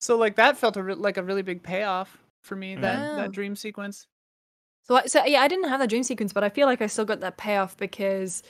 So 0.00 0.16
like 0.16 0.36
that 0.36 0.56
felt 0.56 0.78
a 0.78 0.82
re- 0.82 0.94
like 0.94 1.18
a 1.18 1.22
really 1.22 1.42
big 1.42 1.62
payoff 1.62 2.16
for 2.44 2.56
me 2.56 2.76
that 2.76 2.98
Wow. 2.98 3.16
that 3.16 3.32
dream 3.32 3.54
sequence. 3.54 4.06
So, 4.86 4.96
I- 4.96 5.04
so 5.06 5.22
yeah, 5.26 5.42
I 5.42 5.48
didn't 5.48 5.68
have 5.68 5.80
that 5.80 5.90
dream 5.90 6.02
sequence, 6.02 6.32
but 6.32 6.42
I 6.42 6.48
feel 6.48 6.66
like 6.66 6.80
I 6.80 6.86
still 6.86 7.04
got 7.04 7.20
that 7.20 7.36
payoff 7.36 7.76
because, 7.76 8.42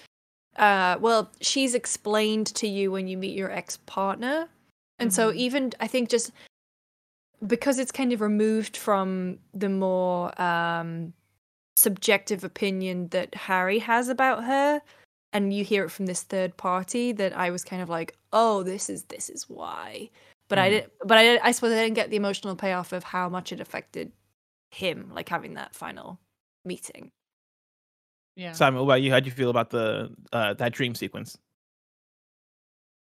uh, 0.57 0.97
well, 1.01 1.33
she's 1.41 1.75
explained 1.75 2.47
to 2.55 2.69
you 2.69 2.93
when 2.93 3.09
you 3.09 3.19
meet 3.19 3.37
your 3.37 3.51
ex 3.51 3.79
partner, 3.87 4.49
and 5.01 5.13
so 5.13 5.33
Mhm. 5.33 5.37
even 5.37 5.73
I 5.81 5.89
think 5.89 6.09
just 6.09 6.31
because 7.47 7.79
it's 7.79 7.93
kind 7.93 8.13
of 8.13 8.21
removed 8.21 8.77
from 8.77 9.39
the 9.55 9.69
more 9.69 10.41
um, 10.41 11.13
subjective 11.77 12.45
opinion 12.45 13.09
that 13.09 13.35
Harry 13.35 13.79
has 13.79 14.09
about 14.09 14.45
her, 14.45 14.83
and 15.33 15.53
you 15.53 15.65
hear 15.65 15.85
it 15.85 15.91
from 15.91 16.07
this 16.07 16.23
third 16.23 16.57
party, 16.57 17.13
that 17.13 17.37
I 17.37 17.51
was 17.51 17.65
kind 17.65 17.83
of 17.83 17.89
like, 17.89 18.17
oh, 18.33 18.63
this 18.63 18.91
is 18.91 19.05
this 19.05 19.29
is 19.31 19.49
why. 19.49 20.11
But 20.49 20.59
I 20.59 20.69
Mhm. 20.69 20.71
did, 20.73 20.91
but 21.05 21.19
I, 21.19 21.39
I 21.43 21.53
suppose 21.53 21.73
I 21.73 21.83
didn't 21.83 21.95
get 21.95 22.11
the 22.11 22.17
emotional 22.17 22.57
payoff 22.57 22.93
of 22.93 23.05
how 23.05 23.29
much 23.29 23.53
it 23.53 23.61
affected 23.61 24.13
him, 24.71 25.11
like 25.15 25.29
having 25.29 25.55
that 25.55 25.75
final 25.75 26.19
meeting. 26.65 27.11
Yeah. 28.37 28.53
simon 28.53 28.79
what 28.81 28.85
about 28.85 29.03
you 29.03 29.11
How 29.11 29.21
do 29.21 29.27
you 29.27 29.33
feel 29.33 29.51
about 29.51 29.71
the 29.71 30.15
uh 30.33 30.55
that 30.55 30.73
dream 30.73 30.95
sequence 30.95 31.37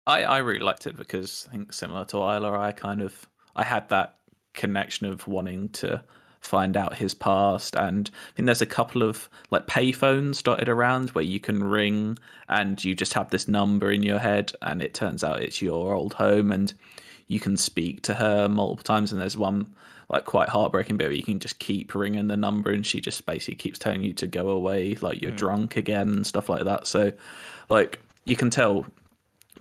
I, 0.06 0.22
I 0.22 0.38
really 0.38 0.60
liked 0.60 0.86
it 0.86 0.96
because 0.96 1.46
I 1.48 1.52
think 1.52 1.72
similar 1.72 2.04
to 2.06 2.18
Isla, 2.18 2.58
I 2.58 2.72
kind 2.72 3.02
of 3.02 3.28
I 3.56 3.64
had 3.64 3.88
that 3.88 4.18
connection 4.56 5.06
of 5.06 5.26
wanting 5.28 5.68
to 5.70 6.02
find 6.40 6.76
out 6.76 6.96
his 6.96 7.14
past. 7.14 7.74
And 7.76 8.10
I 8.14 8.32
think 8.34 8.46
there's 8.46 8.62
a 8.62 8.66
couple 8.66 9.02
of 9.02 9.28
like 9.50 9.66
payphones 9.66 10.42
dotted 10.42 10.68
around 10.68 11.10
where 11.10 11.24
you 11.24 11.40
can 11.40 11.62
ring 11.62 12.18
and 12.48 12.82
you 12.84 12.94
just 12.94 13.14
have 13.14 13.30
this 13.30 13.48
number 13.48 13.90
in 13.90 14.02
your 14.02 14.18
head 14.18 14.52
and 14.62 14.80
it 14.82 14.94
turns 14.94 15.24
out 15.24 15.42
it's 15.42 15.60
your 15.62 15.94
old 15.94 16.14
home 16.14 16.52
and 16.52 16.72
you 17.28 17.40
can 17.40 17.56
speak 17.56 18.02
to 18.02 18.14
her 18.14 18.48
multiple 18.48 18.84
times. 18.84 19.12
And 19.12 19.20
there's 19.20 19.36
one 19.36 19.74
like 20.08 20.24
quite 20.24 20.48
heartbreaking 20.48 20.96
bit 20.96 21.08
where 21.08 21.16
you 21.16 21.22
can 21.24 21.40
just 21.40 21.58
keep 21.58 21.92
ringing 21.94 22.28
the 22.28 22.36
number 22.36 22.70
and 22.70 22.86
she 22.86 23.00
just 23.00 23.26
basically 23.26 23.56
keeps 23.56 23.78
telling 23.78 24.04
you 24.04 24.12
to 24.12 24.26
go 24.28 24.50
away 24.50 24.94
like 25.00 25.20
you're 25.20 25.32
Mm. 25.32 25.36
drunk 25.36 25.76
again 25.76 26.08
and 26.08 26.26
stuff 26.26 26.48
like 26.48 26.64
that. 26.64 26.86
So 26.86 27.12
like 27.68 27.98
you 28.24 28.36
can 28.36 28.50
tell 28.50 28.86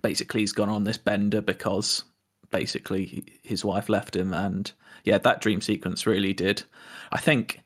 basically 0.04 0.42
he's 0.42 0.54
gone 0.54 0.70
on 0.70 0.84
this 0.84 1.00
bender 1.00 1.42
because 1.42 2.04
basically 2.52 3.24
his 3.42 3.66
wife 3.66 3.90
left 3.90 4.16
him 4.16 4.34
and 4.36 4.72
yeah 5.06 5.18
that 5.19 5.41
dream 5.41 5.61
sequence 5.61 6.06
really 6.06 6.34
did. 6.34 6.64
I 7.11 7.19
think 7.19 7.61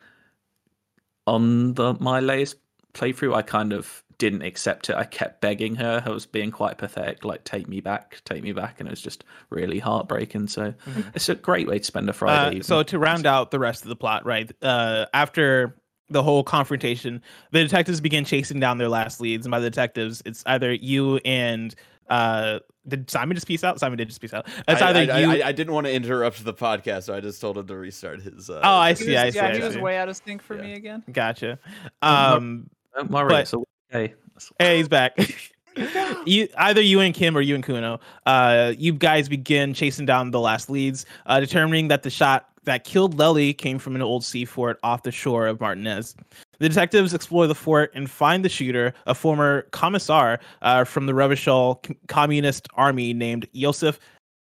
on 1.27 1.73
the 1.73 1.95
my 1.99 2.19
latest 2.19 2.57
playthrough 2.93 3.35
i 3.35 3.41
kind 3.41 3.71
of 3.73 4.03
didn't 4.17 4.41
accept 4.41 4.89
it. 4.89 4.97
I 4.97 5.05
kept 5.05 5.39
begging 5.39 5.75
her. 5.75 6.03
I 6.05 6.09
was 6.09 6.25
being 6.25 6.51
quite 6.51 6.77
pathetic 6.77 7.23
like 7.23 7.45
take 7.45 7.69
me 7.69 7.79
back 7.79 8.21
take 8.25 8.43
me 8.43 8.51
back 8.51 8.79
and 8.81 8.87
it 8.89 8.91
was 8.91 8.99
just 9.01 9.23
really 9.49 9.79
heartbreaking. 9.79 10.47
So 10.47 10.73
Mhm. 10.85 11.05
it's 11.15 11.29
a 11.29 11.35
great 11.35 11.67
way 11.69 11.79
to 11.79 11.85
spend 11.85 12.09
a 12.09 12.13
friday 12.13 12.59
Uh, 12.59 12.63
so 12.63 12.83
to 12.83 12.99
round 12.99 13.25
out 13.25 13.51
the 13.51 13.59
rest 13.59 13.83
of 13.83 13.87
the 13.87 13.95
plot, 13.95 14.25
right? 14.25 14.51
Uh, 14.61 15.05
after 15.13 15.73
the 16.09 16.21
whole 16.21 16.43
confrontation, 16.43 17.21
the 17.51 17.63
detectives 17.63 18.01
begin 18.01 18.25
chasing 18.25 18.59
down 18.59 18.77
their 18.77 18.89
last 18.89 19.21
leads, 19.21 19.45
and 19.45 19.51
by 19.51 19.59
the 19.61 19.69
detectives, 19.69 20.21
it's 20.25 20.43
either 20.47 20.73
you 20.73 21.17
and 21.23 21.73
uh, 22.09 22.59
did 22.89 23.09
Simon 23.09 23.35
just 23.35 23.47
peace 23.47 23.63
out? 23.63 23.79
Simon 23.79 23.97
did 23.97 24.07
just 24.09 24.19
peace 24.21 24.33
out. 24.33 24.47
It's 24.67 24.81
I, 24.81 24.89
either 24.89 25.13
I, 25.13 25.19
you. 25.19 25.29
I, 25.43 25.47
I 25.47 25.51
didn't 25.51 25.73
want 25.73 25.87
to 25.87 25.93
interrupt 25.93 26.43
the 26.43 26.53
podcast, 26.53 27.03
so 27.03 27.13
I 27.13 27.19
just 27.21 27.39
told 27.39 27.57
him 27.57 27.67
to 27.67 27.75
restart 27.75 28.21
his. 28.21 28.49
Uh, 28.49 28.59
Oh, 28.63 28.69
I 28.77 28.93
see, 28.93 29.07
was- 29.07 29.15
I 29.15 29.29
see, 29.29 29.35
yeah, 29.37 29.47
I 29.47 29.55
he 29.57 29.61
was 29.63 29.77
way 29.77 29.97
out 29.97 30.09
of 30.09 30.17
sync 30.17 30.41
for 30.41 30.55
Yeah. 30.55 30.61
me 30.63 30.73
again. 30.73 31.03
gotcha. 31.11 31.59
Well, 32.01 32.35
Um, 32.35 32.69
don't 32.95 33.09
worry 33.11 33.29
but- 33.29 33.41
it's 33.41 33.53
all 33.53 33.65
okay 33.93 34.13
hey, 34.59 34.77
he's 34.77 34.87
back. 34.87 35.17
you 36.25 36.47
either 36.57 36.81
you 36.81 36.99
and 36.99 37.13
Kim 37.13 37.37
or 37.37 37.41
you 37.41 37.55
and 37.55 37.63
Cuno. 37.63 37.99
Uh, 38.25 38.73
you 38.77 38.91
guys 38.91 39.29
begin 39.29 39.73
chasing 39.73 40.05
down 40.05 40.31
the 40.31 40.39
last 40.39 40.69
leads, 40.69 41.05
uh, 41.25 41.39
determining 41.39 41.87
that 41.89 42.03
the 42.03 42.09
shot 42.09 42.48
that 42.63 42.83
killed 42.83 43.17
Lely 43.17 43.53
came 43.53 43.79
from 43.79 43.95
an 43.95 44.01
old 44.01 44.23
sea 44.23 44.45
fort 44.45 44.79
off 44.83 45.03
the 45.03 45.11
shore 45.11 45.47
of 45.47 45.59
Martinaise. 45.59 46.15
The 46.59 46.69
detectives 46.69 47.13
explore 47.13 47.47
the 47.47 47.55
fort 47.55 47.91
and 47.95 48.09
find 48.09 48.43
the 48.43 48.49
shooter, 48.49 48.93
a 49.05 49.15
former 49.15 49.63
commissar 49.71 50.39
uh, 50.61 50.83
from 50.83 51.05
the 51.05 51.13
Revachol 51.13 51.95
communist 52.07 52.67
army 52.75 53.13
named 53.13 53.47
Yosef 53.53 53.99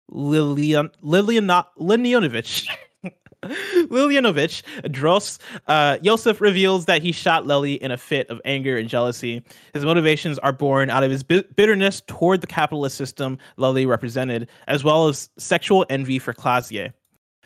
Lilian 0.08 0.90
Lilian 1.02 1.46
Lilionovich. 1.46 2.68
Lilyanovich 3.44 4.62
Dros. 4.90 5.38
Uh, 5.66 5.98
Yosef 6.02 6.40
reveals 6.40 6.86
that 6.86 7.02
he 7.02 7.12
shot 7.12 7.46
Lely 7.46 7.74
in 7.74 7.90
a 7.90 7.96
fit 7.96 8.28
of 8.30 8.40
anger 8.44 8.76
and 8.76 8.88
jealousy. 8.88 9.42
His 9.74 9.84
motivations 9.84 10.38
are 10.38 10.52
born 10.52 10.90
out 10.90 11.04
of 11.04 11.10
his 11.10 11.22
bi- 11.22 11.44
bitterness 11.54 12.02
toward 12.06 12.40
the 12.40 12.46
capitalist 12.46 12.96
system 12.96 13.38
Lely 13.56 13.86
represented, 13.86 14.48
as 14.66 14.84
well 14.84 15.08
as 15.08 15.28
sexual 15.38 15.84
envy 15.90 16.18
for 16.18 16.32
Klaasje. 16.32 16.92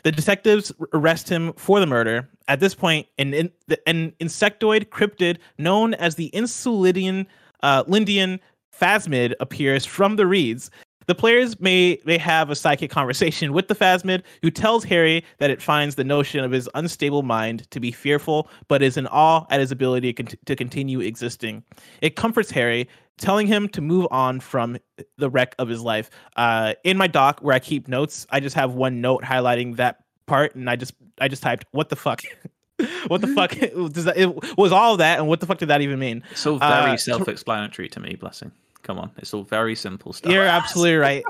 The 0.03 0.11
detectives 0.11 0.71
arrest 0.93 1.29
him 1.29 1.53
for 1.53 1.79
the 1.79 1.85
murder. 1.85 2.27
At 2.47 2.59
this 2.59 2.75
point, 2.75 3.07
an, 3.17 3.51
an 3.85 4.13
insectoid 4.19 4.85
cryptid 4.89 5.37
known 5.57 5.93
as 5.93 6.15
the 6.15 6.29
Insulindian 6.33 7.25
uh, 7.63 7.83
Lindian 7.85 8.39
Phasmid 8.77 9.33
appears 9.39 9.85
from 9.85 10.15
the 10.15 10.25
reeds. 10.25 10.71
The 11.07 11.15
players 11.15 11.59
may 11.59 11.99
may 12.05 12.17
have 12.17 12.49
a 12.49 12.55
psychic 12.55 12.89
conversation 12.91 13.53
with 13.53 13.67
the 13.67 13.75
Phasmid, 13.75 14.23
who 14.41 14.51
tells 14.51 14.83
Harry 14.85 15.25
that 15.39 15.49
it 15.49 15.61
finds 15.61 15.95
the 15.95 16.03
notion 16.03 16.43
of 16.43 16.51
his 16.51 16.69
unstable 16.73 17.23
mind 17.23 17.69
to 17.71 17.79
be 17.79 17.91
fearful, 17.91 18.47
but 18.67 18.81
is 18.81 18.97
in 18.97 19.07
awe 19.07 19.45
at 19.49 19.59
his 19.59 19.71
ability 19.71 20.13
to 20.13 20.55
continue 20.55 20.99
existing. 20.99 21.63
It 22.01 22.15
comforts 22.15 22.51
Harry, 22.51 22.87
telling 23.21 23.47
him 23.47 23.69
to 23.69 23.81
move 23.81 24.07
on 24.11 24.39
from 24.39 24.77
the 25.17 25.29
wreck 25.29 25.55
of 25.59 25.69
his 25.69 25.81
life. 25.81 26.09
Uh, 26.35 26.73
in 26.83 26.97
my 26.97 27.07
doc, 27.07 27.39
where 27.41 27.55
I 27.55 27.59
keep 27.59 27.87
notes, 27.87 28.27
I 28.29 28.39
just 28.39 28.55
have 28.55 28.73
one 28.73 28.99
note 29.01 29.23
highlighting 29.23 29.77
that 29.77 30.03
part, 30.25 30.55
and 30.55 30.69
I 30.69 30.75
just 30.75 30.93
I 31.19 31.27
just 31.27 31.41
typed, 31.43 31.65
"What 31.71 31.89
the 31.89 31.95
fuck." 31.95 32.21
what 33.07 33.21
the 33.21 33.27
fuck 33.27 33.51
does 33.93 34.05
that? 34.05 34.17
It 34.17 34.57
was 34.57 34.71
all 34.71 34.97
that, 34.97 35.19
and 35.19 35.27
what 35.27 35.39
the 35.39 35.45
fuck 35.45 35.59
did 35.59 35.69
that 35.69 35.81
even 35.81 35.99
mean? 35.99 36.23
it's 36.31 36.45
all 36.45 36.57
very 36.57 36.91
uh, 36.91 36.97
self-explanatory 36.97 37.87
to 37.89 37.99
me 37.99 38.15
blessing 38.15 38.51
come 38.83 38.97
on 38.97 39.11
it's 39.17 39.31
all 39.31 39.43
very 39.43 39.75
simple 39.75 40.11
stuff 40.11 40.31
You're 40.31 40.43
absolutely 40.43 40.95
right. 40.95 41.23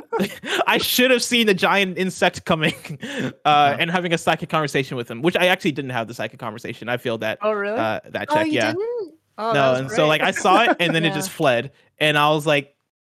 I 0.67 0.77
should 0.77 1.11
have 1.11 1.21
seen 1.21 1.47
the 1.47 1.53
giant 1.53 1.97
insect 1.97 2.45
coming 2.45 2.73
uh, 3.43 3.75
and 3.77 3.91
having 3.91 4.13
a 4.13 4.17
psychic 4.17 4.47
conversation 4.47 4.95
with 4.95 5.11
him, 5.11 5.21
which 5.21 5.35
I 5.35 5.47
actually 5.47 5.73
didn't 5.73 5.91
have 5.91 6.07
the 6.07 6.13
psychic 6.13 6.39
conversation. 6.39 6.87
I 6.87 6.95
feel 6.95 7.17
that 7.17 7.39
Oh 7.41 7.51
really? 7.51 7.77
uh, 7.77 7.99
that 8.05 8.27
Oh, 8.29 8.35
check. 8.35 8.47
you 8.47 8.53
yeah, 8.53 8.71
didn't? 8.71 9.10
Oh, 9.37 9.53
no, 9.53 9.75
and 9.75 9.91
so 9.91 10.07
like 10.07 10.21
I 10.21 10.31
saw 10.31 10.63
it 10.63 10.77
and 10.79 10.93
then 10.95 11.05
it 11.05 11.13
just 11.13 11.29
fled, 11.29 11.71
and 11.99 12.17
I 12.17 12.29
was 12.29 12.45
like, 12.45 12.75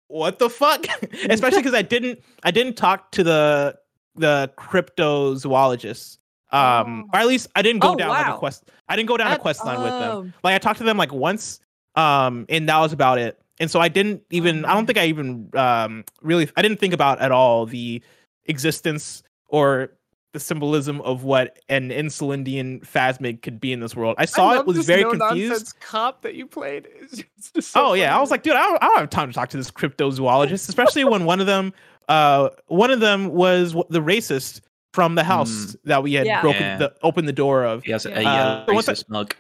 what 0.08 0.40
the 0.40 0.50
fuck? 0.50 0.86
Especially 1.30 1.60
because 1.60 1.74
I 1.74 1.82
didn't 1.82 2.20
I 2.44 2.52
didn't 2.52 2.76
talk 2.78 3.12
to 3.12 3.24
the 3.24 3.78
the 4.16 4.52
cryptozoologists. 4.58 6.18
Um, 6.54 7.10
or 7.14 7.20
at 7.22 7.28
least 7.28 7.48
I 7.56 7.62
didn't 7.62 7.80
go 7.82 7.94
Oh, 7.94 7.96
down 7.96 8.10
like 8.10 8.28
a 8.28 8.38
quest. 8.38 8.70
I 8.90 8.98
didn't 8.98 9.08
go 9.08 9.16
down 9.16 9.32
a 9.32 9.40
quest 9.40 9.64
line 9.66 9.80
with 9.80 9.92
them. 9.92 10.34
oh. 10.36 10.40
Like 10.44 10.54
I 10.56 10.58
talked 10.58 10.80
to 10.80 10.84
them 10.84 10.98
like 10.98 11.14
once, 11.14 11.62
um, 11.96 12.46
and 12.50 12.68
that 12.68 12.78
was 12.80 12.92
about 12.92 13.20
it. 13.20 13.40
And 13.62 13.72
so 13.72 13.80
I 13.80 13.88
didn't 13.88 14.24
even. 14.32 14.66
I 14.66 14.74
don't 14.74 14.86
think 14.86 14.98
I 14.98 15.06
even 15.06 15.50
um 15.54 16.04
really. 16.22 16.50
I 16.58 16.62
didn't 16.62 16.78
think 16.80 16.94
about 16.94 17.22
at 17.22 17.32
all 17.32 17.66
the 17.66 18.02
existence 18.46 19.24
or 19.48 19.94
the 20.34 20.40
symbolism 20.40 21.02
of 21.02 21.24
what 21.24 21.60
an 21.70 21.90
insulindian 21.90 22.86
phasmid 22.88 23.42
could 23.42 23.60
be 23.60 23.74
in 23.74 23.80
this 23.82 23.96
world. 23.96 24.16
I 24.18 24.26
saw 24.26 24.52
I 24.52 24.60
it 24.60 24.66
was 24.66 24.78
this 24.78 24.86
very 24.86 25.04
no 25.04 25.12
confused. 25.12 25.50
nonsense 25.52 25.74
cop 25.82 26.22
that 26.22 26.36
you 26.36 26.48
played. 26.48 26.88
It's 27.02 27.52
just- 27.52 27.72
so 27.72 27.88
oh 27.88 27.94
yeah, 27.94 28.16
I 28.16 28.20
was 28.22 28.32
like, 28.32 28.44
dude, 28.44 28.54
I 28.54 28.62
don't, 28.64 28.82
I 28.84 28.88
don't 28.88 29.00
have 29.00 29.10
time 29.10 29.28
to 29.30 29.34
talk 29.34 29.50
to 29.50 29.58
this 29.58 29.70
cryptozoologist, 29.72 30.70
especially 30.70 31.04
when 31.04 31.26
one 31.26 31.40
of 31.42 31.48
them, 31.48 31.74
uh, 32.08 32.50
one 32.68 32.92
of 32.92 33.00
them 33.02 33.30
was 33.34 33.74
the 33.90 34.02
racist 34.02 34.62
from 34.94 35.16
the 35.16 35.24
house 35.24 35.76
that 35.86 36.04
we 36.04 36.14
had 36.14 36.26
Yeah. 36.28 36.42
broken 36.42 36.62
Yeah. 36.62 36.78
the 36.78 36.94
opened 37.04 37.28
the 37.28 37.34
door 37.34 37.64
of. 37.66 37.84
He 37.84 37.92
has 37.92 38.06
a 38.06 38.10
Yeah. 38.22 38.32
Uh, 38.32 38.66
once 38.74 38.88
I- 38.88 38.94
racist 38.94 39.10
mug. 39.10 39.36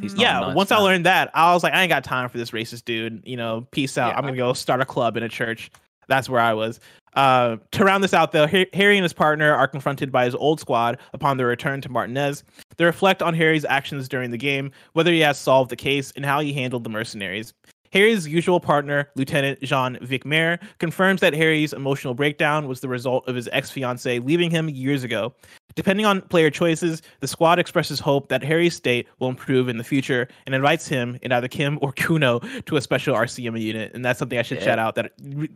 He's 0.00 0.14
Mhm. 0.14 0.20
Yeah, 0.20 0.40
nice 0.40 0.54
once 0.56 0.70
I 0.72 0.76
learned 0.76 1.06
that, 1.06 1.30
I 1.34 1.54
was 1.54 1.62
like, 1.62 1.72
I 1.72 1.80
ain't 1.82 1.88
got 1.88 2.04
time 2.04 2.28
for 2.28 2.36
this 2.36 2.50
racist 2.50 2.84
dude. 2.84 3.22
You 3.24 3.36
know, 3.38 3.66
peace 3.70 3.96
out. 3.96 4.08
Yeah. 4.08 4.16
I'm 4.18 4.24
gonna 4.24 4.36
go 4.36 4.52
start 4.52 4.80
a 4.82 4.84
club 4.84 5.16
in 5.16 5.22
a 5.22 5.28
church. 5.28 5.70
That's 6.10 6.28
where 6.28 6.40
I 6.40 6.52
was. 6.52 6.80
Uh, 7.14 7.56
to 7.70 7.84
round 7.84 8.02
this 8.02 8.12
out, 8.12 8.32
though, 8.32 8.46
Harry 8.46 8.96
and 8.96 9.04
his 9.04 9.12
partner 9.12 9.54
are 9.54 9.68
confronted 9.68 10.10
by 10.10 10.24
his 10.24 10.34
old 10.34 10.58
squad 10.60 10.98
upon 11.12 11.36
their 11.36 11.46
return 11.46 11.80
to 11.82 11.88
Martinaise. 11.88 12.42
They 12.76 12.84
reflect 12.84 13.22
on 13.22 13.32
Harry's 13.32 13.64
actions 13.64 14.08
during 14.08 14.32
the 14.32 14.36
game, 14.36 14.72
whether 14.92 15.12
he 15.12 15.20
has 15.20 15.38
solved 15.38 15.70
the 15.70 15.76
case, 15.76 16.12
and 16.16 16.24
how 16.24 16.40
he 16.40 16.52
handled 16.52 16.82
the 16.82 16.90
mercenaries. 16.90 17.54
Harry's 17.92 18.26
usual 18.26 18.60
partner, 18.60 19.08
Lieutenant 19.16 19.60
Jean 19.62 19.96
Vicquemare, 19.96 20.58
confirms 20.78 21.20
that 21.20 21.34
Harry's 21.34 21.72
emotional 21.72 22.14
breakdown 22.14 22.68
was 22.68 22.80
the 22.80 22.88
result 22.88 23.26
of 23.28 23.34
his 23.34 23.48
ex 23.52 23.70
fiancee 23.70 24.18
leaving 24.20 24.50
him 24.50 24.68
years 24.68 25.02
ago. 25.04 25.34
Depending 25.74 26.06
on 26.06 26.20
player 26.22 26.50
choices, 26.50 27.02
the 27.20 27.28
squad 27.28 27.58
expresses 27.58 28.00
hope 28.00 28.28
that 28.28 28.42
Harry's 28.42 28.74
state 28.74 29.06
will 29.18 29.28
improve 29.28 29.68
in 29.68 29.76
the 29.78 29.84
future 29.84 30.28
and 30.46 30.54
invites 30.54 30.88
him 30.88 31.18
and 31.22 31.32
either 31.32 31.48
Kim 31.48 31.78
or 31.80 31.92
Cuno 31.92 32.40
to 32.66 32.76
a 32.76 32.80
special 32.80 33.14
RCM 33.14 33.60
unit. 33.60 33.92
And 33.94 34.04
that's 34.04 34.18
something 34.18 34.38
I 34.38 34.42
should 34.42 34.58
Yeah. 34.58 34.64
shout 34.64 34.78
out 34.78 34.94
that 34.96 35.12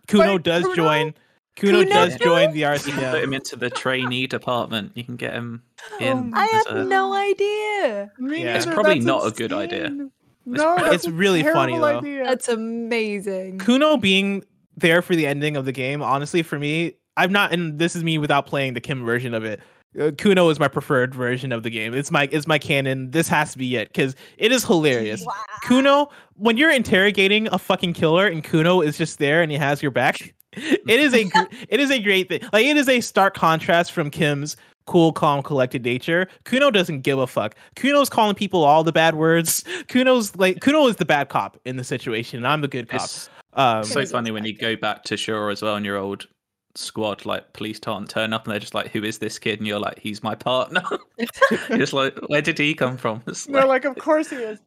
Cuno 0.07 0.35
Wait, 0.35 0.43
does 0.43 0.63
Cuno? 0.63 0.75
join. 0.77 1.15
Cuno, 1.57 1.83
Cuno 1.83 1.89
does 1.89 2.17
join 2.17 2.53
the 2.53 2.59
You 2.61 2.67
can 2.93 3.11
put 3.13 3.23
him 3.23 3.33
into 3.33 3.55
the 3.55 3.71
trainee 3.71 4.27
department. 4.27 4.93
You 4.97 5.05
can 5.05 5.15
get 5.17 5.35
him 5.35 5.63
oh 5.93 5.99
in. 6.05 6.33
I 6.35 6.47
have 6.47 6.67
a- 6.79 6.85
no 6.85 7.13
idea. 7.15 8.11
Yeah. 8.21 8.57
It's 8.57 8.67
probably 8.67 8.95
that's 8.95 9.05
not 9.05 9.27
a 9.27 9.31
good 9.31 9.53
idea. 9.53 10.09
Insane. 10.47 10.65
No, 10.67 10.75
It's 10.77 10.89
that's 10.91 11.07
a 11.07 11.13
really 11.13 11.43
funny, 11.43 11.73
terrible 11.73 11.89
though. 11.89 11.99
idea. 11.99 12.25
That's 12.25 12.49
amazing. 12.49 13.59
Cuno 13.59 13.97
being 13.97 14.45
there 14.77 15.03
for 15.03 15.15
the 15.17 15.27
ending 15.27 15.57
of 15.57 15.65
the 15.65 15.73
game, 15.73 16.03
honestly, 16.03 16.43
for 16.43 16.59
me, 16.59 16.95
I'm 17.17 17.33
not, 17.33 17.53
and 17.53 17.79
this 17.79 17.95
is 17.95 18.03
me 18.05 18.19
without 18.19 18.47
playing 18.47 18.75
the 18.75 18.81
Kim 18.81 19.05
version 19.05 19.35
of 19.35 19.45
it. 19.45 19.61
Uh, 19.99 20.11
Cuno 20.19 20.49
is 20.51 20.59
my 20.59 20.67
preferred 20.67 21.15
version 21.15 21.53
of 21.53 21.63
the 21.63 21.71
game. 21.71 21.95
It's 21.95 22.11
my 22.11 22.29
it's 22.33 22.49
my 22.49 22.59
canon. 22.59 23.13
This 23.13 23.29
has 23.29 23.53
to 23.53 23.59
be 23.59 23.77
it 23.77 23.89
because 23.93 24.17
it 24.39 24.51
is 24.51 24.65
hilarious. 24.65 25.25
Cuno, 25.63 26.11
when 26.35 26.57
you're 26.57 26.73
interrogating 26.73 27.47
a 27.53 27.59
fucking 27.59 27.93
killer 27.93 28.27
and 28.27 28.43
Cuno 28.43 28.81
is 28.81 28.99
just 28.99 29.21
there 29.21 29.41
and 29.41 29.53
he 29.53 29.57
has 29.57 29.81
your 29.83 29.93
back, 29.93 30.35
it 30.53 30.89
is 31.01 31.15
a 31.15 31.25
gr- 31.25 31.45
it 31.69 31.79
is 31.79 31.93
a 31.93 32.01
great 32.03 32.29
thing. 32.29 32.41
Like 32.53 32.67
it 32.67 32.77
is 32.77 32.89
a 32.89 33.01
stark 33.01 33.35
contrast 33.35 33.93
from 33.93 34.11
Kim's 34.11 34.57
cool, 34.87 35.13
calm, 35.13 35.43
collected 35.43 35.85
nature. 35.85 36.29
Cuno 36.45 36.71
doesn't 36.71 37.01
give 37.01 37.19
a 37.19 37.27
fuck. 37.27 37.55
Cuno's 37.77 38.09
calling 38.09 38.35
people 38.35 38.65
all 38.65 38.85
the 38.85 38.93
bad 38.93 39.15
words. 39.15 39.65
Cuno's 39.89 40.37
like 40.37 40.61
Cuno 40.61 40.87
is 40.89 40.97
the 40.97 41.05
bad 41.05 41.29
cop 41.29 41.59
in 41.65 41.77
the 41.77 41.85
situation, 41.85 42.39
and 42.39 42.47
I'm 42.47 42.61
the 42.61 42.69
good 42.69 42.89
cop. 42.89 43.03
It's 43.03 43.29
Um, 43.55 43.85
so 43.85 44.05
funny 44.07 44.31
when 44.31 44.45
you 44.45 44.53
go 44.57 44.77
back 44.77 45.05
to 45.05 45.17
Shore 45.17 45.51
as 45.51 45.63
well 45.63 45.77
and 45.77 45.87
your 45.87 45.97
old 45.97 46.27
squad, 46.75 47.25
like 47.25 47.53
police 47.53 47.79
can't 47.79 48.09
turn 48.11 48.33
up 48.33 48.45
and 48.47 48.53
they're 48.53 48.59
just 48.61 48.75
like, 48.75 48.91
Who 48.91 49.05
is 49.05 49.19
this 49.19 49.39
kid? 49.39 49.59
And 49.61 49.67
you're 49.67 49.79
like, 49.79 49.99
He's 49.99 50.23
my 50.23 50.35
partner. 50.35 50.83
You're 51.69 51.79
just 51.79 51.93
like, 51.93 52.17
Where 52.29 52.43
did 52.43 52.59
he 52.59 52.75
come 52.75 52.97
from? 52.97 53.23
It's 53.27 53.47
They're 53.47 53.61
like- 53.67 53.85
like, 53.85 53.97
of 53.97 54.03
course 54.03 54.31
he 54.31 54.37
is. 54.37 54.59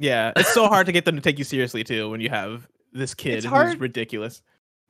yeah, 0.00 0.32
it's 0.36 0.52
so 0.52 0.66
hard 0.66 0.86
to 0.86 0.92
get 0.92 1.04
them 1.04 1.14
to 1.14 1.22
take 1.22 1.38
you 1.38 1.44
seriously 1.44 1.84
too 1.84 2.10
when 2.10 2.20
you 2.20 2.28
have 2.28 2.66
this 2.92 3.14
kid 3.14 3.34
It's 3.34 3.44
who's 3.44 3.50
hard- 3.52 3.80
ridiculous. 3.80 4.42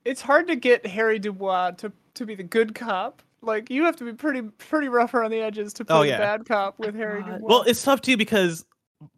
It's 0.06 0.20
hard 0.22 0.46
to 0.48 0.56
get 0.56 0.84
Harry 0.86 1.18
Du 1.18 1.32
Bois 1.32 1.72
to 1.72 1.92
to 2.14 2.24
be 2.26 2.34
the 2.34 2.42
good 2.42 2.74
cop. 2.74 3.20
Like 3.44 3.70
you 3.70 3.84
have 3.84 3.96
to 3.96 4.04
be 4.04 4.12
pretty 4.12 4.42
pretty 4.42 4.88
rough 4.88 5.14
around 5.14 5.30
the 5.30 5.40
edges 5.40 5.72
to 5.74 5.84
play 5.84 5.96
Oh, 5.96 6.00
the 6.02 6.08
yeah. 6.08 6.18
bad 6.18 6.46
cop 6.46 6.78
with 6.78 6.94
Harry 6.94 7.20
God. 7.22 7.32
Du 7.32 7.38
Bois. 7.38 7.48
Well, 7.48 7.62
it's 7.62 7.82
tough 7.82 8.00
too 8.00 8.16
because 8.16 8.64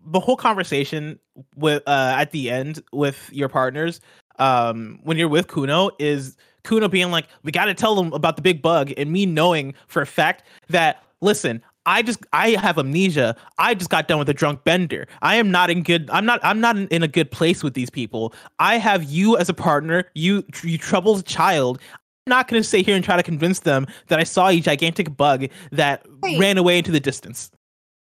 the 0.07 0.21
whole 0.21 0.37
conversation 0.37 1.19
with 1.55 1.83
uh 1.87 2.15
at 2.19 2.31
the 2.33 2.51
end 2.51 2.83
with 2.93 3.31
your 3.33 3.49
partners, 3.49 4.01
um, 4.39 4.99
when 5.05 5.17
you're 5.17 5.29
with 5.29 5.49
Cuno 5.49 5.91
is 5.99 6.37
Cuno 6.65 6.89
being 6.89 7.11
like, 7.11 7.29
we 7.45 7.53
got 7.53 7.67
to 7.67 7.75
tell 7.75 7.95
them 7.95 8.13
about 8.13 8.37
the 8.37 8.43
big 8.43 8.61
bug, 8.61 8.93
and 8.97 9.13
me 9.13 9.25
knowing 9.27 9.75
for 9.87 10.03
a 10.03 10.07
fact 10.07 10.43
that 10.69 11.03
listen. 11.21 11.63
I 11.89 12.03
just 12.03 12.19
I 12.33 12.51
have 12.51 12.79
amnesia. 12.79 13.37
I 13.59 13.75
just 13.75 13.91
got 13.91 14.09
done 14.09 14.19
with 14.19 14.29
a 14.29 14.35
drunk 14.35 14.65
bender. 14.65 15.07
I 15.23 15.37
am 15.37 15.53
not 15.53 15.71
in 15.71 15.85
good. 15.85 16.11
I'm 16.11 16.27
not. 16.27 16.41
I'm 16.43 16.61
not 16.61 16.77
in, 16.77 16.89
in 16.89 17.05
a 17.05 17.07
good 17.07 17.31
place 17.31 17.63
with 17.63 17.75
these 17.75 17.91
people. 17.91 18.35
I 18.59 18.79
have 18.79 19.05
you 19.05 19.37
as 19.37 19.49
a 19.49 19.55
partner. 19.55 20.03
You 20.17 20.45
you 20.65 20.79
troubled 20.79 21.25
child. 21.27 21.81
I'm 22.27 22.31
not 22.31 22.49
going 22.49 22.61
to 22.61 22.69
sit 22.69 22.85
here 22.85 22.97
and 22.97 23.05
try 23.05 23.17
to 23.17 23.23
convince 23.23 23.61
them 23.61 23.87
that 24.09 24.19
I 24.19 24.25
saw 24.25 24.49
a 24.49 24.59
gigantic 24.59 25.17
bug 25.17 25.47
that 25.71 26.05
Wait. 26.23 26.41
ran 26.41 26.59
away 26.59 26.79
into 26.79 26.91
the 26.91 26.99
distance. 26.99 27.53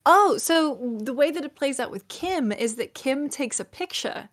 Oh, 0.06 0.38
so 0.38 0.98
the 1.00 1.14
way 1.14 1.32
that 1.32 1.46
it 1.46 1.56
plays 1.56 1.80
out 1.80 1.90
with 1.90 2.06
Kim 2.10 2.52
is 2.52 2.76
that 2.76 2.94
Kim 2.96 3.30
takes 3.30 3.62
a 3.62 3.66
picture 3.66 4.28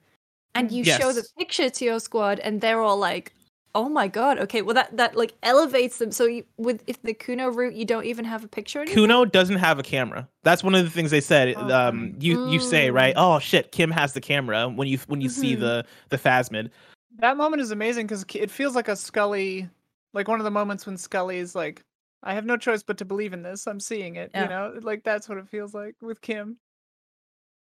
and 0.56 0.72
you 0.72 0.82
show 0.82 1.12
the 1.12 1.24
picture 1.38 1.70
to 1.70 1.84
your 1.84 2.00
squad 2.00 2.40
and 2.40 2.60
they're 2.60 2.80
all 2.80 2.96
like, 2.96 3.32
"Oh 3.76 3.88
my 3.88 4.08
god, 4.08 4.38
okay, 4.40 4.60
well 4.62 4.74
that 4.74 4.96
that 4.96 5.14
like 5.14 5.34
elevates 5.44 5.98
them." 5.98 6.10
So 6.10 6.24
you, 6.24 6.44
with 6.56 6.82
if 6.88 7.00
the 7.02 7.12
Cuno 7.14 7.48
route 7.48 7.74
you 7.74 7.84
don't 7.84 8.06
even 8.06 8.24
have 8.24 8.42
a 8.42 8.48
picture 8.48 8.80
anymore? 8.80 8.94
Cuno 8.94 9.24
doesn't 9.26 9.58
have 9.58 9.78
a 9.78 9.82
camera. 9.84 10.26
That's 10.42 10.64
one 10.64 10.74
of 10.74 10.82
the 10.82 10.90
things 10.90 11.10
they 11.12 11.20
said. 11.20 11.54
Um, 11.56 12.16
you 12.18 12.44
you 12.48 12.58
say 12.58 12.90
right? 12.90 13.14
Mm. 13.14 13.18
Oh 13.22 13.38
shit, 13.38 13.70
Kim 13.70 13.90
has 13.92 14.14
the 14.14 14.20
camera 14.20 14.68
when 14.68 14.88
you 14.88 14.98
when 15.06 15.20
you 15.20 15.28
see 15.28 15.54
Mhm. 15.54 15.60
the 15.60 15.84
the 16.08 16.18
phasmid. 16.18 16.70
that 17.18 17.36
moment 17.36 17.60
is 17.62 17.70
amazing 17.70 18.06
because 18.06 18.24
it 18.34 18.50
feels 18.50 18.74
like 18.74 18.88
a 18.88 18.96
Scully, 18.96 19.68
like 20.12 20.28
one 20.28 20.40
of 20.40 20.44
the 20.44 20.50
moments 20.50 20.86
when 20.86 20.96
Scully 20.96 21.38
is 21.38 21.54
like, 21.54 21.84
"I 22.22 22.34
have 22.34 22.44
no 22.46 22.56
choice 22.56 22.82
but 22.82 22.98
to 22.98 23.04
believe 23.04 23.32
in 23.32 23.42
this. 23.42 23.66
I'm 23.66 23.80
seeing 23.80 24.16
it." 24.16 24.30
Yeah. 24.34 24.44
You 24.44 24.48
know, 24.48 24.78
like 24.82 25.04
that's 25.04 25.28
what 25.28 25.38
it 25.38 25.48
feels 25.48 25.74
like 25.74 25.94
with 26.00 26.20
Kim. 26.20 26.58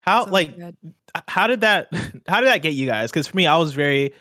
How 0.03 0.25
So 0.25 0.31
like 0.31 0.55
good. 0.57 0.75
how 1.27 1.47
did 1.47 1.61
that 1.61 1.89
how 2.27 2.39
did 2.41 2.47
that 2.47 2.61
get 2.61 2.73
you 2.73 2.87
guys? 2.87 3.11
Because 3.11 3.27
for 3.27 3.37
me, 3.37 3.47
I 3.47 3.57
was 3.57 3.73
very 3.73 4.13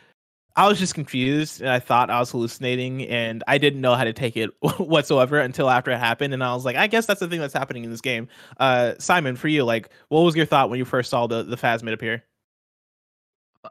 I 0.56 0.68
was 0.68 0.78
just 0.78 0.94
confused 0.94 1.60
and 1.60 1.70
I 1.70 1.78
thought 1.78 2.10
I 2.10 2.18
was 2.18 2.30
hallucinating 2.32 3.06
and 3.08 3.42
I 3.46 3.56
didn't 3.58 3.80
know 3.80 3.94
how 3.94 4.04
to 4.04 4.12
take 4.12 4.36
it 4.36 4.50
whatsoever 4.78 5.38
until 5.38 5.70
after 5.70 5.90
it 5.92 5.98
happened. 5.98 6.34
And 6.34 6.42
I 6.44 6.54
was 6.54 6.64
like, 6.64 6.76
I 6.76 6.86
guess 6.88 7.06
that's 7.06 7.20
the 7.20 7.28
thing 7.28 7.40
that's 7.40 7.54
happening 7.54 7.84
in 7.84 7.90
this 7.90 8.00
game. 8.00 8.28
Uh, 8.58 8.94
Simon, 8.98 9.36
for 9.36 9.48
you, 9.48 9.64
like, 9.64 9.90
what 10.08 10.20
was 10.22 10.36
your 10.36 10.46
thought 10.46 10.68
when 10.68 10.78
you 10.78 10.84
first 10.84 11.10
saw 11.10 11.26
the 11.26 11.42
the 11.44 11.56
phasmid 11.56 11.92
appear? 11.92 12.24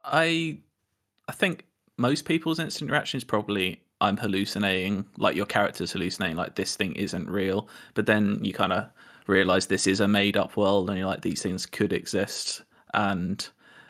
I 0.03 0.59
I 1.27 1.31
think 1.31 1.65
most 1.97 2.25
people's 2.25 2.59
instant 2.59 2.91
reaction 2.91 3.17
is 3.17 3.23
probably 3.23 3.81
I'm 4.01 4.17
hallucinating, 4.17 5.05
like 5.17 5.35
your 5.35 5.45
character's 5.45 5.91
hallucinating, 5.91 6.37
like 6.37 6.55
this 6.55 6.75
thing 6.75 6.93
isn't 6.95 7.29
real. 7.29 7.67
But 7.93 8.05
then 8.05 8.43
you 8.43 8.53
kind 8.53 8.73
of 8.73 8.89
realize 9.27 9.67
this 9.67 9.87
is 9.87 9.99
a 9.99 10.07
made 10.07 10.37
up 10.37 10.57
world 10.57 10.89
and 10.89 10.97
you're 10.97 11.07
like, 11.07 11.21
these 11.21 11.41
things 11.41 11.65
could 11.65 11.93
exist. 11.93 12.63
And 12.93 13.47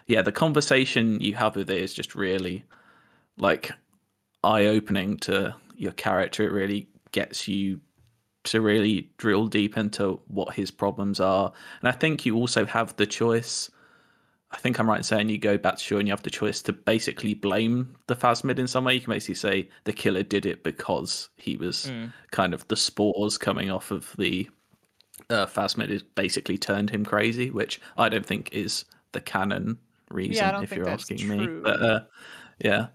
yeah, 0.08 0.22
the 0.22 0.32
conversation 0.32 1.20
you 1.22 1.36
have 1.36 1.56
with 1.56 1.70
it 1.70 1.82
is 1.82 1.94
just 1.94 2.16
really 2.16 2.66
like 3.38 3.72
eye 4.44 4.66
opening 4.66 5.18
to 5.18 5.56
your 5.76 5.94
character. 5.94 6.44
It 6.44 6.52
really 6.52 6.88
gets 7.12 7.48
you 7.48 7.80
to 8.46 8.62
really 8.62 9.10
drill 9.18 9.48
deep 9.48 9.78
into 9.78 10.20
what 10.28 10.56
his 10.56 10.72
problems 10.72 11.20
are. 11.20 11.52
And 11.82 11.90
I 11.90 11.92
think 11.92 12.26
you 12.26 12.36
also 12.36 12.66
have 12.66 12.96
the 12.96 13.06
choice. 13.06 13.70
I 14.52 14.58
think 14.58 14.80
I'm 14.80 14.90
right 14.90 14.98
in 14.98 15.04
saying 15.04 15.30
you 15.30 15.38
go 15.38 15.58
back 15.60 15.78
to 15.78 15.84
Shaw 15.84 15.98
and 15.98 16.08
you 16.08 16.12
have 16.12 16.24
the 16.24 16.30
choice 16.32 16.62
to 16.64 16.74
basically 16.74 17.36
blame 17.36 17.96
the 18.08 18.16
Phasmid 18.16 18.58
in 18.58 18.68
some 18.68 18.84
way. 18.84 18.96
You 18.96 19.02
can 19.02 19.14
basically 19.14 19.36
say 19.36 19.70
the 19.84 19.94
killer 19.94 20.24
did 20.24 20.46
it 20.46 20.64
because 20.64 21.30
he 21.38 21.56
was 21.56 21.86
Mm. 21.92 22.12
kind 22.32 22.54
of 22.54 22.68
the 22.68 22.76
spores 22.76 23.38
coming 23.38 23.70
off 23.70 23.92
of 23.92 24.16
the 24.18 24.50
uh, 25.30 25.46
Phasmid 25.46 25.90
is 25.90 26.02
basically 26.02 26.58
turned 26.58 26.90
him 26.90 27.06
crazy, 27.06 27.52
which 27.52 27.80
I 27.98 28.10
don't 28.10 28.26
think 28.26 28.50
is 28.52 28.86
the 29.12 29.22
canon 29.22 29.78
reason 30.10 30.34
don't 30.52 30.64
if 30.64 30.72
you're 30.76 30.90
asking 30.90 31.28
me. 31.28 31.48
But 31.62 31.82
uh, 31.82 32.00
yeah, 32.64 32.88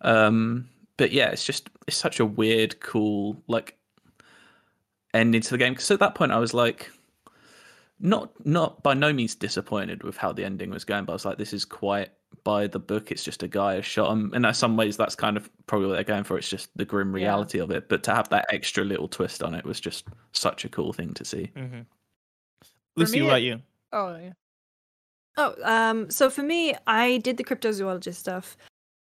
um, 0.00 0.68
but 0.96 1.12
yeah, 1.12 1.28
it's 1.28 1.44
just 1.44 1.68
it's 1.86 1.96
such 1.96 2.20
a 2.20 2.24
weird, 2.26 2.80
cool 2.80 3.42
like 3.48 3.76
ending 5.12 5.42
to 5.42 5.50
the 5.50 5.58
game 5.58 5.74
because 5.74 5.90
at 5.90 6.00
that 6.00 6.14
point 6.14 6.32
I 6.32 6.38
was 6.38 6.54
like 6.54 6.90
not 8.02 8.32
not 8.44 8.82
by 8.82 8.92
no 8.94 9.12
means 9.12 9.34
disappointed 9.34 10.02
with 10.02 10.16
how 10.16 10.32
the 10.32 10.44
ending 10.44 10.70
was 10.70 10.84
going, 10.84 11.04
but 11.04 11.12
I 11.12 11.14
was 11.14 11.24
like, 11.24 11.38
this 11.38 11.52
is 11.52 11.64
quite 11.64 12.10
by 12.44 12.66
the 12.66 12.78
book. 12.78 13.10
It's 13.12 13.22
just 13.22 13.42
a 13.42 13.48
guy 13.48 13.74
has 13.76 13.86
shot 13.86 14.10
him, 14.10 14.32
and 14.34 14.44
in 14.44 14.54
some 14.54 14.76
ways 14.76 14.96
that's 14.96 15.14
kind 15.14 15.36
of 15.36 15.48
probably 15.66 15.86
what 15.88 15.94
they're 15.94 16.04
going 16.04 16.24
for. 16.24 16.36
It's 16.36 16.48
just 16.48 16.76
the 16.76 16.84
grim 16.84 17.10
Yeah. 17.10 17.22
reality 17.22 17.60
of 17.60 17.70
it, 17.70 17.88
but 17.88 18.02
to 18.04 18.14
have 18.14 18.28
that 18.30 18.46
extra 18.50 18.84
little 18.84 19.08
twist 19.08 19.42
on 19.42 19.54
it 19.54 19.64
was 19.64 19.80
just 19.80 20.08
such 20.32 20.64
a 20.64 20.68
cool 20.68 20.92
thing 20.92 21.14
to 21.14 21.24
see. 21.24 21.50
Mm-hmm. 21.56 21.80
Lucy, 22.96 23.18
me, 23.18 23.22
what 23.22 23.28
about 23.30 23.42
you? 23.42 23.60
Oh 23.92 24.16
yeah. 24.16 24.32
Oh, 25.38 25.54
um, 25.62 26.10
so 26.10 26.28
for 26.28 26.42
me, 26.42 26.74
I 26.86 27.18
did 27.18 27.38
the 27.38 27.44
cryptozoologist 27.44 28.16
stuff. 28.16 28.56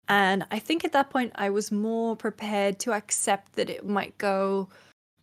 And 0.08 0.44
I 0.50 0.58
think 0.58 0.84
at 0.84 0.92
that 0.92 1.10
point 1.10 1.32
I 1.34 1.50
was 1.50 1.70
more 1.70 2.16
prepared 2.16 2.78
to 2.80 2.92
accept 2.92 3.54
that 3.54 3.68
it 3.68 3.84
might 3.86 4.16
go 4.18 4.68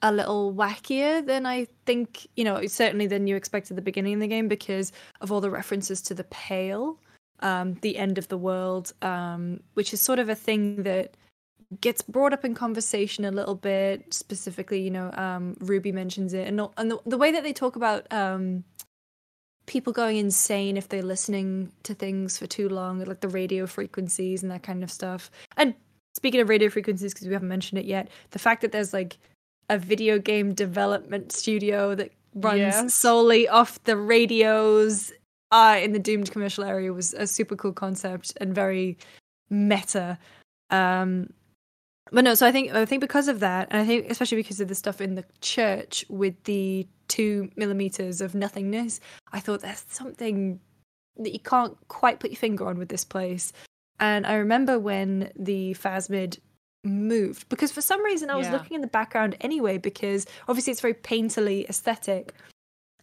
a 0.04 0.12
little 0.12 0.54
wackier 0.54 1.26
than 1.26 1.46
I 1.46 1.66
think, 1.86 2.28
you 2.36 2.44
know, 2.44 2.66
certainly 2.68 3.08
than 3.08 3.26
you 3.26 3.38
expect 3.38 3.72
at 3.72 3.76
the 3.76 3.82
beginning 3.82 4.16
of 4.16 4.20
the 4.20 4.28
game 4.28 4.50
because 4.50 4.92
of 5.22 5.32
all 5.32 5.40
the 5.40 5.50
references 5.50 6.02
to 6.04 6.14
the 6.14 6.26
Pale, 6.26 7.00
um, 7.40 7.76
the 7.82 7.98
end 7.98 8.18
of 8.18 8.28
the 8.28 8.38
world, 8.38 8.94
um, 9.02 9.62
which 9.76 9.94
is 9.94 10.02
sort 10.02 10.20
of 10.20 10.28
a 10.28 10.36
thing 10.36 10.84
that 10.84 11.16
gets 11.80 12.02
brought 12.02 12.34
up 12.34 12.44
in 12.44 12.54
conversation 12.54 13.24
a 13.24 13.32
little 13.32 13.56
bit. 13.56 14.14
Specifically, 14.14 14.82
you 14.82 14.92
know, 14.92 15.10
um, 15.14 15.56
Ruby 15.62 15.94
mentions 15.94 16.34
it, 16.34 16.50
and 16.50 16.62
and 16.78 16.92
the, 16.92 17.00
the 17.06 17.18
way 17.18 17.32
that 17.32 17.44
they 17.44 17.54
talk 17.54 17.78
about 17.78 18.12
um, 18.12 18.66
people 19.68 19.94
going 19.94 20.18
insane 20.18 20.76
if 20.76 20.90
they're 20.90 21.02
listening 21.02 21.72
to 21.84 21.94
things 21.94 22.38
for 22.38 22.46
too 22.46 22.68
long, 22.68 23.00
like 23.06 23.22
the 23.22 23.30
radio 23.30 23.66
frequencies 23.66 24.44
and 24.44 24.52
that 24.52 24.64
kind 24.64 24.84
of 24.84 24.92
stuff. 24.92 25.32
And 25.56 25.74
speaking 26.14 26.42
of 26.42 26.50
radio 26.50 26.70
frequencies, 26.70 27.14
because 27.14 27.28
we 27.28 27.34
haven't 27.34 27.48
mentioned 27.48 27.80
it 27.80 27.86
yet, 27.86 28.10
the 28.32 28.40
fact 28.40 28.62
that 28.62 28.74
there's 28.74 28.92
like 28.92 29.18
a 29.69 29.77
video 29.77 30.19
game 30.19 30.53
development 30.53 31.31
studio 31.31 31.95
that 31.95 32.11
runs 32.35 32.95
solely 32.95 33.48
off 33.48 33.84
the 33.84 33.95
radios 33.98 35.11
uh, 35.52 35.80
in 35.81 35.94
the 35.94 35.99
doomed 35.99 36.31
commercial 36.31 36.64
area 36.64 36.91
was 36.91 37.14
a 37.14 37.27
super 37.27 37.56
cool 37.56 37.73
concept 37.73 38.34
and 38.41 38.56
very 38.56 38.98
meta. 39.49 40.18
Um, 40.72 41.31
but 42.11 42.23
no, 42.23 42.35
so 42.35 42.45
I 42.45 42.52
think 42.52 42.73
I 42.73 42.85
think 42.85 43.02
because 43.02 43.27
of 43.27 43.40
that, 43.40 43.68
and 43.72 43.81
I 43.81 43.85
think 43.85 44.10
especially 44.10 44.38
because 44.38 44.60
of 44.60 44.68
the 44.68 44.76
stuff 44.76 44.99
in 44.99 45.15
the 45.15 45.26
church 45.41 46.06
with 46.10 46.44
the 46.44 46.88
two 47.07 47.49
millimeters 47.56 48.19
of 48.22 48.35
nothingness, 48.35 48.99
I 49.31 49.40
thought 49.40 49.61
there's 49.61 49.85
something 49.90 50.60
that 51.18 51.34
you 51.34 51.40
can't 51.40 51.77
quite 51.88 52.19
put 52.19 52.31
your 52.31 52.38
finger 52.38 52.68
on 52.68 52.77
with 52.77 52.90
this 52.90 53.06
place. 53.06 53.53
And 53.99 54.26
I 54.26 54.35
remember 54.35 54.80
when 54.80 55.31
the 55.35 55.76
Phasmid 55.76 56.40
moved. 56.84 57.47
Because 57.49 57.72
for 57.72 57.81
some 57.81 58.03
reason 58.03 58.30
I 58.30 58.35
was 58.35 58.47
Yeah. 58.47 58.53
looking 58.53 58.76
in 58.76 58.81
the 58.81 58.88
background 58.88 59.35
anyway 59.41 59.77
because 59.77 60.26
obviously 60.47 60.72
it's 60.72 60.81
very 60.81 60.93
painterly 60.93 61.68
aesthetic. 61.69 62.34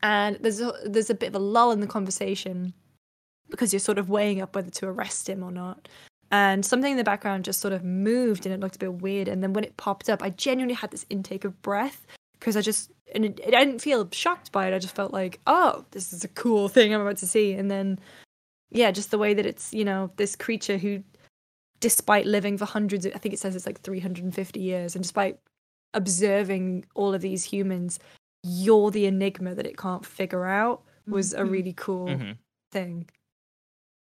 And 0.02 0.36
there's 0.40 0.60
a, 0.60 0.72
there's 0.84 1.10
a 1.10 1.14
bit 1.14 1.28
of 1.28 1.34
a 1.34 1.38
lull 1.38 1.72
in 1.72 1.80
the 1.80 1.86
conversation 1.86 2.72
because 3.50 3.72
you're 3.72 3.80
sort 3.80 3.98
of 3.98 4.08
weighing 4.08 4.40
up 4.40 4.54
whether 4.54 4.70
to 4.70 4.86
arrest 4.86 5.28
him 5.28 5.42
or 5.42 5.50
not. 5.50 5.88
And 6.30 6.64
something 6.64 6.92
in 6.92 6.96
the 6.96 7.04
background 7.04 7.44
just 7.44 7.60
sort 7.60 7.72
of 7.72 7.82
moved 7.84 8.46
and 8.46 8.54
it 8.54 8.60
looked 8.60 8.76
a 8.76 8.78
bit 8.78 8.94
weird. 9.02 9.28
And 9.28 9.42
then 9.42 9.52
when 9.52 9.64
it 9.64 9.76
popped 9.76 10.08
up 10.08 10.22
I 10.22 10.30
genuinely 10.30 10.74
had 10.74 10.90
this 10.90 11.06
intake 11.10 11.44
of 11.44 11.60
breath 11.62 12.06
because 12.38 12.56
I 12.56 12.60
just 12.60 12.90
and 13.14 13.24
it, 13.24 13.40
I 13.46 13.64
didn't 13.64 13.80
feel 13.80 14.08
shocked 14.12 14.52
by 14.52 14.68
it. 14.68 14.74
I 14.74 14.78
just 14.78 14.94
felt 14.94 15.12
like 15.12 15.40
oh 15.46 15.84
this 15.90 16.12
is 16.12 16.22
a 16.24 16.28
cool 16.28 16.68
thing 16.68 16.94
I'm 16.94 17.00
about 17.00 17.16
to 17.18 17.26
see. 17.26 17.52
And 17.54 17.70
then 17.70 17.98
yeah 18.70 18.92
just 18.92 19.10
the 19.10 19.18
way 19.18 19.34
that 19.34 19.44
it's 19.46 19.74
you 19.74 19.84
know 19.84 20.10
this 20.16 20.36
creature 20.36 20.78
who 20.78 21.02
despite 21.80 22.26
living 22.26 22.56
for 22.58 22.64
hundreds 22.66 23.06
of, 23.06 23.14
I 23.14 23.18
think 23.18 23.32
it 23.34 23.38
says 23.40 23.56
it's 23.56 23.66
like 23.66 23.80
350 23.80 24.60
years 24.60 24.94
and 24.94 25.02
despite 25.02 25.38
observing 25.94 26.84
all 26.94 27.14
of 27.14 27.20
these 27.22 27.44
humans 27.44 27.98
you're 28.44 28.90
the 28.90 29.06
enigma 29.06 29.54
that 29.54 29.66
it 29.66 29.76
can't 29.76 30.06
figure 30.06 30.44
out 30.46 30.82
was 31.08 31.34
a 31.34 31.40
Mhm. 31.40 31.50
really 31.50 31.72
cool 31.72 32.06
Mhm. 32.08 32.36
thing 32.72 33.08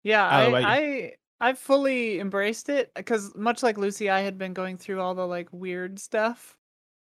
Yeah, 0.03 0.27
I, 0.27 0.61
I 0.75 1.15
I 1.41 1.53
fully 1.55 2.21
embraced 2.21 2.69
it 2.69 2.93
because 2.95 3.35
much 3.35 3.63
like 3.63 3.79
Lucy, 3.79 4.11
I 4.11 4.21
had 4.21 4.39
been 4.39 4.53
going 4.53 4.77
through 4.79 5.01
all 5.01 5.15
the 5.15 5.27
like 5.27 5.49
weird 5.53 5.99
stuff 5.99 6.57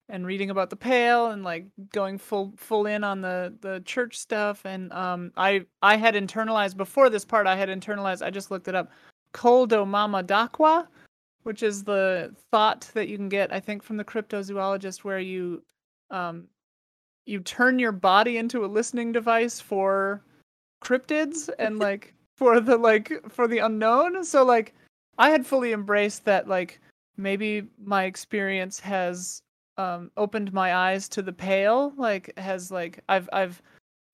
and 0.09 0.27
reading 0.27 0.51
about 0.51 0.71
the 0.71 0.77
pale 0.77 1.29
and 1.29 1.43
like 1.45 1.67
going 1.93 2.19
full 2.19 2.53
full 2.57 2.87
in 2.87 3.05
on 3.05 3.21
the 3.21 3.55
the 3.61 3.81
church 3.85 4.19
stuff 4.19 4.65
and 4.67 4.93
um 4.93 5.33
I 5.37 5.67
I 5.83 5.97
had 5.97 6.15
internalized 6.15 6.77
before 6.77 7.11
this 7.11 7.25
part 7.25 7.47
I 7.47 7.57
had 7.57 7.69
internalized 7.69 8.23
I 8.25 8.31
just 8.31 8.51
looked 8.51 8.69
it 8.69 8.75
up 8.75 8.91
Koldo 9.33 9.87
Mama 9.87 10.23
Dakwa 10.23 10.87
which 11.43 11.63
is 11.63 11.85
the 11.85 12.35
thought 12.51 12.91
that 12.95 13.09
you 13.09 13.17
can 13.17 13.29
get 13.29 13.53
I 13.53 13.61
think 13.61 13.83
from 13.83 13.97
the 13.97 14.05
cryptozoologist 14.05 15.05
where 15.05 15.21
you 15.21 15.63
um 16.11 16.49
you 17.27 17.41
turn 17.41 17.79
your 17.79 17.93
body 17.93 18.37
into 18.39 18.65
a 18.65 18.67
listening 18.67 19.13
device 19.13 19.61
for 19.61 20.23
cryptids 20.83 21.49
and 21.59 21.79
like 21.87 22.15
for 22.37 22.61
the 22.61 22.77
like 22.77 23.13
for 23.29 23.47
the 23.49 23.59
unknown. 23.59 24.25
So 24.25 24.45
like 24.45 24.75
i 25.19 25.31
had 25.31 25.47
fully 25.47 25.73
embraced 25.73 26.25
that 26.25 26.49
like 26.49 26.81
maybe 27.17 27.69
my 27.85 28.05
experience 28.05 28.81
has 28.81 29.43
um 29.77 30.11
opened 30.17 30.53
my 30.53 30.75
eyes 30.75 31.09
to 31.09 31.23
the 31.23 31.33
pale 31.33 31.93
like 31.97 32.33
has 32.39 32.71
like 32.71 33.01
i've 33.09 33.29
i've 33.33 33.61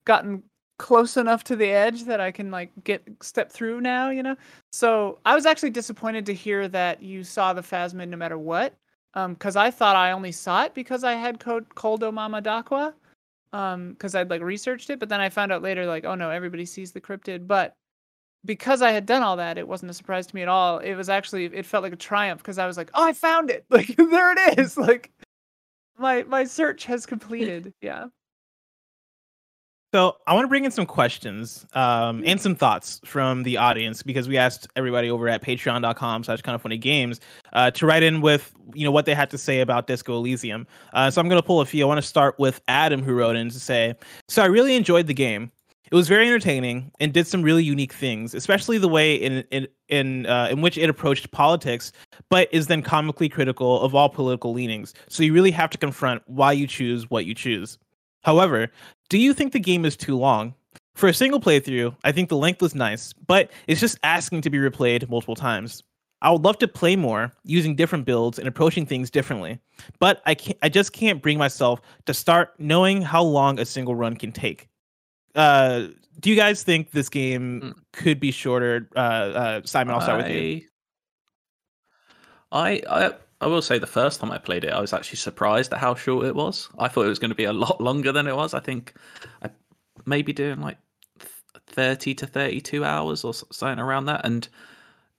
gotten 0.05 0.43
close 0.77 1.17
enough 1.17 1.43
to 1.43 1.55
the 1.55 1.69
edge 1.69 2.03
that 2.03 2.19
i 2.19 2.31
can 2.31 2.51
like 2.51 2.71
get 2.83 3.03
step 3.21 3.51
through 3.51 3.81
now 3.81 4.09
you 4.09 4.21
know? 4.21 4.35
So 4.71 5.19
i 5.25 5.33
was 5.33 5.45
actually 5.45 5.71
disappointed 5.71 6.25
to 6.27 6.33
hear 6.33 6.67
that 6.67 7.01
you 7.01 7.23
saw 7.23 7.53
the 7.53 7.61
phasmid 7.61 8.09
no 8.09 8.17
matter 8.17 8.37
what 8.37 8.75
um 9.15 9.33
because 9.33 9.55
i 9.55 9.71
thought 9.71 9.95
i 9.95 10.11
only 10.11 10.31
saw 10.31 10.63
it 10.63 10.73
because 10.73 11.03
i 11.03 11.13
had 11.13 11.39
code 11.39 11.67
koldo 11.69 12.13
mama 12.13 12.41
dakwa 12.41 12.93
um 13.53 13.91
because 13.91 14.13
i'd 14.15 14.29
like 14.29 14.41
researched 14.41 14.89
it 14.89 14.99
but 14.99 15.09
then 15.09 15.19
i 15.21 15.29
found 15.29 15.51
out 15.51 15.63
later 15.63 15.85
like 15.85 16.05
oh 16.05 16.15
no 16.15 16.29
everybody 16.29 16.65
sees 16.65 16.91
the 16.91 17.01
cryptid. 17.01 17.47
But 17.47 17.73
because 18.45 18.81
i 18.81 18.91
had 18.91 19.05
done 19.05 19.23
all 19.23 19.37
that 19.37 19.57
it 19.57 19.67
wasn't 19.67 19.89
a 19.89 19.93
surprise 19.93 20.27
to 20.27 20.35
me 20.35 20.41
at 20.41 20.47
all. 20.47 20.77
It 20.79 20.95
was 20.95 21.09
actually 21.09 21.45
it 21.45 21.65
felt 21.65 21.83
like 21.83 21.93
a 21.93 21.97
triumph 21.97 22.41
because 22.41 22.59
i 22.59 22.67
was 22.67 22.77
like 22.77 22.91
oh 22.93 23.03
i 23.03 23.13
found 23.13 23.49
it! 23.49 23.65
Like 23.71 23.95
there 23.95 24.31
it 24.33 24.59
is! 24.59 24.77
Like 24.77 25.11
my 25.97 26.23
my 26.23 26.43
search 26.43 26.85
has 26.85 27.05
completed. 27.05 27.73
Yeah 27.81 28.07
So 29.93 30.17
I 30.27 30.33
want 30.33 30.43
to 30.43 30.49
bring 30.49 30.65
in 30.65 30.71
some 30.71 30.85
questions 30.85 31.65
um, 31.71 32.21
and 32.25 32.41
some 32.41 32.55
thoughts 32.55 32.99
from 33.05 33.43
the 33.43 33.55
audience 33.55 34.03
because 34.03 34.27
we 34.27 34.37
asked 34.37 34.67
everybody 34.75 35.09
over 35.09 35.29
at 35.29 35.41
patreon.com 35.41 36.25
slash 36.25 36.41
kind 36.41 36.55
of 36.55 36.61
funny 36.61 36.77
games 36.77 37.21
uh, 37.53 37.71
to 37.71 37.85
write 37.85 38.03
in 38.03 38.19
with 38.19 38.53
you 38.73 38.83
know 38.83 38.91
what 38.91 39.05
they 39.05 39.15
had 39.15 39.29
to 39.29 39.37
say 39.37 39.61
about 39.61 39.87
Disco 39.87 40.17
Elysium. 40.17 40.67
Uh, 40.91 41.09
so 41.09 41.21
I'm 41.21 41.29
going 41.29 41.41
to 41.41 41.45
pull 41.45 41.61
a 41.61 41.65
few. 41.65 41.85
I 41.85 41.87
want 41.87 41.99
to 41.99 42.07
start 42.07 42.37
with 42.37 42.59
Adam 42.67 43.01
who 43.01 43.13
wrote 43.13 43.37
in 43.37 43.49
to 43.49 43.59
say, 43.59 43.95
so 44.27 44.43
I 44.43 44.47
really 44.47 44.75
enjoyed 44.75 45.07
the 45.07 45.13
game. 45.13 45.51
It 45.89 45.95
was 45.95 46.09
very 46.09 46.27
entertaining 46.27 46.91
and 46.99 47.13
did 47.13 47.25
some 47.25 47.41
really 47.41 47.63
unique 47.63 47.93
things, 47.93 48.33
especially 48.33 48.77
the 48.77 48.89
way 48.89 49.15
in 49.15 49.45
in 49.51 49.69
in, 49.87 50.25
uh, 50.25 50.49
in 50.51 50.59
which 50.59 50.77
it 50.77 50.89
approached 50.89 51.31
politics, 51.31 51.93
but 52.29 52.49
is 52.51 52.67
then 52.67 52.81
comically 52.81 53.29
critical 53.29 53.79
of 53.79 53.95
all 53.95 54.09
political 54.09 54.51
leanings. 54.51 54.93
So 55.07 55.23
you 55.23 55.31
really 55.31 55.51
have 55.51 55.69
to 55.69 55.77
confront 55.77 56.23
why 56.25 56.51
you 56.51 56.67
choose 56.67 57.09
what 57.09 57.25
you 57.25 57.33
choose. 57.33 57.77
However, 58.27 58.67
do 59.07 59.17
you 59.17 59.33
think 59.33 59.53
the 59.53 59.59
game 59.59 59.85
is 59.85 59.95
too 59.95 60.17
long? 60.17 60.53
For 60.95 61.07
a 61.07 61.13
single 61.13 61.39
playthrough, 61.39 61.95
I 62.03 62.11
think 62.11 62.27
the 62.27 62.35
length 62.35 62.61
was 62.61 62.75
nice, 62.75 63.13
but 63.13 63.49
it's 63.67 63.79
just 63.79 63.97
asking 64.03 64.41
to 64.41 64.49
be 64.49 64.57
replayed 64.57 65.09
multiple 65.09 65.33
times. 65.33 65.81
I 66.21 66.31
would 66.31 66.41
love 66.43 66.57
to 66.57 66.67
play 66.67 66.97
more 66.97 67.31
using 67.45 67.73
different 67.73 68.03
builds 68.03 68.37
and 68.37 68.45
approaching 68.45 68.85
things 68.85 69.09
differently, 69.09 69.59
but 69.99 70.21
I 70.25 70.35
can't, 70.35 70.57
I 70.61 70.67
just 70.67 70.91
can't 70.91 71.21
bring 71.21 71.37
myself 71.37 71.79
to 72.05 72.13
start 72.13 72.53
knowing 72.59 73.01
how 73.01 73.23
long 73.23 73.59
a 73.61 73.65
single 73.65 73.95
run 73.95 74.17
can 74.17 74.33
take. 74.33 74.67
Uh, 75.33 75.87
do 76.19 76.29
you 76.29 76.35
guys 76.35 76.63
think 76.63 76.91
this 76.91 77.07
game 77.07 77.61
Mm. 77.61 77.73
could 77.93 78.19
be 78.19 78.31
shorter? 78.31 78.89
Uh, 78.93 78.99
uh, 78.99 79.61
Simon, 79.63 79.95
I'll 79.95 80.01
start 80.01 80.23
with 80.23 80.31
you. 80.35 80.63
I, 82.51 82.81
I 82.89 83.13
I 83.39 83.47
will 83.47 83.61
say 83.61 83.77
the 83.77 83.87
first 83.87 84.19
time 84.19 84.31
I 84.31 84.39
played 84.39 84.63
it, 84.63 84.73
I 84.73 84.81
was 84.81 84.93
actually 84.93 85.17
surprised 85.17 85.71
at 85.71 85.79
how 85.79 85.93
short 85.95 86.25
it 86.25 86.35
was. 86.35 86.69
I 86.79 86.87
thought 86.87 87.05
it 87.05 87.09
was 87.09 87.19
going 87.19 87.29
to 87.29 87.35
be 87.35 87.43
a 87.43 87.53
lot 87.65 87.79
longer 87.79 88.11
than 88.11 88.27
it 88.27 88.35
was. 88.35 88.53
I 88.53 88.59
think 88.59 88.93
I 89.43 89.49
maybe 90.05 90.33
doing 90.33 90.61
like 90.61 90.77
thirty 91.67 92.13
to 92.15 92.27
thirty-two 92.27 92.83
hours 92.83 93.23
or 93.23 93.33
something 93.33 93.79
around 93.79 94.05
that, 94.05 94.25
and 94.25 94.47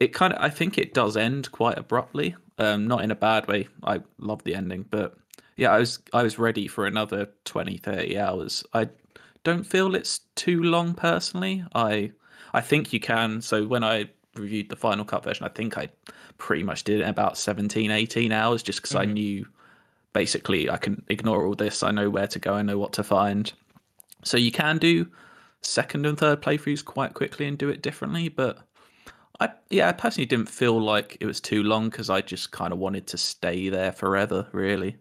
it 0.01 0.13
kind 0.13 0.33
of 0.33 0.43
I 0.43 0.51
think 0.51 0.79
it 0.79 0.95
does 0.95 1.17
end 1.17 1.53
quite 1.53 1.79
abruptly. 1.79 2.37
Um, 2.59 2.89
not 2.89 3.05
in 3.05 3.13
a 3.13 3.17
bad 3.17 3.47
way. 3.47 3.69
I 3.85 4.01
love 4.19 4.43
the 4.43 4.57
ending, 4.57 4.85
but 4.91 5.17
yeah, 5.57 5.73
I 5.73 5.79
was 5.79 6.01
I 6.13 6.23
was 6.23 6.39
ready 6.39 6.67
for 6.67 6.87
another 6.87 7.29
20, 7.45 7.77
30 7.77 8.19
hours. 8.19 8.65
I 8.73 8.89
don't 9.45 9.65
feel 9.65 9.95
it's 9.95 10.21
too 10.35 10.63
long 10.63 10.95
personally. 10.95 11.65
I 11.75 12.13
I 12.53 12.63
think 12.63 12.93
you 12.93 12.99
can. 13.01 13.43
So 13.43 13.67
when 13.67 13.85
I 13.85 14.11
reviewed 14.39 14.69
the 14.69 14.77
final 14.77 15.05
cut 15.05 15.25
version, 15.25 15.45
I 15.45 15.49
think 15.51 15.77
I 15.79 15.89
pretty 16.39 16.63
much 16.63 16.85
did 16.85 17.01
it 17.01 17.05
in 17.05 17.09
about 17.11 17.39
17, 17.39 17.91
18 17.91 18.33
hours 18.33 18.63
just 18.63 18.81
because 18.81 18.95
I 18.95 19.05
Mhm. 19.05 19.13
knew 19.13 19.49
basically 20.13 20.71
I 20.71 20.77
can 20.79 21.05
ignore 21.09 21.47
all 21.47 21.55
this. 21.55 21.83
I 21.83 21.91
know 21.91 22.11
where 22.11 22.27
to 22.29 22.39
go, 22.39 22.55
I 22.55 22.63
know 22.63 22.79
what 22.79 22.93
to 22.95 23.05
find. 23.05 23.53
So 24.25 24.37
you 24.37 24.53
can 24.53 24.79
do 24.79 25.07
second 25.63 26.07
and 26.07 26.19
third 26.19 26.41
playthroughs 26.43 26.85
quite 26.85 27.15
quickly 27.15 27.47
and 27.47 27.59
do 27.59 27.69
it 27.69 27.83
differently, 27.83 28.29
but 28.29 28.59
I 29.41 29.51
yeah, 29.71 29.89
I 29.89 29.93
personally 29.93 30.27
didn't 30.27 30.49
feel 30.49 30.81
like 30.81 31.17
it 31.21 31.27
was 31.27 31.41
too 31.41 31.63
long 31.63 31.91
because 31.91 32.11
I 32.11 32.21
just 32.23 32.51
kind 32.53 32.73
of 32.73 32.79
wanted 32.79 33.07
to 33.09 33.19
stay 33.19 33.69
there 33.69 33.93
forever, 33.93 34.49
really. 34.53 34.99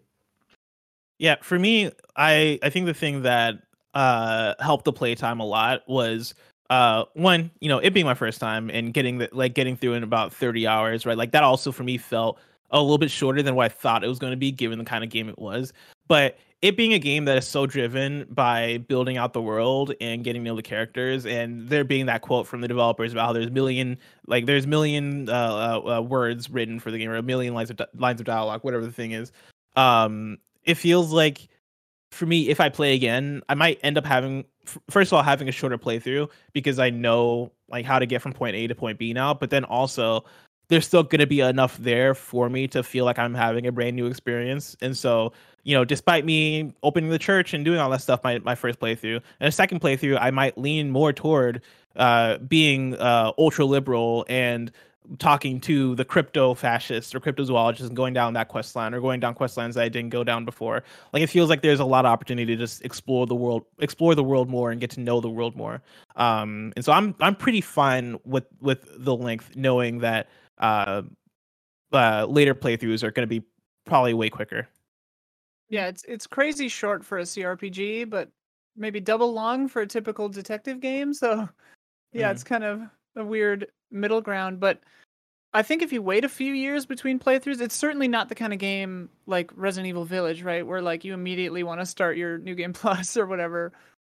Yeah, 1.18 1.36
for 1.42 1.58
me, 1.58 1.90
I 2.16 2.58
I 2.62 2.70
think 2.70 2.86
the 2.86 2.94
thing 2.94 3.22
that 3.22 3.54
uh 3.94 4.54
helped 4.60 4.84
the 4.84 4.92
playtime 4.92 5.40
a 5.40 5.44
lot 5.46 5.82
was 5.88 6.34
uh 6.70 7.04
one, 7.14 7.50
you 7.60 7.68
know, 7.68 7.78
it 7.78 7.94
being 7.94 8.06
my 8.06 8.14
first 8.14 8.40
time 8.40 8.70
and 8.70 8.92
getting 8.92 9.18
the 9.18 9.28
like 9.32 9.54
getting 9.54 9.76
through 9.76 9.94
in 9.94 10.02
about 10.02 10.32
30 10.32 10.66
hours, 10.66 11.06
right? 11.06 11.16
Like 11.16 11.32
that 11.32 11.42
also 11.42 11.72
for 11.72 11.82
me 11.84 11.98
felt 11.98 12.38
a 12.70 12.80
little 12.80 12.98
bit 12.98 13.10
shorter 13.10 13.42
than 13.42 13.54
what 13.54 13.66
I 13.66 13.68
thought 13.68 14.04
it 14.04 14.08
was 14.08 14.18
going 14.18 14.32
to 14.32 14.36
be 14.36 14.50
given 14.50 14.78
the 14.78 14.84
kind 14.84 15.02
of 15.02 15.10
game 15.10 15.28
it 15.28 15.38
was. 15.38 15.72
but 16.08 16.38
it 16.60 16.76
being 16.76 16.92
a 16.92 16.98
game 16.98 17.24
that 17.26 17.38
is 17.38 17.46
so 17.46 17.66
driven 17.66 18.26
by 18.30 18.78
building 18.88 19.16
out 19.16 19.32
the 19.32 19.40
world 19.40 19.94
and 20.00 20.24
getting 20.24 20.42
to 20.42 20.50
know 20.50 20.56
the 20.56 20.62
characters, 20.62 21.24
and 21.24 21.68
there 21.68 21.84
being 21.84 22.06
that 22.06 22.22
quote 22.22 22.48
from 22.48 22.60
the 22.60 22.68
developers 22.68 23.12
about 23.12 23.26
how 23.26 23.32
there's 23.32 23.50
million 23.50 23.96
like 24.26 24.46
there's 24.46 24.66
million 24.66 25.28
uh, 25.28 25.32
uh, 25.32 25.98
uh, 25.98 26.00
words 26.00 26.50
written 26.50 26.80
for 26.80 26.90
the 26.90 26.98
game 26.98 27.10
or 27.10 27.16
a 27.16 27.22
million 27.22 27.54
lines 27.54 27.70
of 27.70 27.80
lines 27.94 28.20
of 28.20 28.26
dialogue, 28.26 28.64
whatever 28.64 28.84
the 28.84 28.92
thing 28.92 29.12
is. 29.12 29.30
Um, 29.76 30.38
it 30.64 30.74
feels 30.74 31.12
like 31.12 31.48
for 32.18 32.26
me, 32.26 32.48
if 32.48 32.60
I 32.60 32.68
play 32.68 32.94
again, 32.94 33.42
I 33.48 33.54
might 33.54 33.78
end 33.84 33.96
up 33.96 34.04
having 34.04 34.44
first 34.90 35.12
of 35.12 35.16
all 35.16 35.22
having 35.22 35.48
a 35.48 35.52
shorter 35.52 35.78
playthrough 35.78 36.28
because 36.52 36.78
I 36.78 36.90
know 36.90 37.52
like 37.70 37.86
how 37.86 37.98
to 37.98 38.06
get 38.06 38.20
from 38.20 38.32
point 38.32 38.56
A 38.56 38.66
to 38.66 38.74
point 38.74 38.98
B 38.98 39.12
now. 39.12 39.32
But 39.32 39.50
then 39.50 39.64
also, 39.64 40.24
there's 40.66 40.84
still 40.84 41.04
going 41.04 41.20
to 41.20 41.26
be 41.28 41.40
enough 41.40 41.78
there 41.78 42.14
for 42.14 42.50
me 42.50 42.66
to 42.68 42.82
feel 42.82 43.04
like 43.04 43.20
I'm 43.20 43.34
having 43.34 43.66
a 43.68 43.72
brand 43.72 43.94
new 43.94 44.06
experience. 44.06 44.76
And 44.82 44.96
so, 44.96 45.32
you 45.62 45.76
know, 45.76 45.84
despite 45.84 46.24
me 46.24 46.74
opening 46.82 47.10
the 47.10 47.20
church 47.20 47.54
and 47.54 47.64
doing 47.64 47.78
all 47.78 47.88
that 47.90 48.02
stuff, 48.02 48.24
my 48.24 48.40
my 48.40 48.56
first 48.56 48.80
playthrough 48.80 49.22
and 49.38 49.48
a 49.48 49.52
second 49.52 49.80
playthrough, 49.80 50.18
I 50.20 50.32
might 50.32 50.58
lean 50.58 50.90
more 50.90 51.12
toward 51.12 51.62
uh, 51.94 52.38
being 52.38 52.96
uh, 52.96 53.30
ultra 53.38 53.64
liberal 53.64 54.26
and 54.28 54.72
talking 55.18 55.60
to 55.60 55.94
the 55.94 56.04
crypto 56.04 56.54
fascists 56.54 57.14
or 57.14 57.20
cryptozoologists 57.20 57.86
and 57.86 57.96
going 57.96 58.12
down 58.12 58.34
that 58.34 58.48
quest 58.48 58.76
line 58.76 58.92
or 58.92 59.00
going 59.00 59.20
down 59.20 59.34
quest 59.34 59.56
lines 59.56 59.74
that 59.74 59.84
I 59.84 59.88
didn't 59.88 60.10
go 60.10 60.22
down 60.22 60.44
before. 60.44 60.82
Like 61.12 61.22
it 61.22 61.28
feels 61.28 61.48
like 61.48 61.62
there's 61.62 61.80
a 61.80 61.84
lot 61.84 62.04
of 62.04 62.10
opportunity 62.10 62.54
to 62.54 62.62
just 62.62 62.84
explore 62.84 63.26
the 63.26 63.34
world, 63.34 63.64
explore 63.78 64.14
the 64.14 64.24
world 64.24 64.48
more 64.50 64.70
and 64.70 64.80
get 64.80 64.90
to 64.90 65.00
know 65.00 65.20
the 65.20 65.30
world 65.30 65.56
more. 65.56 65.82
Um, 66.16 66.72
and 66.76 66.84
so 66.84 66.92
I'm 66.92 67.14
I'm 67.20 67.34
pretty 67.34 67.60
fine 67.62 68.18
with 68.24 68.44
with 68.60 68.86
the 69.02 69.16
length, 69.16 69.56
knowing 69.56 69.98
that 70.00 70.28
uh, 70.58 71.02
uh 71.92 72.26
later 72.28 72.54
playthroughs 72.54 73.02
are 73.02 73.10
going 73.10 73.26
to 73.26 73.40
be 73.40 73.46
probably 73.86 74.12
way 74.14 74.28
quicker. 74.28 74.68
Yeah, 75.70 75.86
it's 75.88 76.04
it's 76.04 76.26
crazy 76.26 76.68
short 76.68 77.04
for 77.04 77.18
a 77.18 77.22
CRPG, 77.22 78.08
but 78.10 78.30
maybe 78.76 79.00
double 79.00 79.32
long 79.32 79.68
for 79.68 79.82
a 79.82 79.86
typical 79.86 80.28
detective 80.28 80.80
game. 80.80 81.12
So 81.14 81.48
yeah, 82.12 82.28
Mhm. 82.28 82.32
it's 82.32 82.44
kind 82.44 82.64
of 82.64 82.82
a 83.18 83.24
weird 83.24 83.68
middle 83.90 84.20
ground. 84.20 84.60
But 84.60 84.80
I 85.52 85.62
think 85.62 85.82
if 85.82 85.92
you 85.92 86.02
wait 86.02 86.24
a 86.24 86.28
few 86.28 86.52
years 86.52 86.86
between 86.86 87.18
playthroughs, 87.18 87.60
it's 87.60 87.74
certainly 87.74 88.08
not 88.08 88.28
the 88.28 88.34
kind 88.34 88.52
of 88.52 88.58
game 88.58 89.08
like 89.26 89.50
Resident 89.54 89.88
Evil 89.88 90.04
Village, 90.04 90.42
right? 90.42 90.66
Where 90.66 90.82
like 90.82 91.04
you 91.04 91.14
immediately 91.14 91.62
want 91.62 91.80
to 91.80 91.86
start 91.86 92.16
your 92.16 92.38
new 92.38 92.54
game 92.54 92.72
plus 92.74 93.16
or 93.16 93.26
whatever. 93.26 93.72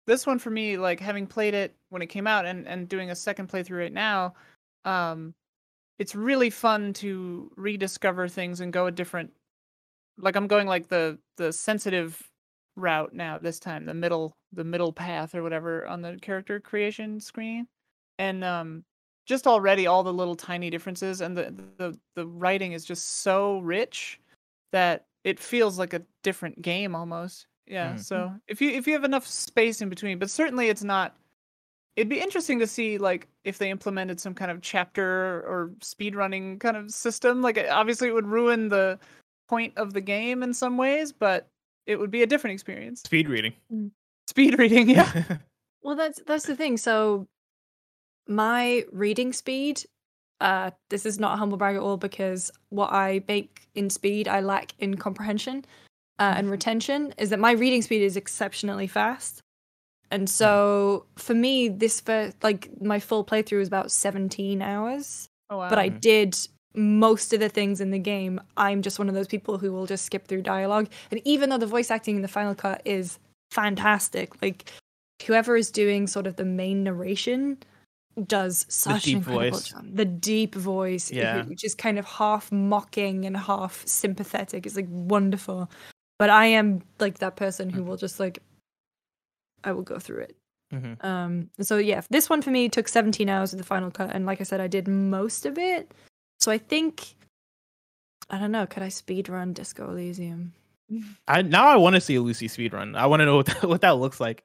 This 0.07 0.25
one 0.25 0.39
for 0.39 0.49
me, 0.49 0.77
like 0.77 0.99
having 0.99 1.27
played 1.27 1.53
it 1.53 1.75
when 1.89 2.01
it 2.01 2.07
came 2.07 2.27
out 2.27 2.45
and, 2.45 2.67
and 2.67 2.89
doing 2.89 3.11
a 3.11 3.15
second 3.15 3.49
playthrough 3.49 3.79
right 3.79 3.93
now, 3.93 4.33
um, 4.83 5.33
it's 5.99 6.15
really 6.15 6.49
fun 6.49 6.93
to 6.93 7.51
rediscover 7.55 8.27
things 8.27 8.59
and 8.59 8.73
go 8.73 8.87
a 8.87 8.91
different 8.91 9.31
like 10.17 10.35
I'm 10.35 10.47
going 10.47 10.67
like 10.67 10.87
the 10.87 11.17
the 11.37 11.53
sensitive 11.53 12.21
route 12.75 13.13
now 13.13 13.37
this 13.37 13.59
time, 13.59 13.85
the 13.85 13.93
middle 13.93 14.33
the 14.51 14.63
middle 14.63 14.91
path 14.93 15.35
or 15.35 15.43
whatever 15.43 15.85
on 15.87 16.01
the 16.01 16.17
character 16.21 16.59
creation 16.59 17.19
screen. 17.19 17.67
And 18.17 18.43
um 18.43 18.83
just 19.25 19.47
already 19.47 19.87
all 19.87 20.03
the 20.03 20.13
little 20.13 20.35
tiny 20.35 20.69
differences 20.69 21.21
and 21.21 21.37
the 21.37 21.53
the 21.77 21.97
the 22.15 22.27
writing 22.27 22.73
is 22.73 22.85
just 22.85 23.21
so 23.21 23.59
rich 23.59 24.19
that 24.71 25.05
it 25.23 25.39
feels 25.39 25.77
like 25.77 25.93
a 25.93 26.01
different 26.23 26.61
game 26.61 26.95
almost. 26.95 27.47
Yeah. 27.67 27.93
Mhm. 27.93 28.03
So 28.03 28.33
if 28.47 28.61
you 28.61 28.71
if 28.71 28.87
you 28.87 28.93
have 28.93 29.03
enough 29.03 29.27
space 29.27 29.81
in 29.81 29.89
between, 29.89 30.19
but 30.19 30.29
certainly 30.29 30.69
it's 30.69 30.83
not 30.83 31.15
it'd 31.95 32.09
be 32.09 32.19
interesting 32.21 32.57
to 32.59 32.67
see 32.67 32.97
like 32.97 33.27
if 33.43 33.57
they 33.57 33.69
implemented 33.69 34.19
some 34.19 34.33
kind 34.33 34.49
of 34.49 34.61
chapter 34.61 35.41
or 35.47 35.71
speed 35.81 36.15
running 36.15 36.57
kind 36.59 36.77
of 36.77 36.91
system. 36.91 37.41
Like 37.41 37.63
obviously 37.69 38.07
it 38.07 38.13
would 38.13 38.27
ruin 38.27 38.69
the 38.69 38.97
point 39.49 39.73
of 39.77 39.93
the 39.93 40.01
game 40.01 40.43
in 40.43 40.53
some 40.53 40.77
ways, 40.77 41.11
but 41.11 41.47
it 41.85 41.99
would 41.99 42.11
be 42.11 42.23
a 42.23 42.27
different 42.27 42.53
experience. 42.53 43.01
Speed 43.01 43.27
reading. 43.27 43.53
Speed 44.27 44.57
reading, 44.57 44.89
yeah. 44.89 45.23
Well, 45.83 45.95
that's 45.95 46.21
that's 46.27 46.45
the 46.45 46.55
thing. 46.55 46.77
So, 46.77 47.27
my 48.27 48.85
reading 48.91 49.33
speed, 49.33 49.83
uh, 50.39 50.71
this 50.89 51.05
is 51.05 51.19
not 51.19 51.33
a 51.33 51.37
humble 51.37 51.57
brag 51.57 51.75
at 51.75 51.81
all 51.81 51.97
because 51.97 52.51
what 52.69 52.91
I 52.91 53.23
make 53.27 53.67
in 53.75 53.89
speed, 53.89 54.27
I 54.27 54.39
lack 54.41 54.73
in 54.79 54.95
comprehension 54.97 55.65
uh, 56.19 56.33
and 56.35 56.49
retention. 56.49 57.13
Is 57.17 57.29
that 57.29 57.39
my 57.39 57.51
reading 57.51 57.81
speed 57.81 58.03
is 58.03 58.17
exceptionally 58.17 58.87
fast, 58.87 59.41
and 60.09 60.29
so 60.29 61.05
for 61.15 61.33
me, 61.33 61.69
this 61.69 62.01
first 62.01 62.35
like 62.43 62.69
my 62.81 62.99
full 62.99 63.23
playthrough 63.23 63.59
was 63.59 63.67
about 63.67 63.91
seventeen 63.91 64.61
hours 64.61 65.29
Oh 65.51 65.57
wow. 65.57 65.69
but 65.69 65.77
I 65.77 65.89
did 65.89 66.37
most 66.73 67.33
of 67.33 67.41
the 67.41 67.49
things 67.49 67.81
in 67.81 67.91
the 67.91 67.99
game. 67.99 68.39
I'm 68.55 68.81
just 68.81 68.97
one 68.97 69.09
of 69.09 69.15
those 69.15 69.27
people 69.27 69.57
who 69.57 69.73
will 69.73 69.85
just 69.85 70.05
skip 70.05 70.27
through 70.27 70.43
dialogue. 70.43 70.87
And 71.11 71.21
even 71.25 71.49
though 71.49 71.57
the 71.57 71.65
voice 71.65 71.91
acting 71.91 72.15
in 72.15 72.21
the 72.21 72.29
final 72.29 72.55
cut 72.55 72.81
is 72.85 73.19
fantastic, 73.51 74.41
like 74.41 74.71
whoever 75.25 75.57
is 75.57 75.69
doing 75.69 76.07
sort 76.07 76.27
of 76.27 76.37
the 76.37 76.45
main 76.45 76.83
narration 76.83 77.57
does 78.27 78.65
such 78.69 79.07
an 79.07 79.17
incredible 79.17 79.51
voice. 79.57 79.69
job. 79.69 79.85
The 79.95 80.05
deep 80.05 80.55
voice, 80.55 81.11
Yeah. 81.11 81.43
which 81.45 81.63
is 81.63 81.73
kind 81.75 81.97
of 81.97 82.05
half 82.05 82.51
mocking 82.51 83.25
and 83.25 83.35
half 83.37 83.85
sympathetic, 83.87 84.65
is 84.65 84.75
like 84.75 84.87
wonderful. 84.89 85.69
But 86.19 86.29
I 86.29 86.45
am 86.47 86.81
like 86.99 87.19
that 87.19 87.35
person 87.35 87.69
who 87.69 87.83
will 87.83 87.97
just 87.97 88.19
like, 88.19 88.39
I 89.63 89.71
will 89.71 89.83
go 89.83 89.97
through 89.99 90.21
it. 90.21 90.35
Mhm. 90.73 91.03
Um, 91.03 91.49
so 91.59 91.77
yeah, 91.77 92.01
this 92.09 92.29
one 92.29 92.41
for 92.41 92.49
me 92.51 92.69
took 92.69 92.87
17 92.87 93.27
hours 93.29 93.53
of 93.53 93.57
the 93.59 93.65
final 93.65 93.91
cut, 93.91 94.11
and 94.13 94.25
like 94.25 94.39
I 94.39 94.43
said, 94.43 94.61
I 94.61 94.67
did 94.67 94.87
most 94.87 95.45
of 95.45 95.57
it. 95.57 95.91
So 96.39 96.51
I 96.51 96.57
think, 96.57 97.15
I 98.29 98.39
don't 98.39 98.51
know, 98.51 98.65
could 98.65 98.83
I 98.83 98.89
speed 98.89 99.29
run 99.29 99.53
Disco 99.53 99.89
Elysium? 99.89 100.53
I 101.27 101.41
now 101.41 101.67
I 101.67 101.75
want 101.77 101.95
to 101.95 102.01
see 102.01 102.15
a 102.15 102.21
Lucy 102.21 102.47
speed 102.47 102.73
run. 102.73 102.95
I 102.95 103.05
want 103.05 103.21
to 103.21 103.25
know 103.25 103.37
what 103.37 103.45
that, 103.47 103.63
what 103.63 103.81
that 103.81 103.91
looks 103.97 104.19
like. 104.19 104.43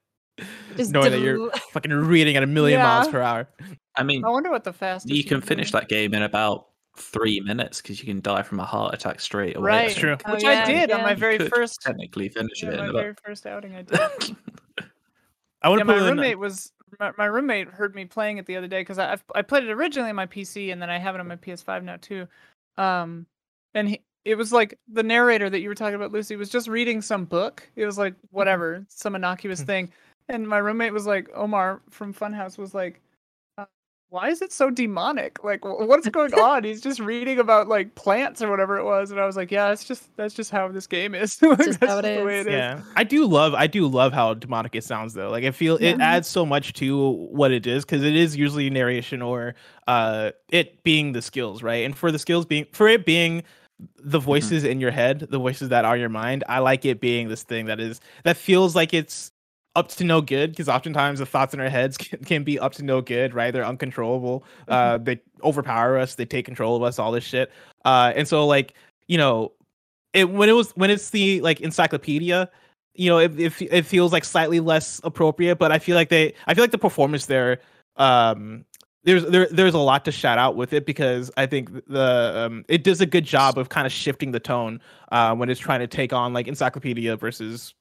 Just 0.76 0.92
knowing 0.92 1.10
that 1.12 1.20
you're 1.20 1.50
fucking 1.72 1.92
reading 1.92 2.36
at 2.36 2.42
a 2.42 2.46
million 2.46 2.80
miles 2.80 3.08
per 3.08 3.20
hour. 3.20 3.48
I 3.96 4.02
mean, 4.02 4.24
I 4.24 4.28
wonder 4.28 4.50
what 4.50 4.64
the 4.64 4.72
fastest 4.72 5.14
you 5.14 5.24
can 5.24 5.40
finish 5.40 5.70
that 5.72 5.88
game 5.88 6.12
in 6.14 6.22
about 6.22 6.66
three 6.98 7.40
minutes 7.40 7.80
because 7.80 8.00
you 8.00 8.06
can 8.06 8.20
die 8.20 8.42
from 8.42 8.60
a 8.60 8.64
heart 8.64 8.94
attack 8.94 9.20
straight 9.20 9.56
away. 9.56 9.66
Right. 9.66 9.88
That's 9.88 9.98
true. 9.98 10.16
Oh, 10.26 10.32
Which 10.34 10.42
yeah, 10.42 10.64
I 10.66 10.72
did 10.72 10.90
on 10.90 11.02
my 11.02 11.10
You 11.12 11.16
very 11.16 11.38
could 11.38 11.50
first 11.50 11.80
technically 11.82 12.28
finish 12.28 12.62
yeah, 12.62 12.70
it 12.70 12.78
my 12.78 12.86
in 12.86 12.92
very 12.92 13.08
about. 13.10 13.20
first 13.24 13.46
outing 13.46 13.74
I 13.74 13.82
did. 13.82 14.00
I 15.62 15.68
want 15.68 15.78
yeah, 15.78 15.78
to 15.78 15.84
my 15.84 15.94
put 15.94 16.02
in. 16.02 16.16
roommate 16.16 16.38
was 16.38 16.72
my, 17.00 17.12
my 17.18 17.24
roommate 17.26 17.68
heard 17.68 17.94
me 17.94 18.04
playing 18.04 18.38
it 18.38 18.46
the 18.46 18.56
other 18.56 18.68
day 18.68 18.80
because 18.80 18.98
I 18.98 19.12
I've, 19.12 19.24
I 19.34 19.42
played 19.42 19.64
it 19.64 19.70
originally 19.70 20.10
on 20.10 20.16
my 20.16 20.26
PC 20.26 20.72
and 20.72 20.80
then 20.80 20.90
I 20.90 20.98
have 20.98 21.14
it 21.14 21.20
on 21.20 21.28
my 21.28 21.36
PS5 21.36 21.82
now 21.84 21.96
too. 22.00 22.26
Um, 22.76 23.26
and 23.74 23.88
he, 23.88 24.00
it 24.24 24.36
was 24.36 24.52
like 24.52 24.78
the 24.92 25.02
narrator 25.02 25.48
that 25.48 25.60
you 25.60 25.68
were 25.68 25.74
talking 25.74 25.94
about, 25.94 26.12
Lucy, 26.12 26.36
was 26.36 26.50
just 26.50 26.66
reading 26.68 27.00
some 27.00 27.24
book. 27.24 27.68
It 27.76 27.86
was 27.86 27.96
like 27.98 28.14
whatever, 28.30 28.84
some 28.88 29.14
innocuous 29.14 29.62
thing. 29.62 29.92
And 30.28 30.48
my 30.48 30.58
roommate 30.58 30.92
was 30.92 31.06
like, 31.06 31.28
Omar 31.34 31.80
from 31.90 32.12
Funhouse 32.12 32.58
was 32.58 32.74
like, 32.74 33.00
uh, 33.58 33.66
"Why 34.10 34.30
is 34.30 34.42
it 34.42 34.52
so 34.52 34.70
demonic? 34.70 35.44
Like, 35.44 35.64
what's 35.64 36.08
going 36.08 36.34
on?" 36.34 36.64
He's 36.64 36.80
just 36.80 36.98
reading 37.00 37.38
about 37.38 37.68
like 37.68 37.94
plants 37.94 38.42
or 38.42 38.50
whatever 38.50 38.76
it 38.78 38.84
was, 38.84 39.10
and 39.12 39.20
I 39.20 39.26
was 39.26 39.36
like, 39.36 39.50
"Yeah, 39.52 39.70
it's 39.70 39.84
just 39.84 40.14
that's 40.16 40.34
just 40.34 40.50
how 40.50 40.68
this 40.68 40.86
game 40.86 41.14
is. 41.14 41.38
Like, 41.42 41.58
Just 41.58 41.80
how 41.80 41.98
it 41.98 42.04
the 42.14 42.22
way 42.24 42.40
is. 42.40 42.46
it 42.46 42.46
is." 42.48 42.52
Yeah, 42.52 42.80
I 42.96 43.04
do 43.04 43.24
love 43.26 43.54
I 43.54 43.66
do 43.68 43.86
love 43.86 44.12
how 44.12 44.34
demonic 44.34 44.74
it 44.74 44.84
sounds 44.84 45.14
though. 45.14 45.30
Like 45.30 45.44
I 45.44 45.52
feel 45.52 45.76
it 45.76 45.82
Yeah. 45.82 45.96
adds 46.00 46.28
so 46.28 46.44
much 46.44 46.72
to 46.74 47.10
what 47.10 47.52
it 47.52 47.66
is 47.66 47.84
because 47.84 48.02
it 48.02 48.16
is 48.16 48.36
usually 48.36 48.68
narration 48.70 49.22
or 49.22 49.54
uh 49.86 50.32
it 50.50 50.82
being 50.82 51.12
the 51.12 51.22
skills, 51.22 51.62
right? 51.62 51.84
And 51.84 51.96
for 51.96 52.10
the 52.10 52.18
skills 52.18 52.46
being 52.46 52.66
for 52.72 52.88
it 52.88 53.06
being 53.06 53.42
the 53.98 54.18
voices 54.18 54.64
in 54.64 54.80
your 54.80 54.90
head, 54.90 55.28
the 55.30 55.38
voices 55.38 55.68
that 55.68 55.84
are 55.84 55.96
your 55.96 56.08
mind, 56.08 56.42
I 56.48 56.60
like 56.60 56.84
it 56.84 57.00
being 57.00 57.28
this 57.28 57.42
thing 57.42 57.66
that 57.66 57.78
is 57.80 58.00
that 58.24 58.36
feels 58.36 58.74
like 58.74 58.94
it's 58.94 59.32
up 59.76 59.88
to 59.88 60.04
no 60.04 60.20
good 60.20 60.50
because 60.50 60.68
oftentimes 60.68 61.20
the 61.20 61.26
thoughts 61.26 61.54
in 61.54 61.60
our 61.60 61.68
heads 61.68 61.96
can, 61.98 62.18
can 62.24 62.42
be 62.42 62.58
up 62.58 62.72
to 62.74 62.82
no 62.82 63.00
good, 63.00 63.34
right? 63.34 63.52
They're 63.52 63.64
uncontrollable. 63.64 64.44
Uh, 64.66 64.98
they 64.98 65.20
overpower 65.44 65.98
us. 65.98 66.16
They 66.16 66.24
take 66.24 66.44
control 66.46 66.74
of 66.74 66.82
us. 66.82 66.98
All 66.98 67.12
this 67.12 67.24
shit. 67.24 67.52
Uh, 67.84 68.12
and 68.16 68.26
so 68.26 68.46
like 68.46 68.74
you 69.06 69.18
know, 69.18 69.52
it 70.12 70.30
when 70.30 70.48
it 70.48 70.52
was 70.52 70.72
when 70.72 70.90
it's 70.90 71.10
the 71.10 71.40
like 71.42 71.60
encyclopedia, 71.60 72.50
you 72.94 73.10
know, 73.10 73.18
it, 73.18 73.38
it 73.38 73.52
it 73.60 73.86
feels 73.86 74.12
like 74.12 74.24
slightly 74.24 74.60
less 74.60 75.00
appropriate. 75.04 75.56
But 75.56 75.72
I 75.72 75.78
feel 75.78 75.94
like 75.94 76.08
they, 76.08 76.34
I 76.46 76.54
feel 76.54 76.64
like 76.64 76.70
the 76.70 76.78
performance 76.78 77.26
there, 77.26 77.60
um, 77.96 78.64
there's 79.04 79.24
there 79.26 79.46
there's 79.50 79.74
a 79.74 79.78
lot 79.78 80.04
to 80.06 80.12
shout 80.12 80.38
out 80.38 80.56
with 80.56 80.72
it 80.72 80.86
because 80.86 81.30
I 81.36 81.46
think 81.46 81.70
the 81.86 82.46
um, 82.46 82.64
it 82.68 82.82
does 82.82 83.00
a 83.00 83.06
good 83.06 83.24
job 83.24 83.58
of 83.58 83.68
kind 83.68 83.86
of 83.86 83.92
shifting 83.92 84.32
the 84.32 84.40
tone 84.40 84.80
uh, 85.12 85.34
when 85.34 85.48
it's 85.48 85.60
trying 85.60 85.80
to 85.80 85.86
take 85.86 86.12
on 86.12 86.32
like 86.32 86.48
encyclopedia 86.48 87.16
versus 87.16 87.74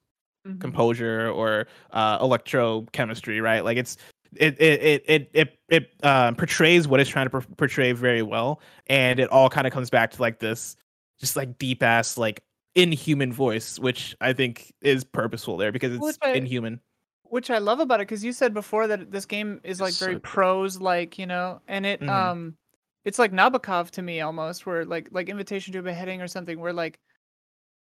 Mhm. 0.45 0.59
composure 0.61 1.29
or 1.29 1.67
uh, 1.91 2.19
electrochemistry, 2.19 3.41
right? 3.41 3.63
Like 3.63 3.77
it's 3.77 3.97
it 4.35 4.59
it 4.61 5.03
it 5.07 5.29
it 5.33 5.59
it, 5.69 5.91
um, 6.05 6.35
portrays 6.35 6.87
what 6.87 6.99
it's 6.99 7.09
trying 7.09 7.25
to 7.25 7.29
por- 7.29 7.41
portray 7.57 7.91
very 7.93 8.21
well, 8.21 8.61
and 8.87 9.19
it 9.19 9.29
all 9.29 9.49
kind 9.49 9.65
of 9.67 9.73
comes 9.73 9.89
back 9.89 10.11
to 10.11 10.21
like 10.21 10.39
this 10.39 10.75
just 11.19 11.35
like 11.35 11.57
deep 11.57 11.81
ass 11.81 12.17
like 12.17 12.41
inhuman 12.75 13.31
voice, 13.31 13.79
which 13.79 14.15
I 14.21 14.33
think 14.33 14.73
is 14.81 15.03
purposeful 15.03 15.57
there 15.57 15.71
because 15.71 15.95
it's 15.95 16.07
it's 16.09 16.17
a- 16.21 16.35
inhuman. 16.35 16.81
which 17.23 17.49
I 17.49 17.57
love 17.57 17.79
about 17.79 18.01
it 18.01 18.07
because 18.07 18.23
you 18.23 18.33
said 18.33 18.53
before 18.53 18.87
that 18.87 19.11
this 19.11 19.25
game 19.25 19.61
is 19.63 19.79
like 19.81 19.93
very 19.95 20.15
So 20.15 20.19
prose 20.19 20.79
like, 20.79 21.17
you 21.17 21.25
know, 21.25 21.61
and 21.67 21.85
it 21.85 22.01
Mhm. 22.01 22.09
um 22.09 22.57
it's 23.05 23.17
like 23.19 23.31
Nabokov 23.31 23.91
to 23.91 24.01
me 24.01 24.19
almost 24.21 24.65
where 24.65 24.83
like 24.85 25.07
like 25.11 25.29
invitation 25.29 25.71
to 25.73 25.79
a 25.79 25.83
beheading 25.83 26.21
or 26.21 26.27
something 26.27 26.59
where 26.59 26.73
like 26.73 26.99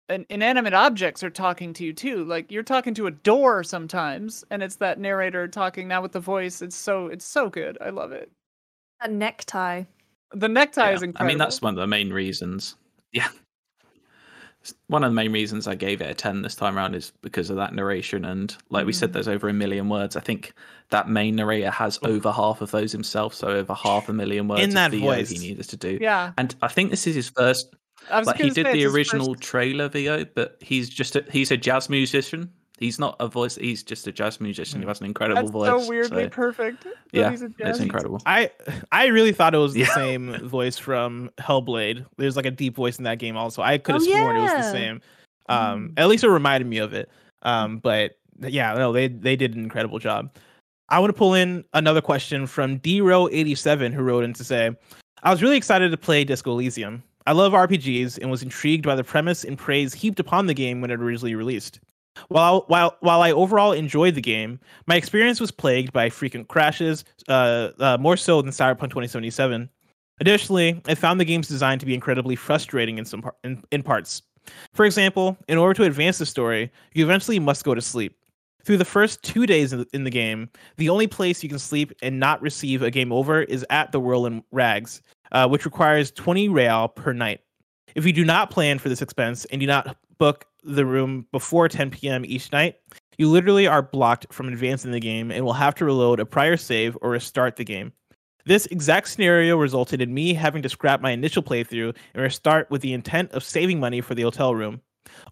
an 0.09 0.27
inanimate 0.29 0.75
objects 0.75 1.23
are 1.25 1.31
talking 1.31 1.73
to 1.75 1.85
you 1.85 1.93
too. 1.93 2.25
Like 2.25 2.51
you're 2.51 2.63
talking 2.63 2.95
to 2.95 3.07
a 3.07 3.11
door 3.11 3.65
sometimes, 3.65 4.45
and 4.51 4.63
it's 4.63 4.77
that 4.77 4.99
narrator 4.99 5.49
talking 5.49 5.89
now 5.89 6.03
with 6.03 6.13
the 6.13 6.21
voice. 6.21 6.61
It's 6.63 6.77
so 6.77 7.07
it's 7.07 7.25
so 7.25 7.49
good. 7.49 7.79
I 7.81 7.91
love 7.91 8.13
it. 8.13 8.31
A 9.01 9.09
necktie. 9.09 9.85
The 10.33 10.49
necktie 10.49 10.89
Yeah, 10.91 10.95
is 10.95 11.03
incredible. 11.03 11.25
I 11.25 11.29
mean, 11.29 11.39
that's 11.39 11.63
one 11.63 11.75
of 11.75 11.81
the 11.81 11.87
main 11.87 12.13
reasons. 12.13 12.77
Yeah. 13.13 13.29
One 14.87 15.05
of 15.05 15.11
the 15.11 15.15
main 15.15 15.31
reasons 15.33 15.69
I 15.69 15.75
gave 15.75 16.01
it 16.01 16.09
a 16.11 16.15
10 16.15 16.41
this 16.41 16.55
time 16.55 16.77
around 16.77 16.95
is 16.95 17.13
because 17.21 17.51
of 17.51 17.57
that 17.57 17.75
narration. 17.75 18.25
And 18.25 18.57
like 18.71 18.87
we 18.87 18.95
said, 18.95 19.11
Mm. 19.11 19.13
there's 19.13 19.29
over 19.29 19.49
a 19.49 19.53
million 19.53 19.91
words. 19.91 20.17
I 20.17 20.21
think 20.21 20.55
that 20.89 21.07
main 21.09 21.37
narrator 21.37 21.71
has 21.71 21.99
over 22.03 22.33
half 22.33 22.63
of 22.63 22.71
those 22.71 22.91
himself. 22.91 23.35
So 23.35 23.49
over 23.49 23.75
half 23.75 24.09
a 24.09 24.15
million 24.15 24.49
words 24.49 24.63
In 24.63 24.71
of 24.71 24.75
that 24.75 24.93
voice. 24.95 25.29
he 25.31 25.39
needed 25.39 25.69
to 25.69 25.77
do. 25.77 25.99
yeah. 26.01 26.33
And 26.39 26.55
I 26.63 26.69
think 26.69 26.91
this 26.91 27.07
is 27.07 27.15
his 27.15 27.29
first 27.29 27.69
I 27.73 27.77
was 27.77 27.84
like 28.11 28.37
he 28.41 28.51
did 28.51 28.67
the 28.67 28.85
original 28.87 29.35
first- 29.35 29.43
trailer 29.43 29.89
VO, 29.89 30.25
but 30.35 30.57
he's 30.61 30.89
just 30.89 31.17
a, 31.17 31.25
he's 31.31 31.51
a 31.51 31.57
jazz 31.57 31.89
musician. 31.89 32.51
He's 32.79 32.99
not 32.99 33.15
a 33.21 33.29
voice. 33.29 33.55
He's 33.55 33.85
just 33.85 34.07
a 34.09 34.13
jazz 34.13 34.41
musician 34.41 34.83
who 34.83 34.89
has 34.89 34.99
an 35.01 35.07
incredible 35.07 35.43
That's 35.43 35.51
voice. 35.53 35.85
so 35.85 35.89
weirdly 35.89 36.25
so, 36.25 36.29
perfect. 36.31 36.83
that 36.83 36.95
yeah, 37.13 37.31
he's 37.31 37.43
a 37.43 37.51
it's 37.61 37.79
incredible. 37.79 38.21
I 38.27 38.51
I 38.91 39.07
really 39.07 39.33
thought 39.33 39.55
it 39.55 39.59
was 39.59 39.75
the 39.75 39.81
Yeah. 39.81 39.95
same 39.95 40.49
voice 40.49 40.77
from 40.77 41.31
Hellblade. 41.39 42.05
There's 42.19 42.35
like 42.35 42.47
a 42.47 42.51
deep 42.51 42.75
voice 42.75 42.99
in 42.99 43.05
that 43.05 43.19
game 43.21 43.37
also. 43.37 43.63
I 43.63 43.79
could 43.79 43.95
have 43.95 44.03
Oh, 44.03 44.07
sworn 44.07 44.37
it 44.37 44.41
was 44.41 44.51
the 44.53 44.73
same. 44.73 45.01
Um, 45.49 45.93
at 45.97 46.09
least 46.09 46.25
it 46.25 46.31
reminded 46.31 46.67
me 46.67 46.79
of 46.79 46.93
it. 46.95 47.09
Um, 47.43 47.79
but 47.79 48.17
yeah, 48.41 48.75
no, 48.75 48.93
they 48.93 49.07
they 49.07 49.37
did 49.37 49.55
an 49.55 49.63
incredible 49.63 50.01
job. 50.01 50.35
I 50.89 50.99
want 50.99 51.11
to 51.11 51.19
pull 51.19 51.35
in 51.35 51.65
another 51.75 52.01
question 52.01 52.47
from 52.49 52.81
DRO87 52.81 53.93
who 53.95 54.03
wrote 54.03 54.25
in 54.25 54.33
to 54.35 54.45
say, 54.45 54.71
I 55.23 55.31
was 55.31 55.43
really 55.43 55.57
excited 55.57 55.91
to 55.91 55.97
play 55.97 56.25
Disco 56.25 56.51
Elysium. 56.53 57.03
I 57.27 57.33
love 57.33 57.53
RPGs 57.53 58.19
and 58.19 58.31
was 58.31 58.43
intrigued 58.43 58.85
by 58.85 58.95
the 58.95 59.05
premise 59.05 59.45
and 59.45 59.59
praise 59.59 59.95
heaped 59.95 60.21
upon 60.21 60.47
the 60.47 60.55
game 60.55 60.81
when 60.81 60.91
it 60.91 61.01
originally 61.01 61.35
released. 61.35 61.81
While 62.29 62.65
while 62.69 62.97
while 63.01 63.23
I 63.23 63.33
overall 63.33 63.73
enjoyed 63.73 64.15
the 64.15 64.21
game, 64.21 64.61
my 64.87 64.95
experience 64.95 65.41
was 65.41 65.51
plagued 65.51 65.93
by 65.93 66.11
frequent 66.11 66.49
crashes, 66.49 67.05
uh, 67.29 67.71
uh, 67.81 67.99
more 67.99 68.17
so 68.17 68.41
than 68.41 68.53
Cyberpunk 68.53 68.91
2077. 68.91 69.69
Additionally, 70.21 70.81
I 70.87 70.95
found 70.95 71.19
the 71.19 71.25
game's 71.25 71.49
design 71.49 71.79
to 71.81 71.87
be 71.87 71.95
incredibly 71.95 72.37
frustrating 72.37 72.99
in 72.99 73.05
some 73.05 73.23
par- 73.23 73.35
in, 73.43 73.65
in 73.73 73.83
parts. 73.83 74.23
For 74.75 74.85
example, 74.85 75.37
in 75.49 75.59
order 75.59 75.75
to 75.75 75.85
advance 75.85 76.19
the 76.19 76.27
story, 76.27 76.71
you 76.93 77.05
eventually 77.05 77.39
must 77.39 77.65
go 77.65 77.75
to 77.75 77.81
sleep. 77.81 78.17
Through 78.65 78.79
the 78.79 78.85
first 78.85 79.23
two 79.23 79.47
days 79.47 79.73
in 79.73 80.05
the, 80.05 80.11
game, 80.11 80.49
the 80.77 80.89
only 80.89 81.07
place 81.07 81.43
you 81.43 81.51
can 81.51 81.59
sleep 81.59 81.93
and 82.01 82.19
not 82.19 82.41
receive 82.41 82.83
a 82.83 82.91
game 82.91 83.13
over 83.13 83.43
is 83.43 83.65
at 83.69 83.93
the 83.93 84.01
Whirlwind 84.01 84.43
Rags, 84.53 85.03
uh, 85.35 85.47
which 85.49 85.67
requires 85.67 86.11
20 86.13 86.49
real 86.49 86.89
per 86.89 87.13
night. 87.13 87.41
If 87.95 88.07
you 88.07 88.13
do 88.13 88.25
not 88.25 88.51
plan 88.51 88.79
for 88.79 88.89
this 88.89 89.03
expense 89.03 89.45
and 89.47 89.61
do 89.61 89.67
not 89.67 89.97
book 90.19 90.47
the 90.63 90.87
room 90.87 91.27
before 91.33 91.69
10 91.69 91.91
p.m. 91.91 92.25
each 92.25 92.51
night, 92.53 92.77
you 93.19 93.29
literally 93.29 93.67
are 93.67 93.83
blocked 93.83 94.33
from 94.33 94.49
advancing 94.49 94.93
the 94.93 95.01
game 95.01 95.31
and 95.31 95.45
will 95.45 95.53
have 95.53 95.75
to 95.77 95.85
reload 95.85 96.21
a 96.21 96.27
prior 96.27 96.57
save 96.57 96.97
or 97.03 97.11
restart 97.11 97.57
the 97.57 97.65
game. 97.65 97.93
This 98.47 98.67
exact 98.67 99.09
scenario 99.09 99.57
resulted 99.57 100.01
in 100.01 100.13
me 100.13 100.35
having 100.35 100.63
to 100.63 100.69
scrap 100.69 101.01
my 101.01 101.11
initial 101.11 101.43
playthrough 101.43 101.97
and 102.15 102.23
restart 102.23 102.71
with 102.71 102.83
the 102.83 102.93
intent 102.93 103.33
of 103.33 103.43
saving 103.43 103.81
money 103.81 104.01
for 104.01 104.15
the 104.15 104.23
hotel 104.23 104.55
room. 104.55 104.81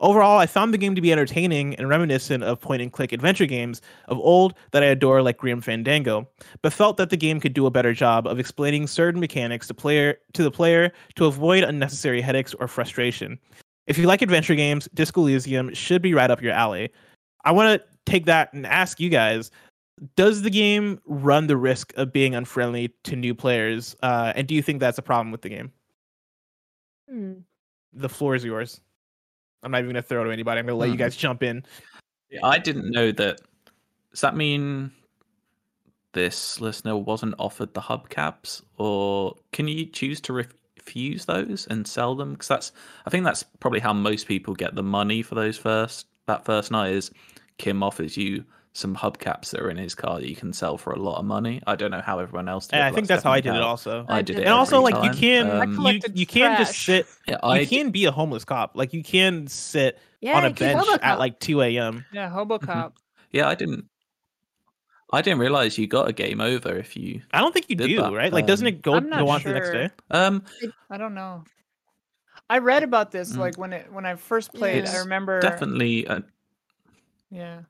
Overall, 0.01 0.39
I 0.39 0.47
found 0.47 0.73
the 0.73 0.79
game 0.79 0.95
to 0.95 1.01
be 1.01 1.13
entertaining 1.13 1.75
and 1.77 1.89
reminiscent 1.89 2.43
of 2.43 2.61
point 2.61 2.83
and 2.83 2.93
click 2.93 3.13
adventure 3.13 3.47
games 3.47 3.81
of 4.09 4.19
old 4.19 4.55
that 4.73 4.83
I 4.83 4.87
adore 4.87 5.23
like 5.23 5.39
Grim 5.39 5.61
Fandango, 5.61 6.29
but 6.61 6.73
felt 6.73 6.97
that 6.97 7.11
the 7.11 7.17
game 7.17 7.41
could 7.41 7.55
do 7.55 7.67
a 7.67 7.71
better 7.71 7.93
job 7.93 8.27
of 8.27 8.39
explaining 8.39 8.87
certain 8.87 9.21
mechanics 9.21 9.67
to 9.69 9.75
player 9.75 10.19
to 10.33 10.43
the 10.43 10.51
player 10.51 10.93
to 11.17 11.27
avoid 11.27 11.65
unnecessary 11.65 12.21
headaches 12.21 12.55
or 12.55 12.69
frustration. 12.69 13.39
If 13.87 13.99
you 13.99 14.07
like 14.07 14.23
adventure 14.23 14.55
games, 14.55 14.89
Disco 14.95 15.23
Elysium 15.23 15.75
should 15.75 16.03
be 16.03 16.15
right 16.15 16.31
up 16.31 16.43
your 16.43 16.53
alley. 16.53 16.91
I 17.45 17.53
want 17.53 17.81
to 17.81 17.89
take 18.07 18.27
that 18.27 18.53
and 18.53 18.67
ask 18.67 19.01
you 19.01 19.09
guys 19.09 19.51
does 20.17 20.43
the 20.43 20.51
game 20.51 21.01
run 21.07 21.47
the 21.47 21.57
risk 21.57 21.93
of 21.97 22.13
being 22.13 22.35
unfriendly 22.35 22.93
to 23.05 23.15
new 23.15 23.35
players 23.35 23.95
uh, 24.03 24.33
and 24.35 24.49
do 24.49 24.55
you 24.55 24.63
think 24.63 24.81
that's 24.81 24.99
a 24.99 25.03
problem 25.03 25.31
with 25.31 25.43
the 25.43 25.49
game 25.49 25.73
Hmm. 27.09 27.41
the 27.93 28.09
floor 28.09 28.35
is 28.35 28.45
yours 28.45 28.81
i'm 29.63 29.71
not 29.71 29.79
even 29.79 29.87
going 29.93 30.03
to 30.03 30.09
throw 30.09 30.23
it 30.23 30.25
to 30.27 30.33
anybody 30.33 30.59
i'm 30.59 30.67
going 30.67 30.75
to 30.75 30.81
let 30.81 30.87
you 30.87 30.93
Hmm. 30.95 30.99
guys 30.99 31.17
jump 31.17 31.43
in 31.43 31.65
I 32.43 32.59
didn't 32.59 32.91
know 32.91 33.13
that. 33.13 33.43
Does 34.11 34.23
that 34.23 34.35
mean 34.35 34.91
this 36.15 36.61
listener 36.61 36.97
wasn't 36.97 37.35
offered 37.39 37.75
the 37.75 37.81
hubcaps, 37.81 38.63
or 38.79 39.35
can 39.53 39.69
you 39.69 39.85
choose 39.87 40.21
to 40.23 40.33
refuse 40.33 41.25
those 41.27 41.67
and 41.69 41.87
sell 41.87 42.15
them? 42.15 42.33
Because 42.33 42.49
that's, 42.49 42.73
I 43.07 43.11
think 43.11 43.25
that's 43.25 43.43
probably 43.61 43.81
how 43.81 43.93
most 43.93 44.27
people 44.29 44.55
get 44.55 44.75
the 44.75 44.83
money 44.83 45.21
for 45.23 45.35
those 45.35 45.59
first 45.59 46.07
that 46.27 46.45
first 46.45 46.71
night. 46.71 46.93
Is 46.93 47.11
Kim 47.59 47.83
offers 47.83 48.17
you 48.17 48.45
some 48.75 48.97
hubcaps 48.97 49.51
that 49.51 49.61
are 49.61 49.71
in 49.71 49.77
his 49.77 49.95
car 49.95 50.19
that 50.19 50.29
you 50.29 50.35
can 50.37 50.53
sell 50.53 50.79
for 50.79 50.93
a 50.93 50.99
lot 50.99 51.19
of 51.19 51.25
money. 51.27 51.61
I 51.67 51.77
don't 51.77 51.91
know 51.91 52.01
how 52.01 52.19
everyone 52.19 52.49
else 52.49 52.67
did. 52.69 52.79
yeah, 52.79 52.87
it, 52.87 52.89
i 52.89 52.93
think 52.93 53.07
that's 53.09 53.23
how 53.23 53.33
i 53.33 53.41
did 53.41 53.55
it 53.55 53.63
also 53.63 54.07
I 54.09 54.19
I 54.19 54.23
did 54.23 54.37
did 54.37 54.39
it, 54.39 54.47
and 54.47 54.55
also 54.55 54.77
every 54.77 54.85
like 54.93 55.03
you 55.05 55.11
can 55.11 55.47
Um, 55.49 55.77
you, 55.87 56.01
you 56.15 56.27
can 56.27 56.57
just 56.57 56.79
sit 56.81 57.07
yeah, 57.29 57.39
you 57.43 57.51
I 57.51 57.65
can 57.67 57.91
be 57.91 58.05
a 58.07 58.11
homeless 58.13 58.45
cop 58.45 58.77
like 58.77 58.93
you 58.93 59.03
can 59.03 59.47
sit 59.47 59.99
Yeah, 60.21 60.37
on 60.37 60.45
a 60.47 60.51
bench 60.51 60.87
at 61.03 61.19
like 61.19 61.39
2 61.41 61.61
a.m 61.63 62.05
Yeah, 62.13 62.29
hobo 62.31 62.59
cop. 62.59 62.95
yeah, 63.31 63.49
I 63.49 63.55
didn't. 63.55 63.87
I 65.15 65.21
didn't 65.21 65.41
realize 65.41 65.77
you 65.77 65.87
got 65.87 66.09
a 66.09 66.13
game 66.13 66.41
over 66.41 66.75
if 66.77 66.97
you. 66.97 67.21
i 67.33 67.41
don't 67.41 67.53
think 67.53 67.69
you 67.69 67.77
do 67.77 67.97
that, 67.97 68.13
right 68.15 68.33
like 68.33 68.47
doesn't 68.47 68.67
um, 68.67 68.75
it 68.75 68.83
go, 68.83 69.01
go 69.01 69.29
on 69.29 69.41
to 69.41 69.49
the 69.49 69.53
next 69.53 69.71
day 69.71 69.91
Um, 70.11 70.43
I 70.91 70.97
don't 70.97 71.15
know. 71.15 71.45
I 72.49 72.59
read 72.59 72.83
about 72.83 73.11
this 73.11 73.33
Mm. 73.33 73.39
like 73.39 73.59
when 73.59 73.73
it 73.73 73.93
when 73.93 74.07
I 74.07 74.15
first 74.17 74.53
played. 74.55 74.85
I 74.87 74.97
remember 74.97 75.41
definitely. 75.43 76.07
Uh, 76.07 76.21
Yeah. 77.31 77.63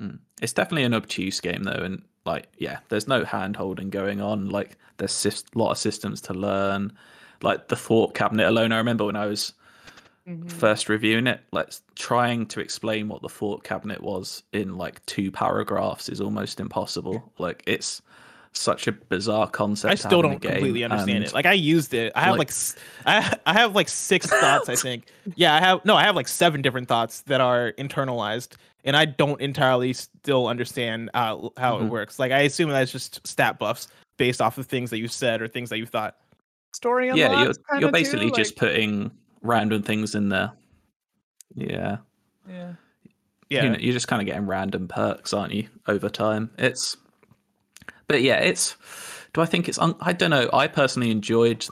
Mm. 0.00 0.18
It's 0.40 0.52
definitely 0.52 0.84
an 0.84 0.94
obtuse 0.94 1.40
game 1.40 1.64
though, 1.64 1.72
and 1.82 2.02
like 2.24 2.46
yeah, 2.58 2.78
there's 2.88 3.08
no 3.08 3.24
hand 3.24 3.56
holding 3.56 3.90
going 3.90 4.20
on. 4.20 4.48
Like 4.50 4.76
there's 4.98 5.26
a 5.26 5.58
lot 5.58 5.70
of 5.72 5.78
systems 5.78 6.20
to 6.22 6.34
learn. 6.34 6.92
Like 7.42 7.68
the 7.68 7.76
thought 7.76 8.14
cabinet 8.14 8.48
alone, 8.48 8.72
I 8.72 8.78
remember 8.78 9.04
when 9.04 9.16
I 9.16 9.26
was 9.26 9.52
Mhm. 10.28 10.50
first 10.52 10.88
reviewing 10.90 11.26
it, 11.26 11.40
like 11.52 11.72
trying 11.94 12.44
to 12.46 12.60
explain 12.60 13.08
what 13.08 13.22
the 13.22 13.28
thought 13.30 13.64
cabinet 13.64 14.02
was 14.02 14.42
in 14.52 14.76
like 14.76 15.04
two 15.06 15.30
paragraphs 15.30 16.08
is 16.08 16.20
almost 16.20 16.60
impossible. 16.60 17.32
like 17.38 17.62
it's 17.66 18.02
such 18.52 18.86
a 18.88 18.92
bizarre 18.92 19.46
concept. 19.48 19.92
I 19.92 19.94
still 19.94 20.22
have 20.22 20.24
in 20.32 20.36
a 20.36 20.38
don't 20.40 20.52
completely 20.52 20.84
understand 20.84 21.16
and- 21.18 21.24
it. 21.26 21.32
Like 21.32 21.46
I 21.46 21.52
used 21.54 21.94
it. 21.94 22.12
I 22.16 22.20
have 22.22 22.30
like- 22.32 22.38
like, 22.40 22.48
s 22.50 22.76
I 23.06 23.36
I 23.46 23.52
have 23.54 23.74
like 23.74 23.88
six 23.88 24.26
thoughts. 24.26 24.68
I 24.68 24.74
think. 24.86 25.06
Yeah, 25.36 25.54
I 25.54 25.60
have 25.60 25.84
no. 25.84 25.96
I 25.96 26.02
have 26.04 26.16
like 26.16 26.28
seven 26.28 26.60
different 26.62 26.88
thoughts 26.88 27.22
that 27.22 27.40
are 27.40 27.72
internalized, 27.78 28.56
and 28.88 28.96
I 28.96 29.04
don't 29.04 29.40
entirely 29.40 29.92
still 29.92 30.48
understand 30.48 31.10
uh, 31.14 31.50
how 31.56 31.76
it 31.78 31.82
Mhm. 31.82 31.88
works. 31.90 32.18
Like 32.18 32.32
I 32.32 32.40
assume 32.40 32.70
that's 32.70 32.90
just 32.90 33.24
stat 33.26 33.58
buffs 33.58 33.86
based 34.16 34.40
off 34.40 34.58
of 34.58 34.66
things 34.66 34.90
that 34.90 34.98
you 34.98 35.06
said 35.08 35.40
or 35.42 35.46
things 35.46 35.68
that 35.70 35.78
you 35.78 35.86
thought. 35.86 36.16
Story 36.74 37.08
yeah, 37.14 37.44
you're 37.44 37.52
you're 37.80 37.92
basically 37.92 38.30
too, 38.30 38.36
just 38.36 38.52
like- 38.60 38.70
putting 38.72 39.10
random 39.42 39.82
things 39.82 40.14
in 40.14 40.28
there. 40.30 40.52
Yeah. 41.54 41.98
Yeah. 42.48 42.72
Yeah, 43.50 43.64
you 43.64 43.70
know, 43.70 43.78
you're 43.78 43.92
just 43.94 44.08
kind 44.08 44.20
of 44.20 44.26
getting 44.26 44.46
random 44.46 44.88
perks, 44.88 45.32
aren't 45.32 45.54
you, 45.54 45.68
over 45.86 46.10
time? 46.10 46.50
It's, 46.58 46.98
but 48.06 48.20
yeah, 48.20 48.36
it's. 48.40 48.76
Do 49.32 49.40
I 49.40 49.46
think 49.46 49.68
it's? 49.70 49.78
Un- 49.78 49.96
I 50.00 50.12
don't 50.12 50.28
know. 50.30 50.50
I 50.52 50.66
personally 50.68 51.10
enjoyed 51.10 51.66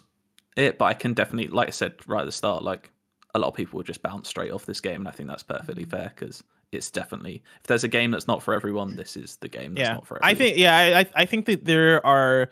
it, 0.57 0.79
but 0.79 0.87
I 0.87 0.95
can 0.95 1.13
definitely, 1.13 1.49
like 1.49 1.69
I 1.69 1.73
said 1.73 1.93
right 2.07 2.21
at 2.23 2.25
the 2.25 2.33
start, 2.33 2.63
like 2.63 2.91
a 3.35 3.39
lot 3.39 3.49
of 3.49 3.55
people 3.55 3.77
will 3.77 3.85
just 3.85 4.03
bounce 4.03 4.27
straight 4.29 4.51
off 4.53 4.65
this 4.65 4.81
game, 4.81 5.01
and 5.03 5.09
I 5.09 5.11
think 5.11 5.29
that's 5.29 5.43
perfectly 5.43 5.85
Mm-hmm. 5.85 5.91
fair 5.97 6.13
because 6.17 6.43
it's 6.73 6.91
definitely 6.91 7.43
if 7.61 7.67
there's 7.67 7.85
a 7.85 7.89
game 7.89 8.11
that's 8.11 8.27
not 8.27 8.43
for 8.43 8.55
everyone, 8.55 8.97
this 8.97 9.17
is 9.17 9.37
the 9.37 9.49
game 9.49 9.75
that's 9.75 9.89
yeah. 9.89 9.95
not 9.95 10.07
for 10.07 10.17
everyone. 10.17 10.31
I 10.31 10.35
think 10.39 10.59
yeah, 10.59 10.77
I 11.17 11.23
I- 11.23 11.27
think 11.27 11.47
that 11.47 11.65
there 11.65 12.05
are 12.07 12.51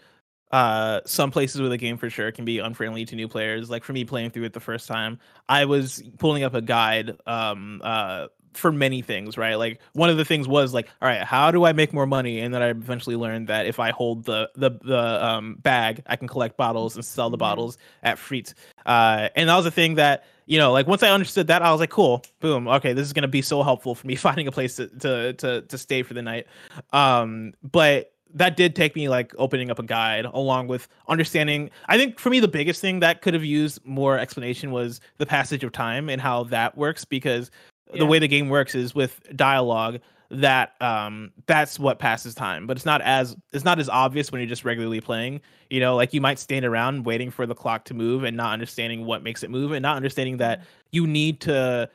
uh 0.53 1.01
some 1.05 1.31
places 1.31 1.61
where 1.61 1.71
the 1.71 1.77
game 1.79 1.97
for 1.97 2.09
sure 2.11 2.31
can 2.31 2.45
be 2.45 2.59
unfriendly 2.61 3.05
to 3.07 3.17
new 3.17 3.27
players. 3.29 3.71
Like 3.71 3.83
for 3.83 3.93
me 3.93 4.05
playing 4.05 4.31
through 4.31 4.45
it 4.45 4.53
the 4.53 4.61
first 4.61 4.87
time, 4.87 5.19
I 5.49 5.65
was 5.65 6.03
pulling 6.19 6.45
up 6.45 6.55
a 6.55 6.63
guide 6.63 7.17
um 7.27 7.81
uh 7.85 8.29
for 8.53 8.71
many 8.71 9.03
things, 9.03 9.37
right? 9.37 9.57
Like 9.57 9.81
one 9.95 10.11
of 10.11 10.17
the 10.17 10.25
things 10.25 10.47
was 10.47 10.73
like, 10.73 10.89
all 11.03 11.09
right, 11.09 11.25
how 11.25 11.51
do 11.51 11.65
I 11.65 11.73
make 11.73 11.93
more 11.93 12.07
money? 12.07 12.39
And 12.39 12.55
then 12.55 12.63
I 12.63 12.69
eventually 12.69 13.17
learned 13.17 13.49
that 13.49 13.67
if 13.67 13.81
I 13.81 13.91
hold 13.91 14.25
the 14.27 14.49
the 14.55 14.71
the 14.85 15.25
um 15.27 15.57
bag, 15.57 16.03
I 16.07 16.15
can 16.17 16.29
collect 16.29 16.57
bottles 16.57 16.95
and 16.95 17.05
sell 17.05 17.31
the 17.31 17.37
Mhm. 17.37 17.41
bottles 17.41 17.79
at 18.05 18.17
Frittte. 18.17 18.55
Uh 18.87 19.31
and 19.35 19.49
that 19.49 19.57
was 19.57 19.67
a 19.67 19.73
thing 19.73 19.97
that 19.97 20.25
you 20.47 20.59
know, 20.59 20.73
like 20.73 20.87
once 20.87 21.03
I 21.03 21.11
understood 21.11 21.47
that, 21.49 21.63
I 21.63 21.71
was 21.71 21.81
like, 21.81 21.91
cool, 21.91 22.23
boom, 22.41 22.69
okay, 22.69 22.93
this 22.93 23.07
is 23.07 23.13
gonna 23.13 23.29
be 23.29 23.43
so 23.43 23.63
helpful 23.63 23.95
for 23.95 24.07
me 24.07 24.17
finding 24.17 24.47
a 24.47 24.53
place 24.53 24.77
to 24.77 24.89
to 24.89 25.33
to, 25.35 25.63
to 25.63 25.79
stay 25.79 26.03
for 26.03 26.15
the 26.15 26.23
night. 26.23 26.47
Um, 26.93 27.55
but 27.63 28.13
that 28.35 28.57
did 28.57 28.75
take 28.75 28.97
me 28.97 29.09
like 29.09 29.33
opening 29.39 29.71
up 29.71 29.79
a 29.79 29.83
guide 29.83 30.25
along 30.25 30.67
with 30.67 30.89
understanding. 31.09 31.71
I 31.89 31.97
think 31.97 32.19
for 32.19 32.31
me, 32.31 32.41
the 32.41 32.49
biggest 32.49 32.81
thing 32.81 33.01
that 33.01 33.23
could 33.23 33.33
have 33.33 33.45
used 33.45 33.85
more 33.85 34.19
explanation 34.19 34.73
was 34.73 35.01
the 35.19 35.27
passage 35.27 35.63
of 35.63 35.71
time 35.71 36.09
and 36.09 36.21
how 36.21 36.45
that 36.45 36.77
works 36.77 37.05
because 37.05 37.51
the 37.97 38.07
way 38.07 38.19
the 38.19 38.29
game 38.29 38.49
works 38.49 38.75
is 38.75 38.95
with 38.95 39.21
dialogue. 39.37 40.01
That 40.31 40.81
um 40.81 41.31
that's 41.47 41.79
what 41.79 41.99
passes 41.99 42.35
time 42.35 42.67
but 42.67 42.77
it's 42.77 42.87
not 42.87 43.01
as 43.03 43.37
it's 43.53 43.65
not 43.65 43.79
as 43.79 43.89
obvious 43.89 44.33
when 44.33 44.41
you're 44.41 44.49
just 44.49 44.65
regularly 44.65 45.01
playing 45.01 45.41
you 45.71 45.79
know 45.81 45.95
like 45.95 46.15
you 46.15 46.21
might 46.21 46.39
stand 46.39 46.65
around 46.65 47.05
waiting 47.05 47.31
for 47.31 47.47
the 47.47 47.55
clock 47.55 47.85
to 47.85 47.95
move 47.95 48.25
and 48.25 48.37
not 48.37 48.53
understanding 48.53 49.05
what 49.05 49.23
makes 49.23 49.43
it 49.43 49.51
move 49.51 49.73
and 49.73 49.83
not 49.83 49.97
understanding 49.97 50.37
that 50.39 50.63
you 50.93 51.07
need 51.07 51.41
to 51.41 51.89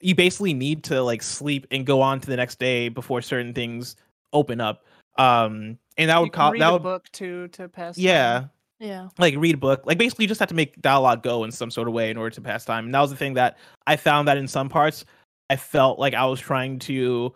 you 0.00 0.14
basically 0.14 0.54
need 0.54 0.82
to 0.82 1.02
like 1.02 1.22
sleep 1.22 1.66
and 1.70 1.86
go 1.86 2.00
on 2.00 2.20
to 2.20 2.26
the 2.26 2.36
next 2.36 2.58
day 2.58 2.88
before 2.88 3.20
certain 3.22 3.52
things 3.52 3.96
open 4.32 4.60
up 4.60 4.84
um 5.18 5.78
and 5.96 6.10
that 6.10 6.16
You 6.16 6.22
would 6.22 6.32
can 6.32 6.40
cause 6.40 6.52
read 6.52 6.62
that 6.62 6.68
a 6.70 6.72
would 6.72 6.82
book 6.82 7.08
to 7.12 7.48
to 7.48 7.68
pass. 7.68 7.96
time. 7.96 8.04
yeah 8.04 8.44
Yeah. 8.80 9.08
like 9.18 9.34
read 9.36 9.54
a 9.54 9.58
book 9.58 9.82
like 9.84 9.98
basically 9.98 10.24
you 10.24 10.28
just 10.28 10.40
have 10.40 10.48
to 10.48 10.54
make 10.54 10.80
dialogue 10.82 11.22
go 11.22 11.44
in 11.44 11.52
some 11.52 11.70
sort 11.70 11.86
of 11.86 11.94
way 11.94 12.10
in 12.10 12.16
order 12.16 12.34
to 12.34 12.40
pass 12.40 12.64
time 12.64 12.86
and 12.86 12.94
that 12.94 13.00
was 13.00 13.10
the 13.10 13.16
thing 13.16 13.34
that 13.34 13.58
i 13.86 13.94
found 13.94 14.26
that 14.26 14.36
in 14.38 14.48
some 14.48 14.68
parts 14.68 15.04
i 15.50 15.54
felt 15.56 15.98
like 15.98 16.14
i 16.14 16.24
was 16.24 16.40
trying 16.40 16.78
to 16.80 17.32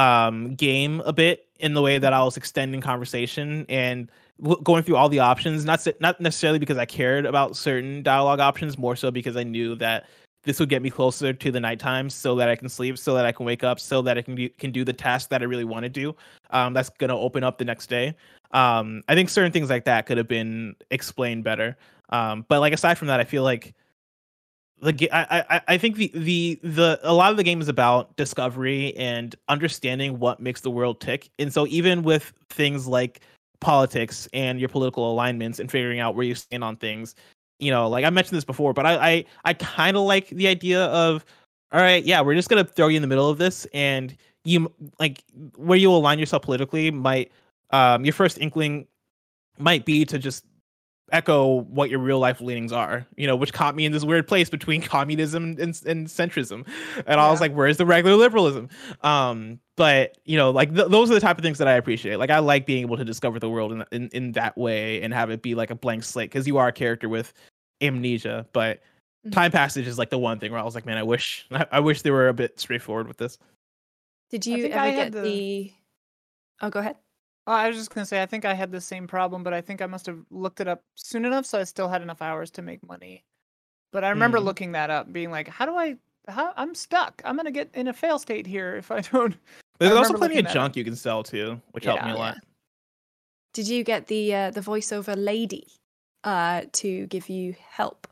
um 0.00 0.54
game 0.54 1.02
a 1.04 1.12
bit 1.12 1.46
in 1.58 1.74
the 1.74 1.82
way 1.82 1.98
that 1.98 2.12
i 2.12 2.22
was 2.22 2.36
extending 2.36 2.80
conversation 2.80 3.66
and 3.68 4.10
w- 4.40 4.60
going 4.62 4.82
through 4.82 4.96
all 4.96 5.08
the 5.08 5.18
options 5.18 5.64
not 5.64 5.86
not 6.00 6.18
necessarily 6.20 6.58
because 6.58 6.78
i 6.78 6.86
cared 6.86 7.26
about 7.26 7.54
certain 7.56 8.02
dialogue 8.02 8.40
options 8.40 8.78
more 8.78 8.96
so 8.96 9.10
because 9.10 9.36
i 9.36 9.42
knew 9.42 9.74
that 9.74 10.06
this 10.44 10.58
would 10.58 10.70
get 10.70 10.80
me 10.80 10.88
closer 10.88 11.32
to 11.34 11.50
the 11.50 11.60
nighttime 11.60 12.08
so 12.08 12.34
that 12.34 12.48
i 12.48 12.56
can 12.56 12.68
sleep 12.68 12.96
so 12.96 13.14
that 13.14 13.26
i 13.26 13.32
can 13.32 13.44
wake 13.44 13.62
up 13.62 13.78
so 13.78 14.00
that 14.00 14.16
i 14.16 14.22
can 14.22 14.34
do, 14.34 14.48
can 14.58 14.72
do 14.72 14.84
the 14.84 14.92
task 14.92 15.28
that 15.28 15.42
i 15.42 15.44
really 15.44 15.64
want 15.64 15.82
to 15.82 15.90
do. 15.90 16.14
Um 16.50 16.72
that's 16.72 16.90
to 16.98 17.12
open 17.12 17.44
up 17.44 17.58
the 17.58 17.64
next 17.64 17.88
day. 17.88 18.14
Um 18.52 19.02
i 19.08 19.14
think 19.14 19.28
certain 19.28 19.52
things 19.52 19.68
like 19.68 19.84
that 19.84 20.06
could 20.06 20.16
have 20.16 20.28
been 20.28 20.76
explained 20.90 21.44
better. 21.44 21.76
Um 22.08 22.46
but 22.48 22.60
like 22.60 22.72
aside 22.72 22.96
from 22.96 23.08
that 23.08 23.20
i 23.20 23.24
feel 23.24 23.42
like 23.42 23.74
the 24.82 25.10
I 25.12 25.60
I 25.68 25.78
think 25.78 25.96
the 25.96 26.10
the 26.14 26.58
the 26.62 27.00
a 27.02 27.12
lot 27.12 27.30
of 27.30 27.36
the 27.36 27.44
game 27.44 27.60
is 27.60 27.68
about 27.68 28.16
discovery 28.16 28.96
and 28.96 29.34
understanding 29.48 30.18
what 30.18 30.40
makes 30.40 30.60
the 30.62 30.70
world 30.70 31.00
tick. 31.00 31.30
And 31.38 31.52
so 31.52 31.66
even 31.66 32.02
with 32.02 32.32
things 32.48 32.86
like 32.86 33.20
politics 33.60 34.28
and 34.32 34.58
your 34.58 34.68
political 34.68 35.10
alignments 35.10 35.58
and 35.58 35.70
figuring 35.70 36.00
out 36.00 36.14
where 36.14 36.24
you 36.24 36.34
stand 36.34 36.64
on 36.64 36.76
things 36.76 37.14
you 37.58 37.70
know 37.70 37.88
like 37.88 38.04
i 38.04 38.10
mentioned 38.10 38.36
this 38.36 38.44
before 38.44 38.72
but 38.72 38.86
i 38.86 39.10
i, 39.10 39.24
I 39.44 39.54
kind 39.54 39.96
of 39.96 40.04
like 40.04 40.28
the 40.30 40.48
idea 40.48 40.86
of 40.86 41.24
all 41.72 41.80
right 41.80 42.04
yeah 42.04 42.20
we're 42.22 42.34
just 42.34 42.48
gonna 42.48 42.64
throw 42.64 42.88
you 42.88 42.96
in 42.96 43.02
the 43.02 43.08
middle 43.08 43.28
of 43.28 43.38
this 43.38 43.66
and 43.72 44.16
you 44.44 44.72
like 44.98 45.22
where 45.56 45.78
you 45.78 45.92
align 45.92 46.18
yourself 46.18 46.42
politically 46.42 46.90
might 46.90 47.30
um 47.70 48.04
your 48.04 48.14
first 48.14 48.38
inkling 48.38 48.86
might 49.58 49.84
be 49.84 50.06
to 50.06 50.18
just 50.18 50.44
echo 51.12 51.62
what 51.62 51.90
your 51.90 51.98
real 51.98 52.18
life 52.18 52.40
leanings 52.40 52.72
are 52.72 53.06
you 53.16 53.26
know 53.26 53.34
which 53.36 53.52
caught 53.52 53.74
me 53.74 53.84
in 53.84 53.92
this 53.92 54.04
weird 54.04 54.26
place 54.28 54.48
between 54.48 54.80
communism 54.96 55.56
and, 55.60 55.80
and 55.86 56.06
centrism. 56.06 56.66
And 57.06 57.20
i 57.20 57.30
was 57.30 57.40
like 57.40 57.52
where's 57.52 57.76
the 57.76 57.86
regular 57.86 58.16
liberalism? 58.16 58.68
Um 59.02 59.60
but 59.76 60.18
you 60.24 60.36
know 60.36 60.50
like 60.50 60.74
th- 60.74 60.88
those 60.88 61.10
are 61.10 61.14
the 61.14 61.20
type 61.20 61.38
of 61.38 61.42
things 61.42 61.58
that 61.58 61.68
i 61.68 61.72
appreciate. 61.74 62.16
Like 62.16 62.30
i 62.30 62.38
like 62.38 62.66
being 62.66 62.82
able 62.82 62.96
to 62.96 63.04
discover 63.04 63.38
the 63.38 63.48
world 63.50 63.72
in, 63.72 63.84
in, 63.92 64.08
in 64.12 64.32
that 64.32 64.56
way 64.56 65.02
and 65.02 65.12
have 65.14 65.30
it 65.30 65.42
be 65.42 65.54
like 65.54 65.70
a 65.70 65.74
blank 65.74 66.04
slate 66.04 66.30
because 66.30 66.46
you 66.46 66.58
are 66.58 66.68
a 66.68 66.72
character 66.72 67.08
with 67.08 67.32
amnesia. 67.80 68.46
But 68.52 68.80
Mhm. 69.26 69.32
time 69.32 69.52
passage 69.52 69.86
is 69.86 69.98
like 69.98 70.08
the 70.08 70.16
one 70.18 70.38
thing 70.38 70.50
where 70.50 70.58
i 70.60 70.64
was 70.64 70.74
like 70.74 70.86
man 70.86 70.96
i 70.96 71.02
wish 71.02 71.46
i, 71.50 71.66
I 71.72 71.80
wish 71.80 72.00
they 72.00 72.10
were 72.10 72.28
a 72.28 72.32
bit 72.32 72.58
straightforward 72.58 73.06
with 73.06 73.18
this. 73.18 73.36
Did 74.30 74.46
you 74.46 74.64
ever 74.68 74.78
I 74.78 74.90
get 74.92 75.12
the... 75.12 75.20
the- 75.20 75.72
Oh, 76.62 76.70
go 76.70 76.78
ahead. 76.80 76.96
Oh, 77.50 77.54
I 77.54 77.66
was 77.66 77.76
just 77.76 77.92
gonna 77.92 78.06
say 78.06 78.22
I 78.22 78.26
think 78.26 78.44
I 78.44 78.54
had 78.54 78.70
the 78.70 78.80
same 78.80 79.08
problem, 79.08 79.42
but 79.42 79.52
I 79.52 79.60
think 79.60 79.82
I 79.82 79.86
must 79.86 80.06
have 80.06 80.18
looked 80.30 80.60
it 80.60 80.68
up 80.68 80.84
soon 80.94 81.24
enough, 81.24 81.44
so 81.44 81.58
I 81.58 81.64
still 81.64 81.88
had 81.88 82.00
enough 82.00 82.22
hours 82.22 82.48
to 82.52 82.62
make 82.62 82.80
money. 82.86 83.24
But 83.90 84.04
I 84.04 84.10
remember 84.10 84.38
Mm. 84.38 84.44
looking 84.44 84.72
that 84.72 84.88
up, 84.88 85.12
being 85.12 85.32
like, 85.32 85.48
"How 85.48 85.66
do 85.66 85.74
I? 85.74 85.96
How 86.28 86.52
I'm 86.56 86.76
stuck. 86.76 87.20
I'm 87.24 87.34
gonna 87.34 87.50
get 87.50 87.68
in 87.74 87.88
a 87.88 87.92
fail 87.92 88.20
state 88.20 88.46
here 88.46 88.76
if 88.76 88.92
I 88.92 89.00
don't." 89.12 89.34
there's 89.80 89.96
also 89.96 90.14
plenty 90.16 90.38
of 90.38 90.44
that 90.44 90.50
up. 90.50 90.54
junk 90.54 90.76
you 90.76 90.84
can 90.84 90.94
sell 90.94 91.24
too 91.24 91.60
which 91.72 91.84
helped 91.86 92.04
me 92.04 92.10
a 92.10 92.14
Yeah. 92.14 92.20
lot 92.20 92.38
Did 93.52 93.66
you 93.66 93.82
get 93.82 94.06
the 94.06 94.32
uh, 94.32 94.50
the 94.52 94.60
voiceover 94.60 95.16
lady 95.16 95.66
uh, 96.22 96.66
to 96.74 97.06
give 97.08 97.28
you 97.28 97.56
help? 97.68 98.06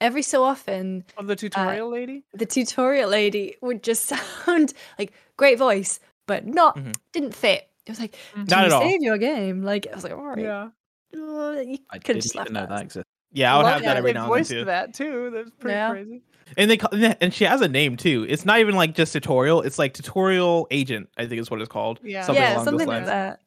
Every 0.00 0.22
so 0.22 0.42
often, 0.42 1.04
Of 1.16 1.28
the 1.28 1.36
tutorial 1.36 1.88
lady. 1.88 2.24
the 2.34 2.46
tutorial 2.46 3.08
lady 3.10 3.54
would 3.60 3.84
just 3.84 4.06
sound 4.44 4.74
like 4.98 5.12
great 5.36 5.56
voice, 5.56 6.00
but 6.26 6.44
not 6.46 6.76
Mhm. 6.78 6.96
didn't 7.12 7.36
fit. 7.36 7.68
It 7.86 7.90
was 7.90 8.00
like, 8.00 8.16
Mhm. 8.34 8.46
"Do 8.46 8.54
Not 8.54 8.60
you 8.60 8.66
at 8.66 8.72
all. 8.72 8.82
save 8.82 9.02
your 9.02 9.18
game?" 9.18 9.62
Like 9.62 9.86
I 9.90 9.94
was 9.94 10.04
like, 10.04 10.12
"All 10.12 10.22
right, 10.24 10.38
Yeah. 10.38 10.68
you 11.12 11.78
I 11.90 11.98
could 11.98 12.04
didn't 12.14 12.22
just 12.22 12.34
left 12.34 12.46
even 12.50 12.54
know 12.54 12.60
that." 12.60 12.68
that 12.70 12.82
existed. 12.82 13.06
yeah 13.32 13.54
i 13.54 13.56
would 13.56 13.62
Love 13.64 13.72
have 13.74 13.82
that 13.82 13.88
that 13.88 13.96
every 13.96 14.12
now 14.12 14.24
and 14.24 14.32
then 14.32 14.38
voiced 14.38 14.50
too 14.50 14.64
that 14.66 14.94
too. 14.94 15.30
That's 15.30 15.50
pretty 15.58 15.74
Yeah. 15.74 15.90
crazy. 15.90 16.22
and 16.56 16.70
they 16.70 16.76
call, 16.76 16.90
and 17.20 17.32
she 17.32 17.44
has 17.44 17.60
a 17.62 17.68
name 17.68 17.96
too. 17.96 18.26
It's 18.28 18.44
not 18.44 18.60
even 18.60 18.74
like 18.74 18.94
just 18.94 19.12
tutorial. 19.12 19.62
It's 19.62 19.78
like 19.78 19.94
tutorial 19.94 20.66
agent. 20.70 21.08
I 21.16 21.26
think 21.26 21.40
is 21.40 21.50
what 21.50 21.60
it's 21.60 21.68
called. 21.70 21.98
Yeah. 22.02 22.22
something 22.24 22.42
yeah, 22.42 22.54
along 22.54 22.64
something 22.66 22.78
those 22.80 22.88
like 22.88 22.96
lines. 22.98 23.06
that. 23.08 23.40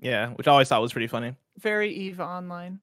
Yeah, 0.00 0.28
which 0.34 0.46
I 0.46 0.50
always 0.52 0.68
thought 0.68 0.82
was 0.82 0.92
pretty 0.92 1.06
funny. 1.06 1.34
Very 1.58 1.90
Eve 1.90 2.20
Online. 2.20 2.80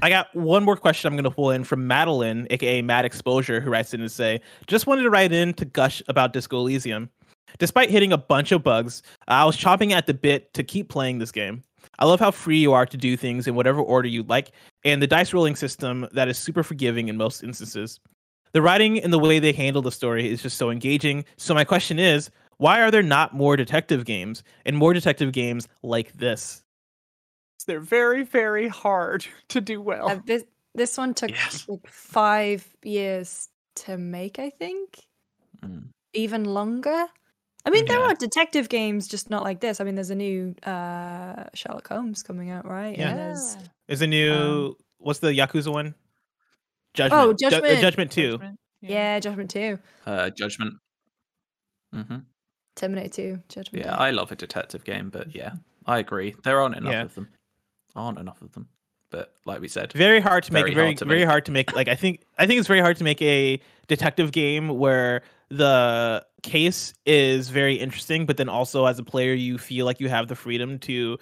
I 0.00 0.08
got 0.08 0.32
one 0.36 0.62
more 0.62 0.76
question 0.76 1.08
I'm 1.08 1.14
going 1.14 1.24
to 1.24 1.32
pull 1.32 1.50
in 1.50 1.64
from 1.64 1.84
Madeline, 1.88 2.46
aka 2.50 2.80
Mad 2.80 3.04
Exposure, 3.04 3.60
who 3.60 3.70
writes 3.70 3.92
in 3.92 3.98
to 4.00 4.08
say, 4.08 4.40
"Just 4.68 4.86
wanted 4.86 5.02
to 5.02 5.10
write 5.10 5.32
in 5.32 5.52
to 5.54 5.64
gush 5.64 6.00
about 6.06 6.32
Disco 6.32 6.58
Elysium. 6.58 7.10
Despite 7.58 7.90
hitting 7.90 8.12
a 8.12 8.18
bunch 8.18 8.52
of 8.52 8.62
bugs, 8.62 9.02
I 9.28 9.44
was 9.44 9.56
chopping 9.56 9.92
at 9.92 10.06
the 10.06 10.14
bit 10.14 10.52
to 10.54 10.64
keep 10.64 10.88
playing 10.88 11.18
this 11.18 11.32
game. 11.32 11.62
I 11.98 12.06
love 12.06 12.18
how 12.18 12.30
free 12.32 12.58
you 12.58 12.72
are 12.72 12.86
to 12.86 12.96
do 12.96 13.16
things 13.16 13.46
in 13.46 13.54
whatever 13.54 13.80
order 13.80 14.08
you 14.08 14.24
like, 14.24 14.50
and 14.84 15.00
the 15.00 15.06
dice 15.06 15.32
rolling 15.32 15.54
system 15.54 16.08
that 16.12 16.28
is 16.28 16.38
super 16.38 16.62
forgiving 16.64 17.08
in 17.08 17.16
most 17.16 17.44
instances. 17.44 18.00
The 18.52 18.62
writing 18.62 18.98
and 19.02 19.12
the 19.12 19.18
way 19.18 19.38
they 19.38 19.52
handle 19.52 19.82
the 19.82 19.92
story 19.92 20.28
is 20.30 20.42
just 20.42 20.56
so 20.56 20.70
engaging. 20.70 21.24
So 21.36 21.54
my 21.54 21.64
question 21.64 21.98
is, 21.98 22.30
why 22.58 22.80
are 22.82 22.90
there 22.90 23.02
not 23.02 23.34
more 23.34 23.56
detective 23.56 24.04
games 24.04 24.42
and 24.64 24.76
more 24.76 24.92
detective 24.92 25.32
games 25.32 25.68
like 25.82 26.12
this?" 26.14 26.62
They're 27.66 27.80
very, 27.80 28.24
very 28.24 28.68
hard 28.68 29.26
to 29.48 29.60
do 29.60 29.80
well. 29.80 30.08
Uh, 30.08 30.20
this 30.26 30.44
this 30.74 30.98
one 30.98 31.14
took 31.14 31.30
Yes. 31.30 31.68
like 31.68 31.86
five 31.88 32.66
years 32.82 33.48
to 33.76 33.96
make, 33.96 34.38
I 34.40 34.50
think, 34.50 34.98
Mm. 35.62 35.90
even 36.12 36.44
longer. 36.44 37.06
I 37.66 37.70
mean, 37.70 37.86
there 37.86 37.98
Yeah. 37.98 38.06
are 38.06 38.14
detective 38.14 38.68
games, 38.68 39.08
just 39.08 39.30
not 39.30 39.42
like 39.42 39.60
this. 39.60 39.80
I 39.80 39.84
mean, 39.84 39.94
there's 39.94 40.10
a 40.10 40.14
new 40.14 40.54
uh, 40.64 41.44
Sherlock 41.54 41.88
Holmes 41.88 42.22
coming 42.22 42.50
out, 42.50 42.66
right? 42.66 42.96
Yeah. 42.98 43.10
And 43.10 43.18
there's 43.18 43.56
Is 43.88 44.02
a 44.02 44.06
new 44.06 44.32
Um, 44.32 44.76
what's 44.98 45.20
the 45.20 45.28
Yakuza 45.28 45.72
one? 45.72 45.94
Judgment. 46.94 47.22
Oh, 47.22 47.32
Ju- 47.32 47.46
uh, 47.46 47.50
Judgment. 47.50 47.80
Judgment 47.80 48.12
Two. 48.12 48.30
Judgment, 48.32 48.58
yeah, 48.82 49.18
Judgment 49.20 49.50
Two, 49.50 49.78
Uh, 50.06 50.30
Judgment. 50.30 50.74
hmm 51.92 52.16
Terminator 52.76 53.08
Two, 53.08 53.42
Judgment. 53.48 53.84
Yeah, 53.84 53.92
Day. 53.92 53.96
I 54.04 54.10
love 54.10 54.30
a 54.32 54.36
detective 54.36 54.84
game, 54.84 55.08
but 55.10 55.34
yeah, 55.34 55.52
I 55.86 55.98
agree. 55.98 56.34
There 56.44 56.60
aren't 56.60 56.76
enough 56.76 56.92
Yeah. 56.92 57.02
of 57.02 57.14
them. 57.14 57.28
Aren't 57.96 58.18
enough 58.18 58.42
of 58.42 58.52
them. 58.52 58.68
But 59.10 59.32
like 59.44 59.60
we 59.60 59.68
said, 59.68 59.92
Very 59.92 60.20
hard 60.20 60.42
to 60.44 60.52
make. 60.52 60.64
Very 60.64 60.74
Very 60.74 60.86
hard 60.86 60.98
to 60.98 61.04
very 61.04 61.20
make. 61.20 61.28
hard 61.28 61.44
to 61.46 61.52
make. 61.52 61.72
Like 61.74 61.88
I 61.88 61.94
think 61.94 62.22
I 62.36 62.46
think 62.46 62.58
it's 62.58 62.66
very 62.68 62.80
hard 62.80 62.96
to 62.96 63.04
make 63.04 63.22
a 63.22 63.60
detective 63.86 64.32
game 64.32 64.68
where 64.68 65.22
the 65.50 66.26
case 66.44 66.94
is 67.06 67.48
very 67.48 67.74
interesting, 67.74 68.26
but 68.26 68.36
then 68.36 68.48
also 68.48 68.86
as 68.86 68.98
a 68.98 69.02
player 69.04 69.34
you 69.34 69.58
feel 69.58 69.86
like 69.86 69.98
you 70.00 70.08
have 70.08 70.28
the 70.28 70.36
freedom 70.36 70.78
to 70.80 71.18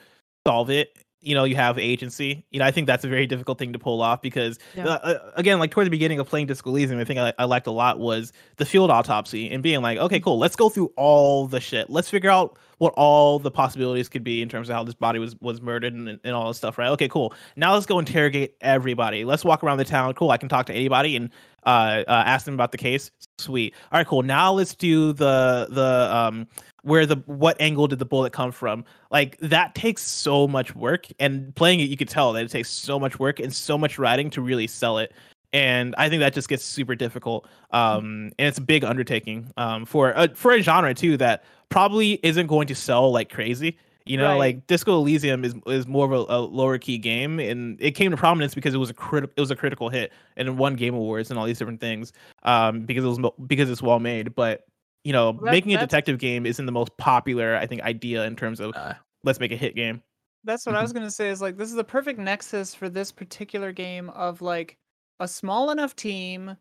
solve 0.46 0.68
it. 0.70 0.96
You 1.24 1.36
know, 1.36 1.44
you 1.44 1.54
have 1.54 1.78
agency. 1.78 2.44
You 2.50 2.58
know, 2.58 2.64
I 2.64 2.72
think 2.72 2.88
that's 2.88 3.04
a 3.04 3.08
very 3.08 3.28
difficult 3.28 3.56
thing 3.56 3.72
to 3.74 3.78
pull 3.78 4.02
off 4.02 4.20
because 4.22 4.58
Yeah. 4.74 4.86
uh, 4.88 4.98
uh, 5.04 5.30
again, 5.36 5.60
like 5.60 5.70
toward 5.70 5.86
the 5.86 5.90
beginning 5.90 6.18
of 6.18 6.26
playing 6.28 6.48
Disco 6.48 6.70
Elysium, 6.70 6.98
I 6.98 7.04
think 7.04 7.20
I, 7.20 7.32
I 7.38 7.44
liked 7.44 7.68
a 7.68 7.70
lot 7.70 8.00
was 8.00 8.32
the 8.56 8.64
field 8.64 8.90
autopsy 8.90 9.48
and 9.48 9.62
being 9.62 9.82
like, 9.82 9.98
okay, 9.98 10.18
cool, 10.18 10.38
let's 10.38 10.56
go 10.56 10.68
through 10.68 10.92
all 10.96 11.46
the 11.46 11.60
shit. 11.60 11.88
Let's 11.88 12.10
figure 12.10 12.28
out 12.30 12.58
what 12.78 12.92
all 12.96 13.38
the 13.38 13.52
possibilities 13.52 14.08
could 14.08 14.24
be 14.24 14.42
in 14.42 14.48
terms 14.48 14.68
of 14.68 14.74
how 14.74 14.82
this 14.82 14.96
body 14.96 15.20
was 15.20 15.36
was 15.40 15.62
murdered 15.62 15.94
and, 15.94 16.18
and 16.24 16.34
all 16.34 16.48
this 16.48 16.56
stuff, 16.56 16.76
right? 16.76 16.88
Okay, 16.88 17.06
cool. 17.06 17.32
Now 17.54 17.74
let's 17.74 17.86
go 17.86 18.00
interrogate 18.00 18.56
everybody. 18.60 19.24
Let's 19.24 19.44
walk 19.44 19.62
around 19.62 19.78
the 19.78 19.84
town. 19.84 20.14
Cool, 20.14 20.32
I 20.32 20.38
can 20.38 20.48
talk 20.48 20.66
to 20.66 20.74
anybody 20.74 21.14
and 21.14 21.30
uh, 21.64 22.04
uh 22.06 22.22
ask 22.26 22.44
them 22.44 22.54
about 22.54 22.72
the 22.72 22.78
case. 22.78 23.10
Sweet. 23.38 23.74
All 23.90 23.98
right, 23.98 24.06
cool. 24.06 24.22
Now 24.22 24.52
let's 24.52 24.74
do 24.74 25.12
the 25.12 25.66
the 25.70 26.14
um 26.14 26.46
where 26.82 27.06
the 27.06 27.16
what 27.26 27.60
angle 27.60 27.86
did 27.88 27.98
the 27.98 28.04
bullet 28.04 28.32
come 28.32 28.52
from? 28.52 28.84
Like 29.10 29.38
that 29.38 29.74
takes 29.74 30.02
so 30.02 30.46
much 30.48 30.74
work, 30.74 31.06
and 31.18 31.54
playing 31.54 31.80
it, 31.80 31.84
you 31.84 31.96
could 31.96 32.08
tell 32.08 32.32
that 32.32 32.44
it 32.44 32.50
takes 32.50 32.70
so 32.70 32.98
much 32.98 33.18
work 33.18 33.40
and 33.40 33.52
so 33.54 33.78
much 33.78 33.98
writing 33.98 34.30
to 34.30 34.40
really 34.40 34.66
sell 34.66 34.98
it. 34.98 35.12
And 35.52 35.94
I 35.98 36.08
think 36.08 36.20
that 36.20 36.32
just 36.32 36.48
gets 36.48 36.64
super 36.64 36.94
difficult. 36.94 37.46
Um, 37.72 38.32
and 38.38 38.48
it's 38.48 38.58
a 38.58 38.62
big 38.62 38.84
undertaking 38.84 39.52
um, 39.56 39.84
for 39.84 40.16
uh, 40.16 40.28
for 40.34 40.52
a 40.52 40.62
genre 40.62 40.94
too 40.94 41.16
that 41.18 41.44
probably 41.68 42.20
isn't 42.22 42.46
going 42.46 42.66
to 42.68 42.74
sell 42.74 43.10
like 43.12 43.30
crazy. 43.30 43.78
You 44.04 44.16
know, 44.16 44.28
Right. 44.28 44.38
like 44.38 44.66
Disco 44.66 44.96
Elysium 44.98 45.44
is 45.44 45.54
is 45.66 45.86
more 45.86 46.04
of 46.06 46.12
a, 46.12 46.34
a 46.34 46.38
lower 46.40 46.78
key 46.78 46.98
game, 46.98 47.38
and 47.38 47.80
it 47.80 47.92
came 47.92 48.10
to 48.10 48.16
prominence 48.16 48.54
because 48.54 48.74
it 48.74 48.78
was 48.78 48.90
a 48.90 48.94
crit- 48.94 49.30
it 49.36 49.40
was 49.40 49.50
a 49.50 49.56
critical 49.56 49.88
hit 49.88 50.12
and 50.36 50.48
it 50.48 50.52
won 50.52 50.74
Game 50.74 50.94
Awards 50.94 51.30
and 51.30 51.38
all 51.38 51.46
these 51.46 51.58
different 51.58 51.80
things. 51.80 52.12
Um, 52.42 52.82
because 52.82 53.04
it 53.04 53.08
was 53.08 53.18
mo- 53.18 53.34
because 53.46 53.70
it's 53.70 53.82
well 53.82 54.00
made, 54.00 54.34
but 54.34 54.64
you 55.04 55.12
know, 55.12 55.32
Well, 55.32 55.52
making 55.52 55.74
a 55.74 55.78
detective 55.80 56.18
game 56.18 56.46
isn't 56.46 56.64
the 56.64 56.72
most 56.72 56.96
popular, 56.96 57.56
I 57.56 57.66
think, 57.66 57.82
idea 57.82 58.24
in 58.24 58.36
terms 58.36 58.60
of 58.60 58.72
uh, 58.76 58.94
let's 59.24 59.40
make 59.40 59.52
a 59.52 59.56
hit 59.56 59.74
game. 59.74 60.02
That's 60.44 60.66
what 60.66 60.74
I 60.74 60.82
was 60.82 60.92
gonna 60.92 61.10
say. 61.10 61.28
Is 61.28 61.40
like 61.40 61.56
this 61.56 61.68
is 61.68 61.76
the 61.76 61.84
perfect 61.84 62.18
nexus 62.18 62.74
for 62.74 62.88
this 62.88 63.12
particular 63.12 63.72
game 63.72 64.10
of 64.10 64.42
like 64.42 64.76
a 65.20 65.28
small 65.28 65.70
enough 65.70 65.94
team 65.94 66.56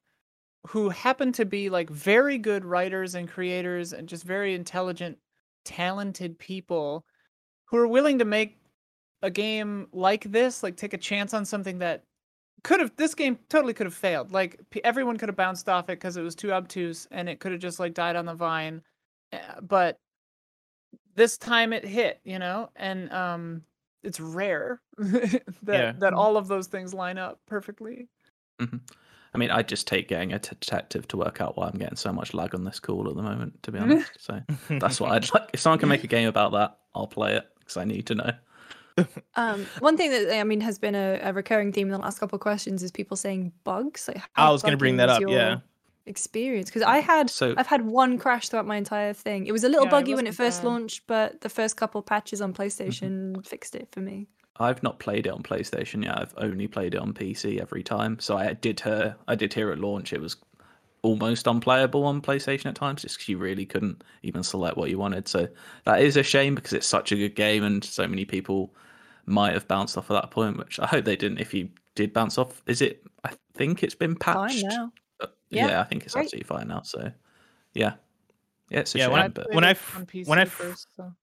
who 0.67 0.89
happen 0.89 1.31
to 1.31 1.45
be 1.45 1.69
like 1.71 1.89
very 1.89 2.37
good 2.37 2.63
writers 2.63 3.15
and 3.15 3.27
creators 3.27 3.93
and 3.93 4.07
just 4.07 4.23
very 4.23 4.53
intelligent 4.53 5.17
talented 5.65 6.37
people 6.37 7.03
who 7.71 7.77
are 7.77 7.87
willing 7.87 8.19
to 8.19 8.25
make 8.25 8.57
a 9.23 9.31
game 9.31 9.87
like 9.91 10.23
this, 10.25 10.61
like 10.61 10.75
take 10.75 10.93
a 10.93 10.97
chance 10.97 11.33
on 11.33 11.45
something 11.45 11.79
that 11.79 12.03
could 12.63 12.79
have 12.79 12.95
this 12.95 13.15
game 13.15 13.39
totally 13.49 13.73
could 13.73 13.87
have 13.87 13.93
failed. 13.93 14.31
Like 14.31 14.59
everyone 14.83 15.17
could 15.17 15.29
have 15.29 15.35
bounced 15.35 15.67
off 15.69 15.85
it 15.89 15.93
because 15.93 16.17
it 16.17 16.21
was 16.21 16.35
too 16.35 16.51
obtuse 16.51 17.07
and 17.11 17.27
it 17.29 17.39
could 17.39 17.51
have 17.51 17.61
just 17.61 17.79
like 17.79 17.93
died 17.93 18.15
on 18.15 18.25
the 18.25 18.35
vine. 18.35 18.81
Uh, 19.33 19.61
But 19.61 19.99
this 21.15 21.37
time 21.37 21.73
it 21.73 21.85
hit, 21.85 22.19
you 22.23 22.39
know, 22.39 22.69
and 22.75 23.11
um, 23.11 23.63
it's 24.03 24.19
rare 24.19 24.81
that 24.97 25.41
Yeah. 25.63 25.91
that 25.99 26.13
all 26.13 26.37
of 26.37 26.47
those 26.47 26.67
things 26.67 26.93
line 26.93 27.17
up 27.17 27.39
perfectly. 27.47 28.07
I 29.33 29.37
mean, 29.37 29.49
I 29.49 29.63
just 29.63 29.87
take 29.87 30.07
getting 30.09 30.33
a 30.33 30.39
detective 30.39 31.07
to 31.07 31.17
work 31.17 31.41
out 31.41 31.57
why 31.57 31.67
I'm 31.67 31.77
getting 31.77 31.95
so 31.95 32.11
much 32.13 32.33
lag 32.33 32.53
on 32.53 32.63
this 32.63 32.79
call 32.79 33.09
at 33.09 33.15
the 33.15 33.23
moment. 33.23 33.63
To 33.63 33.71
be 33.71 33.79
honest, 33.79 34.11
so 34.19 34.41
that's 34.69 34.99
what 34.99 35.11
I'd 35.11 35.33
like. 35.33 35.49
If 35.53 35.59
someone 35.59 35.79
can 35.79 35.89
make 35.89 36.03
a 36.03 36.07
game 36.07 36.27
about 36.27 36.51
that, 36.51 36.77
I'll 36.93 37.07
play 37.07 37.35
it 37.35 37.45
because 37.73 37.81
I 37.81 37.85
need 37.85 38.05
to 38.07 38.15
know. 38.15 38.31
Um, 39.35 39.65
one 39.79 39.95
thing 39.97 40.11
that 40.11 40.37
I 40.37 40.43
mean 40.43 40.61
has 40.61 40.77
been 40.77 40.95
a, 40.95 41.19
a 41.23 41.33
recurring 41.33 41.71
theme 41.71 41.87
in 41.87 41.91
the 41.91 41.97
last 41.97 42.19
couple 42.19 42.35
of 42.35 42.41
questions 42.41 42.83
is 42.83 42.91
people 42.91 43.15
saying 43.17 43.53
bugs. 43.63 44.07
Like, 44.07 44.21
I 44.35 44.51
was 44.51 44.61
gonna 44.61 44.77
bring 44.77 44.97
that 44.97 45.09
up, 45.09 45.21
yeah. 45.21 45.27
your 45.27 45.63
Experience 46.07 46.69
because 46.69 46.81
I 46.81 46.97
had 46.97 47.29
So- 47.29 47.53
I've 47.57 47.67
had 47.67 47.85
one 47.85 48.17
crash 48.17 48.49
throughout 48.49 48.65
my 48.67 48.75
entire 48.75 49.13
thing. 49.13 49.45
It 49.47 49.51
was 49.53 49.63
a 49.63 49.69
little 49.69 49.85
Yeah, 49.85 49.89
it 49.89 49.91
buggy 49.91 50.15
when 50.15 50.27
it 50.27 50.35
first 50.35 50.61
bad. 50.61 50.67
launched, 50.67 51.07
but 51.07 51.41
the 51.41 51.49
first 51.49 51.77
couple 51.77 52.01
patches 52.01 52.41
on 52.41 52.53
PlayStation 52.53 53.45
fixed 53.45 53.75
it 53.75 53.87
for 53.91 54.01
me. 54.01 54.27
I've 54.59 54.83
not 54.83 54.99
played 54.99 55.25
it 55.25 55.29
on 55.29 55.41
PlayStation 55.41 56.03
yet. 56.03 56.17
I've 56.17 56.33
only 56.37 56.67
played 56.67 56.95
it 56.95 56.97
on 56.99 57.13
PC 57.13 57.61
every 57.61 57.83
time. 57.83 58.19
So 58.19 58.35
I 58.35 58.53
did 58.53 58.79
hear, 58.81 59.15
I 59.27 59.35
did 59.35 59.53
hear 59.53 59.71
at 59.71 59.79
launch 59.79 60.11
it 60.11 60.19
was 60.19 60.35
almost 61.03 61.47
unplayable 61.47 62.03
on 62.05 62.21
PlayStation 62.21 62.67
at 62.67 62.75
times, 62.75 63.01
just 63.01 63.17
'cause 63.19 63.27
you 63.29 63.37
really 63.37 63.65
couldn't 63.65 64.03
even 64.23 64.43
select 64.43 64.77
what 64.77 64.89
you 64.89 64.97
wanted. 64.99 65.27
So 65.27 65.47
that 65.85 66.01
is 66.01 66.17
a 66.17 66.23
shame 66.23 66.55
because 66.55 66.73
it's 66.73 66.87
such 66.87 67.11
a 67.11 67.15
good 67.15 67.35
game, 67.35 67.63
and 67.63 67.83
so 67.83 68.07
many 68.07 68.25
people 68.25 68.73
might 69.25 69.53
have 69.53 69.67
bounced 69.67 69.97
off 69.97 70.11
at 70.11 70.21
that 70.21 70.31
point. 70.31 70.57
Which 70.57 70.79
I 70.79 70.85
hope 70.87 71.05
they 71.05 71.15
didn't. 71.15 71.39
If 71.39 71.53
you 71.53 71.69
did 71.95 72.13
bounce 72.13 72.37
off, 72.37 72.61
is 72.67 72.81
it? 72.81 73.03
I 73.23 73.31
think 73.55 73.83
it's 73.83 73.95
been 73.95 74.15
Fine 74.15 74.47
patched. 74.49 74.63
now. 74.63 74.93
Uh, 75.19 75.27
Yeah, 75.49 75.67
Yeah, 75.67 75.81
I 75.81 75.83
think 75.83 76.03
it's 76.05 76.13
great. 76.13 76.25
absolutely 76.25 76.47
fine 76.47 76.67
now. 76.67 76.81
So 76.83 77.11
yeah, 77.73 77.93
yeah, 78.69 78.79
it's 78.79 78.95
a 78.95 78.97
Yeah, 78.99 79.05
shame, 79.05 79.11
when 79.13 79.21
I- 79.21 79.27
but 79.29 79.51
when 79.51 79.63
I 79.63 79.69
it 79.71 79.77
f- 79.77 79.95
on 79.97 80.05
PC 80.05 80.27
when 80.29 80.39
I 80.39 80.43
f- 80.43 80.49
first, 80.51 80.87
so. 80.95 81.13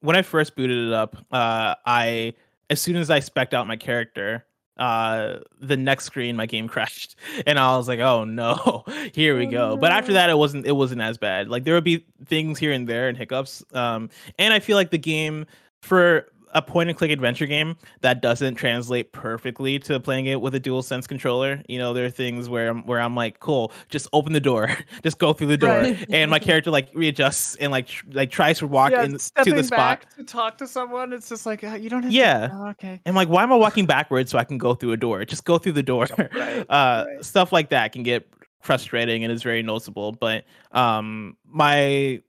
when 0.00 0.16
I 0.16 0.22
first 0.22 0.56
booted 0.56 0.88
it 0.88 0.92
up, 0.92 1.16
uh, 1.30 1.74
I 1.86 2.34
as 2.70 2.80
soon 2.82 2.96
as 2.96 3.08
I 3.08 3.20
specced 3.20 3.54
out 3.54 3.66
my 3.66 3.76
character, 3.76 4.44
uh, 4.78 5.38
the 5.60 5.76
next 5.76 6.04
screen 6.04 6.36
my 6.36 6.46
game 6.46 6.68
crashed, 6.74 7.16
and 7.46 7.58
I 7.58 7.76
was 7.76 7.88
like, 7.88 8.00
"Oh 8.00 8.24
no, 8.24 8.84
here 9.12 9.36
we 9.36 9.46
Oh, 9.46 9.50
go." 9.50 9.76
But 9.76 9.92
after 9.92 10.12
that, 10.12 10.30
it 10.30 10.38
wasn't 10.38 10.66
it 10.66 10.72
wasn't 10.72 11.00
as 11.00 11.18
bad. 11.18 11.48
Like 11.48 11.64
there 11.64 11.74
would 11.74 11.84
be 11.84 12.04
things 12.24 12.58
here 12.58 12.72
and 12.72 12.88
there 12.88 13.08
and 13.08 13.16
hiccups, 13.16 13.64
um, 13.74 14.10
and 14.38 14.54
I 14.54 14.60
feel 14.60 14.76
like 14.76 14.90
the 14.90 14.98
game 14.98 15.46
for 15.80 16.26
a 16.54 16.62
point 16.62 16.88
and 16.88 16.98
click 16.98 17.10
adventure 17.10 17.46
game 17.46 17.76
that 18.00 18.22
doesn't 18.22 18.54
translate 18.56 19.12
perfectly 19.12 19.78
to 19.80 19.98
playing 20.00 20.26
it 20.26 20.40
with 20.40 20.54
a 20.54 20.60
dual 20.60 20.82
sense 20.82 21.06
controller. 21.06 21.62
You 21.68 21.78
know, 21.78 21.92
there 21.92 22.04
are 22.04 22.10
things 22.10 22.48
where 22.48 22.68
I'm 22.70 22.86
where 22.86 23.00
I'm 23.00 23.14
like, 23.14 23.40
cool, 23.40 23.72
just 23.88 24.08
open 24.12 24.32
the 24.32 24.40
door, 24.40 24.70
just 25.02 25.18
go 25.18 25.32
through 25.32 25.48
the 25.48 25.56
door, 25.56 25.70
Right. 25.80 26.06
and 26.10 26.30
my 26.30 26.38
character 26.38 26.70
like 26.70 26.88
readjusts 26.94 27.56
and 27.56 27.70
like 27.72 27.86
tr- 27.86 28.04
like 28.12 28.30
tries 28.30 28.58
to 28.58 28.66
walk 28.66 28.92
yeah, 28.92 29.04
in 29.04 29.12
to 29.12 29.52
the 29.52 29.64
spot. 29.64 30.04
to 30.16 30.24
talk 30.24 30.58
to 30.58 30.66
someone, 30.66 31.12
it's 31.12 31.28
just 31.28 31.46
like 31.46 31.62
uh, 31.64 31.74
you 31.74 31.90
don't 31.90 32.02
have. 32.02 32.12
Yeah. 32.12 32.48
To, 32.48 32.54
oh, 32.54 32.66
okay. 32.68 33.00
And 33.04 33.14
like, 33.16 33.28
why 33.28 33.42
am 33.42 33.52
I 33.52 33.56
walking 33.56 33.86
backwards 33.86 34.30
so 34.30 34.38
I 34.38 34.44
can 34.44 34.58
go 34.58 34.74
through 34.74 34.92
a 34.92 34.96
door? 34.96 35.24
Just 35.24 35.44
go 35.44 35.58
through 35.58 35.72
the 35.72 35.82
door. 35.82 36.06
Right, 36.18 36.58
uh, 36.68 37.04
right. 37.08 37.24
Stuff 37.24 37.52
like 37.52 37.70
that 37.70 37.92
can 37.92 38.02
get 38.02 38.28
frustrating 38.60 39.24
and 39.24 39.32
is 39.32 39.42
very 39.42 39.62
noticeable. 39.62 40.12
But 40.12 40.44
um, 40.72 41.36
my 41.46 42.20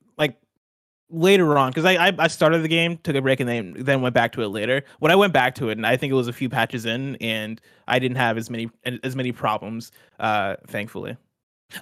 later 1.09 1.57
on, 1.57 1.71
because 1.71 1.85
I, 1.85 2.07
I 2.07 2.13
I 2.17 2.27
started 2.27 2.63
the 2.63 2.67
game, 2.67 2.97
took 2.97 3.15
a 3.15 3.21
break, 3.21 3.39
and 3.39 3.49
then 3.49 3.75
then 3.77 4.01
went 4.01 4.13
back 4.13 4.31
to 4.33 4.41
it 4.41 4.47
later. 4.49 4.83
When 4.99 5.11
I 5.11 5.15
went 5.15 5.33
back 5.33 5.55
to 5.55 5.69
it, 5.69 5.77
and 5.77 5.85
I 5.85 5.97
think 5.97 6.11
it 6.11 6.15
was 6.15 6.27
a 6.27 6.33
few 6.33 6.49
patches 6.49 6.85
in, 6.85 7.15
and 7.17 7.61
I 7.87 7.99
didn't 7.99 8.17
have 8.17 8.37
as 8.37 8.49
many 8.49 8.69
as 9.03 9.15
many 9.15 9.31
problems. 9.31 9.91
Uh, 10.19 10.55
thankfully. 10.67 11.17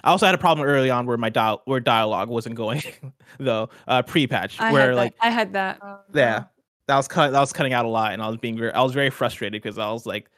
I 0.04 0.10
also 0.10 0.26
had 0.26 0.34
a 0.34 0.38
problem 0.38 0.68
early 0.68 0.90
on 0.90 1.06
where 1.06 1.16
my 1.16 1.30
dial 1.30 1.62
where 1.64 1.80
dialogue 1.80 2.28
wasn't 2.28 2.56
going 2.56 2.82
though 3.38 3.70
uh 3.86 4.02
pre-patch 4.02 4.60
I 4.60 4.70
where 4.70 4.94
like. 4.94 5.14
I 5.18 5.30
had 5.30 5.54
that. 5.54 5.80
Yeah 6.12 6.44
that 6.88 6.96
was 6.96 7.06
cut 7.06 7.32
that 7.32 7.40
was 7.40 7.52
cutting 7.52 7.72
out 7.72 7.84
a 7.84 7.88
lot 7.88 8.12
and 8.12 8.20
i 8.20 8.26
was 8.26 8.36
being 8.38 8.58
very 8.58 8.72
i 8.72 8.82
was 8.82 8.92
very 8.92 9.10
frustrated 9.10 9.62
because 9.62 9.78
i 9.78 9.90
was 9.92 10.04
like 10.04 10.28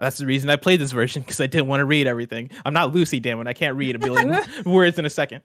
that's 0.00 0.18
the 0.18 0.26
reason 0.26 0.50
i 0.50 0.56
played 0.56 0.80
this 0.80 0.92
version 0.92 1.22
because 1.22 1.40
i 1.40 1.46
didn't 1.46 1.68
want 1.68 1.80
to 1.80 1.84
read 1.84 2.06
everything 2.06 2.50
i'm 2.64 2.72
not 2.74 2.92
lucy 2.92 3.20
damn 3.20 3.40
it 3.40 3.46
i 3.46 3.52
can't 3.52 3.76
read 3.76 3.94
a 3.94 3.98
billion 3.98 4.36
words 4.66 4.98
in 4.98 5.04
a 5.04 5.10
second 5.10 5.42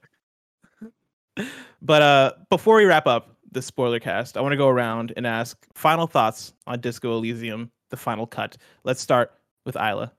but 1.81 2.01
uh 2.01 2.33
before 2.49 2.75
we 2.77 2.85
wrap 2.85 3.07
up 3.07 3.35
the 3.51 3.61
spoiler 3.61 3.99
cast 3.99 4.37
i 4.37 4.41
want 4.41 4.53
to 4.53 4.57
go 4.57 4.69
around 4.69 5.13
and 5.17 5.25
ask 5.27 5.57
final 5.73 6.07
thoughts 6.07 6.53
on 6.67 6.79
disco 6.79 7.13
elysium 7.13 7.71
the 7.89 7.97
final 7.97 8.27
cut 8.27 8.57
let's 8.83 9.01
start 9.01 9.31
with 9.65 9.75
isla 9.75 10.11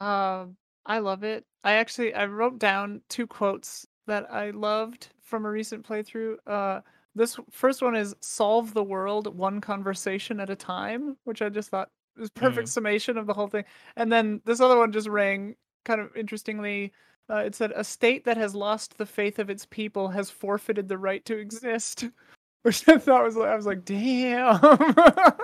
Um, 0.00 0.56
I 0.86 0.98
love 0.98 1.24
it. 1.24 1.44
I 1.62 1.74
actually 1.74 2.14
I 2.14 2.26
wrote 2.26 2.58
down 2.58 3.02
two 3.08 3.26
quotes 3.26 3.86
that 4.06 4.30
I 4.30 4.50
loved 4.50 5.08
from 5.22 5.46
a 5.46 5.50
recent 5.50 5.86
playthrough. 5.86 6.36
Uh, 6.46 6.80
this 7.14 7.38
first 7.50 7.80
one 7.82 7.96
is 7.96 8.14
"solve 8.20 8.74
the 8.74 8.82
world 8.84 9.34
one 9.36 9.60
conversation 9.60 10.40
at 10.40 10.50
a 10.50 10.56
time," 10.56 11.16
which 11.24 11.42
I 11.42 11.48
just 11.48 11.70
thought 11.70 11.90
was 12.16 12.30
perfect 12.30 12.68
summation 12.68 13.16
of 13.18 13.26
the 13.26 13.34
whole 13.34 13.48
thing. 13.48 13.64
And 13.96 14.12
then 14.12 14.42
this 14.44 14.60
other 14.60 14.76
one 14.78 14.92
just 14.92 15.08
rang 15.08 15.56
kind 15.84 16.00
of 16.00 16.14
interestingly. 16.16 16.92
Uh, 17.30 17.36
it 17.36 17.54
said, 17.54 17.72
"A 17.74 17.84
state 17.84 18.24
that 18.24 18.36
has 18.36 18.54
lost 18.54 18.98
the 18.98 19.06
faith 19.06 19.38
of 19.38 19.48
its 19.50 19.66
people 19.66 20.08
has 20.08 20.30
forfeited 20.30 20.88
the 20.88 20.98
right 20.98 21.24
to 21.24 21.36
exist," 21.38 22.04
which 22.62 22.86
I 22.88 22.98
thought 22.98 23.24
was 23.24 23.36
like, 23.36 23.48
I 23.48 23.56
was 23.56 23.66
like, 23.66 23.84
"Damn." 23.84 24.60
wow. 24.60 25.36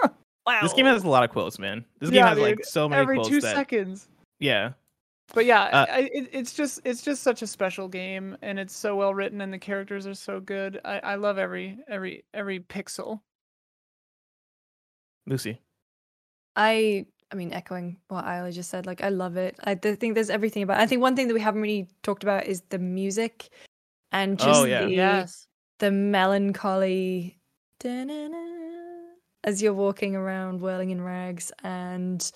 this 0.62 0.72
game 0.74 0.86
has 0.86 1.04
a 1.04 1.08
lot 1.08 1.24
of 1.24 1.30
quotes 1.30 1.58
man 1.58 1.84
this 2.00 2.10
game 2.10 2.18
Yeah, 2.18 2.28
has 2.28 2.38
like 2.38 2.64
so 2.64 2.88
many 2.88 3.00
every 3.00 3.16
quotes 3.16 3.28
two 3.30 3.40
that 3.40 3.54
seconds. 3.56 4.08
yeah 4.40 4.72
But 5.32 5.46
yeah, 5.46 5.62
Uh, 5.64 5.86
I, 5.88 5.98
it, 6.12 6.28
it's 6.32 6.52
just 6.52 6.80
it's 6.84 7.02
just 7.02 7.22
such 7.22 7.40
a 7.42 7.46
special 7.46 7.88
game, 7.88 8.36
and 8.42 8.58
it's 8.58 8.76
so 8.76 8.96
well 8.96 9.14
written, 9.14 9.40
and 9.40 9.52
the 9.52 9.58
characters 9.58 10.06
are 10.06 10.14
so 10.14 10.40
good. 10.40 10.80
I, 10.84 10.98
I 11.00 11.14
love 11.14 11.38
every 11.38 11.78
every 11.88 12.24
every 12.34 12.60
pixel. 12.60 13.20
lucy 15.26 15.60
I 16.56 17.06
I 17.32 17.36
mean, 17.36 17.52
echoing 17.52 17.96
what 18.08 18.24
Isla 18.24 18.50
just 18.50 18.70
said, 18.70 18.86
like 18.86 19.02
I 19.02 19.08
love 19.08 19.36
it. 19.36 19.56
I 19.62 19.74
think 19.74 20.14
there's 20.14 20.30
everything 20.30 20.62
about. 20.62 20.80
I 20.80 20.86
think 20.86 21.00
one 21.00 21.14
thing 21.14 21.28
that 21.28 21.34
we 21.34 21.40
haven't 21.40 21.62
really 21.62 21.88
talked 22.02 22.22
about 22.22 22.46
is 22.46 22.62
the 22.70 22.78
music, 22.78 23.50
and 24.12 24.38
just 24.38 24.60
Oh, 24.60 24.64
yeah. 24.64 24.86
the 24.86 25.32
the 25.78 25.90
melancholy 25.90 27.38
da-na-na, 27.78 28.36
as 29.44 29.62
you're 29.62 29.72
walking 29.72 30.14
around 30.14 30.60
Whirling-in-Rags 30.60 31.50
and 31.62 32.30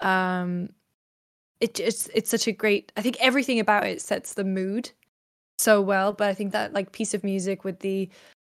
um 0.00 0.70
it 1.60 1.80
it's 1.80 2.08
it's 2.14 2.30
such 2.30 2.46
a 2.46 2.52
great 2.52 2.92
I 2.96 3.02
think 3.02 3.16
everything 3.20 3.60
about 3.60 3.86
it 3.86 4.00
sets 4.00 4.34
the 4.34 4.44
mood 4.44 4.90
so 5.58 5.80
well 5.80 6.12
but 6.12 6.28
I 6.28 6.34
think 6.34 6.52
that 6.52 6.72
like 6.72 6.92
piece 6.92 7.14
of 7.14 7.24
music 7.24 7.64
with 7.64 7.80
the 7.80 8.08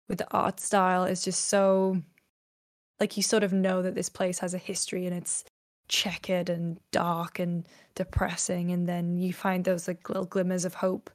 with 0.09 0.17
the 0.17 0.31
art 0.31 0.59
style 0.59 1.03
is 1.03 1.23
just 1.23 1.45
so 1.45 2.01
like 2.99 3.17
you 3.17 3.23
sort 3.23 3.43
of 3.43 3.53
know 3.53 3.81
that 3.81 3.95
this 3.95 4.09
place 4.09 4.39
has 4.39 4.53
a 4.53 4.57
history 4.57 5.05
and 5.05 5.15
it's 5.15 5.43
checkered 5.87 6.49
and 6.49 6.79
dark 6.91 7.39
and 7.39 7.67
depressing 7.95 8.71
and 8.71 8.87
then 8.87 9.17
you 9.17 9.33
find 9.33 9.63
those 9.63 9.87
like 9.87 10.07
little 10.09 10.25
glimmers 10.25 10.65
of 10.65 10.73
hope. 10.73 11.09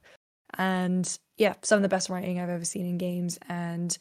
And 0.57 1.17
yeah 1.37 1.53
some 1.61 1.77
of 1.77 1.83
the 1.83 1.89
best 1.89 2.09
writing 2.09 2.39
i've 2.39 2.49
ever 2.49 2.65
seen 2.65 2.85
in 2.85 2.97
games. 2.97 3.39
And 3.47 3.97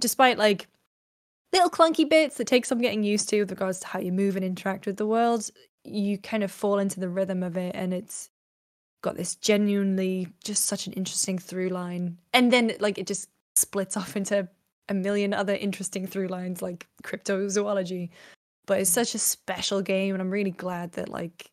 despite 0.00 0.38
like 0.38 0.68
little 1.52 1.70
clunky 1.70 2.08
bits 2.08 2.36
that 2.36 2.46
take 2.46 2.66
some 2.66 2.80
getting 2.80 3.02
used 3.02 3.28
to 3.30 3.40
with 3.40 3.50
regards 3.50 3.80
to 3.80 3.86
how 3.86 3.98
you 3.98 4.12
move 4.12 4.36
and 4.36 4.44
interact 4.44 4.86
with 4.86 4.96
the 4.96 5.06
world 5.06 5.50
you 5.84 6.18
kind 6.18 6.42
of 6.42 6.50
fall 6.50 6.78
into 6.78 7.00
the 7.00 7.08
rhythm 7.08 7.42
of 7.42 7.56
it 7.56 7.74
and 7.74 7.94
it's 7.94 8.30
got 9.02 9.16
this 9.16 9.36
genuinely 9.36 10.28
just 10.44 10.66
such 10.66 10.86
an 10.86 10.92
interesting 10.94 11.38
through 11.38 11.68
line. 11.68 12.18
And 12.32 12.52
then 12.52 12.72
like 12.80 12.98
it 12.98 13.06
just 13.06 13.28
splits 13.56 13.96
off 13.96 14.16
into 14.16 14.48
a 14.88 14.94
million 14.94 15.32
other 15.32 15.54
interesting 15.54 16.06
through 16.06 16.28
lines 16.28 16.62
like 16.62 16.86
cryptozoology 17.02 18.10
but 18.68 18.78
it's 18.80 18.90
such 18.90 19.16
a 19.16 19.18
special 19.18 19.82
game 19.82 20.14
and 20.14 20.22
i'm 20.22 20.30
really 20.30 20.52
glad 20.52 20.92
that 20.92 21.08
like 21.08 21.50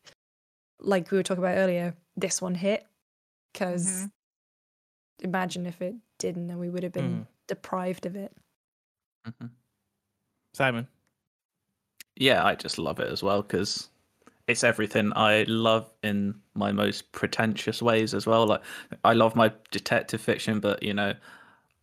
like 0.78 1.10
we 1.10 1.16
were 1.16 1.22
talking 1.24 1.42
about 1.42 1.56
earlier 1.56 1.96
this 2.16 2.40
one 2.40 2.54
hit 2.54 2.86
because 3.52 3.86
Mhm. 3.86 4.10
imagine 5.24 5.66
if 5.66 5.82
it 5.82 5.96
didn't 6.18 6.50
and 6.50 6.60
we 6.60 6.68
would 6.68 6.82
have 6.84 6.92
been 6.92 7.26
deprived 7.48 8.06
of 8.06 8.14
it 8.14 8.32
Mhm. 9.26 9.50
simon 10.54 10.86
Yeah, 12.18 12.44
I 12.44 12.54
just 12.54 12.78
love 12.78 12.98
it 13.00 13.10
as 13.12 13.22
well 13.22 13.42
because 13.42 13.90
it's 14.48 14.64
everything 14.64 15.12
I 15.14 15.44
love 15.48 15.92
in 16.02 16.40
my 16.54 16.72
most 16.72 17.12
pretentious 17.12 17.82
ways 17.82 18.14
as 18.14 18.26
well. 18.26 18.46
Like 18.46 18.62
I 19.04 19.12
love 19.12 19.36
my 19.36 19.52
detective 19.70 20.20
fiction, 20.20 20.60
but 20.60 20.82
you 20.82 20.94
know, 20.94 21.12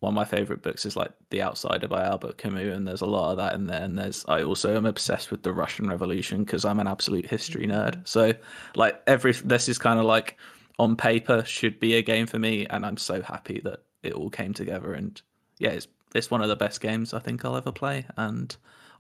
one 0.04 0.12
of 0.12 0.16
my 0.16 0.26
favorite 0.26 0.62
books 0.62 0.86
is 0.86 0.98
like 0.98 1.12
The 1.30 1.42
Outsider 1.42 1.88
by 1.88 2.04
Albert 2.04 2.38
Camus, 2.38 2.76
and 2.76 2.86
there's 2.86 3.00
a 3.00 3.06
lot 3.06 3.32
of 3.32 3.38
that 3.38 3.54
in 3.54 3.68
there. 3.68 3.82
And 3.82 3.98
there's 3.98 4.26
I 4.28 4.44
also 4.44 4.76
am 4.76 4.86
obsessed 4.86 5.32
with 5.32 5.44
the 5.44 5.54
Russian 5.54 5.88
Revolution 5.88 6.44
because 6.44 6.66
I'm 6.66 6.82
an 6.82 6.88
absolute 6.88 7.26
history 7.26 7.66
nerd. 7.66 8.06
So 8.06 8.34
like 8.76 9.02
every 9.08 9.32
this 9.32 9.70
is 9.70 9.78
kind 9.78 10.02
of 10.02 10.06
like 10.06 10.38
on 10.78 10.98
paper 10.98 11.46
should 11.46 11.80
be 11.80 11.94
a 11.96 12.02
game 12.02 12.28
for 12.28 12.38
me, 12.38 12.68
and 12.68 12.86
I'm 12.86 12.98
so 12.98 13.22
happy 13.22 13.62
that 13.64 13.80
it 14.04 14.12
all 14.12 14.30
came 14.30 14.54
together. 14.54 14.92
And 14.92 15.22
yeah, 15.58 15.70
it's 15.70 15.88
it's 16.14 16.30
one 16.30 16.42
of 16.42 16.50
the 16.50 16.58
best 16.58 16.82
games 16.82 17.14
I 17.14 17.20
think 17.20 17.46
I'll 17.46 17.56
ever 17.56 17.72
play, 17.72 18.06
and 18.18 18.54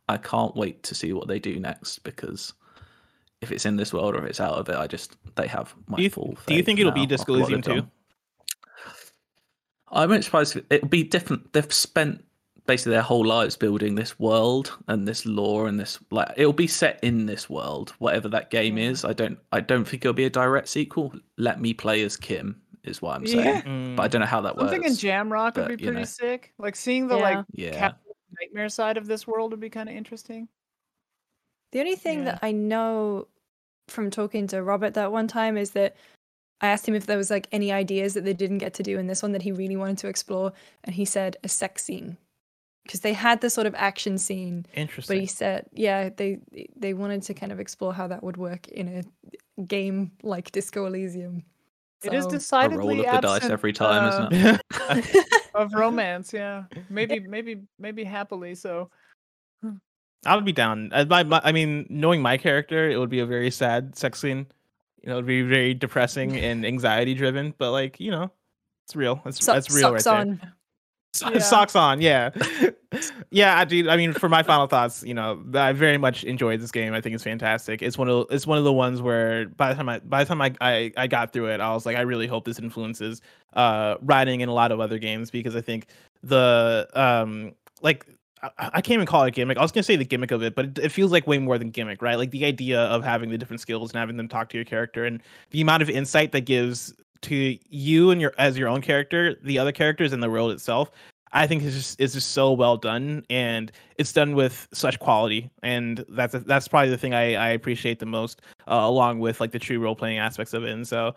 I 0.07 0.15
can't 0.15 0.55
wait 0.55 0.83
to 0.83 0.95
see 0.95 1.11
what 1.11 1.27
they 1.27 1.37
do 1.37 1.59
next 1.59 1.99
because 2.05 2.53
if 3.41 3.51
it's 3.51 3.65
in 3.65 3.75
this 3.75 3.91
world 3.91 4.15
or 4.15 4.23
if 4.23 4.29
it's 4.29 4.39
out 4.39 4.53
of 4.53 4.69
it, 4.69 4.77
I 4.77 4.87
just 4.87 5.17
they 5.35 5.47
have 5.47 5.75
my 5.87 5.97
Do 5.97 6.03
you, 6.03 6.09
full. 6.09 6.37
do 6.45 6.55
you 6.55 6.63
think 6.63 6.79
it'll 6.79 6.93
be 6.93 7.05
Disco 7.05 7.33
Elysium 7.33 7.61
too? 7.61 7.85
Done. 9.93 10.03
I'm 10.03 10.09
not 10.09 10.23
surprise 10.23 10.55
if- 10.55 10.65
It'll 10.69 10.87
be 10.87 11.03
different. 11.03 11.53
They've 11.53 11.71
spent 11.73 12.23
basically 12.65 12.91
their 12.93 13.01
whole 13.01 13.25
lives 13.25 13.57
building 13.57 13.95
this 13.95 14.17
world 14.19 14.71
and 14.87 15.05
this 15.07 15.25
lore 15.25 15.67
and 15.67 15.77
this 15.79 15.99
like 16.11 16.29
it'll 16.37 16.53
be 16.53 16.67
set 16.67 16.97
in 17.03 17.25
this 17.25 17.49
world, 17.49 17.91
whatever 17.99 18.29
that 18.29 18.49
game 18.49 18.77
is. 18.77 19.03
I 19.03 19.13
don't. 19.13 19.37
I 19.51 19.59
don't 19.59 19.85
think 19.85 20.05
it'll 20.05 20.13
be 20.13 20.25
a 20.25 20.29
direct 20.29 20.69
sequel. 20.69 21.13
Let 21.37 21.59
me 21.59 21.73
play 21.73 22.03
as 22.03 22.15
Kim 22.17 22.59
is 22.83 23.01
what 23.01 23.15
I'm 23.15 23.27
saying. 23.27 23.39
Yeah. 23.45 23.61
Mm. 23.61 23.95
But 23.95 24.03
I 24.03 24.07
don't 24.07 24.21
know 24.21 24.27
how 24.27 24.41
that 24.41 24.55
works. 24.55 24.63
I'm 24.63 24.69
thinking 24.69 24.91
works. 24.91 25.01
Jamrock 25.03 25.55
would 25.55 25.67
but, 25.67 25.67
be 25.77 25.83
you 25.83 25.87
pretty 25.89 25.99
know. 26.01 26.05
sick. 26.05 26.53
Like 26.57 26.75
seeing 26.75 27.07
the 27.07 27.17
Yeah. 27.17 27.21
like 27.21 27.45
Yeah. 27.53 27.91
Nightmare 28.41 28.69
side 28.69 28.97
of 28.97 29.07
this 29.07 29.27
world 29.27 29.51
would 29.51 29.59
be 29.59 29.69
kind 29.69 29.87
of 29.89 29.95
interesting. 29.95 30.47
The 31.71 31.79
only 31.79 31.95
thing 31.95 32.19
Yeah. 32.19 32.25
that 32.25 32.39
I 32.41 32.51
know 32.51 33.27
from 33.89 34.09
talking 34.09 34.47
to 34.47 34.63
Robert 34.63 34.93
that 34.95 35.11
one 35.11 35.27
time 35.27 35.57
is 35.57 35.71
that 35.71 35.95
I 36.63 36.67
asked 36.67 36.87
him 36.87 36.95
if 36.95 37.07
there 37.07 37.17
was 37.17 37.29
like 37.29 37.47
any 37.51 37.73
ideas 37.73 38.13
that 38.13 38.23
they 38.23 38.33
didn't 38.33 38.59
get 38.59 38.73
to 38.75 38.83
do 38.83 38.97
in 38.97 39.07
this 39.07 39.21
one 39.21 39.33
that 39.33 39.41
he 39.41 39.51
really 39.51 39.75
wanted 39.75 39.97
to 39.99 40.07
explore, 40.07 40.53
and 40.85 40.95
he 40.95 41.03
said 41.03 41.35
a 41.43 41.49
sex 41.49 41.83
scene 41.83 42.15
because 42.85 43.01
they 43.01 43.11
had 43.11 43.41
the 43.41 43.49
sort 43.49 43.67
of 43.67 43.75
action 43.75 44.17
scene, 44.17 44.65
Interesting. 44.73 45.17
but 45.17 45.19
he 45.19 45.27
said, 45.27 45.65
yeah, 45.73 46.09
they 46.15 46.39
they 46.77 46.93
wanted 46.93 47.21
to 47.23 47.33
kind 47.33 47.51
of 47.51 47.59
explore 47.59 47.93
how 47.93 48.07
that 48.07 48.23
would 48.23 48.37
work 48.37 48.69
in 48.69 48.87
a 48.87 49.61
game 49.63 50.13
like 50.23 50.53
Disco 50.53 50.85
Elysium. 50.85 51.43
It 52.01 52.13
is 52.13 52.23
So- 52.45 52.57
A 52.59 52.69
roll 52.69 52.91
of 52.91 53.05
the 53.05 53.19
dice 53.21 53.49
every 53.49 53.73
time, 53.73 54.05
uh, 54.05 54.29
isn't 54.31 54.61
it? 55.15 55.25
of 55.55 55.73
romance. 55.73 56.31
Yeah, 56.31 56.63
maybe, 56.89 57.19
maybe, 57.19 57.61
maybe 57.77 58.05
happily. 58.05 58.55
So 58.55 58.89
I 60.25 60.35
would 60.35 60.45
be 60.45 60.53
down. 60.53 60.91
I, 60.93 61.03
my, 61.03 61.23
my, 61.23 61.41
I 61.43 61.51
mean, 61.51 61.87
knowing 61.89 62.21
my 62.21 62.37
character, 62.37 62.89
it 62.89 62.97
would 62.97 63.09
be 63.09 63.19
a 63.19 63.25
very 63.25 63.51
sad 63.51 63.97
sex 63.97 64.21
scene. 64.21 64.47
You 65.03 65.09
know, 65.09 65.15
it'd 65.15 65.25
be 65.25 65.41
very 65.41 65.73
depressing 65.73 66.37
and 66.37 66.65
anxiety 66.65 67.13
driven. 67.13 67.53
But 67.57 67.71
like, 67.71 67.99
you 67.99 68.11
know, 68.11 68.31
it's 68.87 68.95
real. 68.95 69.21
That's 69.25 69.43
So- 69.43 69.53
that's 69.53 69.69
real 69.73 69.91
right 69.93 70.01
socks 70.01 70.03
there. 70.03 70.15
on. 70.15 70.53
So- 71.13 71.29
Yeah. 71.29 71.39
Socks 71.39 71.75
on, 71.75 72.01
yeah, 72.01 72.31
yeah. 73.29 73.59
I 73.59 73.65
do. 73.65 73.87
I 73.87 73.97
mean, 73.97 74.13
for 74.13 74.29
my 74.29 74.41
final 74.41 74.65
thoughts, 74.65 75.03
you 75.03 75.13
know, 75.13 75.43
I 75.53 75.71
very 75.71 75.99
much 75.99 76.23
enjoyed 76.23 76.59
this 76.59 76.71
game. 76.71 76.91
I 76.95 77.01
think 77.01 77.13
it's 77.13 77.23
fantastic. 77.23 77.83
It's 77.83 77.99
one 77.99 78.09
of 78.09 78.25
it's 78.31 78.47
one 78.47 78.57
of 78.57 78.63
the 78.63 78.73
ones 78.73 78.99
where 78.99 79.47
by 79.49 79.69
the 79.69 79.75
time 79.75 79.89
I 79.89 79.99
by 79.99 80.23
the 80.23 80.27
time 80.27 80.41
I 80.41 80.55
I, 80.59 80.91
I 80.97 81.05
got 81.05 81.31
through 81.31 81.49
it, 81.51 81.59
I 81.61 81.71
was 81.71 81.85
like, 81.85 81.97
I 81.97 82.01
really 82.01 82.25
hope 82.25 82.45
this 82.45 82.57
influences 82.57 83.21
uh 83.53 83.95
writing 84.01 84.41
in 84.41 84.49
a 84.49 84.53
lot 84.55 84.71
of 84.71 84.79
other 84.79 84.97
games 84.97 85.29
because 85.29 85.55
I 85.55 85.61
think 85.61 85.85
the 86.23 86.87
um 86.95 87.53
like. 87.83 88.07
I 88.57 88.81
can't 88.81 88.95
even 88.95 89.05
call 89.05 89.23
it 89.23 89.29
a 89.29 89.31
gimmick. 89.31 89.57
I 89.57 89.61
was 89.61 89.71
gonna 89.71 89.83
say 89.83 89.95
the 89.95 90.03
gimmick 90.05 90.31
of 90.31 90.43
it, 90.43 90.53
but 90.55 90.77
it, 90.77 90.91
feels 90.91 91.11
like 91.11 91.25
way 91.27 91.37
more 91.37 91.57
than 91.57 91.69
gimmick, 91.69 92.01
right? 92.01 92.15
Like 92.15 92.31
the 92.31 92.45
idea 92.45 92.81
of 92.81 93.03
having 93.03 93.29
the 93.29 93.37
different 93.37 93.61
skills 93.61 93.91
and 93.91 93.99
having 93.99 94.17
them 94.17 94.27
talk 94.27 94.49
to 94.49 94.57
your 94.57 94.65
character, 94.65 95.05
and 95.05 95.21
the 95.51 95.61
amount 95.61 95.81
of 95.81 95.89
insight 95.89 96.33
that 96.33 96.41
gives 96.41 96.93
to 97.21 97.57
you 97.69 98.11
and 98.11 98.19
your 98.19 98.33
as 98.37 98.57
your 98.57 98.67
own 98.67 98.81
character, 98.81 99.35
the 99.43 99.57
other 99.59 99.71
characters, 99.71 100.11
and 100.13 100.21
the 100.21 100.29
world 100.29 100.51
itself. 100.51 100.91
I 101.33 101.47
think 101.47 101.63
is 101.63 101.73
just 101.73 101.99
is 101.99 102.13
just 102.13 102.31
so 102.31 102.51
well 102.51 102.77
done, 102.77 103.25
and 103.29 103.71
it's 103.97 104.13
done 104.13 104.35
with 104.35 104.67
such 104.71 104.99
quality, 104.99 105.49
and 105.63 106.05
that's 106.09 106.33
that's 106.33 106.67
probably 106.67 106.91
the 106.91 106.97
thing 106.97 107.13
I, 107.13 107.35
I 107.35 107.49
appreciate 107.49 107.99
the 107.99 108.05
most, 108.05 108.41
uh, 108.67 108.81
along 108.81 109.19
with 109.19 109.39
like 109.39 109.51
the 109.51 109.59
true 109.59 109.79
role 109.79 109.95
playing 109.95 110.19
aspects 110.19 110.53
of 110.53 110.63
it. 110.63 110.69
And 110.69 110.87
so, 110.87 111.15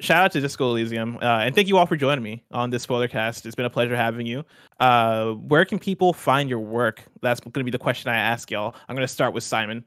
shout 0.00 0.24
out 0.24 0.32
to 0.32 0.40
Disco 0.40 0.70
Elysium, 0.70 1.16
uh, 1.22 1.38
and 1.40 1.54
thank 1.54 1.68
you 1.68 1.78
all 1.78 1.86
for 1.86 1.96
joining 1.96 2.24
me 2.24 2.42
on 2.50 2.70
this 2.70 2.82
spoiler 2.82 3.08
cast. 3.08 3.46
It's 3.46 3.54
been 3.54 3.64
a 3.66 3.70
pleasure 3.70 3.96
having 3.96 4.26
you. 4.26 4.44
Uh, 4.80 5.32
where 5.32 5.64
can 5.64 5.78
people 5.78 6.12
find 6.12 6.48
your 6.50 6.60
work? 6.60 7.02
That's 7.22 7.40
going 7.40 7.52
to 7.52 7.64
be 7.64 7.70
the 7.70 7.78
question 7.78 8.10
I 8.10 8.16
ask 8.16 8.50
y'all. 8.50 8.74
I'm 8.88 8.96
going 8.96 9.06
to 9.06 9.12
start 9.12 9.34
with 9.34 9.44
Simon. 9.44 9.84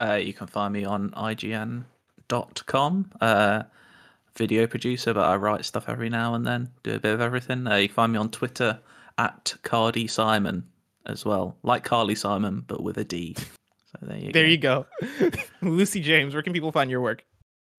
Uh, 0.00 0.14
you 0.14 0.32
can 0.32 0.48
find 0.48 0.72
me 0.72 0.84
on 0.84 1.10
IGN.com. 1.10 3.12
Uh, 3.20 3.62
video 4.36 4.66
producer, 4.66 5.14
but 5.14 5.28
I 5.28 5.36
write 5.36 5.64
stuff 5.64 5.88
every 5.88 6.10
now 6.10 6.34
and 6.34 6.44
then, 6.44 6.68
do 6.82 6.94
a 6.94 6.98
bit 6.98 7.14
of 7.14 7.20
everything. 7.20 7.66
Uh, 7.68 7.76
you 7.76 7.86
can 7.88 7.94
find 7.94 8.12
me 8.12 8.18
on 8.18 8.30
Twitter 8.30 8.80
at 9.16 9.54
Cardy 9.62 10.10
Simon 10.10 10.64
as 11.06 11.24
well, 11.24 11.56
like 11.62 11.84
Carly 11.84 12.16
Simon, 12.16 12.64
but 12.66 12.82
with 12.82 12.98
a 12.98 13.04
D. 13.04 13.36
So 13.36 13.98
there 14.02 14.18
you 14.18 14.32
There 14.32 14.42
go. 14.44 14.50
you 14.50 14.58
go, 14.58 14.86
Lucy 15.62 16.00
James. 16.00 16.34
Where 16.34 16.42
can 16.42 16.52
people 16.52 16.72
find 16.72 16.90
your 16.90 17.00
work? 17.00 17.24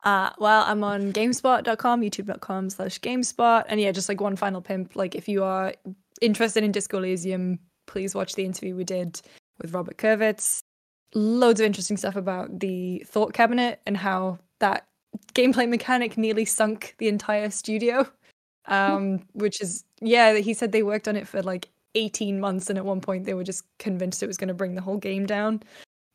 Uh, 0.06 0.30
well, 0.38 0.64
I'm 0.68 0.84
on 0.84 1.12
gamespot.com, 1.12 2.02
youtube.com 2.02 2.70
slash 2.70 3.00
gamespot. 3.00 3.66
And 3.68 3.82
yeah, 3.82 3.92
just 3.92 4.08
like 4.08 4.22
one 4.22 4.36
final 4.36 4.62
pimp. 4.62 4.96
Like, 4.96 5.16
if 5.16 5.28
you 5.28 5.44
are 5.44 5.74
interested 6.22 6.64
in 6.64 6.72
Disco 6.72 7.00
Elysium, 7.00 7.60
please 7.88 8.14
watch 8.14 8.36
the 8.36 8.46
interview 8.46 8.76
we 8.76 8.84
did 8.84 9.20
with 9.60 9.74
Robert 9.74 9.98
Kurvitz. 9.98 10.60
Loads 11.16 11.60
of 11.60 11.66
interesting 11.66 11.98
stuff 11.98 12.16
about 12.16 12.60
the 12.60 13.04
thought 13.08 13.34
cabinet 13.34 13.82
and 13.88 13.98
how 13.98 14.38
that 14.60 14.86
gameplay 15.34 15.68
mechanic 15.68 16.18
nearly 16.18 16.46
sunk 16.46 16.94
the 17.00 17.08
entire 17.08 17.50
studio. 17.50 18.08
Um, 18.68 19.26
which 19.34 19.62
is, 19.62 19.84
yeah, 20.02 20.36
he 20.36 20.54
said 20.54 20.72
they 20.72 20.84
worked 20.84 21.08
on 21.08 21.16
it 21.16 21.28
for 21.28 21.42
like 21.42 21.70
18 21.96 22.40
months. 22.40 22.70
And 22.70 22.78
at 22.78 22.86
one 22.86 23.02
point, 23.02 23.26
they 23.26 23.34
were 23.34 23.44
just 23.44 23.64
convinced 23.80 24.22
it 24.22 24.28
was 24.28 24.38
going 24.38 24.50
to 24.50 24.54
bring 24.54 24.76
the 24.76 24.82
whole 24.82 24.98
game 24.98 25.26
down. 25.26 25.64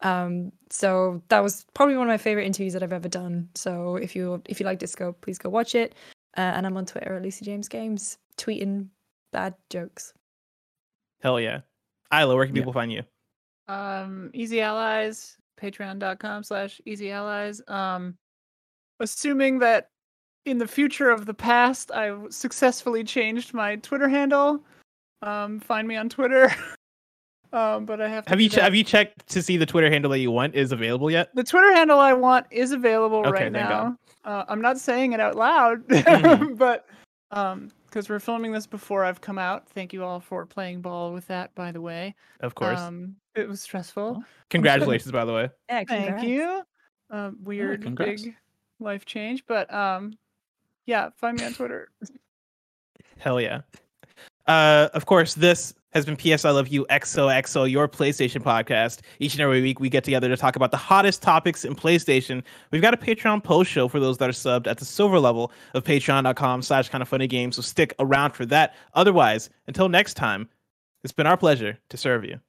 Um, 0.03 0.53
so 0.71 1.23
that 1.29 1.43
was 1.43 1.67
probably 1.75 1.97
one 1.97 2.07
of 2.07 2.13
my 2.13 2.17
favorite 2.19 2.47
interviews 2.47 2.73
that 2.73 2.83
I've 2.83 2.93
ever 2.93 3.09
done. 3.09 3.49
So 3.55 3.97
if 3.97 4.17
you 4.17 4.43
if 4.47 4.59
you 4.61 4.67
like 4.67 4.79
disco, 4.79 5.13
please 5.21 5.39
go 5.39 5.49
watch 5.51 5.75
it. 5.75 5.95
Uh, 6.37 6.41
and 6.41 6.67
I'm 6.67 6.77
on 6.77 6.87
Twitter 6.87 7.17
at 7.17 7.23
Lucy 7.23 7.45
James 7.45 7.69
Games, 7.69 8.19
tweeting 8.39 8.87
bad 9.33 9.55
jokes. 9.69 10.13
Hell 11.23 11.39
yeah, 11.41 11.61
Isla. 12.15 12.35
Where 12.35 12.47
can 12.47 12.55
Yeah. 12.57 12.63
people 12.63 12.73
find 12.73 12.93
you? 12.93 13.03
Um, 13.69 14.31
Easy 14.33 14.61
Allies, 14.61 15.37
patreon.com 15.61 16.43
slash 16.45 16.81
easy 16.87 17.11
allies. 17.11 17.61
Um, 17.69 18.17
assuming 19.01 19.59
that 19.61 19.91
in 20.47 20.59
the 20.59 20.67
future 20.67 21.11
of 21.11 21.27
the 21.27 21.35
past, 21.35 21.91
I 21.93 22.17
successfully 22.31 23.05
changed 23.05 23.53
my 23.53 23.77
Twitter 23.77 24.09
handle. 24.09 24.65
Um, 25.23 25.61
find 25.61 25.87
me 25.87 25.97
on 25.97 26.09
Twitter. 26.09 26.51
um, 27.53 27.85
but 27.87 28.01
I 28.01 28.09
have 28.09 28.25
to 28.25 28.31
Have 28.31 28.39
do 28.39 28.45
you 28.45 28.51
che- 28.51 28.61
have 28.61 28.75
you 28.75 28.85
checked 28.85 29.29
to 29.31 29.43
see 29.43 29.57
the 29.57 29.67
Twitter 29.67 29.91
handle 29.91 30.11
that 30.13 30.19
you 30.21 30.31
want 30.31 30.55
is 30.55 30.73
available 30.73 31.11
yet? 31.11 31.31
The 31.35 31.45
Twitter 31.45 31.73
handle 31.73 31.99
I 31.99 32.13
want 32.13 32.47
is 32.51 32.73
available 32.73 33.19
Okay, 33.21 33.31
right 33.31 33.53
thank 33.53 33.69
God. 33.69 33.97
now. 34.25 34.31
Uh, 34.31 34.45
I'm 34.49 34.61
not 34.61 34.79
saying 34.79 35.13
it 35.13 35.21
out 35.21 35.37
loud, 35.37 35.87
Mhm. 35.89 36.57
but 36.59 36.87
um, 37.31 37.71
because 37.87 38.09
we're 38.09 38.21
filming 38.21 38.53
this 38.53 38.67
before 38.67 39.05
I've 39.05 39.21
come 39.21 39.39
out. 39.39 39.69
Thank 39.69 39.93
you 39.93 40.05
all 40.05 40.21
for 40.21 40.47
playing 40.47 40.81
ball 40.81 41.13
with 41.13 41.27
that, 41.29 41.55
by 41.55 41.73
the 41.73 41.81
way. 41.81 42.15
Of 42.41 42.55
course. 42.55 42.79
Um, 42.79 43.17
it 43.35 43.49
was 43.49 43.61
stressful. 43.63 44.23
Congratulations, 44.51 45.11
by 45.13 45.25
the 45.25 45.33
way. 45.33 45.49
Yeah, 45.69 45.85
Thank 45.89 46.23
you. 46.23 46.63
Um, 47.11 47.39
weird, 47.43 47.83
congrats. 47.83 48.23
big 48.23 48.35
life 48.79 49.05
change, 49.05 49.45
but 49.47 49.73
um, 49.75 50.13
yeah, 50.87 51.11
find 51.17 51.39
me 51.39 51.45
on 51.47 51.53
Twitter. 51.55 51.89
Hell 53.19 53.41
yeah. 53.41 53.61
Uh, 54.51 54.89
of 54.95 55.07
course, 55.07 55.35
this 55.35 55.75
has 55.91 56.05
been 56.05 56.17
PS 56.17 56.45
I 56.45 56.51
Love 56.51 56.67
You 56.67 56.85
XOXO, 56.91 57.71
your 57.71 57.87
PlayStation 57.87 58.43
podcast. 58.43 58.99
Each 59.21 59.33
and 59.35 59.41
every 59.41 59.63
week, 59.63 59.79
we 59.79 59.89
get 59.89 60.03
together 60.03 60.29
to 60.29 60.37
talk 60.37 60.57
about 60.57 60.73
the 60.73 60.77
hottest 60.77 61.23
topics 61.23 61.65
in 61.65 61.77
PlayStation. 61.77 62.43
We've 62.73 62.83
got 62.83 62.93
a 62.93 62.97
Patreon 62.97 63.45
post 63.45 63.71
show 63.71 63.87
for 63.87 64.01
those 64.01 64.19
that 64.19 64.29
are 64.29 64.33
subbed 64.33 64.67
at 64.67 64.79
the 64.79 64.85
silver 64.85 65.21
level 65.21 65.53
of 65.75 65.85
patreon.com 65.85 66.63
slash 66.63 66.89
kind 66.89 67.01
of 67.01 67.09
funny 67.09 67.29
games. 67.29 67.55
So 67.55 67.63
stick 67.63 67.95
around 68.01 68.33
for 68.33 68.45
that. 68.47 68.75
Otherwise, 68.95 69.51
until 69.69 69.89
next 69.89 70.15
time, 70.15 70.49
it's 71.05 71.13
been 71.13 71.29
our 71.29 71.37
pleasure 71.37 71.79
to 71.89 71.97
serve 71.97 72.25
you. 72.25 72.41